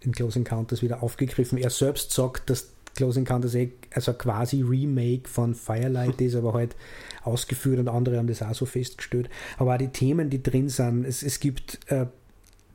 in 0.00 0.12
Close 0.12 0.38
Encounters 0.38 0.82
wieder 0.82 1.02
aufgegriffen. 1.02 1.58
Er 1.58 1.70
selbst 1.70 2.12
sagt, 2.12 2.50
dass 2.50 2.68
Close 2.94 3.18
Encounters 3.18 3.54
eh, 3.54 3.70
also 3.92 4.12
quasi 4.12 4.62
Remake 4.62 5.28
von 5.28 5.54
Firelight 5.54 6.20
ist, 6.20 6.34
aber 6.34 6.54
halt 6.54 6.76
ausgeführt 7.24 7.78
und 7.78 7.88
andere 7.88 8.18
haben 8.18 8.26
das 8.26 8.42
auch 8.42 8.54
so 8.54 8.66
festgestellt. 8.66 9.28
Aber 9.56 9.74
auch 9.74 9.78
die 9.78 9.88
Themen, 9.88 10.30
die 10.30 10.42
drin 10.42 10.68
sind, 10.68 11.04
es, 11.04 11.22
es 11.22 11.40
gibt 11.40 11.80
äh, 11.90 12.06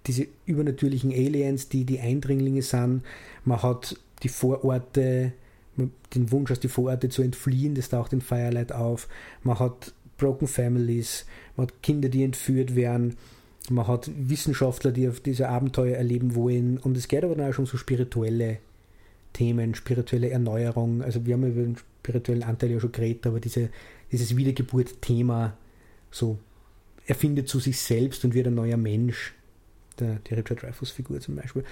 diese 0.07 0.27
übernatürlichen 0.45 1.11
Aliens, 1.11 1.69
die 1.69 1.85
die 1.85 1.99
Eindringlinge 1.99 2.61
sind. 2.61 3.03
Man 3.45 3.61
hat 3.63 3.97
die 4.23 4.29
Vororte, 4.29 5.33
den 5.77 6.31
Wunsch 6.31 6.51
aus 6.51 6.59
die 6.59 6.67
Vororte 6.67 7.09
zu 7.09 7.21
entfliehen, 7.21 7.75
das 7.75 7.89
taucht 7.89 8.13
in 8.13 8.21
Firelight 8.21 8.71
auf. 8.71 9.07
Man 9.43 9.59
hat 9.59 9.93
Broken 10.17 10.47
Families, 10.47 11.25
man 11.55 11.67
hat 11.67 11.81
Kinder, 11.81 12.09
die 12.09 12.23
entführt 12.23 12.75
werden. 12.75 13.17
Man 13.69 13.87
hat 13.87 14.11
Wissenschaftler, 14.15 14.91
die 14.91 15.07
auf 15.07 15.19
diese 15.19 15.49
Abenteuer 15.49 15.95
erleben 15.95 16.35
wollen. 16.35 16.77
Und 16.77 16.97
es 16.97 17.07
geht 17.07 17.23
aber 17.23 17.35
dann 17.35 17.49
auch 17.49 17.53
schon 17.53 17.65
um 17.65 17.71
so 17.71 17.77
spirituelle 17.77 18.57
Themen, 19.31 19.73
spirituelle 19.73 20.29
Erneuerung. 20.29 21.01
Also 21.01 21.25
wir 21.25 21.33
haben 21.33 21.45
über 21.45 21.61
den 21.61 21.77
spirituellen 21.77 22.43
Anteil 22.43 22.71
ja 22.71 22.79
schon 22.79 22.91
geredet, 22.91 23.25
aber 23.25 23.39
diese, 23.39 23.69
dieses 24.11 24.35
Wiedergeburt-Thema, 24.35 25.57
so 26.11 26.37
erfindet 27.05 27.47
zu 27.49 27.59
sich 27.59 27.79
selbst 27.79 28.23
und 28.23 28.33
wird 28.33 28.47
ein 28.47 28.55
neuer 28.55 28.77
Mensch 28.77 29.33
der, 29.99 30.19
die 30.27 30.33
Richard 30.33 30.61
Dreyfuss-Figur 30.61 31.19
zum 31.19 31.35
Beispiel, 31.35 31.63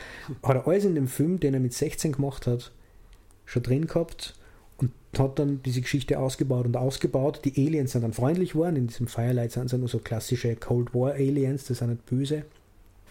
hat 0.44 0.56
er 0.56 0.68
alles 0.68 0.86
in 0.86 0.96
dem 0.96 1.08
Film, 1.08 1.40
den 1.40 1.54
er 1.54 1.60
mit 1.60 1.74
16 1.74 2.14
gemacht 2.14 2.48
hat, 2.48 2.72
schon 3.52 3.64
drin 3.64 3.88
gehabt 3.88 4.34
und 4.78 4.92
hat 5.18 5.38
dann 5.38 5.62
diese 5.64 5.82
Geschichte 5.82 6.20
ausgebaut 6.20 6.66
und 6.66 6.78
ausgebaut. 6.78 7.42
Die 7.44 7.68
Aliens 7.68 7.92
sind 7.92 8.02
dann 8.02 8.14
freundlich 8.14 8.54
geworden, 8.54 8.78
in 8.78 8.88
diesem 8.88 9.08
Firelight 9.08 9.52
sind 9.52 9.66
es 9.66 9.78
nur 9.78 9.90
so 9.90 10.00
klassische 10.00 10.56
Cold 10.56 10.94
War 10.94 11.14
Aliens, 11.14 11.66
die 11.66 11.74
sind 11.74 11.90
nicht 11.90 12.06
böse. 12.06 12.46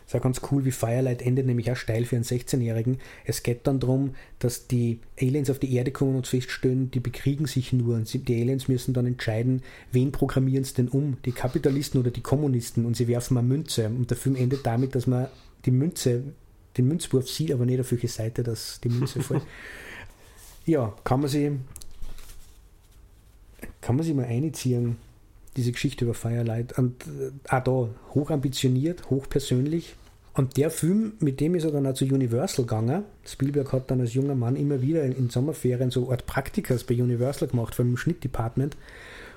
Ist 0.07 0.16
auch 0.16 0.22
ganz 0.22 0.41
cool, 0.51 0.64
wie 0.64 0.72
Firelight 0.72 1.22
endet, 1.22 1.47
nämlich 1.47 1.70
auch 1.70 1.76
steil 1.76 2.05
für 2.05 2.16
einen 2.16 2.24
16-Jährigen. 2.24 2.99
Es 3.24 3.45
geht 3.45 3.66
dann 3.68 3.78
darum, 3.78 4.16
dass 4.41 4.66
die 4.66 4.99
Aliens 5.20 5.51
auf 5.51 5.61
die 5.61 5.72
Erde 5.72 5.93
kommen 5.93 6.16
und 6.16 6.26
feststellen, 6.26 6.91
die 6.91 6.99
bekriegen 6.99 7.47
sich 7.47 7.72
nur. 7.72 7.95
Und 7.95 8.12
die 8.12 8.41
Aliens 8.41 8.66
müssen 8.66 8.93
dann 8.93 9.07
entscheiden, 9.07 9.62
wen 9.93 10.11
programmieren 10.11 10.64
sie 10.64 10.74
denn 10.74 10.88
um, 10.88 11.18
die 11.24 11.30
Kapitalisten 11.30 12.01
oder 12.01 12.11
die 12.11 12.22
Kommunisten. 12.22 12.86
Und 12.86 12.97
sie 12.97 13.07
werfen 13.07 13.34
mal 13.34 13.43
Münze. 13.43 13.86
Und 13.86 14.11
der 14.11 14.16
Film 14.16 14.34
endet 14.34 14.66
damit, 14.66 14.97
dass 14.97 15.07
man 15.07 15.28
die 15.64 15.70
Münze, 15.70 16.24
den 16.76 16.88
Münzwurf 16.88 17.28
sieht, 17.28 17.53
aber 17.53 17.64
nicht 17.64 17.78
auf 17.78 17.93
welche 17.93 18.09
Seite 18.09 18.43
das 18.43 18.80
die 18.82 18.88
Münze 18.88 19.22
fällt. 19.22 19.43
ja, 20.71 20.95
kann 21.05 21.21
man 21.21 21.29
sie 21.29 21.59
kann 23.81 23.97
man 23.97 24.05
sich 24.05 24.14
mal 24.14 24.27
einziehen, 24.27 24.97
diese 25.57 25.73
Geschichte 25.73 26.05
über 26.05 26.14
Firelight. 26.14 26.79
Und 26.79 27.03
äh, 27.07 27.31
auch 27.49 27.64
da 27.64 27.89
hochambitioniert, 28.14 29.11
hochpersönlich, 29.11 29.97
und 30.33 30.57
der 30.57 30.71
Film, 30.71 31.14
mit 31.18 31.41
dem 31.41 31.55
ist 31.55 31.64
er 31.64 31.73
dann 31.73 31.87
auch 31.87 31.95
zu 31.95 32.05
Universal 32.05 32.64
gegangen. 32.64 33.03
Spielberg 33.27 33.73
hat 33.73 33.91
dann 33.91 34.01
als 34.01 34.14
junger 34.14 34.37
Mann 34.37 34.57
immer 34.57 34.81
wieder 34.81 35.03
in, 35.03 35.29
Sommerferien 35.29 35.91
so 35.91 36.11
Art 36.11 36.25
Praktikas 36.27 36.85
bei 36.85 36.95
Universal 36.95 37.49
gemacht, 37.49 37.75
vor 37.75 37.85
allem 37.85 37.93
im 37.93 37.97
Schnittdepartment, 37.97 38.77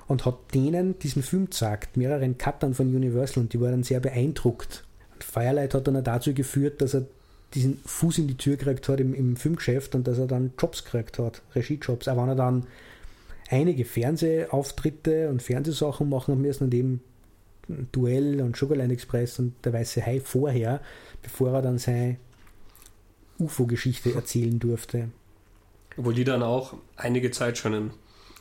und 0.07 0.25
hat 0.25 0.37
denen 0.53 0.99
diesen 0.99 1.23
Film 1.23 1.45
gezeigt, 1.45 1.97
mehreren 1.97 2.37
Cuttern 2.37 2.73
von 2.75 2.95
Universal, 2.95 3.43
und 3.43 3.53
die 3.53 3.59
waren 3.59 3.71
dann 3.71 3.83
sehr 3.83 3.99
beeindruckt. 3.99 4.85
Und 5.13 5.23
Firelight 5.23 5.73
hat 5.73 5.87
dann 5.87 5.97
auch 5.97 6.03
dazu 6.03 6.33
geführt, 6.33 6.81
dass 6.81 6.93
er 6.93 7.05
diesen 7.53 7.79
Fuß 7.85 8.19
in 8.19 8.27
die 8.27 8.37
Tür 8.37 8.57
gekriegt 8.57 8.87
hat 8.89 8.99
im, 8.99 9.13
im 9.13 9.35
Filmgeschäft 9.35 9.95
und 9.95 10.07
dass 10.07 10.17
er 10.17 10.27
dann 10.27 10.53
Jobs 10.59 10.83
gekriegt 10.83 11.19
hat, 11.19 11.41
Regiejobs. 11.55 12.07
Auch 12.07 12.17
wenn 12.17 12.29
er 12.29 12.35
dann 12.35 12.67
einige 13.49 13.85
Fernsehauftritte 13.85 15.29
und 15.29 15.41
Fernsehsachen 15.41 16.09
machen 16.09 16.41
müssen 16.41 16.65
und 16.65 16.73
eben 16.73 17.01
Duell 17.91 18.41
und 18.41 18.57
Sugarline 18.57 18.93
Express 18.93 19.39
und 19.39 19.53
der 19.63 19.73
Weiße 19.73 20.05
Hai 20.05 20.19
vorher, 20.19 20.81
bevor 21.21 21.53
er 21.53 21.61
dann 21.61 21.77
seine 21.77 22.17
UFO-Geschichte 23.39 24.13
erzählen 24.13 24.59
durfte. 24.59 25.09
Obwohl 25.97 26.13
die 26.13 26.23
dann 26.23 26.43
auch 26.43 26.75
einige 26.95 27.31
Zeit 27.31 27.57
schon 27.57 27.73
im, 27.73 27.91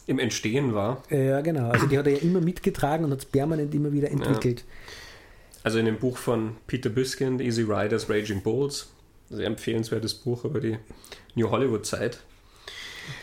im 0.07 0.19
Entstehen 0.19 0.75
war. 0.75 1.03
Ja, 1.11 1.41
genau. 1.41 1.69
Also 1.71 1.87
die 1.87 1.99
hat 1.99 2.07
er 2.07 2.15
ja 2.15 2.19
immer 2.19 2.41
mitgetragen 2.41 3.05
und 3.05 3.13
hat 3.13 3.21
es 3.21 3.25
permanent 3.27 3.75
immer 3.75 3.93
wieder 3.93 4.11
entwickelt. 4.11 4.65
Also 5.63 5.79
in 5.79 5.85
dem 5.85 5.99
Buch 5.99 6.17
von 6.17 6.57
Peter 6.67 6.91
Biskind, 6.91 7.41
Easy 7.41 7.63
Riders, 7.63 8.11
Raging 8.11 8.43
Bulls. 8.43 8.89
Sehr 9.33 9.47
empfehlenswertes 9.47 10.15
Buch 10.15 10.45
über 10.45 10.61
die 10.61 10.79
New 11.35 11.51
Hollywood-Zeit. 11.51 12.21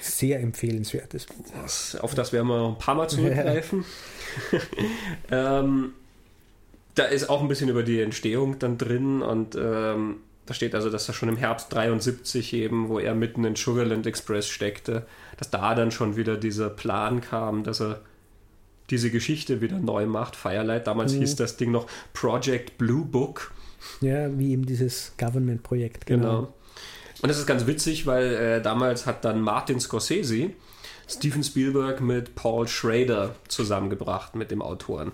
Sehr 0.01 0.39
empfehlenswertes 0.39 1.25
Buch. 1.25 1.45
Das, 1.61 1.95
auf 1.95 2.15
das 2.15 2.33
werden 2.33 2.47
wir 2.47 2.57
noch 2.57 2.73
ein 2.73 2.77
paar 2.77 2.95
Mal 2.95 3.07
zurückgreifen. 3.07 3.85
ähm, 5.31 5.93
da 6.95 7.05
ist 7.05 7.29
auch 7.29 7.41
ein 7.41 7.47
bisschen 7.47 7.69
über 7.69 7.83
die 7.83 8.01
Entstehung 8.01 8.59
dann 8.59 8.77
drin 8.77 9.21
und 9.21 9.55
ähm, 9.55 10.17
da 10.45 10.53
steht 10.53 10.73
also, 10.73 10.89
dass 10.89 11.07
er 11.07 11.13
schon 11.13 11.29
im 11.29 11.37
Herbst 11.37 11.71
73 11.71 12.53
eben, 12.53 12.89
wo 12.89 12.97
er 12.97 13.13
mitten 13.13 13.45
in 13.45 13.55
Sugarland 13.55 14.07
Express 14.07 14.49
steckte, 14.49 15.05
dass 15.37 15.51
da 15.51 15.75
dann 15.75 15.91
schon 15.91 16.15
wieder 16.15 16.37
dieser 16.37 16.69
Plan 16.69 17.21
kam, 17.21 17.63
dass 17.63 17.79
er 17.79 18.01
diese 18.89 19.11
Geschichte 19.11 19.61
wieder 19.61 19.77
neu 19.77 20.07
macht. 20.07 20.35
Firelight, 20.35 20.87
damals 20.87 21.13
mhm. 21.13 21.19
hieß 21.19 21.35
das 21.35 21.57
Ding 21.57 21.71
noch 21.71 21.85
Project 22.13 22.79
Blue 22.79 23.05
Book. 23.05 23.51
Ja, 24.01 24.37
wie 24.37 24.51
eben 24.51 24.65
dieses 24.65 25.13
Government-Projekt. 25.17 26.05
Genau. 26.05 26.23
genau. 26.23 26.53
Und 27.21 27.29
das 27.29 27.37
ist 27.37 27.47
ganz 27.47 27.67
witzig, 27.67 28.05
weil 28.05 28.33
äh, 28.33 28.61
damals 28.61 29.05
hat 29.05 29.25
dann 29.25 29.41
Martin 29.41 29.79
Scorsese 29.79 30.51
Steven 31.09 31.43
Spielberg 31.43 32.01
mit 32.01 32.35
Paul 32.35 32.67
Schrader 32.67 33.35
zusammengebracht, 33.47 34.35
mit 34.35 34.51
dem 34.51 34.61
Autoren. 34.61 35.11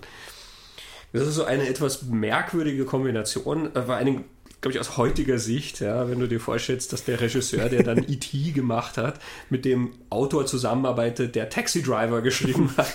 Das 1.12 1.26
ist 1.26 1.34
so 1.34 1.44
eine 1.44 1.66
etwas 1.66 2.02
merkwürdige 2.02 2.84
Kombination, 2.84 3.74
äh, 3.74 3.82
vor 3.82 3.94
allen 3.94 4.06
Dingen, 4.06 4.24
glaube 4.60 4.74
ich, 4.74 4.80
aus 4.80 4.98
heutiger 4.98 5.38
Sicht, 5.38 5.80
ja, 5.80 6.08
wenn 6.10 6.20
du 6.20 6.28
dir 6.28 6.40
vorstellst, 6.40 6.92
dass 6.92 7.04
der 7.04 7.20
Regisseur, 7.20 7.68
der 7.68 7.82
dann 7.82 7.98
E.T. 8.08 8.52
gemacht 8.52 8.98
hat, 8.98 9.18
mit 9.48 9.64
dem 9.64 9.92
Autor 10.10 10.46
zusammenarbeitet, 10.46 11.34
der 11.34 11.48
Taxi 11.48 11.82
Driver 11.82 12.20
geschrieben 12.20 12.70
hat. 12.76 12.92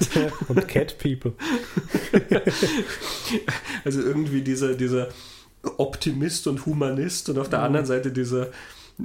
Und 0.47 0.67
Cat 0.67 0.97
People. 0.99 1.33
also 3.83 4.01
irgendwie 4.01 4.41
dieser, 4.41 4.75
dieser 4.75 5.09
Optimist 5.77 6.47
und 6.47 6.65
Humanist 6.65 7.29
und 7.29 7.37
auf 7.37 7.49
der 7.49 7.59
mhm. 7.59 7.65
anderen 7.65 7.85
Seite 7.85 8.11
dieser 8.11 8.47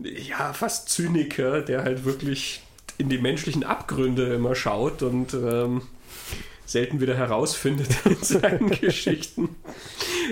ja, 0.02 0.52
fast 0.52 0.88
Zyniker, 0.88 1.62
der 1.62 1.84
halt 1.84 2.04
wirklich 2.04 2.62
in 2.98 3.08
die 3.08 3.18
menschlichen 3.18 3.64
Abgründe 3.64 4.34
immer 4.34 4.54
schaut 4.54 5.02
und 5.02 5.34
ähm, 5.34 5.82
selten 6.64 7.00
wieder 7.00 7.14
herausfindet 7.14 7.88
in 8.04 8.16
seinen 8.16 8.70
Geschichten. 8.80 9.56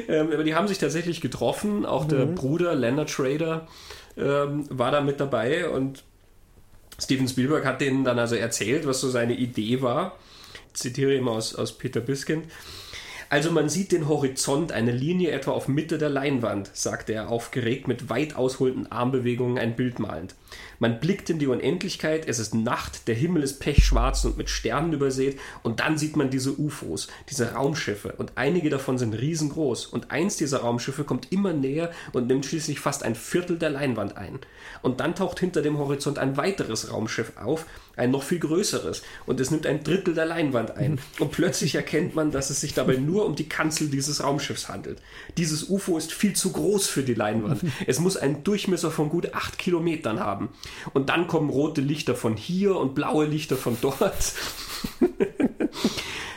Ähm, 0.08 0.32
aber 0.32 0.44
die 0.44 0.54
haben 0.54 0.68
sich 0.68 0.78
tatsächlich 0.78 1.20
getroffen. 1.20 1.86
Auch 1.86 2.06
der 2.06 2.26
mhm. 2.26 2.34
Bruder 2.34 2.74
Leonard 2.74 3.10
Schrader 3.10 3.68
ähm, 4.16 4.66
war 4.70 4.90
da 4.90 5.00
mit 5.00 5.20
dabei 5.20 5.68
und 5.68 6.04
Steven 7.00 7.26
Spielberg 7.28 7.64
hat 7.64 7.80
denen 7.80 8.04
dann 8.04 8.18
also 8.18 8.36
erzählt, 8.36 8.86
was 8.86 9.00
so 9.00 9.10
seine 9.10 9.34
Idee 9.34 9.82
war. 9.82 10.16
Ich 10.68 10.80
zitiere 10.80 11.14
ihm 11.14 11.28
aus, 11.28 11.54
aus 11.54 11.76
Peter 11.76 12.00
Biskind. 12.00 12.44
Also 13.30 13.50
man 13.50 13.68
sieht 13.68 13.92
den 13.92 14.08
Horizont, 14.08 14.72
eine 14.72 14.92
Linie 14.92 15.30
etwa 15.30 15.52
auf 15.52 15.68
Mitte 15.68 15.98
der 15.98 16.10
Leinwand, 16.10 16.70
sagte 16.72 17.12
er 17.12 17.28
aufgeregt 17.28 17.88
mit 17.88 18.08
weit 18.10 18.36
ausholenden 18.36 18.90
Armbewegungen 18.90 19.58
ein 19.58 19.76
Bild 19.76 19.98
malend. 19.98 20.34
Man 20.78 21.00
blickt 21.00 21.30
in 21.30 21.38
die 21.38 21.46
Unendlichkeit, 21.46 22.28
es 22.28 22.38
ist 22.38 22.54
Nacht, 22.54 23.08
der 23.08 23.14
Himmel 23.14 23.42
ist 23.42 23.60
pechschwarz 23.60 24.24
und 24.24 24.36
mit 24.36 24.50
Sternen 24.50 24.92
übersät 24.92 25.38
und 25.62 25.80
dann 25.80 25.98
sieht 25.98 26.16
man 26.16 26.30
diese 26.30 26.58
UFOs, 26.58 27.08
diese 27.30 27.52
Raumschiffe 27.52 28.14
und 28.18 28.32
einige 28.36 28.70
davon 28.70 28.98
sind 28.98 29.14
riesengroß 29.14 29.86
und 29.86 30.10
eins 30.10 30.36
dieser 30.36 30.60
Raumschiffe 30.60 31.04
kommt 31.04 31.32
immer 31.32 31.52
näher 31.52 31.90
und 32.12 32.26
nimmt 32.26 32.46
schließlich 32.46 32.80
fast 32.80 33.02
ein 33.02 33.14
Viertel 33.14 33.58
der 33.58 33.70
Leinwand 33.70 34.16
ein. 34.16 34.38
Und 34.82 35.00
dann 35.00 35.14
taucht 35.14 35.40
hinter 35.40 35.62
dem 35.62 35.78
Horizont 35.78 36.18
ein 36.18 36.36
weiteres 36.36 36.92
Raumschiff 36.92 37.32
auf, 37.36 37.66
ein 37.96 38.10
noch 38.10 38.22
viel 38.22 38.38
größeres 38.38 39.02
und 39.26 39.40
es 39.40 39.50
nimmt 39.50 39.66
ein 39.66 39.84
Drittel 39.84 40.14
der 40.14 40.26
Leinwand 40.26 40.76
ein 40.76 40.98
und 41.20 41.32
plötzlich 41.32 41.74
erkennt 41.74 42.14
man, 42.14 42.30
dass 42.30 42.50
es 42.50 42.60
sich 42.60 42.74
dabei 42.74 42.96
nur 42.96 43.26
um 43.26 43.34
die 43.34 43.48
Kanzel 43.48 43.88
dieses 43.88 44.22
Raumschiffs 44.22 44.68
handelt. 44.68 45.00
Dieses 45.36 45.68
UFO 45.68 45.96
ist 45.98 46.12
viel 46.12 46.34
zu 46.34 46.52
groß 46.52 46.86
für 46.86 47.02
die 47.02 47.14
Leinwand. 47.14 47.62
Es 47.86 48.00
muss 48.00 48.16
einen 48.16 48.44
Durchmesser 48.44 48.90
von 48.90 49.08
gut 49.08 49.34
acht 49.34 49.58
Kilometern 49.58 50.20
haben. 50.20 50.48
Und 50.92 51.08
dann 51.08 51.26
kommen 51.26 51.50
rote 51.50 51.80
Lichter 51.80 52.14
von 52.14 52.36
hier 52.36 52.76
und 52.76 52.94
blaue 52.94 53.26
Lichter 53.26 53.56
von 53.56 53.76
dort. 53.80 54.02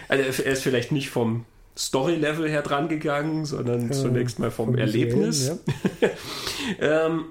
also 0.08 0.44
er 0.44 0.52
ist 0.52 0.64
vielleicht 0.64 0.92
nicht 0.92 1.10
vom 1.10 1.46
Story-Level 1.78 2.50
her 2.50 2.64
dran 2.64 2.90
gegangen, 2.90 3.46
sondern 3.46 3.92
zunächst 3.94 4.40
mal 4.40 4.52
vom 4.52 4.76
Erlebnis. 4.76 5.46
Sehen, 5.46 5.60
ja. 6.02 6.10
ähm, 7.06 7.26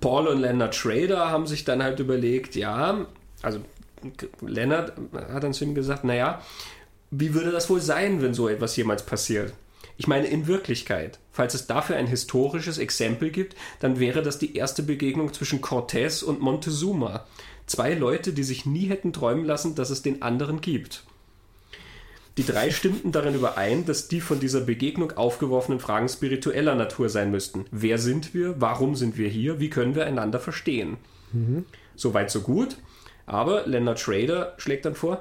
Paul 0.00 0.28
und 0.28 0.40
Leonard 0.40 0.74
Schrader 0.74 1.30
haben 1.30 1.46
sich 1.46 1.64
dann 1.64 1.82
halt 1.82 2.00
überlegt, 2.00 2.56
ja, 2.56 3.06
also 3.44 3.60
Leonard 4.40 4.92
hat 5.12 5.42
dann 5.42 5.52
zu 5.52 5.64
ihm 5.64 5.74
gesagt, 5.74 6.04
naja, 6.04 6.42
wie 7.10 7.34
würde 7.34 7.52
das 7.52 7.70
wohl 7.70 7.80
sein, 7.80 8.22
wenn 8.22 8.34
so 8.34 8.48
etwas 8.48 8.76
jemals 8.76 9.04
passiert? 9.04 9.52
Ich 9.96 10.08
meine, 10.08 10.26
in 10.26 10.48
Wirklichkeit, 10.48 11.20
falls 11.30 11.54
es 11.54 11.66
dafür 11.66 11.96
ein 11.96 12.08
historisches 12.08 12.78
Exempel 12.78 13.30
gibt, 13.30 13.54
dann 13.78 14.00
wäre 14.00 14.22
das 14.22 14.38
die 14.38 14.56
erste 14.56 14.82
Begegnung 14.82 15.32
zwischen 15.32 15.60
Cortés 15.60 16.24
und 16.24 16.40
Montezuma. 16.40 17.26
Zwei 17.66 17.94
Leute, 17.94 18.32
die 18.32 18.42
sich 18.42 18.66
nie 18.66 18.88
hätten 18.88 19.12
träumen 19.12 19.44
lassen, 19.44 19.74
dass 19.76 19.90
es 19.90 20.02
den 20.02 20.22
anderen 20.22 20.60
gibt. 20.60 21.04
Die 22.36 22.44
drei 22.44 22.72
stimmten 22.72 23.12
darin 23.12 23.36
überein, 23.36 23.86
dass 23.86 24.08
die 24.08 24.20
von 24.20 24.40
dieser 24.40 24.60
Begegnung 24.60 25.12
aufgeworfenen 25.12 25.78
Fragen 25.78 26.08
spiritueller 26.08 26.74
Natur 26.74 27.08
sein 27.08 27.30
müssten. 27.30 27.64
Wer 27.70 27.98
sind 27.98 28.34
wir? 28.34 28.60
Warum 28.60 28.96
sind 28.96 29.16
wir 29.16 29.28
hier? 29.28 29.60
Wie 29.60 29.70
können 29.70 29.94
wir 29.94 30.04
einander 30.04 30.40
verstehen? 30.40 30.96
Mhm. 31.32 31.64
Soweit, 31.94 32.32
so 32.32 32.40
gut. 32.40 32.76
Aber 33.26 33.66
Leonard 33.66 34.00
Schrader 34.00 34.54
schlägt 34.58 34.84
dann 34.84 34.94
vor, 34.94 35.20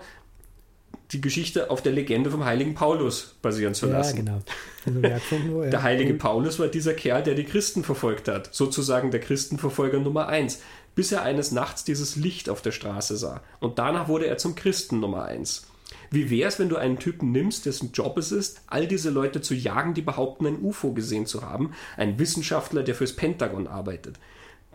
die 1.11 1.21
Geschichte 1.21 1.69
auf 1.69 1.81
der 1.81 1.91
Legende 1.91 2.31
vom 2.31 2.43
heiligen 2.43 2.73
Paulus 2.73 3.35
basieren 3.41 3.73
zu 3.73 3.85
lassen. 3.87 4.17
Ja, 4.17 4.23
genau. 4.23 4.39
Also 4.85 4.99
nur, 5.45 5.63
ja. 5.65 5.69
Der 5.69 5.83
heilige 5.83 6.15
Paulus 6.15 6.59
war 6.59 6.67
dieser 6.67 6.93
Kerl, 6.93 7.23
der 7.23 7.35
die 7.35 7.43
Christen 7.43 7.83
verfolgt 7.83 8.27
hat, 8.27 8.53
sozusagen 8.53 9.11
der 9.11 9.19
Christenverfolger 9.19 9.99
Nummer 9.99 10.27
eins, 10.27 10.61
bis 10.95 11.11
er 11.11 11.23
eines 11.23 11.51
Nachts 11.51 11.83
dieses 11.83 12.15
Licht 12.15 12.49
auf 12.49 12.61
der 12.61 12.71
Straße 12.71 13.17
sah. 13.17 13.41
Und 13.59 13.79
danach 13.79 14.07
wurde 14.07 14.27
er 14.27 14.37
zum 14.37 14.55
Christen 14.55 14.99
Nummer 14.99 15.23
eins. 15.25 15.67
Wie 16.09 16.29
wäre 16.29 16.47
es, 16.47 16.59
wenn 16.59 16.69
du 16.69 16.77
einen 16.77 16.99
Typen 16.99 17.31
nimmst, 17.31 17.65
dessen 17.65 17.91
Job 17.91 18.17
es 18.17 18.31
ist, 18.31 18.61
all 18.67 18.87
diese 18.87 19.09
Leute 19.09 19.41
zu 19.41 19.55
jagen, 19.55 19.93
die 19.93 20.01
behaupten, 20.01 20.45
ein 20.45 20.61
UFO 20.61 20.93
gesehen 20.93 21.25
zu 21.25 21.43
haben, 21.43 21.73
ein 21.97 22.19
Wissenschaftler, 22.19 22.83
der 22.83 22.95
fürs 22.95 23.15
Pentagon 23.15 23.67
arbeitet? 23.67 24.19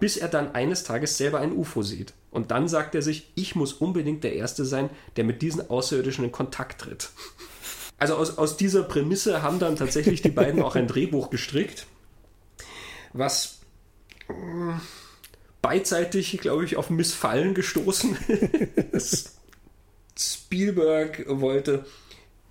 Bis 0.00 0.16
er 0.16 0.28
dann 0.28 0.54
eines 0.54 0.84
Tages 0.84 1.16
selber 1.16 1.40
ein 1.40 1.52
UFO 1.52 1.82
sieht. 1.82 2.14
Und 2.30 2.50
dann 2.50 2.68
sagt 2.68 2.94
er 2.94 3.02
sich, 3.02 3.30
ich 3.34 3.54
muss 3.54 3.72
unbedingt 3.72 4.24
der 4.24 4.34
Erste 4.34 4.64
sein, 4.64 4.90
der 5.16 5.24
mit 5.24 5.42
diesen 5.42 5.68
Außerirdischen 5.68 6.24
in 6.24 6.32
Kontakt 6.32 6.80
tritt. 6.82 7.10
Also 7.98 8.14
aus, 8.14 8.38
aus 8.38 8.56
dieser 8.56 8.82
Prämisse 8.82 9.42
haben 9.42 9.58
dann 9.58 9.76
tatsächlich 9.76 10.22
die 10.22 10.30
beiden 10.30 10.62
auch 10.62 10.76
ein 10.76 10.86
Drehbuch 10.86 11.30
gestrickt, 11.30 11.86
was 13.12 13.58
äh, 14.28 14.32
beidseitig, 15.62 16.38
glaube 16.40 16.64
ich, 16.64 16.76
auf 16.76 16.90
Missfallen 16.90 17.54
gestoßen 17.54 18.16
ist. 18.92 19.38
Spielberg 20.16 21.24
wollte 21.28 21.86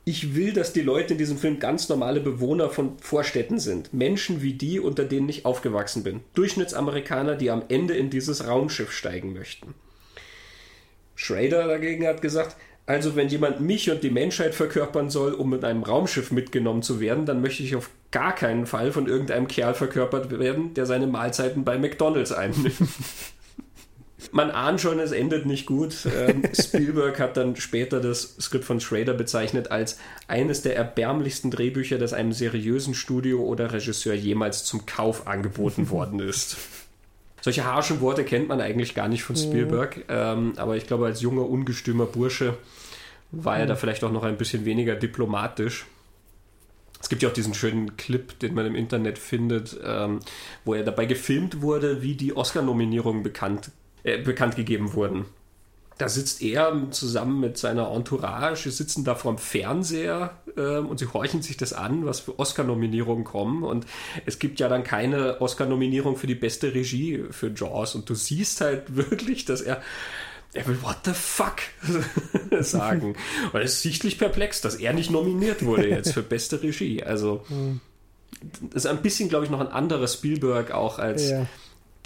ich 0.08 0.36
will, 0.36 0.54
dass 0.54 0.72
die 0.72 0.84
Leute 0.84 1.16
in 1.16 1.18
diesem 1.18 1.38
Film 1.38 1.60
ganz 1.60 1.90
normale 1.90 2.22
Bewohner 2.22 2.70
von 2.70 2.98
Vorstädten 3.00 3.60
sind. 3.60 3.94
Menschen 3.94 4.42
wie 4.42 4.54
die, 4.54 4.80
unter 4.80 5.04
denen 5.04 5.28
ich 5.28 5.46
aufgewachsen 5.46 6.02
bin. 6.04 6.22
Durchschnittsamerikaner, 6.34 7.36
die 7.36 7.52
am 7.52 7.64
Ende 7.68 7.94
in 7.94 8.10
dieses 8.10 8.48
Raumschiff 8.48 8.94
steigen 8.94 9.34
möchten. 9.34 9.74
Schrader 11.16 11.68
dagegen 11.68 12.08
hat 12.08 12.22
gesagt, 12.22 12.56
also 12.86 13.18
wenn 13.18 13.28
jemand 13.28 13.60
mich 13.60 13.92
und 13.92 14.02
die 14.02 14.10
Menschheit 14.10 14.56
verkörpern 14.56 15.10
soll, 15.10 15.34
um 15.34 15.50
mit 15.50 15.66
einem 15.66 15.84
Raumschiff 15.84 16.32
mitgenommen 16.32 16.84
zu 16.84 17.02
werden, 17.02 17.26
dann 17.26 17.42
möchte 17.42 17.64
ich 17.64 17.76
auf 17.76 17.90
gar 18.12 18.34
keinen 18.34 18.66
Fall 18.66 18.94
von 18.94 19.08
irgendeinem 19.08 19.50
Kerl 19.50 19.74
verkörpert 19.74 20.40
werden, 20.40 20.74
der 20.74 20.86
seine 20.86 21.08
Mahlzeiten 21.08 21.66
bei 21.66 21.78
McDonald's 21.78 22.32
einnimmt. 22.32 22.72
Man 24.32 24.50
ahnt 24.50 24.82
schon, 24.82 25.00
es 25.00 25.12
endet 25.12 25.46
nicht 25.46 25.68
gut. 25.68 26.08
Ähm, 26.18 26.44
Spielberg 26.54 27.20
hat 27.20 27.38
dann 27.38 27.56
später 27.56 28.00
das 28.00 28.36
Skript 28.40 28.66
von 28.66 28.80
Schrader 28.80 29.14
bezeichnet 29.14 29.70
als 29.70 30.00
eines 30.28 30.64
der 30.64 30.76
erbärmlichsten 30.76 31.52
Drehbücher, 31.52 31.98
das 31.98 32.14
einem 32.14 32.34
seriösen 32.34 32.96
Studio 32.96 33.42
oder 33.42 33.72
Regisseur 33.72 34.16
jemals 34.16 34.64
zum 34.64 34.86
Kauf 34.86 35.28
angeboten 35.28 35.90
worden 35.92 36.20
ist. 36.20 36.58
Solche 37.42 37.66
harschen 37.66 38.02
Worte 38.02 38.24
kennt 38.24 38.48
man 38.48 38.60
eigentlich 38.60 38.96
gar 38.96 39.08
nicht 39.08 39.24
von 39.24 39.36
mhm. 39.36 39.40
Spielberg, 39.40 40.04
ähm, 40.10 40.54
aber 40.58 40.76
ich 40.76 40.88
glaube, 40.88 41.06
als 41.06 41.22
junger, 41.22 41.48
ungestümer 41.48 42.06
Bursche 42.06 42.58
war 43.32 43.60
er 43.60 43.68
da 43.68 43.76
vielleicht 43.76 44.04
auch 44.04 44.12
noch 44.12 44.24
ein 44.24 44.38
bisschen 44.38 44.66
weniger 44.66 44.96
diplomatisch. 44.96 45.86
Es 47.00 47.10
gibt 47.10 47.22
ja 47.22 47.30
auch 47.30 47.34
diesen 47.34 47.54
schönen 47.54 47.96
Clip, 47.96 48.38
den 48.40 48.56
man 48.56 48.66
im 48.66 48.76
Internet 48.76 49.20
findet, 49.20 49.78
ähm, 49.86 50.20
wo 50.66 50.74
er 50.74 50.84
dabei 50.84 51.06
gefilmt 51.06 51.62
wurde, 51.62 52.02
wie 52.02 52.16
die 52.16 52.36
Oscar-Nominierungen 52.36 53.22
bekannt 53.22 53.70
äh, 54.08 54.18
bekannt 54.18 54.56
gegeben 54.56 54.94
wurden. 54.94 55.26
Da 55.98 56.08
sitzt 56.08 56.42
er 56.42 56.74
zusammen 56.92 57.42
mit 57.42 57.58
seiner 57.58 57.92
Entourage, 57.92 58.72
sitzen 58.72 59.04
da 59.04 59.16
vorm 59.16 59.38
Fernseher 59.38 60.38
äh, 60.56 60.78
und 60.78 61.00
sie 61.00 61.08
horchen 61.08 61.42
sich 61.42 61.58
das 61.58 61.74
an, 61.74 62.06
was 62.06 62.22
für 62.22 62.40
Oscar-Nominierungen 62.40 63.26
kommen. 63.26 63.64
Und 63.64 63.86
es 64.26 64.40
gibt 64.40 64.62
ja 64.62 64.70
dann 64.70 64.86
keine 64.86 65.42
Oscar-Nominierung 65.42 66.16
für 66.16 66.28
die 66.28 66.36
beste 66.36 66.74
Regie 66.74 67.26
für 67.32 67.52
Jaws. 67.54 67.96
Und 67.96 68.10
du 68.10 68.16
siehst 68.16 68.62
halt 68.62 68.96
wirklich, 68.96 69.44
dass 69.44 69.60
er 69.60 69.82
er 70.54 70.66
will 70.68 70.82
What 70.82 71.00
the 71.04 71.12
fuck 71.14 71.58
sagen. 72.64 73.16
Und 73.52 73.56
er 73.56 73.62
ist 73.62 73.82
sichtlich 73.82 74.18
perplex, 74.18 74.62
dass 74.62 74.76
er 74.76 74.94
nicht 74.94 75.12
nominiert 75.12 75.66
wurde 75.66 75.90
jetzt 75.90 76.14
für 76.14 76.24
beste 76.24 76.64
Regie. 76.64 77.04
Also, 77.04 77.44
Das 78.62 78.86
ist 78.86 78.88
ein 78.88 79.02
bisschen, 79.02 79.28
glaube 79.28 79.44
ich, 79.44 79.52
noch 79.52 79.60
ein 79.60 79.68
anderer 79.68 80.08
Spielberg 80.08 80.72
auch 80.72 80.98
als 80.98 81.30
ja. 81.30 81.46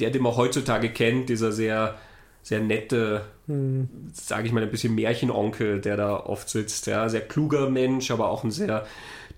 Der, 0.02 0.10
den 0.12 0.24
man 0.24 0.36
heutzutage 0.36 0.90
kennt, 0.90 1.30
dieser 1.30 1.52
sehr, 1.52 1.96
sehr 2.44 2.60
nette, 2.60 3.22
hm. 3.48 3.88
sage 4.14 4.48
ich 4.48 4.54
mal, 4.54 4.64
ein 4.64 4.72
bisschen 4.72 4.96
Märchenonkel, 4.96 5.80
der 5.80 5.98
da 5.98 6.16
oft 6.18 6.50
sitzt. 6.50 6.88
Ja, 6.88 7.08
sehr 7.08 7.22
kluger 7.22 7.70
Mensch, 7.70 8.12
aber 8.12 8.30
auch 8.30 8.44
ein 8.44 8.52
sehr 8.52 8.86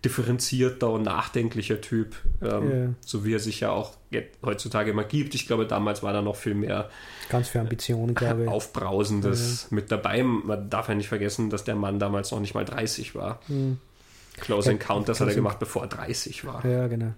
differenzierter 0.03 0.89
und 0.89 1.03
nachdenklicher 1.03 1.80
Typ, 1.80 2.16
ähm, 2.41 2.72
ja. 2.72 2.93
so 3.05 3.24
wie 3.24 3.34
er 3.34 3.39
sich 3.39 3.61
ja 3.61 3.72
auch 3.72 3.93
heutzutage 4.43 4.91
immer 4.91 5.05
gibt. 5.05 5.34
Ich 5.34 5.47
glaube, 5.47 5.66
damals 5.66 6.03
war 6.03 6.11
da 6.11 6.22
noch 6.22 6.36
viel 6.36 6.55
mehr 6.55 6.89
ganz 7.30 7.49
viel 7.49 7.61
Ambitionen, 7.61 8.14
glaube 8.14 8.43
ich. 8.43 8.49
Aufbrausendes 8.49 9.68
ja. 9.70 9.76
mit 9.76 9.91
dabei. 9.91 10.24
Man 10.24 10.70
darf 10.70 10.89
ja 10.89 10.95
nicht 10.95 11.07
vergessen, 11.07 11.49
dass 11.49 11.64
der 11.64 11.76
Mann 11.76 11.99
damals 11.99 12.32
noch 12.32 12.41
nicht 12.41 12.53
mal 12.53 12.66
30 12.66 13.16
war. 13.16 13.39
Mhm. 13.47 13.78
Close 14.41 14.68
ja, 14.68 14.74
Encounters 14.74 15.22
hat 15.22 15.30
er 15.30 15.36
gemacht, 15.36 15.59
bevor 15.59 15.84
er 15.84 15.88
30 15.88 16.45
war. 16.45 16.66
Ja, 16.66 16.88
genau. 16.88 17.14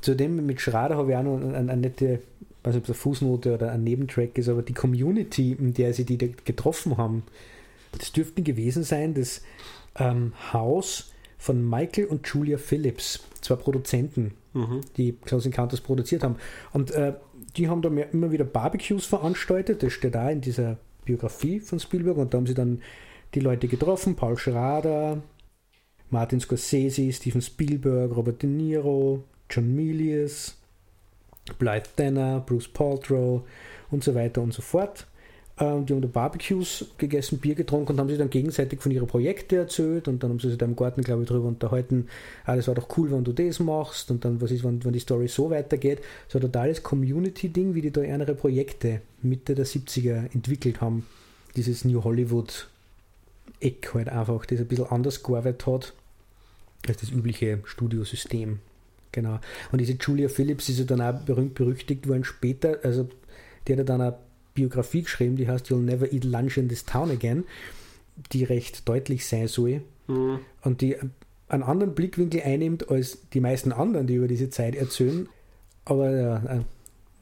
Zudem 0.00 0.44
mit 0.44 0.60
Schrader 0.60 0.96
habe 0.96 1.10
ich 1.10 1.16
auch 1.16 1.22
noch 1.22 1.40
eine, 1.40 1.56
eine 1.56 1.76
nette, 1.76 2.20
weiß 2.62 2.74
nicht, 2.74 2.82
ob 2.82 2.84
es 2.84 2.90
eine 2.90 2.94
Fußnote 2.94 3.54
oder 3.54 3.72
ein 3.72 3.84
Nebentrack 3.84 4.36
ist, 4.36 4.48
aber 4.48 4.62
die 4.62 4.74
Community, 4.74 5.52
in 5.52 5.72
der 5.74 5.94
sie 5.94 6.04
die 6.04 6.18
getroffen 6.18 6.96
haben, 6.96 7.22
das 7.96 8.12
dürften 8.12 8.44
gewesen 8.44 8.82
sein, 8.82 9.14
das 9.14 9.42
ähm, 9.98 10.32
Haus 10.52 11.12
von 11.38 11.68
Michael 11.68 12.06
und 12.06 12.26
Julia 12.26 12.58
Phillips, 12.58 13.20
zwei 13.40 13.54
Produzenten, 13.54 14.34
mhm. 14.52 14.80
die 14.96 15.12
Close 15.12 15.48
Encounters 15.48 15.80
produziert 15.80 16.22
haben. 16.22 16.36
Und 16.72 16.90
äh, 16.90 17.14
die 17.56 17.68
haben 17.68 17.80
da 17.80 17.88
mehr, 17.88 18.12
immer 18.12 18.30
wieder 18.30 18.44
Barbecues 18.44 19.06
veranstaltet, 19.06 19.82
das 19.82 19.92
steht 19.92 20.14
da 20.14 20.30
in 20.30 20.40
dieser 20.40 20.76
Biografie 21.04 21.60
von 21.60 21.80
Spielberg 21.80 22.18
und 22.18 22.34
da 22.34 22.38
haben 22.38 22.46
sie 22.46 22.54
dann 22.54 22.82
die 23.34 23.40
Leute 23.40 23.68
getroffen, 23.68 24.16
Paul 24.16 24.36
Schrader, 24.36 25.22
Martin 26.10 26.40
Scorsese, 26.40 27.12
Steven 27.12 27.40
Spielberg, 27.40 28.14
Robert 28.14 28.42
De 28.42 28.48
Niro, 28.48 29.24
John 29.50 29.74
Milius, 29.74 30.56
Blythe 31.58 31.88
Danner, 31.96 32.40
Bruce 32.40 32.68
Paltrow 32.68 33.42
und 33.90 34.04
so 34.04 34.14
weiter 34.14 34.42
und 34.42 34.52
so 34.52 34.62
fort. 34.62 35.06
Ähm, 35.60 35.86
die 35.86 35.92
haben 35.92 36.02
da 36.02 36.08
Barbecues 36.08 36.86
gegessen, 36.98 37.38
Bier 37.38 37.54
getrunken 37.54 37.92
und 37.92 38.00
haben 38.00 38.08
sich 38.08 38.18
dann 38.18 38.30
gegenseitig 38.30 38.80
von 38.80 38.92
ihren 38.92 39.08
Projekten 39.08 39.56
erzählt 39.56 40.06
und 40.06 40.22
dann 40.22 40.30
haben 40.30 40.40
sie 40.40 40.50
sich 40.50 40.58
da 40.58 40.66
im 40.66 40.76
Garten, 40.76 41.02
glaube 41.02 41.22
ich, 41.22 41.28
darüber 41.28 41.48
unterhalten, 41.48 42.08
ah, 42.44 42.54
das 42.54 42.68
war 42.68 42.74
doch 42.74 42.96
cool, 42.96 43.10
wenn 43.10 43.24
du 43.24 43.32
das 43.32 43.58
machst 43.58 44.10
und 44.10 44.24
dann, 44.24 44.40
was 44.40 44.50
ist, 44.50 44.62
wenn, 44.62 44.84
wenn 44.84 44.92
die 44.92 45.00
Story 45.00 45.26
so 45.26 45.50
weitergeht. 45.50 46.00
So 46.28 46.38
ein 46.38 46.42
totales 46.42 46.82
Community-Ding, 46.82 47.74
wie 47.74 47.82
die 47.82 47.90
da 47.90 48.02
ihre 48.02 48.34
Projekte 48.34 49.00
Mitte 49.22 49.54
der 49.54 49.66
70er 49.66 50.32
entwickelt 50.32 50.80
haben. 50.80 51.06
Dieses 51.56 51.84
New 51.84 52.04
Hollywood 52.04 52.68
Eck 53.60 53.92
halt 53.94 54.08
einfach, 54.08 54.46
das 54.46 54.60
ein 54.60 54.68
bisschen 54.68 54.86
anders 54.86 55.22
gearbeitet 55.22 55.66
hat 55.66 55.92
als 56.86 56.98
das 56.98 57.10
übliche 57.10 57.58
Studiosystem. 57.64 58.60
Genau. 59.12 59.38
Und 59.72 59.80
diese 59.80 59.94
Julia 59.94 60.28
Phillips 60.28 60.68
ist 60.68 60.78
ja 60.78 60.84
dann 60.84 61.00
auch 61.00 61.20
berühmt 61.20 61.54
berüchtigt 61.54 62.08
worden 62.08 62.24
später, 62.24 62.78
also 62.82 63.08
die 63.66 63.72
hat 63.72 63.78
ja 63.78 63.84
dann 63.84 64.00
eine 64.00 64.18
Biografie 64.54 65.02
geschrieben, 65.02 65.36
die 65.36 65.48
heißt 65.48 65.66
You'll 65.68 65.82
Never 65.82 66.12
Eat 66.12 66.24
Lunch 66.24 66.56
in 66.56 66.68
this 66.68 66.84
Town 66.84 67.10
Again, 67.10 67.44
die 68.32 68.44
recht 68.44 68.88
deutlich 68.88 69.26
sein 69.26 69.46
soll 69.46 69.82
mhm. 70.08 70.40
und 70.62 70.80
die 70.80 70.96
einen 71.48 71.62
anderen 71.62 71.94
Blickwinkel 71.94 72.42
einnimmt 72.42 72.90
als 72.90 73.18
die 73.32 73.40
meisten 73.40 73.72
anderen, 73.72 74.06
die 74.06 74.16
über 74.16 74.28
diese 74.28 74.50
Zeit 74.50 74.74
erzählen. 74.74 75.28
Aber 75.84 76.10
ja, 76.10 76.36
eine 76.36 76.64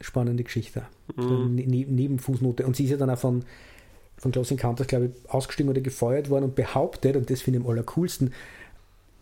spannende 0.00 0.42
Geschichte. 0.42 0.82
Mhm. 1.16 1.54
Ne 1.54 1.86
neben 1.88 2.18
Fußnote. 2.18 2.66
Und 2.66 2.76
sie 2.76 2.84
ist 2.84 2.90
ja 2.90 2.96
dann 2.96 3.10
auch 3.10 3.18
von, 3.18 3.44
von 4.16 4.32
Close 4.32 4.52
Encounters, 4.54 4.88
glaube 4.88 5.06
ich, 5.06 5.30
ausgestiegen 5.30 5.70
oder 5.70 5.80
gefeuert 5.80 6.30
worden 6.30 6.44
und 6.44 6.54
behauptet, 6.54 7.16
und 7.16 7.30
das 7.30 7.42
finde 7.42 7.60
ich 7.60 7.64
am 7.64 7.70
allercoolsten, 7.70 8.32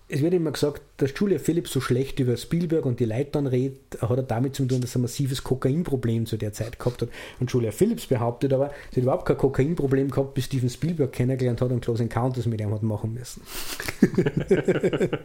es 0.07 0.21
wird 0.21 0.35
immer 0.35 0.53
gesagt, 0.53 0.83
dass 0.99 1.13
Julia 1.17 1.39
Phillips 1.39 1.73
so 1.73 1.81
schlecht 1.81 2.21
über 2.21 2.37
Spielberg 2.37 2.85
und 2.85 3.01
die 3.01 3.07
Leute 3.07 3.31
dann 3.33 3.47
redet, 3.47 4.03
hat 4.03 4.11
er 4.11 4.23
damit 4.23 4.55
zu 4.55 4.67
tun, 4.67 4.83
dass 4.83 4.95
er 4.95 4.99
ein 4.99 5.03
massives 5.03 5.43
Kokainproblem 5.43 6.27
zu 6.27 6.37
der 6.37 6.53
Zeit 6.53 6.79
gehabt 6.79 7.01
hat. 7.03 7.09
Und 7.41 7.51
Julia 7.51 7.73
Phillips 7.73 8.07
behauptet 8.07 8.53
aber, 8.53 8.71
sie 8.91 8.97
hat 9.01 9.05
überhaupt 9.05 9.25
kein 9.27 9.39
Kokainproblem 9.39 10.11
gehabt, 10.11 10.35
bis 10.35 10.45
Steven 10.45 10.69
Spielberg 10.69 11.11
kennengelernt 11.11 11.63
hat 11.63 11.71
und 11.71 11.81
Close 11.81 12.03
Encounters 12.03 12.45
mit 12.47 12.61
ihm 12.61 12.71
hat 12.73 12.83
machen 12.83 13.15
müssen. 13.15 13.43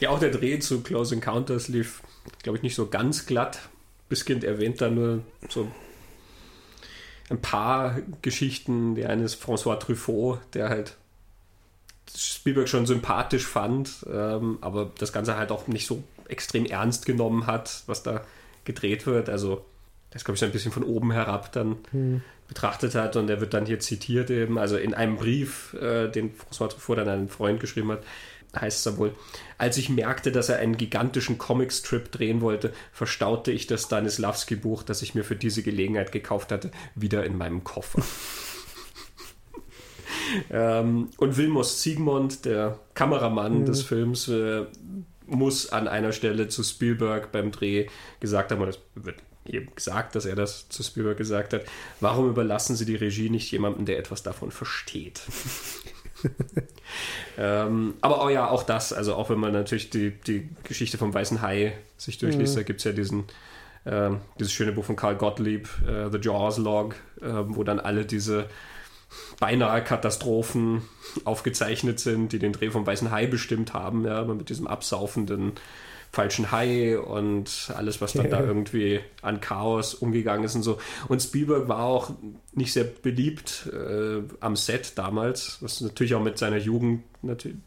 ja, 0.00 0.10
auch 0.10 0.20
der 0.20 0.30
Dreh 0.30 0.60
zu 0.60 0.80
Close 0.82 1.12
Encounters 1.12 1.66
lief, 1.66 2.02
glaube 2.44 2.58
ich, 2.58 2.62
nicht 2.62 2.76
so 2.76 2.86
ganz 2.86 3.26
glatt. 3.26 3.68
Biskind 4.08 4.44
erwähnt 4.44 4.80
da 4.80 4.88
nur 4.90 5.22
so 5.48 5.66
ein 7.30 7.40
paar 7.40 7.98
Geschichten. 8.22 8.94
Der 8.94 9.10
eine 9.10 9.24
ist 9.24 9.42
François 9.42 9.76
Truffaut, 9.80 10.38
der 10.54 10.68
halt 10.68 10.96
Spielberg 12.16 12.68
schon 12.68 12.86
sympathisch 12.86 13.46
fand, 13.46 14.06
ähm, 14.12 14.58
aber 14.60 14.90
das 14.98 15.12
Ganze 15.12 15.36
halt 15.36 15.50
auch 15.50 15.66
nicht 15.66 15.86
so 15.86 16.02
extrem 16.28 16.66
ernst 16.66 17.06
genommen 17.06 17.46
hat, 17.46 17.82
was 17.86 18.02
da 18.02 18.22
gedreht 18.64 19.06
wird. 19.06 19.28
Also 19.28 19.64
das 20.10 20.24
glaube 20.24 20.36
ich 20.36 20.40
so 20.40 20.46
ein 20.46 20.52
bisschen 20.52 20.72
von 20.72 20.82
oben 20.82 21.12
herab 21.12 21.52
dann 21.52 21.76
hm. 21.90 22.22
betrachtet 22.48 22.94
hat 22.94 23.16
und 23.16 23.28
er 23.28 23.40
wird 23.40 23.54
dann 23.54 23.66
hier 23.66 23.80
zitiert 23.80 24.30
eben, 24.30 24.58
also 24.58 24.76
in 24.76 24.94
einem 24.94 25.16
Brief, 25.16 25.74
äh, 25.74 26.08
den 26.08 26.32
François 26.32 26.68
Truffaut 26.68 26.98
dann 26.98 27.08
an 27.08 27.18
einen 27.18 27.28
Freund 27.28 27.60
geschrieben 27.60 27.92
hat, 27.92 28.02
heißt 28.58 28.78
es 28.78 28.84
dann 28.84 28.96
wohl, 28.96 29.14
als 29.58 29.76
ich 29.76 29.88
merkte, 29.88 30.32
dass 30.32 30.48
er 30.48 30.58
einen 30.58 30.76
gigantischen 30.76 31.38
Comicstrip 31.38 32.10
drehen 32.10 32.40
wollte, 32.40 32.72
verstaute 32.92 33.52
ich 33.52 33.66
das 33.66 33.82
Stanislavski-Buch, 33.82 34.82
das 34.82 35.02
ich 35.02 35.14
mir 35.14 35.24
für 35.24 35.36
diese 35.36 35.62
Gelegenheit 35.62 36.12
gekauft 36.12 36.52
hatte, 36.52 36.70
wieder 36.94 37.24
in 37.24 37.36
meinem 37.36 37.64
Koffer. 37.64 38.02
Ähm, 40.50 41.08
und 41.18 41.36
Wilmos 41.36 41.82
Siegmund, 41.82 42.44
der 42.44 42.78
Kameramann 42.94 43.60
mhm. 43.60 43.66
des 43.66 43.82
Films, 43.82 44.28
äh, 44.28 44.66
muss 45.26 45.72
an 45.72 45.88
einer 45.88 46.12
Stelle 46.12 46.48
zu 46.48 46.62
Spielberg 46.62 47.32
beim 47.32 47.50
Dreh 47.50 47.86
gesagt 48.20 48.52
haben, 48.52 48.60
und 48.62 48.68
es 48.68 48.78
wird 48.94 49.16
eben 49.46 49.74
gesagt, 49.74 50.14
dass 50.14 50.26
er 50.26 50.36
das 50.36 50.68
zu 50.68 50.82
Spielberg 50.82 51.16
gesagt 51.16 51.52
hat, 51.52 51.62
warum 52.00 52.28
überlassen 52.28 52.76
Sie 52.76 52.84
die 52.84 52.96
Regie 52.96 53.30
nicht 53.30 53.50
jemandem, 53.50 53.86
der 53.86 53.98
etwas 53.98 54.22
davon 54.22 54.50
versteht? 54.50 55.20
ähm, 57.38 57.94
aber 58.00 58.24
oh 58.24 58.28
ja, 58.28 58.48
auch 58.48 58.62
das, 58.62 58.92
also 58.92 59.14
auch 59.14 59.30
wenn 59.30 59.38
man 59.38 59.52
natürlich 59.52 59.90
die, 59.90 60.10
die 60.10 60.48
Geschichte 60.64 60.98
vom 60.98 61.12
Weißen 61.12 61.42
Hai 61.42 61.76
sich 61.96 62.18
durchliest, 62.18 62.54
mhm. 62.54 62.58
da 62.58 62.62
gibt 62.62 62.80
es 62.80 62.84
ja 62.84 62.92
diesen, 62.92 63.24
äh, 63.84 64.10
dieses 64.38 64.52
schöne 64.52 64.72
Buch 64.72 64.84
von 64.84 64.96
Carl 64.96 65.16
Gottlieb, 65.16 65.68
äh, 65.86 66.10
The 66.10 66.18
Jaws 66.18 66.58
Log, 66.58 66.94
äh, 67.20 67.26
wo 67.46 67.64
dann 67.64 67.80
alle 67.80 68.04
diese 68.04 68.48
beinahe 69.38 69.82
Katastrophen 69.82 70.82
aufgezeichnet 71.24 72.00
sind, 72.00 72.32
die 72.32 72.38
den 72.38 72.52
Dreh 72.52 72.70
vom 72.70 72.86
Weißen 72.86 73.10
Hai 73.10 73.26
bestimmt 73.26 73.74
haben, 73.74 74.04
ja, 74.04 74.24
mit 74.24 74.48
diesem 74.48 74.66
absaufenden 74.66 75.52
falschen 76.12 76.50
Hai 76.50 76.98
und 76.98 77.70
alles, 77.76 78.00
was 78.00 78.14
dann 78.14 78.30
ja. 78.30 78.38
da 78.38 78.40
irgendwie 78.40 79.00
an 79.22 79.40
Chaos 79.40 79.94
umgegangen 79.94 80.44
ist 80.44 80.54
und 80.54 80.62
so. 80.62 80.78
Und 81.08 81.20
Spielberg 81.20 81.68
war 81.68 81.80
auch 81.80 82.10
nicht 82.54 82.72
sehr 82.72 82.84
beliebt 82.84 83.70
äh, 83.72 84.22
am 84.40 84.56
Set 84.56 84.92
damals, 84.96 85.58
was 85.60 85.80
natürlich 85.82 86.14
auch 86.14 86.22
mit 86.22 86.38
seiner 86.38 86.56
Jugend 86.56 87.02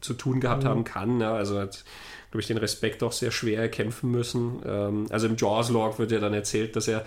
zu 0.01 0.13
tun 0.13 0.39
gehabt 0.39 0.63
mhm. 0.63 0.67
haben 0.67 0.83
kann. 0.83 1.21
Ja. 1.21 1.33
Also 1.33 1.59
hat, 1.59 1.83
glaube 2.31 2.41
ich, 2.41 2.47
den 2.47 2.57
Respekt 2.57 3.03
auch 3.03 3.11
sehr 3.11 3.31
schwer 3.31 3.61
erkämpfen 3.61 4.09
müssen. 4.09 4.61
Ähm, 4.65 5.05
also 5.09 5.27
im 5.27 5.35
Jaws-Log 5.35 5.99
wird 5.99 6.11
ja 6.11 6.19
dann 6.19 6.33
erzählt, 6.33 6.75
dass 6.75 6.87
er 6.87 7.05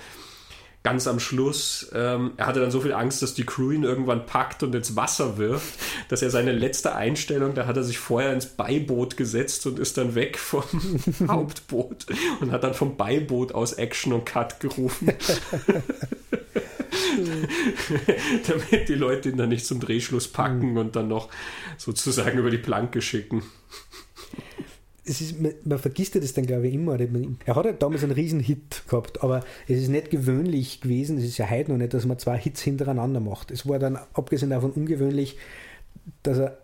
ganz 0.83 1.07
am 1.07 1.21
Schluss, 1.21 1.91
ähm, 1.95 2.33
er 2.37 2.47
hatte 2.47 2.61
dann 2.61 2.73
so 2.73 2.81
viel 2.81 2.93
Angst, 2.93 3.23
dass 3.23 3.35
die 3.35 3.45
Crew 3.45 3.71
ihn 3.71 3.85
irgendwann 3.85 4.27
packt 4.27 4.63
und 4.65 4.75
ins 4.75 4.97
Wasser 4.97 5.39
wirft, 5.39 5.79
dass 6.09 6.23
er 6.23 6.31
seine 6.31 6.53
letzte 6.53 6.95
Einstellung, 6.97 7.55
da 7.55 7.67
hat 7.67 7.77
er 7.77 7.85
sich 7.85 7.99
vorher 7.99 8.33
ins 8.33 8.47
Beiboot 8.47 9.17
gesetzt 9.17 9.67
und 9.67 9.79
ist 9.79 9.97
dann 9.97 10.15
weg 10.17 10.39
vom 10.39 10.65
Hauptboot 11.29 12.07
und 12.41 12.51
hat 12.51 12.65
dann 12.65 12.75
vom 12.75 12.97
Beiboot 12.97 13.53
aus 13.53 13.75
Action 13.75 14.13
und 14.13 14.27
Cut 14.27 14.59
gerufen. 14.61 15.13
Damit 18.49 18.89
die 18.89 18.95
Leute 18.95 19.29
ihn 19.29 19.37
dann 19.37 19.51
nicht 19.51 19.67
zum 19.67 19.79
Drehschluss 19.81 20.29
packen 20.29 20.79
und 20.79 20.97
dann 20.97 21.09
noch 21.09 21.29
sozusagen 21.77 22.39
über 22.39 22.51
die 22.51 22.59
Planke 22.59 23.03
schicken 23.03 23.43
es 25.05 25.21
ist, 25.21 25.41
man, 25.41 25.53
man, 25.65 25.79
vergisst 25.79 26.15
ja 26.15 26.21
das 26.21 26.33
dann, 26.33 26.47
glaube 26.47 26.69
ich, 26.69 26.75
immer. 26.75 26.99
Er 26.99 27.57
hat 27.57 27.65
ja 27.65 27.73
damals 27.73 28.05
einen 28.05 28.13
riesen 28.13 28.41
Hit 28.41 28.85
gehabt, 28.89 29.23
aber 29.23 29.45
es 29.67 29.81
ist 29.81 29.89
nicht 29.89 30.11
gewöhnlich 30.11 30.81
gewesen, 30.81 31.19
es 31.19 31.25
ist 31.25 31.39
ja 31.39 31.51
heute 31.51 31.73
noch 31.73 31.79
nicht, 31.79 31.93
dass 31.93 32.07
man 32.07 32.19
zwei 32.19 32.39
Hits 32.39 32.63
hintereinander 32.63 33.21
macht. 33.21 33.51
Es 33.51 33.69
war 33.69 33.79
dann, 33.79 33.99
abgesehen 34.15 34.51
davon, 34.51 34.71
ungewöhnlich, 34.71 35.37
dass 36.23 36.39
er 36.39 36.59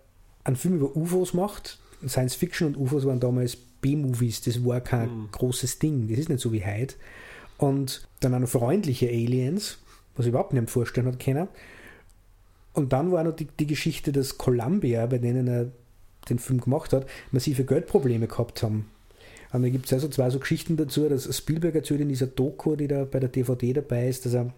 einen 0.45 0.57
Film 0.57 0.77
über 0.77 0.97
UFOs 0.97 1.35
macht. 1.35 1.79
Science 2.07 2.37
Fiction 2.37 2.69
und 2.69 2.77
UFOs 2.77 3.07
waren 3.07 3.19
damals 3.19 3.57
B-Movies, 3.57 4.43
das 4.43 4.65
war 4.65 4.81
kein 4.81 5.09
mhm. 5.09 5.29
großes 5.33 5.79
Ding, 5.81 6.09
das 6.09 6.19
ist 6.19 6.29
nicht 6.29 6.41
so 6.41 6.53
wie 6.53 6.65
heute. 6.65 6.95
Und 7.59 8.07
dann 8.21 8.35
auch 8.35 8.39
noch 8.39 8.49
freundliche 8.49 9.09
Aliens, 9.09 9.79
was 10.17 10.27
ich 10.27 10.31
überhaupt 10.31 10.53
nicht 10.53 10.71
vorstellen 10.71 11.09
hat 11.09 11.19
können. 11.19 11.49
Und 12.73 12.93
dann 12.93 13.11
war 13.11 13.25
noch 13.25 13.35
die, 13.35 13.49
die 13.59 13.67
Geschichte, 13.67 14.13
dass 14.13 14.39
Columbia, 14.39 15.07
bei 15.07 15.19
denen 15.19 15.49
er 15.49 15.73
den 16.29 16.39
Film 16.39 16.61
gemacht 16.61 16.93
hat, 16.93 17.07
massive 17.31 17.65
Geldprobleme 17.65 18.27
gehabt 18.27 18.63
haben. 18.63 18.91
Und 19.53 19.63
da 19.63 19.69
gibt 19.69 19.87
es 19.87 19.93
also 19.93 20.09
zwei 20.09 20.29
so 20.31 20.39
Geschichten 20.39 20.77
dazu, 20.77 21.09
dass 21.09 21.35
Spielberg 21.35 21.75
erzählt 21.75 22.01
in 22.01 22.09
dieser 22.09 22.27
Doku, 22.27 22.77
die 22.77 22.89
da 22.89 23.05
bei 23.05 23.19
der 23.19 23.31
DVD 23.31 23.73
dabei 23.73 24.09
ist, 24.09 24.27
dass 24.27 24.35
er 24.35 24.53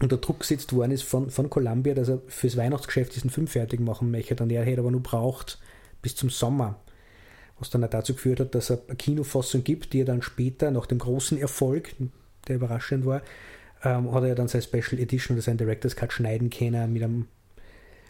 unter 0.00 0.16
Druck 0.16 0.40
gesetzt 0.40 0.72
worden 0.72 0.92
ist 0.92 1.04
von, 1.04 1.30
von 1.30 1.50
Columbia, 1.50 1.94
dass 1.94 2.08
er 2.08 2.20
fürs 2.26 2.56
Weihnachtsgeschäft 2.56 3.14
diesen 3.14 3.30
Film 3.30 3.46
fertig 3.46 3.80
machen 3.80 4.10
möchte 4.10 4.42
und 4.42 4.50
er 4.50 4.64
hätte 4.64 4.80
aber 4.80 4.90
nur 4.90 5.02
braucht 5.02 5.58
bis 6.02 6.16
zum 6.16 6.30
Sommer. 6.30 6.80
was 7.58 7.70
dann 7.70 7.84
auch 7.84 7.90
dazu 7.90 8.14
geführt 8.14 8.40
hat, 8.40 8.54
dass 8.54 8.70
es 8.70 8.88
eine 8.88 8.96
Kinofassung 8.96 9.62
gibt, 9.62 9.92
die 9.92 10.00
er 10.00 10.06
dann 10.06 10.22
später, 10.22 10.70
nach 10.70 10.86
dem 10.86 10.98
großen 10.98 11.38
Erfolg, 11.38 11.94
der 12.48 12.56
überraschend 12.56 13.06
war, 13.06 13.22
ähm, 13.84 14.12
hat 14.12 14.22
er 14.22 14.30
ja 14.30 14.34
dann 14.34 14.48
sein 14.48 14.62
Special 14.62 15.00
Edition 15.00 15.36
oder 15.36 15.42
sein 15.42 15.58
Director's 15.58 15.96
Cut 15.96 16.12
schneiden 16.12 16.50
können 16.50 16.92
mit 16.92 17.02
einem 17.02 17.28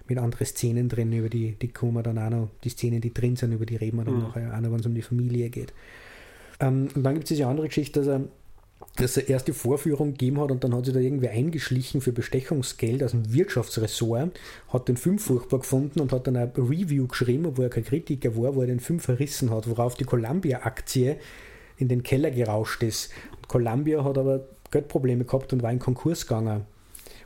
mit 0.06 0.18
anderen 0.18 0.46
Szenen 0.46 0.88
drin, 0.88 1.12
über 1.12 1.28
die, 1.28 1.52
die 1.52 1.68
kommen 1.68 2.02
dann 2.02 2.18
auch 2.18 2.30
noch, 2.30 2.48
die 2.62 2.68
Szenen, 2.68 3.00
die 3.00 3.14
drin 3.14 3.36
sind, 3.36 3.52
über 3.52 3.66
die 3.66 3.76
reden 3.76 3.96
wir 3.98 4.04
dann 4.04 4.16
mhm. 4.16 4.22
nachher 4.22 4.54
auch 4.54 4.60
noch, 4.60 4.70
wenn 4.70 4.80
es 4.80 4.86
um 4.86 4.94
die 4.94 5.02
Familie 5.02 5.50
geht. 5.50 5.72
Ähm, 6.60 6.88
und 6.94 7.02
dann 7.02 7.14
gibt 7.14 7.24
es 7.24 7.36
diese 7.36 7.46
andere 7.46 7.68
Geschichte, 7.68 8.00
dass 8.00 8.08
er 8.08 8.28
dass 8.96 9.16
er 9.16 9.28
erst 9.28 9.48
die 9.48 9.52
Vorführung 9.52 10.12
gegeben 10.12 10.40
hat 10.40 10.52
und 10.52 10.62
dann 10.62 10.74
hat 10.74 10.84
sich 10.84 10.94
da 10.94 11.00
irgendwie 11.00 11.28
eingeschlichen 11.28 12.00
für 12.00 12.12
Bestechungsgeld 12.12 13.02
aus 13.02 13.10
dem 13.10 13.32
Wirtschaftsressort, 13.32 14.38
hat 14.68 14.88
den 14.88 14.96
Film 14.96 15.18
furchtbar 15.18 15.60
gefunden 15.60 16.00
und 16.00 16.12
hat 16.12 16.26
dann 16.26 16.36
ein 16.36 16.52
Review 16.56 17.08
geschrieben, 17.08 17.46
obwohl 17.46 17.64
er 17.64 17.70
kein 17.70 17.84
Kritiker 17.84 18.36
war, 18.36 18.54
wo 18.54 18.60
er 18.60 18.68
den 18.68 18.80
Film 18.80 19.00
verrissen 19.00 19.50
hat, 19.50 19.68
worauf 19.68 19.96
die 19.96 20.04
Columbia-Aktie 20.04 21.16
in 21.76 21.88
den 21.88 22.04
Keller 22.04 22.30
gerauscht 22.30 22.82
ist. 22.84 23.10
Und 23.36 23.48
Columbia 23.48 24.04
hat 24.04 24.16
aber 24.16 24.46
Geldprobleme 24.70 25.24
gehabt 25.24 25.52
und 25.52 25.62
war 25.62 25.72
in 25.72 25.80
Konkurs 25.80 26.26
gegangen 26.26 26.64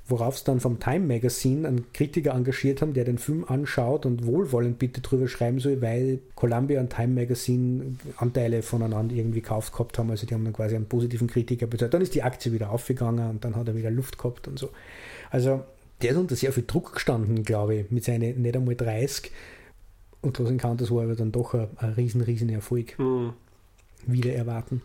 worauf 0.09 0.37
es 0.37 0.45
dann 0.45 0.59
vom 0.59 0.81
Time 0.81 1.07
Magazine 1.07 1.69
einen 1.69 1.93
Kritiker 1.93 2.33
engagiert 2.33 2.81
haben, 2.81 2.95
der 2.95 3.05
den 3.05 3.19
Film 3.19 3.45
anschaut 3.47 4.07
und 4.07 4.27
wohlwollend 4.27 4.79
bitte 4.79 5.03
drüber 5.03 5.29
schreiben 5.29 5.61
soll, 5.61 5.83
weil 5.83 6.21
Columbia 6.35 6.81
und 6.81 6.91
Time 6.91 7.21
Magazine 7.21 7.97
Anteile 8.17 8.63
voneinander 8.63 9.15
irgendwie 9.15 9.43
gekauft 9.43 9.73
gehabt 9.73 9.99
haben. 9.99 10.11
Also 10.11 10.27
die 10.27 10.35
haben 10.35 10.45
dann 10.45 10.55
quasi 10.55 10.77
einen 10.77 10.87
positiven 10.87 11.29
Kritiker 11.29 11.67
bezahlt. 11.67 11.93
Dann 11.93 12.01
ist 12.01 12.15
die 12.15 12.23
Aktie 12.23 12.53
wieder 12.53 12.71
aufgegangen 12.71 13.29
und 13.29 13.45
dann 13.45 13.55
hat 13.55 13.69
er 13.69 13.77
wieder 13.77 13.91
Luft 13.91 14.17
gehabt 14.17 14.49
und 14.49 14.59
so. 14.59 14.71
Also 15.31 15.63
der 16.01 16.13
ist 16.13 16.17
unter 16.17 16.37
sehr 16.37 16.53
viel 16.53 16.65
Druck 16.67 16.95
gestanden, 16.95 17.43
glaube 17.43 17.75
ich, 17.75 17.91
mit 17.91 18.05
seinen 18.05 18.41
nicht 18.41 18.57
einmal 18.57 18.77
30. 18.77 19.31
Und 20.23 20.35
Close 20.35 20.51
Encounters 20.51 20.91
war 20.91 21.05
aber 21.05 21.17
dann 21.17 21.33
doch 21.33 21.55
ein, 21.55 21.69
ein 21.77 21.91
riesen, 21.91 22.23
riesen 22.23 22.49
Erfolg. 22.49 22.99
Mhm. 22.99 23.35
Wieder 24.07 24.33
erwarten. 24.33 24.83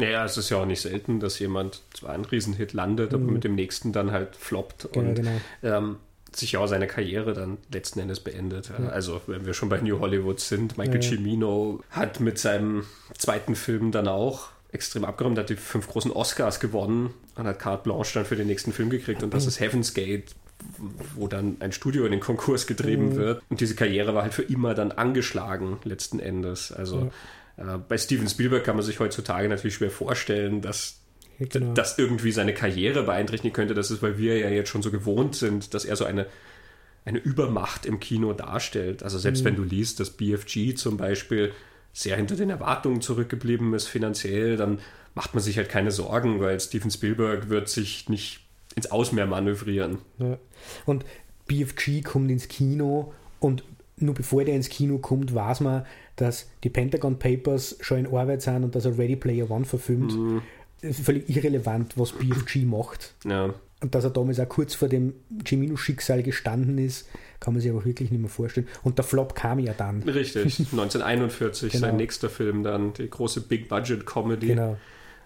Naja, 0.00 0.24
es 0.24 0.36
ist 0.36 0.50
ja 0.50 0.58
auch 0.58 0.66
nicht 0.66 0.80
selten, 0.80 1.20
dass 1.20 1.38
jemand 1.38 1.82
zwar 1.94 2.10
einen 2.10 2.24
Riesenhit 2.24 2.72
landet, 2.72 3.14
aber 3.14 3.24
mhm. 3.24 3.32
mit 3.34 3.44
dem 3.44 3.54
nächsten 3.54 3.92
dann 3.92 4.12
halt 4.12 4.36
floppt 4.36 4.88
genau, 4.92 5.08
und 5.08 5.14
genau. 5.14 5.40
Ähm, 5.62 5.96
sich 6.32 6.52
ja 6.52 6.60
auch 6.60 6.68
seine 6.68 6.86
Karriere 6.86 7.32
dann 7.32 7.58
letzten 7.72 8.00
Endes 8.00 8.20
beendet. 8.20 8.70
Ja. 8.70 8.88
Also, 8.88 9.20
wenn 9.26 9.46
wir 9.46 9.54
schon 9.54 9.68
bei 9.68 9.80
New 9.80 9.98
Hollywood 9.98 10.40
sind, 10.40 10.78
Michael 10.78 11.02
ja, 11.02 11.10
Cimino 11.10 11.80
hat 11.90 12.20
mit 12.20 12.38
seinem 12.38 12.84
zweiten 13.18 13.56
Film 13.56 13.90
dann 13.90 14.08
auch 14.08 14.48
extrem 14.72 15.04
abgeräumt, 15.04 15.38
hat 15.38 15.50
die 15.50 15.56
fünf 15.56 15.88
großen 15.88 16.12
Oscars 16.12 16.60
gewonnen 16.60 17.12
und 17.34 17.44
hat 17.44 17.58
Carte 17.58 17.82
Blanche 17.82 18.14
dann 18.14 18.24
für 18.24 18.36
den 18.36 18.46
nächsten 18.46 18.72
Film 18.72 18.90
gekriegt 18.90 19.24
und 19.24 19.34
das 19.34 19.44
mhm. 19.44 19.48
ist 19.48 19.60
Heaven's 19.60 19.94
Gate 19.94 20.34
wo 21.14 21.26
dann 21.28 21.56
ein 21.60 21.72
Studio 21.72 22.04
in 22.04 22.10
den 22.10 22.20
Konkurs 22.20 22.66
getrieben 22.66 23.10
mhm. 23.10 23.16
wird. 23.16 23.42
Und 23.48 23.60
diese 23.60 23.74
Karriere 23.74 24.14
war 24.14 24.22
halt 24.22 24.34
für 24.34 24.42
immer 24.42 24.74
dann 24.74 24.92
angeschlagen, 24.92 25.78
letzten 25.84 26.20
Endes. 26.20 26.72
Also 26.72 27.06
äh, 27.06 27.10
bei 27.88 27.98
Steven 27.98 28.28
Spielberg 28.28 28.64
kann 28.64 28.76
man 28.76 28.84
sich 28.84 29.00
heutzutage 29.00 29.48
natürlich 29.48 29.74
schwer 29.74 29.90
vorstellen, 29.90 30.62
dass 30.62 31.00
genau. 31.38 31.74
das 31.74 31.98
irgendwie 31.98 32.32
seine 32.32 32.54
Karriere 32.54 33.02
beeinträchtigen 33.02 33.52
könnte. 33.52 33.74
Das 33.74 33.90
ist, 33.90 34.02
weil 34.02 34.18
wir 34.18 34.38
ja 34.38 34.48
jetzt 34.48 34.68
schon 34.70 34.82
so 34.82 34.90
gewohnt 34.90 35.36
sind, 35.36 35.74
dass 35.74 35.84
er 35.84 35.96
so 35.96 36.04
eine, 36.04 36.26
eine 37.04 37.18
Übermacht 37.18 37.86
im 37.86 38.00
Kino 38.00 38.32
darstellt. 38.32 39.02
Also 39.02 39.18
selbst 39.18 39.42
mhm. 39.42 39.46
wenn 39.46 39.56
du 39.56 39.64
liest, 39.64 40.00
dass 40.00 40.10
BFG 40.10 40.74
zum 40.74 40.96
Beispiel 40.96 41.52
sehr 41.92 42.16
hinter 42.16 42.36
den 42.36 42.50
Erwartungen 42.50 43.00
zurückgeblieben 43.00 43.74
ist 43.74 43.88
finanziell, 43.88 44.56
dann 44.56 44.78
macht 45.14 45.34
man 45.34 45.42
sich 45.42 45.56
halt 45.56 45.68
keine 45.68 45.90
Sorgen, 45.90 46.40
weil 46.40 46.60
Steven 46.60 46.90
Spielberg 46.90 47.48
wird 47.48 47.68
sich 47.68 48.08
nicht 48.08 48.40
ins 48.76 48.90
Ausmeer 48.90 49.26
manövrieren. 49.26 49.98
Ja. 50.18 50.38
Und 50.86 51.04
BFG 51.46 52.02
kommt 52.02 52.30
ins 52.30 52.46
Kino 52.46 53.12
und 53.40 53.64
nur 54.00 54.14
bevor 54.14 54.44
der 54.44 54.54
ins 54.54 54.68
Kino 54.68 54.98
kommt, 54.98 55.34
weiß 55.34 55.60
man, 55.60 55.84
dass 56.16 56.48
die 56.64 56.70
Pentagon 56.70 57.18
Papers 57.18 57.76
schon 57.80 57.98
in 57.98 58.06
Arbeit 58.06 58.42
sind 58.42 58.64
und 58.64 58.74
dass 58.74 58.84
er 58.84 58.98
Ready 58.98 59.16
Player 59.16 59.50
One 59.50 59.64
verfilmt. 59.64 60.12
Mhm. 60.12 60.42
Völlig 60.92 61.28
irrelevant, 61.28 61.98
was 61.98 62.12
BFG 62.12 62.64
macht. 62.64 63.14
Ja. 63.24 63.54
Und 63.82 63.94
dass 63.94 64.04
er 64.04 64.10
damals 64.10 64.38
auch 64.40 64.48
kurz 64.48 64.74
vor 64.74 64.88
dem 64.88 65.14
Cimino-Schicksal 65.46 66.22
gestanden 66.22 66.78
ist, 66.78 67.08
kann 67.38 67.54
man 67.54 67.62
sich 67.62 67.70
aber 67.70 67.84
wirklich 67.84 68.10
nicht 68.10 68.20
mehr 68.20 68.30
vorstellen. 68.30 68.68
Und 68.82 68.98
der 68.98 69.04
Flop 69.04 69.34
kam 69.34 69.58
ja 69.58 69.72
dann. 69.72 70.02
Richtig, 70.02 70.58
1941, 70.58 71.72
genau. 71.72 71.86
sein 71.86 71.96
nächster 71.96 72.28
Film 72.28 72.62
dann, 72.62 72.92
die 72.92 73.08
große 73.08 73.42
Big-Budget-Comedy. 73.42 74.48
Genau. 74.48 74.76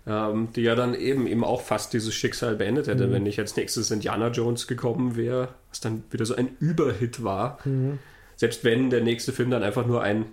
Ähm, 0.06 0.48
die 0.54 0.60
ja 0.60 0.74
dann 0.74 0.94
eben 0.94 1.26
eben 1.26 1.42
auch 1.44 1.62
fast 1.62 1.94
dieses 1.94 2.14
Schicksal 2.14 2.56
beendet 2.56 2.88
hätte, 2.88 3.06
mhm. 3.06 3.12
wenn 3.12 3.22
nicht 3.22 3.38
als 3.38 3.56
nächstes 3.56 3.90
Indiana 3.90 4.28
Jones 4.28 4.66
gekommen 4.66 5.16
wäre, 5.16 5.48
was 5.70 5.80
dann 5.80 6.04
wieder 6.10 6.26
so 6.26 6.36
ein 6.36 6.56
Überhit 6.60 7.24
war. 7.24 7.58
Mhm. 7.64 7.98
Selbst 8.36 8.64
wenn 8.64 8.90
der 8.90 9.02
nächste 9.02 9.32
Film 9.32 9.50
dann 9.50 9.62
einfach 9.62 9.86
nur 9.86 10.02
ein 10.02 10.26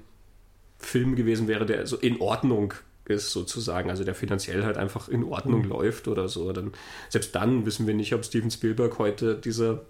Film 0.77 1.15
gewesen 1.15 1.47
wäre, 1.47 1.65
der 1.65 1.85
so 1.87 1.97
in 1.97 2.19
Ordnung 2.19 2.73
ist, 3.05 3.31
sozusagen, 3.31 3.89
also 3.89 4.03
der 4.03 4.15
finanziell 4.15 4.63
halt 4.63 4.77
einfach 4.77 5.09
in 5.09 5.23
Ordnung 5.23 5.63
mhm. 5.63 5.69
läuft 5.69 6.07
oder 6.07 6.27
so, 6.27 6.51
dann 6.51 6.71
selbst 7.09 7.35
dann 7.35 7.65
wissen 7.65 7.87
wir 7.87 7.93
nicht, 7.93 8.13
ob 8.13 8.25
Steven 8.25 8.51
Spielberg 8.51 8.97
heute 8.99 9.35
diese, 9.35 9.85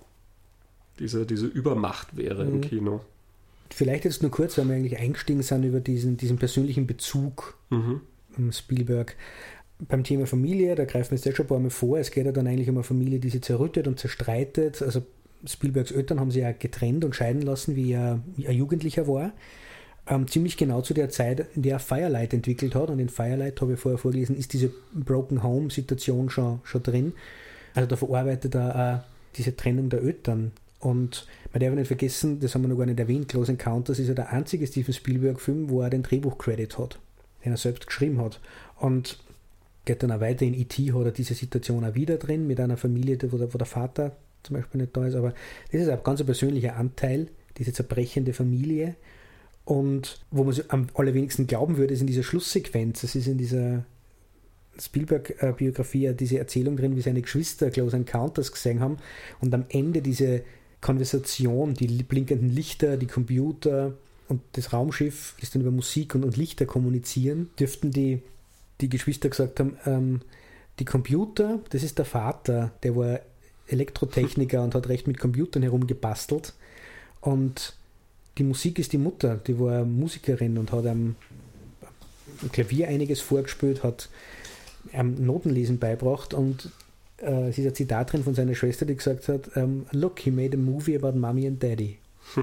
diese, 0.99 1.26
diese 1.26 1.47
Übermacht 1.47 2.18
wäre 2.18 2.45
mhm. 2.45 2.55
im 2.55 2.62
Kino. 2.62 3.01
Vielleicht 3.70 4.03
jetzt 4.03 4.22
nur 4.22 4.32
kurz, 4.32 4.57
weil 4.57 4.68
wir 4.68 4.76
eigentlich 4.76 4.97
eingestiegen 4.97 5.43
sind 5.43 5.64
über 5.64 5.80
diesen, 5.80 6.18
diesen 6.18 6.38
persönlichen 6.38 6.88
Bezug 6.88 7.57
mhm. 7.70 8.01
Spielberg. 8.51 9.16
Beim 9.80 10.03
Thema 10.03 10.28
Familie, 10.28 10.76
da 10.76 10.86
greifen 10.86 11.12
wir 11.12 11.18
jetzt 11.18 11.36
schon 11.36 11.45
ein 11.45 11.49
paar 11.49 11.59
Mal 11.59 11.70
vor, 11.70 11.97
es 11.97 12.12
geht 12.12 12.26
ja 12.26 12.32
dann 12.32 12.47
eigentlich 12.47 12.70
um 12.70 12.76
eine 12.76 12.84
Familie, 12.84 13.20
die 13.20 13.30
sich 13.30 13.41
zerrüttet 13.41 13.88
und 13.88 13.99
zerstreitet. 13.99 14.82
Also 14.82 15.01
Spielbergs 15.46 15.92
Eltern 15.92 16.20
haben 16.20 16.32
sie 16.32 16.42
ja 16.42 16.52
getrennt 16.52 17.06
und 17.06 17.16
scheiden 17.16 17.42
lassen, 17.42 17.76
wie 17.76 17.92
er, 17.92 18.20
wie 18.36 18.46
er 18.46 18.54
Jugendlicher 18.54 19.08
war 19.08 19.34
ähm, 20.08 20.28
ziemlich 20.28 20.58
genau 20.58 20.82
zu 20.82 20.94
der 20.94 21.10
Zeit, 21.10 21.48
in 21.56 21.62
der 21.62 21.74
er 21.74 21.80
Firelight 21.80 22.34
entwickelt 22.34 22.76
hat. 22.76 22.89
Und 22.89 23.00
in 23.00 23.10
Firelight, 23.10 23.62
habe 23.62 23.74
ich 23.74 23.80
vorher 23.80 23.98
vorgelesen, 23.98 24.36
ist 24.36 24.54
diese 24.54 24.72
Broken 24.94 25.44
Home-Situation 25.44 26.30
schon, 26.30 26.60
schon 26.64 26.84
drin. 26.84 27.14
Also 27.74 27.88
da 27.88 27.96
verarbeitet 27.96 28.56
er 28.56 29.04
auch 29.04 29.36
diese 29.38 29.56
Trennung 29.56 29.89
der 29.89 30.02
Eltern. 30.02 30.52
Und 30.80 31.28
man 31.54 31.62
darf 31.62 31.74
nicht 31.76 31.88
vergessen, 31.88 32.39
das 32.39 32.56
haben 32.56 32.64
wir 32.64 32.70
noch 32.70 32.78
gar 32.78 32.88
nicht 32.88 33.00
erwähnt, 33.00 33.30
Close 33.30 33.52
Encounters 33.52 34.00
ist 34.00 34.08
ja 34.08 34.16
der 34.16 34.32
einzige 34.32 34.66
Steven 34.66 34.94
Spielberg-Film, 34.94 35.70
wo 35.70 35.82
er 35.82 35.92
den 35.92 36.02
Drehbuch-Credit 36.02 36.78
hat, 36.80 37.00
den 37.46 37.54
er 37.54 37.58
selbst 37.58 37.86
geschrieben 37.86 38.20
hat. 38.20 38.39
Und 38.80 39.20
geht 39.86 40.02
dann 40.02 40.12
auch 40.12 40.20
weiter 40.20 40.46
in 40.46 40.56
E.T. 40.56 40.92
hat 40.94 41.06
er 41.06 41.12
diese 41.12 41.36
Situation 41.36 41.86
auch 41.86 41.94
wieder 41.94 42.18
drin, 42.18 42.48
mit 42.48 42.60
einer 42.60 42.78
Familie, 42.78 43.18
wo 43.32 43.38
der, 43.38 43.54
wo 43.54 43.58
der 43.58 43.68
Vater 43.68 44.16
zum 44.44 44.56
Beispiel 44.56 44.82
nicht 44.82 44.96
da 44.96 45.06
ist. 45.06 45.16
Aber 45.16 45.34
das 45.72 45.82
ist 45.82 45.89
ein 45.89 46.00
ganz 46.04 46.24
persönlicher 46.24 46.76
Anteil, 46.76 47.28
diese 47.58 47.74
zerbrechende 47.74 48.34
Familie. 48.34 48.96
Und 49.66 50.20
wo 50.32 50.44
man 50.44 50.56
am 50.70 50.88
allerwenigsten 50.96 51.48
glauben 51.48 51.78
würde, 51.78 51.94
ist 51.94 52.02
in 52.02 52.08
dieser 52.08 52.24
Schlusssequenz. 52.24 53.04
Es 53.04 53.16
ist 53.16 53.28
in 53.28 53.38
dieser 53.38 53.86
Spielberg-Biografie 54.80 56.14
diese 56.14 56.39
Erzählung 56.39 56.78
drin, 56.78 56.96
wie 56.96 57.02
seine 57.02 57.22
Geschwister 57.22 57.70
Close 57.70 57.96
Encounters 57.96 58.52
gesehen 58.52 58.80
haben 58.80 58.98
und 59.39 59.54
am 59.54 59.66
Ende 59.70 60.02
diese 60.02 60.44
Konversation, 60.80 61.74
die 61.74 61.88
blinkenden 62.04 62.50
Lichter, 62.50 62.98
die 62.98 63.08
Computer 63.08 63.94
und 64.28 64.42
das 64.54 64.74
Raumschiff, 64.74 65.36
das 65.39 65.52
dann 65.52 65.62
über 65.62 65.72
Musik 65.72 66.16
und, 66.16 66.24
und 66.24 66.38
Lichter 66.38 66.66
kommunizieren, 66.66 67.50
dürften 67.60 67.92
die, 67.92 68.22
die 68.80 68.89
Geschwister 68.89 69.30
gesagt 69.30 69.60
haben, 69.60 69.78
ähm, 69.86 70.22
die 70.80 70.86
Computer, 70.86 71.60
das 71.70 71.84
ist 71.84 71.98
der 72.00 72.06
Vater, 72.06 72.72
der 72.82 72.96
war 72.96 73.20
Elektrotechniker 73.72 74.62
und 74.64 74.76
hat 74.76 74.90
recht 74.90 75.08
mit 75.08 75.20
Computern 75.20 75.64
herumgebastelt 75.64 76.54
und 77.22 77.76
die 78.38 78.44
Musik 78.44 78.80
ist 78.80 78.94
die 78.94 78.98
Mutter, 78.98 79.36
die 79.36 79.60
war 79.60 79.84
Musikerin 79.86 80.58
und 80.58 80.72
hat 80.72 80.86
am 80.86 81.16
Klavier 82.52 82.88
einiges 82.88 83.22
vorgespielt, 83.22 83.84
hat 83.84 84.10
am 84.94 85.16
Notenlesen 85.16 85.80
beibracht 85.80 86.34
und 86.34 86.72
äh, 87.18 87.50
es 87.50 87.58
ist 87.58 87.66
ein 87.66 87.76
Zitat 87.76 88.14
drin 88.14 88.24
von 88.24 88.34
seiner 88.34 88.56
Schwester, 88.56 88.86
die 88.86 88.96
gesagt 88.96 89.28
hat, 89.28 89.56
um, 89.56 89.64
ähm, 89.64 89.86
look, 89.92 90.20
he 90.20 90.32
made 90.32 90.56
a 90.56 90.60
movie 90.60 90.96
about 90.96 91.18
mommy 91.18 91.48
and 91.48 91.62
daddy. 91.62 91.98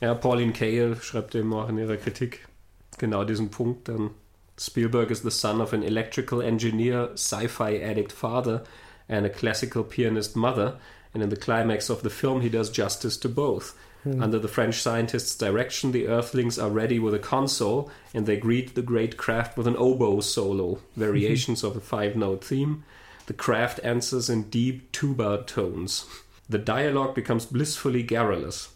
Ja, 0.00 0.14
Pauline 0.14 0.54
Kael 0.54 0.96
schreibt 0.96 1.34
eben 1.34 1.52
auch 1.52 1.68
in 1.68 1.76
ihrer 1.76 1.98
Kritik 1.98 2.48
genau 2.96 3.24
diesen 3.24 3.50
Punkt 3.50 3.88
dann. 3.88 4.10
Spielberg 4.58 5.10
is 5.10 5.20
the 5.20 5.30
son 5.30 5.60
of 5.60 5.74
an 5.74 5.82
electrical 5.82 6.40
engineer, 6.40 7.10
sci-fi 7.16 7.84
addict 7.84 8.12
father 8.12 8.64
and 9.10 9.26
a 9.26 9.30
classical 9.30 9.84
pianist 9.84 10.36
mother, 10.36 10.78
and 11.12 11.22
in 11.22 11.28
the 11.28 11.36
climax 11.36 11.90
of 11.90 12.02
the 12.02 12.08
film 12.08 12.40
he 12.40 12.48
does 12.48 12.70
justice 12.70 13.16
to 13.18 13.28
both. 13.28 13.76
Hmm. 14.04 14.22
Under 14.22 14.38
the 14.38 14.48
French 14.48 14.80
scientist's 14.80 15.36
direction, 15.36 15.92
the 15.92 16.06
Earthlings 16.06 16.58
are 16.58 16.70
ready 16.70 16.98
with 16.98 17.12
a 17.12 17.18
console 17.18 17.90
and 18.14 18.24
they 18.24 18.38
greet 18.38 18.74
the 18.74 18.82
great 18.82 19.18
craft 19.18 19.58
with 19.58 19.66
an 19.66 19.76
oboe 19.76 20.20
solo, 20.20 20.78
variations 20.96 21.62
of 21.62 21.76
a 21.76 21.80
five 21.80 22.16
note 22.16 22.42
theme. 22.42 22.84
The 23.26 23.34
craft 23.34 23.80
answers 23.84 24.30
in 24.30 24.44
deep 24.44 24.90
tuba 24.92 25.44
tones. 25.46 26.06
The 26.48 26.58
dialogue 26.58 27.14
becomes 27.14 27.44
blissfully 27.44 28.02
garrulous. 28.02 28.70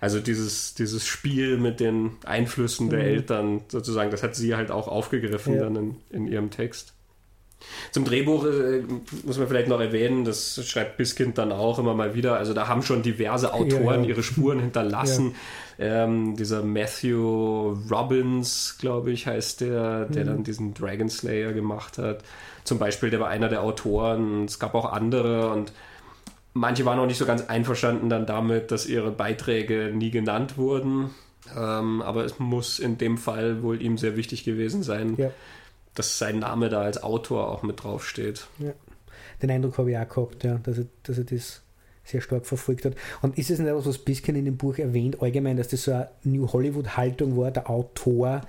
Also 0.00 0.20
dieses, 0.20 0.74
dieses 0.74 1.06
Spiel 1.06 1.58
mit 1.58 1.78
den 1.78 2.16
Einflüssen 2.24 2.88
der 2.88 3.00
mhm. 3.00 3.06
Eltern 3.06 3.60
sozusagen, 3.68 4.10
das 4.10 4.22
hat 4.22 4.34
sie 4.34 4.54
halt 4.54 4.70
auch 4.70 4.88
aufgegriffen 4.88 5.56
ja. 5.56 5.64
dann 5.64 5.76
in, 5.76 5.96
in 6.10 6.26
ihrem 6.28 6.50
Text. 6.50 6.94
Zum 7.90 8.04
Drehbuch 8.04 8.44
äh, 8.46 8.82
muss 9.24 9.38
man 9.38 9.48
vielleicht 9.48 9.68
noch 9.68 9.80
erwähnen, 9.80 10.24
das 10.24 10.66
schreibt 10.66 10.96
Biskind 10.96 11.38
dann 11.38 11.52
auch 11.52 11.78
immer 11.78 11.94
mal 11.94 12.14
wieder. 12.14 12.36
Also 12.36 12.54
da 12.54 12.68
haben 12.68 12.82
schon 12.82 13.02
diverse 13.02 13.52
Autoren 13.52 14.00
ja, 14.00 14.02
ja. 14.02 14.08
ihre 14.08 14.22
Spuren 14.22 14.60
hinterlassen. 14.60 15.34
Ja. 15.78 16.04
Ähm, 16.04 16.36
dieser 16.36 16.62
Matthew 16.62 17.76
Robbins, 17.90 18.76
glaube 18.78 19.12
ich, 19.12 19.26
heißt 19.26 19.62
der, 19.62 20.06
der 20.06 20.24
mhm. 20.24 20.28
dann 20.28 20.44
diesen 20.44 20.74
Dragon 20.74 21.08
Slayer 21.08 21.52
gemacht 21.52 21.98
hat. 21.98 22.22
Zum 22.64 22.78
Beispiel, 22.78 23.10
der 23.10 23.20
war 23.20 23.28
einer 23.28 23.48
der 23.48 23.62
Autoren. 23.62 24.44
Es 24.44 24.58
gab 24.58 24.74
auch 24.74 24.92
andere 24.92 25.50
und 25.50 25.72
manche 26.52 26.84
waren 26.84 26.98
auch 26.98 27.06
nicht 27.06 27.18
so 27.18 27.26
ganz 27.26 27.46
einverstanden 27.46 28.08
dann 28.08 28.26
damit, 28.26 28.70
dass 28.70 28.86
ihre 28.86 29.10
Beiträge 29.10 29.92
nie 29.94 30.10
genannt 30.10 30.58
wurden. 30.58 31.10
Ähm, 31.56 32.02
aber 32.02 32.24
es 32.24 32.38
muss 32.38 32.78
in 32.78 32.98
dem 32.98 33.16
Fall 33.16 33.62
wohl 33.62 33.80
ihm 33.80 33.96
sehr 33.96 34.16
wichtig 34.16 34.44
gewesen 34.44 34.82
sein, 34.82 35.14
ja 35.16 35.30
dass 35.94 36.18
sein 36.18 36.38
Name 36.38 36.68
da 36.68 36.82
als 36.82 37.02
Autor 37.02 37.48
auch 37.48 37.62
mit 37.62 37.82
draufsteht. 37.82 38.46
Ja. 38.58 38.72
Den 39.42 39.50
Eindruck 39.50 39.78
habe 39.78 39.90
ich 39.90 39.98
auch 39.98 40.08
gehabt, 40.08 40.44
ja, 40.44 40.58
dass, 40.62 40.78
er, 40.78 40.86
dass 41.02 41.18
er 41.18 41.24
das 41.24 41.62
sehr 42.04 42.20
stark 42.20 42.46
verfolgt 42.46 42.84
hat. 42.84 42.94
Und 43.22 43.38
ist 43.38 43.50
es 43.50 43.58
nicht 43.58 43.68
etwas, 43.68 43.86
was 43.86 43.98
Biskin 43.98 44.36
in 44.36 44.44
dem 44.44 44.56
Buch 44.56 44.78
erwähnt, 44.78 45.22
allgemein, 45.22 45.56
dass 45.56 45.68
das 45.68 45.84
so 45.84 45.92
eine 45.92 46.08
New 46.24 46.48
Hollywood-Haltung 46.52 47.36
war, 47.36 47.50
der 47.50 47.70
Autor, 47.70 48.42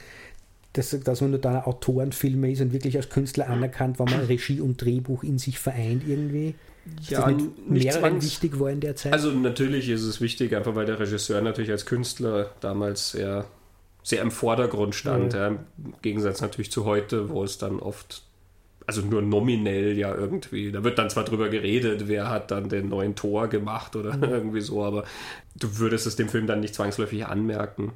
dass, 0.74 0.98
dass 1.04 1.22
man 1.22 1.32
nur 1.32 1.39
da 1.39 1.60
ein 1.60 1.64
Autorenfilm 1.64 2.44
ist 2.46 2.62
und 2.62 2.74
wirklich 2.74 2.96
als 2.96 3.10
Künstler 3.10 3.50
anerkannt, 3.50 4.00
wenn 4.00 4.06
man 4.06 4.26
Regie 4.26 4.62
und 4.62 4.82
Drehbuch 4.82 5.24
in 5.24 5.38
sich 5.38 5.60
vereint 5.60 6.04
irgendwie? 6.08 6.56
Ist 7.00 7.12
ja, 7.12 7.30
nicht, 7.30 7.70
nicht 7.70 8.24
wichtig 8.24 8.60
war 8.60 8.72
in 8.72 8.80
der 8.80 8.96
Zeit? 8.96 9.14
Also 9.14 9.32
natürlich 9.32 9.89
ist 9.89 10.02
es 10.02 10.20
wichtig, 10.20 10.56
einfach 10.56 10.76
weil 10.76 10.86
der 10.86 11.00
Regisseur 11.00 11.42
natürlich 11.42 11.72
als 11.72 11.86
Künstler 11.86 12.52
damals 12.60 13.12
sehr 13.12 13.46
sehr 14.04 14.22
im 14.22 14.32
Vordergrund 14.32 14.95
stand. 14.95 15.34
Mhm. 15.34 15.39
Ja, 15.39 15.47
Im 15.47 15.66
Gegensatz 16.02 16.41
natürlich 16.41 16.72
zu 16.72 16.86
heute, 16.86 17.30
wo 17.30 17.43
es 17.43 17.58
dann 17.58 17.80
oft 17.80 18.24
also 18.88 19.01
nur 19.01 19.21
nominell 19.21 19.97
ja 19.97 20.13
irgendwie. 20.13 20.71
Da 20.71 20.84
wird 20.84 20.97
dann 20.97 21.09
zwar 21.09 21.23
drüber 21.23 21.49
geredet, 21.49 22.07
wer 22.07 22.29
hat 22.29 22.51
dann 22.51 22.69
den 22.69 22.89
neuen 22.89 23.15
Tor 23.15 23.47
gemacht 23.47 23.95
oder 23.95 24.15
mhm. 24.15 24.23
irgendwie 24.32 24.61
so, 24.61 24.84
aber 24.84 25.03
du 25.55 25.77
würdest 25.77 26.07
es 26.07 26.15
dem 26.15 26.29
Film 26.29 26.47
dann 26.47 26.61
nicht 26.61 26.75
zwangsläufig 26.75 27.25
anmerken. 27.25 27.93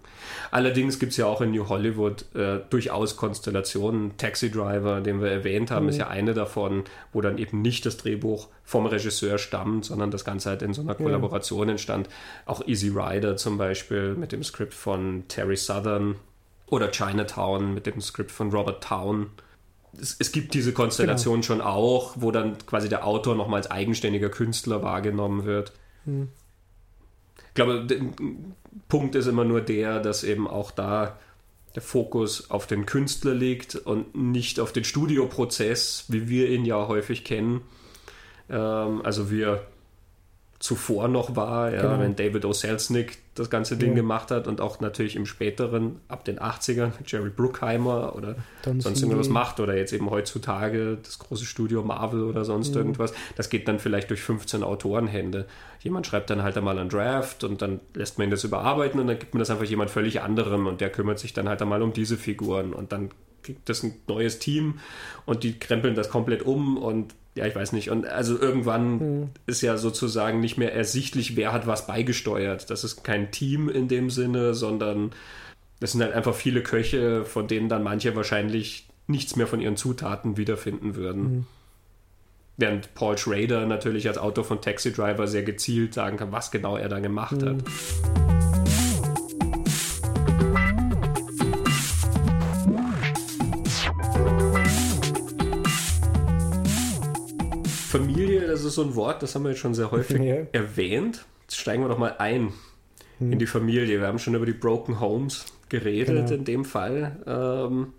Allerdings 0.52 1.00
gibt 1.00 1.12
es 1.12 1.18
ja 1.18 1.26
auch 1.26 1.42
in 1.42 1.52
New 1.52 1.68
Hollywood 1.70 2.26
äh, 2.36 2.60
durchaus 2.70 3.18
Konstellationen. 3.18 4.18
Taxi 4.18 4.52
Driver, 4.52 5.02
den 5.02 5.22
wir 5.22 5.32
erwähnt 5.32 5.72
haben, 5.72 5.84
mhm. 5.84 5.90
ist 5.90 5.98
ja 5.98 6.08
eine 6.08 6.34
davon, 6.34 6.84
wo 7.14 7.22
dann 7.22 7.38
eben 7.38 7.62
nicht 7.62 7.86
das 7.86 7.98
Drehbuch 7.98 8.50
vom 8.64 8.86
Regisseur 8.86 9.38
stammt, 9.38 9.86
sondern 9.86 10.12
das 10.12 10.26
Ganze 10.26 10.50
halt 10.50 10.62
in 10.62 10.74
so 10.74 10.82
einer 10.82 10.96
Kollaboration 10.96 11.70
entstand. 11.70 12.10
Auch 12.46 12.66
Easy 12.68 12.90
Rider 12.90 13.38
zum 13.38 13.58
Beispiel 13.58 14.16
mit 14.16 14.32
dem 14.32 14.44
Skript 14.44 14.74
von 14.74 15.24
Terry 15.28 15.56
Southern 15.56 16.16
oder 16.68 16.90
Chinatown 16.92 17.74
mit 17.74 17.86
dem 17.86 18.02
Skript 18.02 18.32
von 18.32 18.52
Robert 18.52 18.84
Town 18.84 19.28
es, 20.02 20.16
es, 20.20 20.32
gibt 20.32 20.54
diese 20.54 20.74
Konstellation 20.74 21.36
genau. 21.36 21.46
schon 21.46 21.62
auch, 21.62 22.16
wo 22.18 22.32
dann 22.32 22.58
quasi 22.66 22.90
der 22.90 23.06
Autor 23.06 23.36
nochmal 23.36 23.58
als 23.58 23.72
eigenständiger 23.72 24.30
Künstler 24.30 24.82
wahrgenommen 24.82 25.46
wird. 25.46 25.74
Hm. 26.06 26.30
Ich 27.48 27.54
glaube, 27.54 27.86
der 27.86 28.00
Punkt 28.90 29.16
ist 29.16 29.28
immer 29.28 29.46
nur 29.46 29.62
der, 29.62 30.00
dass 30.00 30.24
eben 30.24 30.48
auch 30.48 30.72
da 30.72 31.18
der 31.76 31.82
Fokus 31.82 32.50
auf 32.52 32.68
den 32.68 32.86
Künstler 32.86 33.34
liegt 33.34 33.76
und 33.76 34.16
nicht 34.16 34.60
auf 34.60 34.72
den 34.72 34.84
Studioprozess, 34.86 36.06
wie 36.08 36.30
wir 36.30 36.50
ihn 36.50 36.66
ja 36.66 36.88
häufig 36.88 37.24
kennen. 37.24 37.62
Ähm, 38.50 39.02
also 39.04 39.30
wir 39.30 39.66
zuvor 40.66 41.08
noch 41.08 41.36
war, 41.36 41.72
ja, 41.72 41.82
genau. 41.84 42.00
wenn 42.00 42.16
David 42.16 42.44
O. 42.44 42.52
Selznick 42.52 43.20
das 43.36 43.52
ganze 43.52 43.78
Ding 43.78 43.90
ja. 43.90 43.96
gemacht 43.98 44.32
hat 44.32 44.48
und 44.48 44.62
auch 44.62 44.80
natürlich 44.80 45.16
im 45.16 45.28
späteren, 45.28 46.00
ab 46.08 46.26
den 46.26 46.40
80ern, 46.40 46.92
Jerry 47.06 47.30
Bruckheimer 47.30 48.16
oder 48.16 48.36
dann 48.64 48.82
sonst 48.82 49.04
irgendwas 49.04 49.30
macht 49.30 49.60
oder 49.60 49.78
jetzt 49.78 49.94
eben 49.94 50.10
heutzutage 50.10 50.98
das 51.04 51.20
große 51.20 51.46
Studio 51.46 51.84
Marvel 51.84 52.24
oder 52.24 52.46
sonst 52.46 52.74
ja. 52.74 52.82
irgendwas. 52.82 53.14
Das 53.36 53.50
geht 53.50 53.68
dann 53.68 53.78
vielleicht 53.78 54.10
durch 54.10 54.22
15 54.24 54.64
Autorenhände. 54.64 55.46
Jemand 55.82 56.08
schreibt 56.08 56.32
dann 56.32 56.42
halt 56.42 56.58
einmal 56.58 56.80
einen 56.80 56.90
Draft 56.90 57.44
und 57.44 57.62
dann 57.62 57.80
lässt 57.94 58.18
man 58.18 58.28
ihn 58.28 58.32
das 58.32 58.44
überarbeiten 58.44 59.00
und 59.00 59.06
dann 59.06 59.20
gibt 59.20 59.36
man 59.36 59.40
das 59.40 59.52
einfach 59.52 59.66
jemand 59.66 59.92
völlig 59.92 60.22
anderem 60.22 60.66
und 60.66 60.82
der 60.82 60.90
kümmert 60.90 61.20
sich 61.20 61.34
dann 61.34 61.48
halt 61.48 61.62
einmal 61.62 61.84
um 61.84 61.94
diese 61.94 62.18
Figuren 62.18 62.74
und 62.74 62.92
dann 62.92 63.12
kriegt 63.44 63.70
das 63.70 63.84
ein 63.84 63.94
neues 64.08 64.40
Team 64.40 64.80
und 65.28 65.44
die 65.44 65.60
krempeln 65.60 65.94
das 65.94 66.10
komplett 66.10 66.42
um 66.42 66.78
und 66.78 67.14
ja, 67.36 67.46
ich 67.46 67.56
weiß 67.56 67.74
nicht. 67.74 67.90
Und 67.92 68.08
also 68.08 68.40
irgendwann 68.40 69.00
hm. 69.00 69.30
ist 69.46 69.62
ja 69.62 69.78
sozusagen 69.78 70.40
nicht 70.40 70.58
mehr 70.58 70.74
ersichtlich, 70.74 71.36
wer 71.36 71.52
hat 71.52 71.68
was 71.68 71.86
beigesteuert. 71.86 72.70
Das 72.70 72.84
ist 72.84 73.04
kein 73.04 73.32
Team 73.32 73.70
in 73.70 73.88
dem 73.88 74.10
Sinne, 74.10 74.54
sondern 74.54 75.12
das 75.82 75.92
sind 75.92 76.02
halt 76.02 76.14
einfach 76.14 76.34
viele 76.34 76.64
Köche, 76.64 77.26
von 77.26 77.48
denen 77.48 77.68
dann 77.68 77.84
manche 77.84 78.16
wahrscheinlich 78.16 78.88
nichts 79.08 79.36
mehr 79.36 79.48
von 79.48 79.60
ihren 79.60 79.76
Zutaten 79.76 80.38
wiederfinden 80.38 80.96
würden. 80.96 81.24
Hm. 81.24 81.48
Während 82.58 82.94
Paul 82.96 83.18
Schrader 83.18 83.66
natürlich 83.66 84.08
als 84.08 84.18
Autor 84.18 84.46
von 84.46 84.62
Taxi 84.62 84.94
Driver 84.94 85.28
sehr 85.28 85.44
gezielt 85.44 85.94
sagen 85.94 86.16
kann, 86.16 86.32
was 86.32 86.52
genau 86.52 86.78
er 86.78 86.88
da 86.88 87.00
gemacht 87.00 87.42
hm. 87.42 87.50
hat. 87.50 88.45
Familie, 97.98 98.48
das 98.48 98.64
ist 98.64 98.76
so 98.76 98.84
ein 98.84 98.96
Wort, 98.96 99.24
das 99.24 99.36
haben 99.36 99.44
wir 99.44 99.52
jetzt 99.52 99.60
schon 99.60 99.74
sehr 99.74 99.92
häufig 99.92 100.22
ja. 100.22 100.38
erwähnt. 100.52 101.26
Jetzt 101.44 101.58
steigen 101.58 101.84
wir 101.84 101.90
doch 101.90 101.98
mal 101.98 102.16
ein 102.18 102.54
hm. 103.20 103.34
in 103.34 103.40
die 103.40 103.46
Familie. 103.46 104.00
Wir 104.00 104.08
haben 104.08 104.20
schon 104.20 104.36
über 104.36 104.46
die 104.46 104.54
Broken 104.54 105.00
Homes 105.00 105.46
geredet 105.70 106.28
genau. 106.28 106.32
in 106.32 106.46
dem 106.46 106.66
Fall. 106.66 107.18
Ähm, 107.26 107.94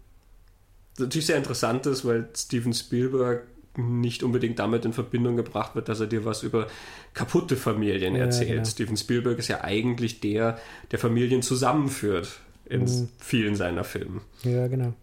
natürlich 0.99 1.27
sehr 1.27 1.37
interessant 1.37 1.87
ist, 1.87 2.05
weil 2.05 2.29
Steven 2.35 2.73
Spielberg 2.73 3.47
nicht 3.77 4.23
unbedingt 4.23 4.59
damit 4.59 4.87
in 4.87 4.95
Verbindung 4.95 5.37
gebracht 5.37 5.75
wird, 5.75 5.89
dass 5.89 6.01
er 6.01 6.07
dir 6.07 6.25
was 6.25 6.43
über 6.43 6.67
kaputte 7.13 7.57
Familien 7.57 8.15
ja, 8.17 8.23
erzählt. 8.23 8.51
Genau. 8.51 8.65
Steven 8.65 8.97
Spielberg 8.97 9.39
ist 9.39 9.49
ja 9.49 9.63
eigentlich 9.63 10.21
der, 10.21 10.59
der 10.91 10.99
Familien 10.99 11.43
zusammenführt 11.43 12.41
in 12.65 12.85
mhm. 12.85 13.09
vielen 13.19 13.55
seiner 13.55 13.85
Filme. 13.85 14.23
Ja, 14.43 14.67
genau 14.67 14.95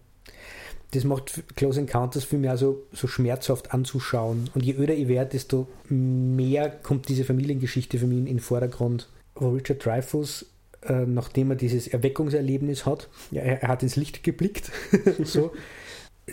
das 0.93 1.03
macht 1.03 1.43
Close 1.55 1.79
Encounters 1.79 2.23
für 2.23 2.37
mich 2.37 2.49
also 2.49 2.83
so 2.91 3.07
schmerzhaft 3.07 3.73
anzuschauen. 3.73 4.49
Und 4.53 4.63
je 4.63 4.75
öder 4.75 4.93
ich 4.93 5.07
werde, 5.07 5.31
desto 5.31 5.67
mehr 5.89 6.69
kommt 6.69 7.09
diese 7.09 7.23
Familiengeschichte 7.23 7.97
für 7.97 8.07
mich 8.07 8.19
in 8.19 8.25
den 8.25 8.39
Vordergrund. 8.39 9.09
Wo 9.35 9.49
Richard 9.49 9.83
Dreyfuss, 9.83 10.45
äh, 10.83 11.05
nachdem 11.05 11.49
er 11.49 11.55
dieses 11.55 11.87
Erweckungserlebnis 11.87 12.85
hat, 12.85 13.09
ja, 13.31 13.41
er, 13.41 13.63
er 13.63 13.69
hat 13.69 13.81
ins 13.81 13.95
Licht 13.95 14.23
geblickt, 14.23 14.71
so, 15.23 15.51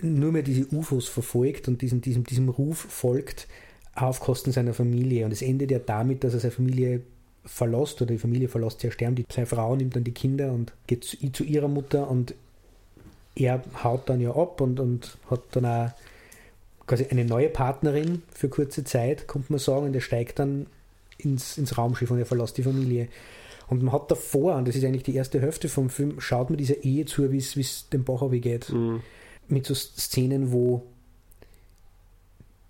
nur 0.02 0.32
mehr 0.32 0.42
diese 0.42 0.66
UFOs 0.74 1.08
verfolgt 1.08 1.66
und 1.66 1.80
diesem, 1.80 2.02
diesem, 2.02 2.24
diesem 2.24 2.48
Ruf 2.48 2.78
folgt 2.78 3.48
auf 3.94 4.20
Kosten 4.20 4.52
seiner 4.52 4.74
Familie. 4.74 5.24
Und 5.24 5.32
es 5.32 5.42
endet 5.42 5.70
ja 5.70 5.78
damit, 5.78 6.22
dass 6.22 6.34
er 6.34 6.40
seine 6.40 6.52
Familie 6.52 7.02
verlässt 7.44 8.00
oder 8.02 8.12
die 8.12 8.18
Familie 8.18 8.48
verlässt 8.48 8.82
ja 8.82 8.90
sterben. 8.90 9.16
Die, 9.16 9.24
seine 9.32 9.46
Frau 9.46 9.74
nimmt 9.74 9.96
dann 9.96 10.04
die 10.04 10.12
Kinder 10.12 10.52
und 10.52 10.72
geht 10.86 11.04
zu, 11.04 11.16
zu 11.32 11.44
ihrer 11.44 11.68
Mutter 11.68 12.10
und 12.10 12.34
er 13.40 13.62
haut 13.82 14.08
dann 14.08 14.20
ja 14.20 14.34
ab 14.34 14.60
und, 14.60 14.80
und 14.80 15.16
hat 15.30 15.40
dann 15.52 15.64
auch 15.64 15.90
quasi 16.86 17.06
eine 17.10 17.24
neue 17.24 17.48
Partnerin 17.48 18.22
für 18.32 18.48
kurze 18.48 18.84
Zeit, 18.84 19.26
kommt 19.26 19.50
man 19.50 19.58
sagen, 19.58 19.86
und 19.86 19.94
er 19.94 20.00
steigt 20.00 20.38
dann 20.38 20.66
ins, 21.18 21.56
ins 21.58 21.78
Raumschiff 21.78 22.10
und 22.10 22.18
er 22.18 22.26
verlässt 22.26 22.58
die 22.58 22.62
Familie. 22.62 23.08
Und 23.68 23.82
man 23.82 23.92
hat 23.92 24.10
davor, 24.10 24.56
und 24.56 24.66
das 24.66 24.74
ist 24.74 24.84
eigentlich 24.84 25.04
die 25.04 25.14
erste 25.14 25.40
Hälfte 25.40 25.68
vom 25.68 25.90
Film, 25.90 26.20
schaut 26.20 26.50
man 26.50 26.56
dieser 26.56 26.82
Ehe 26.82 27.06
zu, 27.06 27.30
wie 27.30 27.38
es 27.38 27.88
dem 27.90 28.04
Bach 28.04 28.28
geht. 28.30 28.70
Mhm. 28.70 29.02
Mit 29.48 29.66
so 29.66 29.74
Szenen, 29.74 30.52
wo 30.52 30.86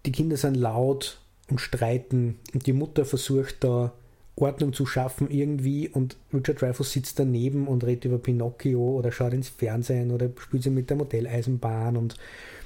die 0.05 0.13
Kinder 0.13 0.37
sind 0.37 0.55
laut 0.55 1.19
und 1.49 1.61
streiten 1.61 2.39
und 2.55 2.67
die 2.67 2.73
Mutter 2.73 3.05
versucht 3.05 3.65
da 3.65 3.93
Ordnung 4.37 4.73
zu 4.73 4.87
schaffen 4.87 5.31
irgendwie 5.31 5.89
und 5.89 6.17
Richard 6.33 6.61
Dreyfuss 6.61 6.93
sitzt 6.93 7.19
daneben 7.19 7.69
und 7.69 7.85
redet 7.85 8.07
über 8.07 8.19
Pinocchio 8.19 8.81
oder 8.81 9.13
schaut 9.13 9.35
ins 9.35 9.49
Fernsehen 9.49 10.11
oder 10.11 10.31
spielt 10.39 10.63
sie 10.63 10.71
mit 10.71 10.89
der 10.89 10.97
Modelleisenbahn 10.97 11.97
und 11.97 12.17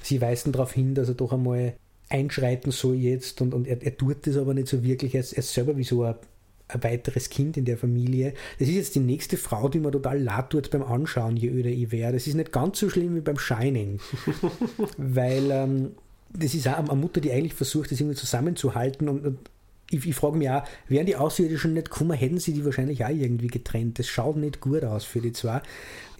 sie 0.03 0.21
weisen 0.21 0.53
darauf 0.53 0.73
hin, 0.73 0.95
dass 0.95 1.09
er 1.09 1.15
doch 1.15 1.33
einmal 1.33 1.75
einschreiten 2.09 2.71
soll 2.71 2.97
jetzt 2.97 3.41
und, 3.41 3.55
und 3.55 3.67
er, 3.67 3.83
er 3.83 3.97
tut 3.97 4.27
das 4.27 4.37
aber 4.37 4.55
nicht 4.55 4.69
so 4.69 4.83
wirklich. 4.83 5.15
Er 5.15 5.21
ist, 5.21 5.33
er 5.33 5.41
ist 5.41 5.53
selber 5.53 5.77
wie 5.77 5.85
so 5.85 6.05
ein, 6.05 6.15
ein, 6.69 6.83
weiteres 6.83 7.31
Kind 7.31 7.57
in 7.57 7.65
der 7.65 7.79
Familie. 7.79 8.35
Das 8.59 8.69
ist 8.69 8.75
jetzt 8.75 8.95
die 8.95 9.01
nächste 9.01 9.37
Frau, 9.37 9.69
die 9.69 9.81
mir 9.81 9.91
total 9.91 10.21
leid 10.21 10.51
tut 10.51 10.71
beim 10.71 10.83
Anschauen, 10.83 11.37
je 11.37 11.49
öder 11.49 11.71
ich 11.71 11.91
wäre. 11.91 12.13
Das 12.13 12.27
ist 12.27 12.35
nicht 12.35 12.53
ganz 12.53 12.79
so 12.79 12.89
schlimm 12.89 13.17
wie 13.17 13.21
beim 13.21 13.39
Shining, 13.39 14.01
weil 14.97 15.51
ähm, 15.51 15.91
das 16.37 16.55
ist 16.55 16.69
auch 16.69 16.79
eine 16.79 16.95
Mutter, 16.95 17.21
die 17.21 17.33
eigentlich 17.33 17.55
versucht, 17.55 17.91
das 17.91 18.01
irgendwie 18.01 18.17
zusammenzuhalten 18.17 19.09
und, 19.09 19.25
und 19.25 19.39
ich, 19.95 20.07
ich 20.07 20.15
frage 20.15 20.37
mich 20.37 20.51
auch, 20.51 20.65
wären 20.89 21.07
die 21.07 21.17
Außerirdischen 21.17 21.75
nicht 21.75 21.91
gekommen, 21.91 22.17
hätten 22.17 22.39
sie 22.39 22.53
die 22.53 22.65
wahrscheinlich 22.65 23.05
auch 23.05 23.11
irgendwie 23.11 23.47
getrennt. 23.49 23.99
Das 23.99 24.07
schaut 24.07 24.37
nicht 24.37 24.61
gut 24.61 24.85
aus 24.85 25.05
für 25.05 25.21
die 25.21 25.33
zwei. 25.33 25.63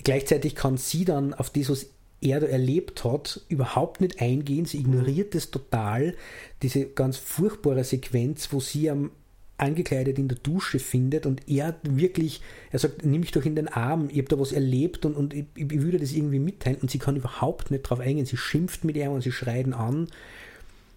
Gleichzeitig 0.03 0.55
kann 0.55 0.77
sie 0.77 1.05
dann 1.05 1.35
auf 1.35 1.51
das, 1.51 1.71
was 1.71 1.87
er 2.21 2.41
da 2.41 2.47
erlebt 2.47 3.05
hat, 3.05 3.43
überhaupt 3.49 4.01
nicht 4.01 4.21
eingehen. 4.21 4.65
Sie 4.65 4.79
ignoriert 4.79 5.35
das 5.35 5.51
total. 5.51 6.15
Diese 6.63 6.87
ganz 6.87 7.17
furchtbare 7.17 7.85
Sequenz, 7.85 8.49
wo 8.53 8.61
sie 8.61 8.91
am 8.91 9.11
angekleidet 9.57 10.19
in 10.19 10.27
der 10.27 10.39
Dusche 10.39 10.79
findet 10.81 11.27
und 11.27 11.49
er 11.49 11.77
wirklich, 11.85 12.41
er 12.73 12.81
sagt, 12.81 13.05
nimm 13.05 13.21
mich 13.21 13.31
doch 13.31 13.45
in 13.45 13.55
den 13.55 13.69
Arm, 13.69 14.09
ich 14.11 14.19
habe 14.19 14.29
da 14.29 14.39
was 14.39 14.53
erlebt 14.53 15.07
und, 15.07 15.15
und 15.15 15.33
ich, 15.33 15.45
ich 15.57 15.71
würde 15.71 15.99
das 15.99 16.13
irgendwie 16.13 16.41
mitteilen 16.41 16.79
und 16.83 16.91
sie 16.91 16.99
kann 16.99 17.15
überhaupt 17.15 17.71
nicht 17.71 17.83
drauf 17.85 18.01
eingehen. 18.01 18.27
Sie 18.27 18.37
schimpft 18.37 18.85
mit 18.85 18.97
ihm 18.97 19.13
und 19.13 19.23
sie 19.23 19.31
schreien 19.31 19.73
an. 19.73 20.09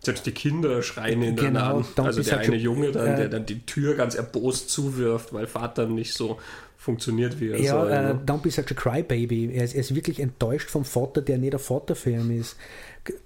Selbst 0.08 0.26
die 0.26 0.32
Kinder 0.32 0.82
schreien 0.82 1.22
ihn 1.22 1.36
dann 1.36 1.46
genau, 1.54 1.78
an. 1.80 2.06
Also 2.06 2.24
der 2.24 2.40
eine 2.40 2.56
Junge, 2.56 2.92
dann, 2.92 3.08
äh, 3.08 3.16
der 3.18 3.30
dann 3.30 3.46
die 3.46 3.66
Tür 3.66 3.96
ganz 3.96 4.16
erbost 4.16 4.70
zuwirft, 4.70 5.34
weil 5.34 5.48
Vater 5.48 5.86
nicht 5.86 6.14
so 6.14 6.40
funktioniert, 6.78 7.40
wie 7.42 7.50
er 7.50 7.60
ja, 7.60 7.72
soll. 7.72 7.90
Ja, 7.92 8.02
ne? 8.14 8.22
Don't 8.26 8.42
be 8.42 8.50
such 8.50 8.72
a 8.72 8.74
crybaby. 8.74 9.52
Er 9.54 9.66
ist, 9.66 9.74
er 9.74 9.82
ist 9.82 9.94
wirklich 9.94 10.22
enttäuscht 10.22 10.70
vom 10.70 10.86
Vater, 10.86 11.22
der 11.22 11.38
nicht 11.38 11.52
der 11.52 11.60
Vater 11.60 11.96
für 11.96 12.12
ihn 12.12 12.40
ist. 12.40 12.56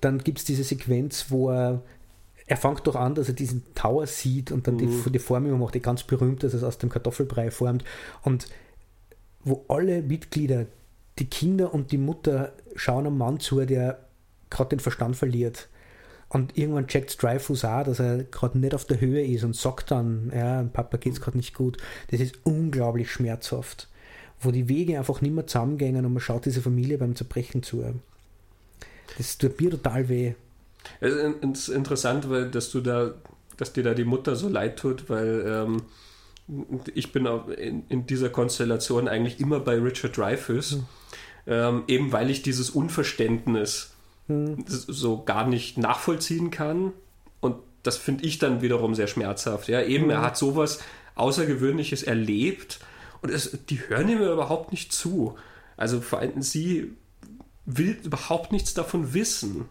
Dann 0.02 0.20
gibt 0.20 0.40
es 0.40 0.46
diese 0.46 0.64
Sequenz, 0.64 1.28
wo 1.30 1.52
er 1.52 1.84
er 2.48 2.58
fängt 2.58 2.86
doch 2.86 2.96
an, 2.96 3.16
dass 3.16 3.30
er 3.30 3.34
diesen 3.34 3.64
Tower 3.76 4.08
sieht 4.08 4.52
und 4.52 4.68
dann 4.68 4.76
mhm. 4.76 5.04
die, 5.06 5.12
die 5.12 5.20
Form 5.20 5.50
macht, 5.58 5.76
die 5.76 5.82
ganz 5.82 6.04
berühmt, 6.04 6.44
dass 6.44 6.54
er 6.54 6.58
es 6.58 6.64
aus 6.64 6.80
dem 6.80 6.90
Kartoffelbrei 6.90 7.52
formt. 7.52 7.86
Und 8.24 8.48
wo 9.44 9.64
alle 9.70 10.02
Mitglieder, 10.02 10.66
die 11.20 11.30
Kinder 11.30 11.74
und 11.74 11.92
die 11.92 11.98
Mutter 11.98 12.54
schauen 12.76 13.06
einem 13.06 13.18
Mann 13.18 13.40
zu, 13.40 13.64
der 13.66 14.00
gerade 14.50 14.72
den 14.72 14.80
Verstand 14.80 15.16
verliert. 15.16 15.70
Und 16.32 16.58
irgendwann 16.58 16.88
checkt 16.88 17.22
Dreyfus 17.22 17.66
auch, 17.66 17.84
dass 17.84 18.00
er 18.00 18.24
gerade 18.24 18.58
nicht 18.58 18.74
auf 18.74 18.86
der 18.86 19.02
Höhe 19.02 19.22
ist 19.22 19.44
und 19.44 19.54
sagt 19.54 19.92
dann, 19.92 20.32
ja, 20.34 20.64
Papa 20.64 20.96
geht 20.96 21.12
es 21.12 21.20
gerade 21.20 21.36
nicht 21.36 21.54
gut. 21.54 21.78
Das 22.10 22.22
ist 22.22 22.36
unglaublich 22.44 23.12
schmerzhaft. 23.12 23.90
Wo 24.40 24.52
die 24.52 24.70
Wege 24.70 24.98
einfach 24.98 25.20
nicht 25.20 25.34
mehr 25.34 25.46
zusammengehen 25.46 25.98
und 25.98 26.14
man 26.14 26.22
schaut 26.22 26.46
dieser 26.46 26.62
Familie 26.62 26.98
beim 26.98 27.18
Zerbrechen 27.18 27.64
zu. 27.64 27.84
Das 29.18 29.38
tut 29.38 29.60
mir 29.60 29.72
total 29.72 30.08
weh. 30.08 30.34
Es 31.02 31.14
ist 31.14 31.68
interessant, 31.68 32.30
weil 32.30 32.50
dass 32.50 32.72
du 32.72 32.80
da, 32.80 33.14
dass 33.58 33.74
dir 33.74 33.84
da 33.84 33.94
die 33.94 34.06
Mutter 34.06 34.38
so 34.38 34.48
leid 34.48 34.80
tut, 34.80 35.10
weil 35.10 35.44
ähm, 35.46 35.82
ich 36.96 37.12
bin 37.12 37.26
in, 37.58 37.84
in, 37.90 38.08
dieser 38.08 38.30
Konstellation 38.30 39.10
eigentlich 39.10 39.42
immer 39.42 39.60
bei 39.60 39.78
Richard 39.78 40.16
Dreyfuss, 40.16 40.78
mhm. 40.78 40.86
ähm, 41.48 41.84
eben 41.88 42.14
weil 42.14 42.30
ich 42.30 42.42
dieses 42.42 42.70
Unverständnis 42.70 43.91
mhm. 44.32 44.66
so 44.68 45.24
gar 45.24 45.48
nicht 45.48 45.78
nachvollziehen 45.78 46.52
kann. 46.52 46.94
Und 47.40 47.56
das 47.84 47.98
finde 47.98 48.26
ich 48.26 48.40
dann 48.40 48.62
wiederum 48.62 48.96
sehr 48.96 49.08
schmerzhaft. 49.08 49.68
Ja, 49.68 49.82
eben, 49.82 50.06
mhm. 50.06 50.12
er 50.12 50.22
hat 50.22 50.38
sowas 50.38 50.80
Außergewöhnliches 51.16 52.04
erlebt 52.04 52.80
und 53.22 53.30
es, 53.30 53.58
die 53.70 53.80
hören 53.88 54.10
ihm 54.10 54.22
überhaupt 54.22 54.72
nicht 54.72 54.92
zu. 54.94 55.36
Also 55.78 56.02
vor 56.02 56.20
allem 56.20 56.42
sie 56.42 56.92
will 57.66 57.98
überhaupt 58.04 58.52
nichts 58.52 58.74
davon 58.74 59.14
wissen. 59.14 59.66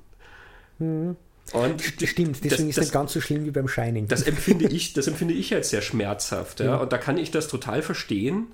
Mhm. 0.79 1.17
Und 1.53 1.83
Stimmt, 1.83 2.45
deswegen 2.45 2.49
das, 2.49 2.61
ist 2.61 2.79
das 2.79 2.85
nicht 2.87 2.93
ganz 2.93 3.13
so 3.13 3.21
schlimm 3.21 3.45
wie 3.45 3.51
beim 3.51 3.67
Shining. 3.67 4.07
Das 4.07 4.23
empfinde 4.23 4.69
ich, 4.69 4.93
das 4.93 5.07
empfinde 5.09 5.35
ich 5.35 5.53
als 5.53 5.71
sehr 5.71 5.83
schmerzhaft. 5.83 6.61
Ja? 6.61 6.67
ja? 6.67 6.77
Und 6.77 6.93
da 6.93 6.99
kann 6.99 7.19
ich 7.19 7.31
das 7.31 7.49
total 7.49 7.83
verstehen, 7.83 8.49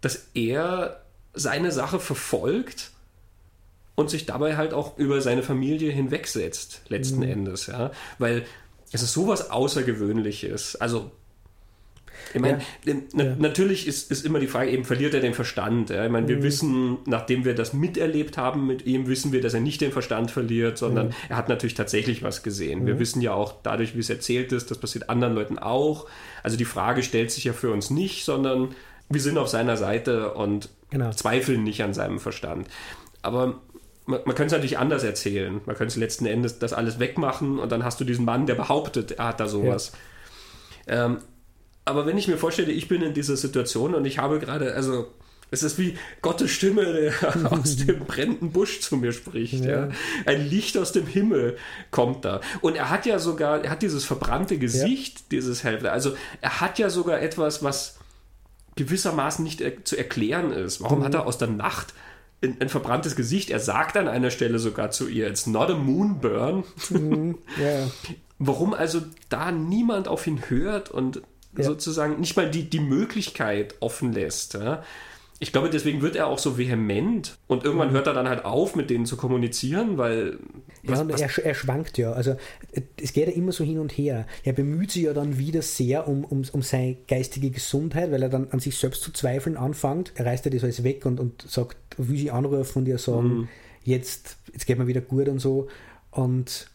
dass 0.00 0.26
er 0.34 1.02
seine 1.34 1.70
Sache 1.70 2.00
verfolgt 2.00 2.90
und 3.94 4.10
sich 4.10 4.26
dabei 4.26 4.56
halt 4.56 4.72
auch 4.72 4.98
über 4.98 5.20
seine 5.20 5.42
Familie 5.42 5.92
hinwegsetzt, 5.92 6.82
letzten 6.88 7.18
mhm. 7.18 7.30
Endes. 7.30 7.66
Ja? 7.66 7.90
Weil 8.18 8.44
es 8.92 9.02
ist 9.02 9.12
sowas 9.12 9.50
Außergewöhnliches. 9.50 10.76
Also 10.76 11.10
ich 12.34 12.40
meine, 12.40 12.58
ja. 12.84 12.94
na, 13.12 13.24
ja. 13.24 13.36
natürlich 13.38 13.86
ist, 13.86 14.10
ist 14.10 14.24
immer 14.24 14.40
die 14.40 14.46
Frage, 14.46 14.70
eben 14.70 14.84
verliert 14.84 15.12
er 15.14 15.20
den 15.20 15.34
Verstand. 15.34 15.90
Ja? 15.90 16.04
Ich 16.04 16.10
meine, 16.10 16.28
wir 16.28 16.38
mhm. 16.38 16.42
wissen, 16.42 16.98
nachdem 17.04 17.44
wir 17.44 17.54
das 17.54 17.72
miterlebt 17.72 18.38
haben 18.38 18.66
mit 18.66 18.86
ihm, 18.86 19.06
wissen 19.06 19.32
wir, 19.32 19.40
dass 19.40 19.54
er 19.54 19.60
nicht 19.60 19.80
den 19.80 19.92
Verstand 19.92 20.30
verliert, 20.30 20.78
sondern 20.78 21.08
mhm. 21.08 21.14
er 21.28 21.36
hat 21.36 21.48
natürlich 21.48 21.74
tatsächlich 21.74 22.22
was 22.22 22.42
gesehen. 22.42 22.82
Mhm. 22.82 22.86
Wir 22.86 22.98
wissen 22.98 23.20
ja 23.20 23.32
auch 23.34 23.54
dadurch, 23.62 23.94
wie 23.94 24.00
es 24.00 24.10
erzählt 24.10 24.52
ist, 24.52 24.70
das 24.70 24.78
passiert 24.78 25.10
anderen 25.10 25.34
Leuten 25.34 25.58
auch. 25.58 26.06
Also 26.42 26.56
die 26.56 26.64
Frage 26.64 27.02
stellt 27.02 27.30
sich 27.30 27.44
ja 27.44 27.52
für 27.52 27.70
uns 27.70 27.90
nicht, 27.90 28.24
sondern 28.24 28.74
wir 29.08 29.20
sind 29.20 29.36
auf 29.36 29.48
seiner 29.48 29.76
Seite 29.76 30.32
und 30.34 30.70
genau. 30.90 31.10
zweifeln 31.10 31.62
nicht 31.64 31.82
an 31.82 31.92
seinem 31.92 32.18
Verstand. 32.18 32.66
Aber 33.20 33.60
man, 34.06 34.20
man 34.24 34.34
könnte 34.34 34.46
es 34.46 34.52
natürlich 34.52 34.78
anders 34.78 35.04
erzählen. 35.04 35.60
Man 35.66 35.76
könnte 35.76 35.98
letzten 35.98 36.26
Endes 36.26 36.58
das 36.58 36.72
alles 36.72 36.98
wegmachen 36.98 37.58
und 37.58 37.70
dann 37.72 37.84
hast 37.84 38.00
du 38.00 38.04
diesen 38.04 38.24
Mann, 38.24 38.46
der 38.46 38.54
behauptet, 38.54 39.12
er 39.12 39.28
hat 39.28 39.40
da 39.40 39.46
sowas. 39.48 39.92
Ja. 40.86 41.06
Ähm, 41.06 41.18
aber 41.84 42.06
wenn 42.06 42.18
ich 42.18 42.28
mir 42.28 42.36
vorstelle, 42.38 42.72
ich 42.72 42.88
bin 42.88 43.02
in 43.02 43.14
dieser 43.14 43.36
Situation 43.36 43.94
und 43.94 44.04
ich 44.04 44.18
habe 44.18 44.38
gerade, 44.38 44.74
also 44.74 45.12
es 45.50 45.62
ist 45.62 45.78
wie 45.78 45.98
Gottes 46.22 46.50
Stimme, 46.50 46.84
der 46.84 47.52
aus 47.52 47.76
dem 47.76 48.00
brennenden 48.06 48.52
Busch 48.52 48.80
zu 48.80 48.96
mir 48.96 49.12
spricht. 49.12 49.64
Ja. 49.64 49.86
ja. 49.86 49.88
Ein 50.24 50.48
Licht 50.48 50.78
aus 50.78 50.92
dem 50.92 51.06
Himmel 51.06 51.58
kommt 51.90 52.24
da. 52.24 52.40
Und 52.62 52.74
er 52.74 52.88
hat 52.88 53.04
ja 53.04 53.18
sogar, 53.18 53.62
er 53.62 53.70
hat 53.70 53.82
dieses 53.82 54.04
verbrannte 54.04 54.58
Gesicht, 54.58 55.18
ja. 55.18 55.24
dieses 55.32 55.62
Helfer. 55.62 55.92
Also 55.92 56.16
er 56.40 56.60
hat 56.60 56.78
ja 56.78 56.88
sogar 56.88 57.20
etwas, 57.20 57.62
was 57.62 57.98
gewissermaßen 58.76 59.44
nicht 59.44 59.60
er 59.60 59.84
zu 59.84 59.96
erklären 59.96 60.52
ist. 60.52 60.80
Warum 60.80 61.00
mhm. 61.00 61.04
hat 61.04 61.14
er 61.14 61.26
aus 61.26 61.36
der 61.36 61.48
Nacht 61.48 61.92
ein, 62.42 62.68
verbranntes 62.68 63.16
Gesicht? 63.16 63.50
Er 63.50 63.60
sagt 63.60 63.96
an 63.96 64.08
einer 64.08 64.30
Stelle 64.30 64.58
sogar 64.58 64.90
zu 64.90 65.08
ihr, 65.08 65.28
it's 65.28 65.46
not 65.46 65.70
a 65.70 65.76
moonburn. 65.76 66.64
Mhm. 66.90 67.38
Ja. 67.60 67.88
Warum 68.38 68.74
also 68.74 69.00
da 69.28 69.52
niemand 69.52 70.08
auf 70.08 70.26
ihn 70.26 70.42
hört 70.48 70.90
und 70.90 71.22
ja. 71.56 71.64
sozusagen 71.64 72.18
nicht 72.18 72.36
mal 72.36 72.50
die, 72.50 72.68
die 72.68 72.80
Möglichkeit 72.80 73.76
offen 73.80 74.12
lässt. 74.12 74.54
Ja? 74.54 74.82
Ich 75.42 75.50
glaube, 75.50 75.70
deswegen 75.70 76.02
wird 76.02 76.14
er 76.14 76.28
auch 76.28 76.38
so 76.38 76.56
vehement 76.56 77.36
und 77.48 77.64
irgendwann 77.64 77.88
mhm. 77.88 77.94
hört 77.94 78.06
er 78.06 78.12
dann 78.12 78.28
halt 78.28 78.44
auf, 78.44 78.76
mit 78.76 78.90
denen 78.90 79.06
zu 79.06 79.16
kommunizieren, 79.16 79.98
weil. 79.98 80.38
Was, 80.84 80.98
ja, 80.98 81.02
und 81.02 81.10
er, 81.10 81.44
er, 81.44 81.54
schwankt 81.54 81.98
ja. 81.98 82.12
Also 82.12 82.36
es 82.96 83.12
geht 83.12 83.26
ja 83.26 83.32
immer 83.32 83.50
so 83.50 83.64
hin 83.64 83.80
und 83.80 83.90
her. 83.90 84.28
Er 84.44 84.52
bemüht 84.52 84.92
sich 84.92 85.02
ja 85.02 85.12
dann 85.12 85.38
wieder 85.38 85.60
sehr 85.60 86.06
um, 86.06 86.22
um, 86.24 86.44
um 86.52 86.62
seine 86.62 86.96
geistige 87.08 87.50
Gesundheit, 87.50 88.12
weil 88.12 88.22
er 88.22 88.28
dann 88.28 88.52
an 88.52 88.60
sich 88.60 88.76
selbst 88.76 89.02
zu 89.02 89.10
zweifeln 89.10 89.56
anfängt. 89.56 90.12
Er 90.14 90.26
reißt 90.26 90.44
ja 90.44 90.50
das 90.52 90.62
alles 90.62 90.84
weg 90.84 91.04
und, 91.06 91.18
und 91.18 91.42
sagt, 91.42 91.76
will 91.98 92.18
sie 92.18 92.30
anrufen 92.30 92.78
und 92.78 92.86
ihr 92.86 92.98
sagen, 92.98 93.38
mhm. 93.38 93.48
jetzt, 93.82 94.36
jetzt 94.52 94.64
geht 94.68 94.78
mir 94.78 94.86
wieder 94.86 95.00
gut 95.00 95.26
und 95.26 95.40
so. 95.40 95.66
Und 96.12 96.70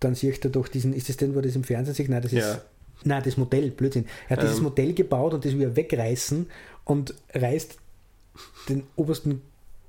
dann 0.00 0.14
sieht 0.14 0.44
er 0.44 0.50
doch 0.50 0.68
diesen, 0.68 0.92
ist 0.92 1.08
das 1.08 1.16
denn, 1.16 1.34
wo 1.34 1.40
das 1.40 1.56
im 1.56 1.64
Fernsehen 1.64 1.94
sieht? 1.94 2.10
Nein, 2.10 2.20
das 2.20 2.34
ist. 2.34 2.38
Ja 2.38 2.60
Nein, 3.04 3.22
das 3.24 3.36
Modell, 3.36 3.70
Blödsinn. 3.70 4.06
Er 4.28 4.36
hat 4.36 4.40
ähm. 4.40 4.46
dieses 4.46 4.62
Modell 4.62 4.92
gebaut 4.92 5.34
und 5.34 5.44
das 5.44 5.52
will 5.54 5.62
er 5.62 5.76
wegreißen 5.76 6.46
und 6.86 7.14
reißt 7.34 7.76
den 8.70 8.84
obersten 8.96 9.42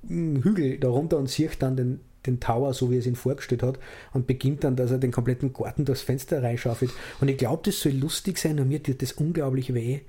Hügel 0.10 0.78
darunter 0.80 1.18
und 1.18 1.30
sieht 1.30 1.62
dann 1.62 1.78
den, 1.78 2.00
den 2.26 2.40
Tower, 2.40 2.74
so 2.74 2.92
wie 2.92 2.96
er 2.96 3.00
es 3.00 3.08
ihn 3.08 3.16
vorgestellt 3.16 3.64
hat, 3.64 3.80
und 4.14 4.28
beginnt 4.28 4.64
dann, 4.64 4.76
dass 4.76 4.92
er 4.92 4.98
den 4.98 5.12
kompletten 5.12 5.54
Garten 5.54 5.86
durchs 5.86 6.02
Fenster 6.02 6.44
reinschaufelt. 6.44 6.92
Und 7.22 7.30
ich 7.30 7.38
glaube, 7.38 7.62
das 7.66 7.80
soll 7.80 7.94
lustig 7.94 8.38
sein 8.38 8.60
und 8.60 8.68
mir 8.68 8.84
tut 8.84 9.02
das 9.02 9.14
unglaublich 9.14 9.74
weh. 9.74 10.02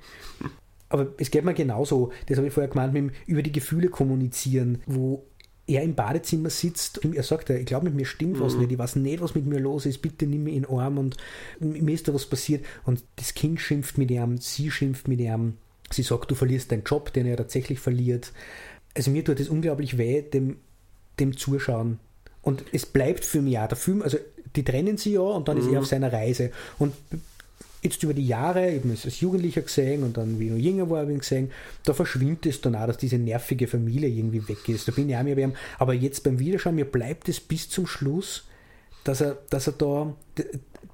Aber 0.89 1.09
es 1.19 1.31
geht 1.31 1.45
mir 1.45 1.55
genauso, 1.55 2.13
das 2.27 2.39
habe 2.39 2.49
ich 2.49 2.55
vorher 2.55 2.71
gemeint, 2.71 2.95
mit 2.95 3.03
dem 3.03 3.11
über 3.27 3.43
die 3.43 3.53
Gefühle 3.53 3.89
kommunizieren, 3.89 4.81
wo 4.87 5.25
er 5.67 5.83
im 5.83 5.95
Badezimmer 5.95 6.49
sitzt 6.49 7.05
und 7.05 7.15
er 7.15 7.23
sagt, 7.23 7.51
ich 7.51 7.67
glaube, 7.67 7.85
mit 7.87 7.95
mir 7.95 8.07
stimmt 8.07 8.41
was 8.41 8.55
mhm. 8.55 8.61
nicht, 8.61 8.73
ich 8.73 8.79
weiß 8.79 8.97
nicht, 8.97 9.21
was 9.21 9.35
mit 9.35 9.45
mir 9.45 9.61
los 9.61 9.85
ist, 9.85 10.01
bitte 10.01 10.27
nimm 10.27 10.45
mich 10.45 10.55
in 10.55 10.63
den 10.63 10.73
Arm 10.73 10.97
und 10.97 11.19
mir 11.61 11.93
ist 11.95 12.09
da 12.09 12.15
was 12.15 12.25
passiert. 12.25 12.65
Und 12.85 13.05
das 13.17 13.35
Kind 13.35 13.61
schimpft 13.61 13.99
mit 13.99 14.11
ihm, 14.11 14.39
sie 14.39 14.71
schimpft 14.71 15.09
mit 15.09 15.21
ihm, 15.21 15.59
sie 15.93 16.03
sagt, 16.03 16.31
du 16.31 16.35
verlierst 16.35 16.73
deinen 16.73 16.85
Job, 16.85 17.13
den 17.13 17.27
er 17.27 17.37
tatsächlich 17.37 17.81
verliert. 17.81 18.33
Also 18.97 19.11
mir 19.11 19.25
tut 19.25 19.41
es 19.41 19.49
unglaublich 19.49 19.99
weh, 19.99 20.23
dem, 20.23 20.59
dem 21.21 21.37
Zuschauen. 21.37 21.99
Und 22.43 22.65
es 22.73 22.87
bleibt 22.87 23.25
für 23.25 23.43
mich 23.43 23.59
auch 23.59 23.69
der 23.69 23.77
Film, 23.77 24.03
also 24.03 24.19
die 24.57 24.65
trennen 24.65 24.97
sie 24.97 25.13
ja 25.15 25.21
und 25.21 25.49
dann 25.49 25.57
mhm. 25.57 25.63
ist 25.63 25.67
er 25.69 25.73
mhm. 25.73 25.79
auf 25.79 25.87
seiner 25.87 26.13
Reise. 26.13 26.51
Und 26.79 26.95
jetzt 27.83 28.03
über 28.03 28.15
die 28.15 28.27
Jahre, 28.27 28.71
ich 28.71 28.83
habe 28.83 28.93
es 28.93 29.05
als 29.05 29.21
Jugendlicher 29.21 29.63
gesehen 29.63 30.03
und 30.03 30.17
dann, 30.17 30.39
wie 30.39 30.47
ich 30.47 30.51
noch 30.51 30.59
jünger 30.59 30.91
war, 30.91 31.01
habe 31.01 31.13
ich 31.13 31.21
gesehen, 31.21 31.51
da 31.85 31.93
verschwindet 31.93 32.47
es 32.47 32.61
dann 32.61 32.75
auch, 32.75 32.87
dass 32.87 32.99
diese 32.99 33.19
nervige 33.19 33.69
Familie 33.69 34.09
irgendwie 34.09 34.47
weg 34.49 34.69
ist. 34.69 34.89
Da 34.89 34.93
bin 34.93 35.09
ich 35.09 35.17
auch 35.17 35.23
mehr 35.23 35.37
bei 35.37 35.43
ihm. 35.43 35.55
Aber 35.79 35.95
jetzt 35.95 36.25
beim 36.25 36.39
Wiederschauen, 36.39 36.75
mir 36.75 36.85
bleibt 36.85 37.29
es 37.29 37.41
bis 37.41 37.69
zum 37.69 37.87
Schluss, 37.87 38.45
dass 39.05 39.21
er, 39.21 39.39
dass 39.51 39.67
er 39.67 39.73
da, 39.75 40.15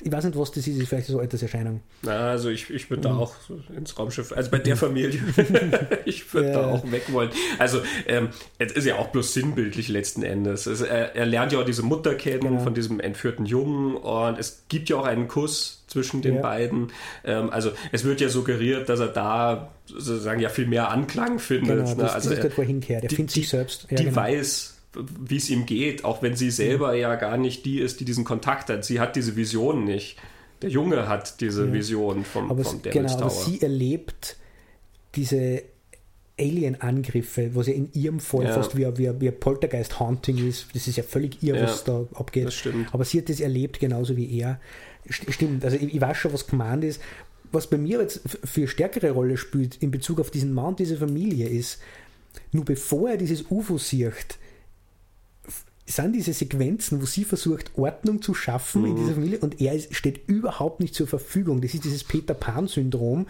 ich 0.02 0.12
weiß 0.12 0.24
nicht, 0.24 0.38
was 0.38 0.50
das 0.50 0.66
ist, 0.66 0.76
ist 0.76 0.88
vielleicht 0.88 1.06
so 1.06 1.18
Alterserscheinung. 1.18 1.80
Na, 2.02 2.30
also 2.30 2.50
ich, 2.50 2.68
ich 2.70 2.90
würde 2.90 3.02
da 3.02 3.12
mhm. 3.12 3.20
auch 3.20 3.34
ins 3.74 3.98
Raumschiff, 3.98 4.32
also 4.32 4.50
bei 4.50 4.58
der 4.58 4.76
Familie, 4.76 5.20
ich 6.04 6.32
würde 6.34 6.48
ja. 6.48 6.54
da 6.54 6.66
auch 6.66 6.90
weg 6.90 7.12
wollen. 7.12 7.30
Also 7.58 7.80
ähm, 8.06 8.28
es 8.58 8.72
ist 8.72 8.84
ja 8.84 8.96
auch 8.96 9.08
bloß 9.08 9.32
sinnbildlich 9.32 9.88
letzten 9.88 10.22
Endes. 10.22 10.66
Es, 10.66 10.80
er, 10.80 11.14
er, 11.16 11.26
lernt 11.26 11.52
ja 11.52 11.60
auch 11.60 11.64
diese 11.64 11.82
Mutter 11.82 12.14
kennen 12.14 12.40
genau. 12.40 12.60
von 12.60 12.74
diesem 12.74 13.00
entführten 13.00 13.46
Jungen 13.46 13.96
und 13.96 14.38
es 14.38 14.64
gibt 14.68 14.88
ja 14.88 14.96
auch 14.96 15.06
einen 15.06 15.28
Kuss 15.28 15.84
zwischen 15.86 16.22
den 16.22 16.36
ja. 16.36 16.42
beiden. 16.42 16.92
Ähm, 17.24 17.50
also 17.50 17.70
es 17.92 18.04
wird 18.04 18.20
ja 18.20 18.28
suggeriert, 18.28 18.88
dass 18.88 19.00
er 19.00 19.08
da 19.08 19.72
sozusagen 19.86 20.40
ja 20.40 20.48
viel 20.48 20.66
mehr 20.66 20.90
Anklang 20.90 21.38
findet. 21.38 21.76
Genau, 21.76 21.88
das, 21.88 21.96
ne? 21.96 22.12
also 22.12 22.28
das 22.30 22.38
ist 22.38 22.44
dort, 22.44 22.58
wohin 22.58 22.80
kehrt. 22.80 23.04
Er 23.04 23.10
findet 23.10 23.30
sich 23.32 23.48
selbst. 23.48 23.86
Ja, 23.90 23.96
die 23.96 24.04
genau. 24.04 24.16
weiß, 24.16 24.73
wie 24.94 25.36
es 25.36 25.50
ihm 25.50 25.66
geht, 25.66 26.04
auch 26.04 26.22
wenn 26.22 26.36
sie 26.36 26.50
selber 26.50 26.94
ja 26.94 27.14
gar 27.16 27.36
nicht 27.36 27.64
die 27.64 27.80
ist, 27.80 28.00
die 28.00 28.04
diesen 28.04 28.24
Kontakt 28.24 28.70
hat. 28.70 28.84
Sie 28.84 29.00
hat 29.00 29.16
diese 29.16 29.36
Vision 29.36 29.84
nicht. 29.84 30.16
Der 30.62 30.70
Junge 30.70 31.08
hat 31.08 31.40
diese. 31.40 31.72
Vision 31.72 32.24
vom, 32.24 32.50
aber 32.50 32.64
vom 32.64 32.82
Devil's 32.82 33.12
genau, 33.12 33.28
Tower. 33.28 33.30
Aber 33.30 33.30
sie 33.30 33.60
erlebt 33.60 34.36
diese 35.14 35.62
Alien-Angriffe, 36.38 37.54
was 37.54 37.66
ja 37.66 37.74
in 37.74 37.92
ihrem 37.92 38.20
Fall 38.20 38.44
ja. 38.44 38.52
fast 38.52 38.76
wie, 38.76 38.86
wie, 38.98 39.20
wie 39.20 39.30
Poltergeist-Haunting 39.30 40.48
ist. 40.48 40.66
Das 40.74 40.88
ist 40.88 40.96
ja 40.96 41.02
völlig 41.02 41.42
ihr, 41.42 41.60
was 41.60 41.84
ja, 41.86 41.92
da 41.92 42.18
abgeht. 42.18 42.52
Aber 42.92 43.04
sie 43.04 43.18
hat 43.18 43.28
das 43.28 43.40
erlebt, 43.40 43.78
genauso 43.78 44.16
wie 44.16 44.38
er. 44.38 44.60
Stimmt, 45.08 45.64
also 45.64 45.76
ich, 45.76 45.94
ich 45.94 46.00
weiß 46.00 46.16
schon, 46.16 46.32
was 46.32 46.46
gemeint 46.46 46.82
ist 46.82 47.00
was 47.54 47.68
bei 47.68 47.78
mir 47.78 48.00
jetzt 48.00 48.20
für 48.44 48.68
stärkere 48.68 49.12
Rolle 49.12 49.36
spielt 49.36 49.76
in 49.76 49.90
Bezug 49.90 50.20
auf 50.20 50.30
diesen 50.30 50.52
Mann 50.52 50.66
und 50.66 50.80
diese 50.80 50.96
Familie 50.96 51.48
ist, 51.48 51.80
nur 52.52 52.64
bevor 52.64 53.10
er 53.10 53.16
dieses 53.16 53.50
UFO 53.50 53.78
sieht, 53.78 54.38
sind 55.86 56.14
diese 56.14 56.32
Sequenzen, 56.32 57.00
wo 57.00 57.06
sie 57.06 57.24
versucht, 57.24 57.72
Ordnung 57.76 58.22
zu 58.22 58.34
schaffen 58.34 58.82
mhm. 58.82 58.88
in 58.88 58.96
dieser 58.96 59.14
Familie 59.14 59.38
und 59.38 59.60
er 59.60 59.74
ist, 59.74 59.94
steht 59.94 60.28
überhaupt 60.28 60.80
nicht 60.80 60.94
zur 60.94 61.06
Verfügung. 61.06 61.60
Das 61.60 61.74
ist 61.74 61.84
dieses 61.84 62.04
Peter 62.04 62.34
Pan-Syndrom. 62.34 63.26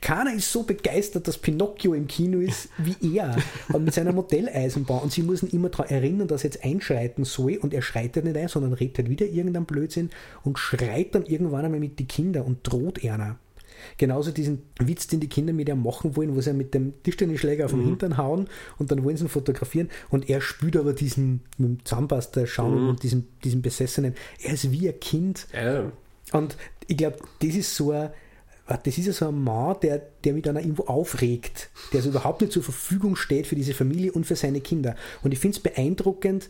Keiner 0.00 0.34
ist 0.34 0.50
so 0.50 0.64
begeistert, 0.64 1.28
dass 1.28 1.38
Pinocchio 1.38 1.94
im 1.94 2.08
Kino 2.08 2.40
ist 2.40 2.68
wie 2.78 3.16
er 3.16 3.36
und 3.72 3.84
mit 3.84 3.94
seiner 3.94 4.12
Modelleisenbahn. 4.12 5.02
Und 5.02 5.12
sie 5.12 5.22
müssen 5.22 5.48
immer 5.50 5.68
daran 5.68 5.86
erinnern, 5.90 6.26
dass 6.26 6.42
er 6.42 6.50
jetzt 6.50 6.64
einschreiten 6.64 7.24
soll. 7.24 7.58
Und 7.58 7.72
er 7.72 7.82
schreitet 7.82 8.24
nicht 8.24 8.36
ein, 8.36 8.48
sondern 8.48 8.72
redet 8.72 8.98
halt 8.98 9.10
wieder 9.10 9.26
irgendeinen 9.26 9.66
Blödsinn 9.66 10.10
und 10.42 10.58
schreit 10.58 11.14
dann 11.14 11.24
irgendwann 11.26 11.64
einmal 11.64 11.78
mit 11.78 12.00
den 12.00 12.08
Kindern 12.08 12.42
und 12.42 12.58
droht 12.64 13.04
einer. 13.04 13.38
Genauso 13.96 14.30
diesen 14.30 14.62
Witz, 14.78 15.06
den 15.06 15.20
die 15.20 15.28
Kinder 15.28 15.52
mit 15.52 15.68
ihm 15.68 15.82
machen 15.82 16.16
wollen, 16.16 16.34
wo 16.34 16.40
sie 16.40 16.52
mit 16.52 16.74
dem 16.74 16.94
Tischtennisschläger 17.02 17.64
auf 17.64 17.72
den 17.72 17.80
mhm. 17.80 17.86
Hintern 17.86 18.16
hauen 18.16 18.48
und 18.78 18.90
dann 18.90 19.04
wollen 19.04 19.16
sie 19.16 19.24
ihn 19.24 19.28
fotografieren 19.28 19.90
und 20.10 20.28
er 20.28 20.40
spürt 20.40 20.76
aber 20.76 20.92
diesen 20.92 21.42
mit 21.58 21.68
dem 21.68 21.84
Zahnpasta 21.84 22.46
schauen 22.46 22.82
mhm. 22.82 22.88
und 22.90 23.02
diesen, 23.02 23.28
diesen 23.44 23.62
Besessenen. 23.62 24.14
Er 24.42 24.54
ist 24.54 24.70
wie 24.70 24.88
ein 24.88 25.00
Kind. 25.00 25.46
Ja. 25.52 25.90
Und 26.32 26.56
ich 26.86 26.96
glaube, 26.96 27.18
das 27.40 27.54
ist 27.54 27.74
so 27.74 27.92
ein 27.92 28.10
das 28.84 28.96
ist 28.96 29.06
ja 29.06 29.12
so 29.12 29.28
ein 29.28 29.42
Mann, 29.42 29.76
der, 29.82 29.98
der 30.24 30.34
dann 30.34 30.56
auch 30.56 30.60
irgendwo 30.60 30.84
aufregt, 30.84 31.68
der 31.92 31.98
also 31.98 32.10
überhaupt 32.10 32.40
nicht 32.40 32.52
zur 32.52 32.62
Verfügung 32.62 33.16
steht 33.16 33.46
für 33.46 33.56
diese 33.56 33.74
Familie 33.74 34.12
und 34.12 34.24
für 34.24 34.36
seine 34.36 34.60
Kinder. 34.60 34.94
Und 35.22 35.32
ich 35.32 35.40
finde 35.40 35.56
es 35.56 35.62
beeindruckend, 35.62 36.48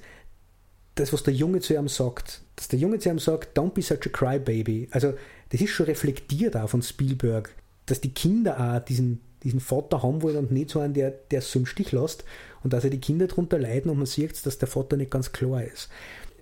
das, 0.94 1.12
was 1.12 1.22
der 1.22 1.34
Junge 1.34 1.60
zu 1.60 1.74
ihm 1.74 1.88
sagt. 1.88 2.42
Dass 2.56 2.68
der 2.68 2.78
Junge 2.78 2.98
zu 2.98 3.08
ihm 3.08 3.18
sagt, 3.18 3.58
don't 3.58 3.70
be 3.70 3.82
such 3.82 4.06
a 4.06 4.10
crybaby. 4.10 4.88
Also 4.90 5.14
das 5.52 5.60
ist 5.60 5.70
schon 5.70 5.86
reflektiert 5.86 6.56
auch 6.56 6.70
von 6.70 6.82
Spielberg, 6.82 7.54
dass 7.84 8.00
die 8.00 8.14
Kinder 8.14 8.58
auch 8.58 8.84
diesen, 8.84 9.20
diesen 9.42 9.60
Vater 9.60 10.02
haben 10.02 10.22
wollen 10.22 10.38
und 10.38 10.50
nicht 10.50 10.70
so 10.70 10.80
einen, 10.80 10.94
der, 10.94 11.10
der 11.10 11.40
es 11.40 11.52
so 11.52 11.58
im 11.58 11.66
Stich 11.66 11.92
lässt 11.92 12.24
und 12.62 12.72
dass 12.72 12.84
er 12.84 12.90
die 12.90 13.00
Kinder 13.00 13.26
darunter 13.26 13.58
leiden 13.58 13.90
und 13.90 13.98
man 13.98 14.06
sieht, 14.06 14.46
dass 14.46 14.56
der 14.58 14.68
Vater 14.68 14.96
nicht 14.96 15.10
ganz 15.10 15.30
klar 15.32 15.62
ist. 15.62 15.90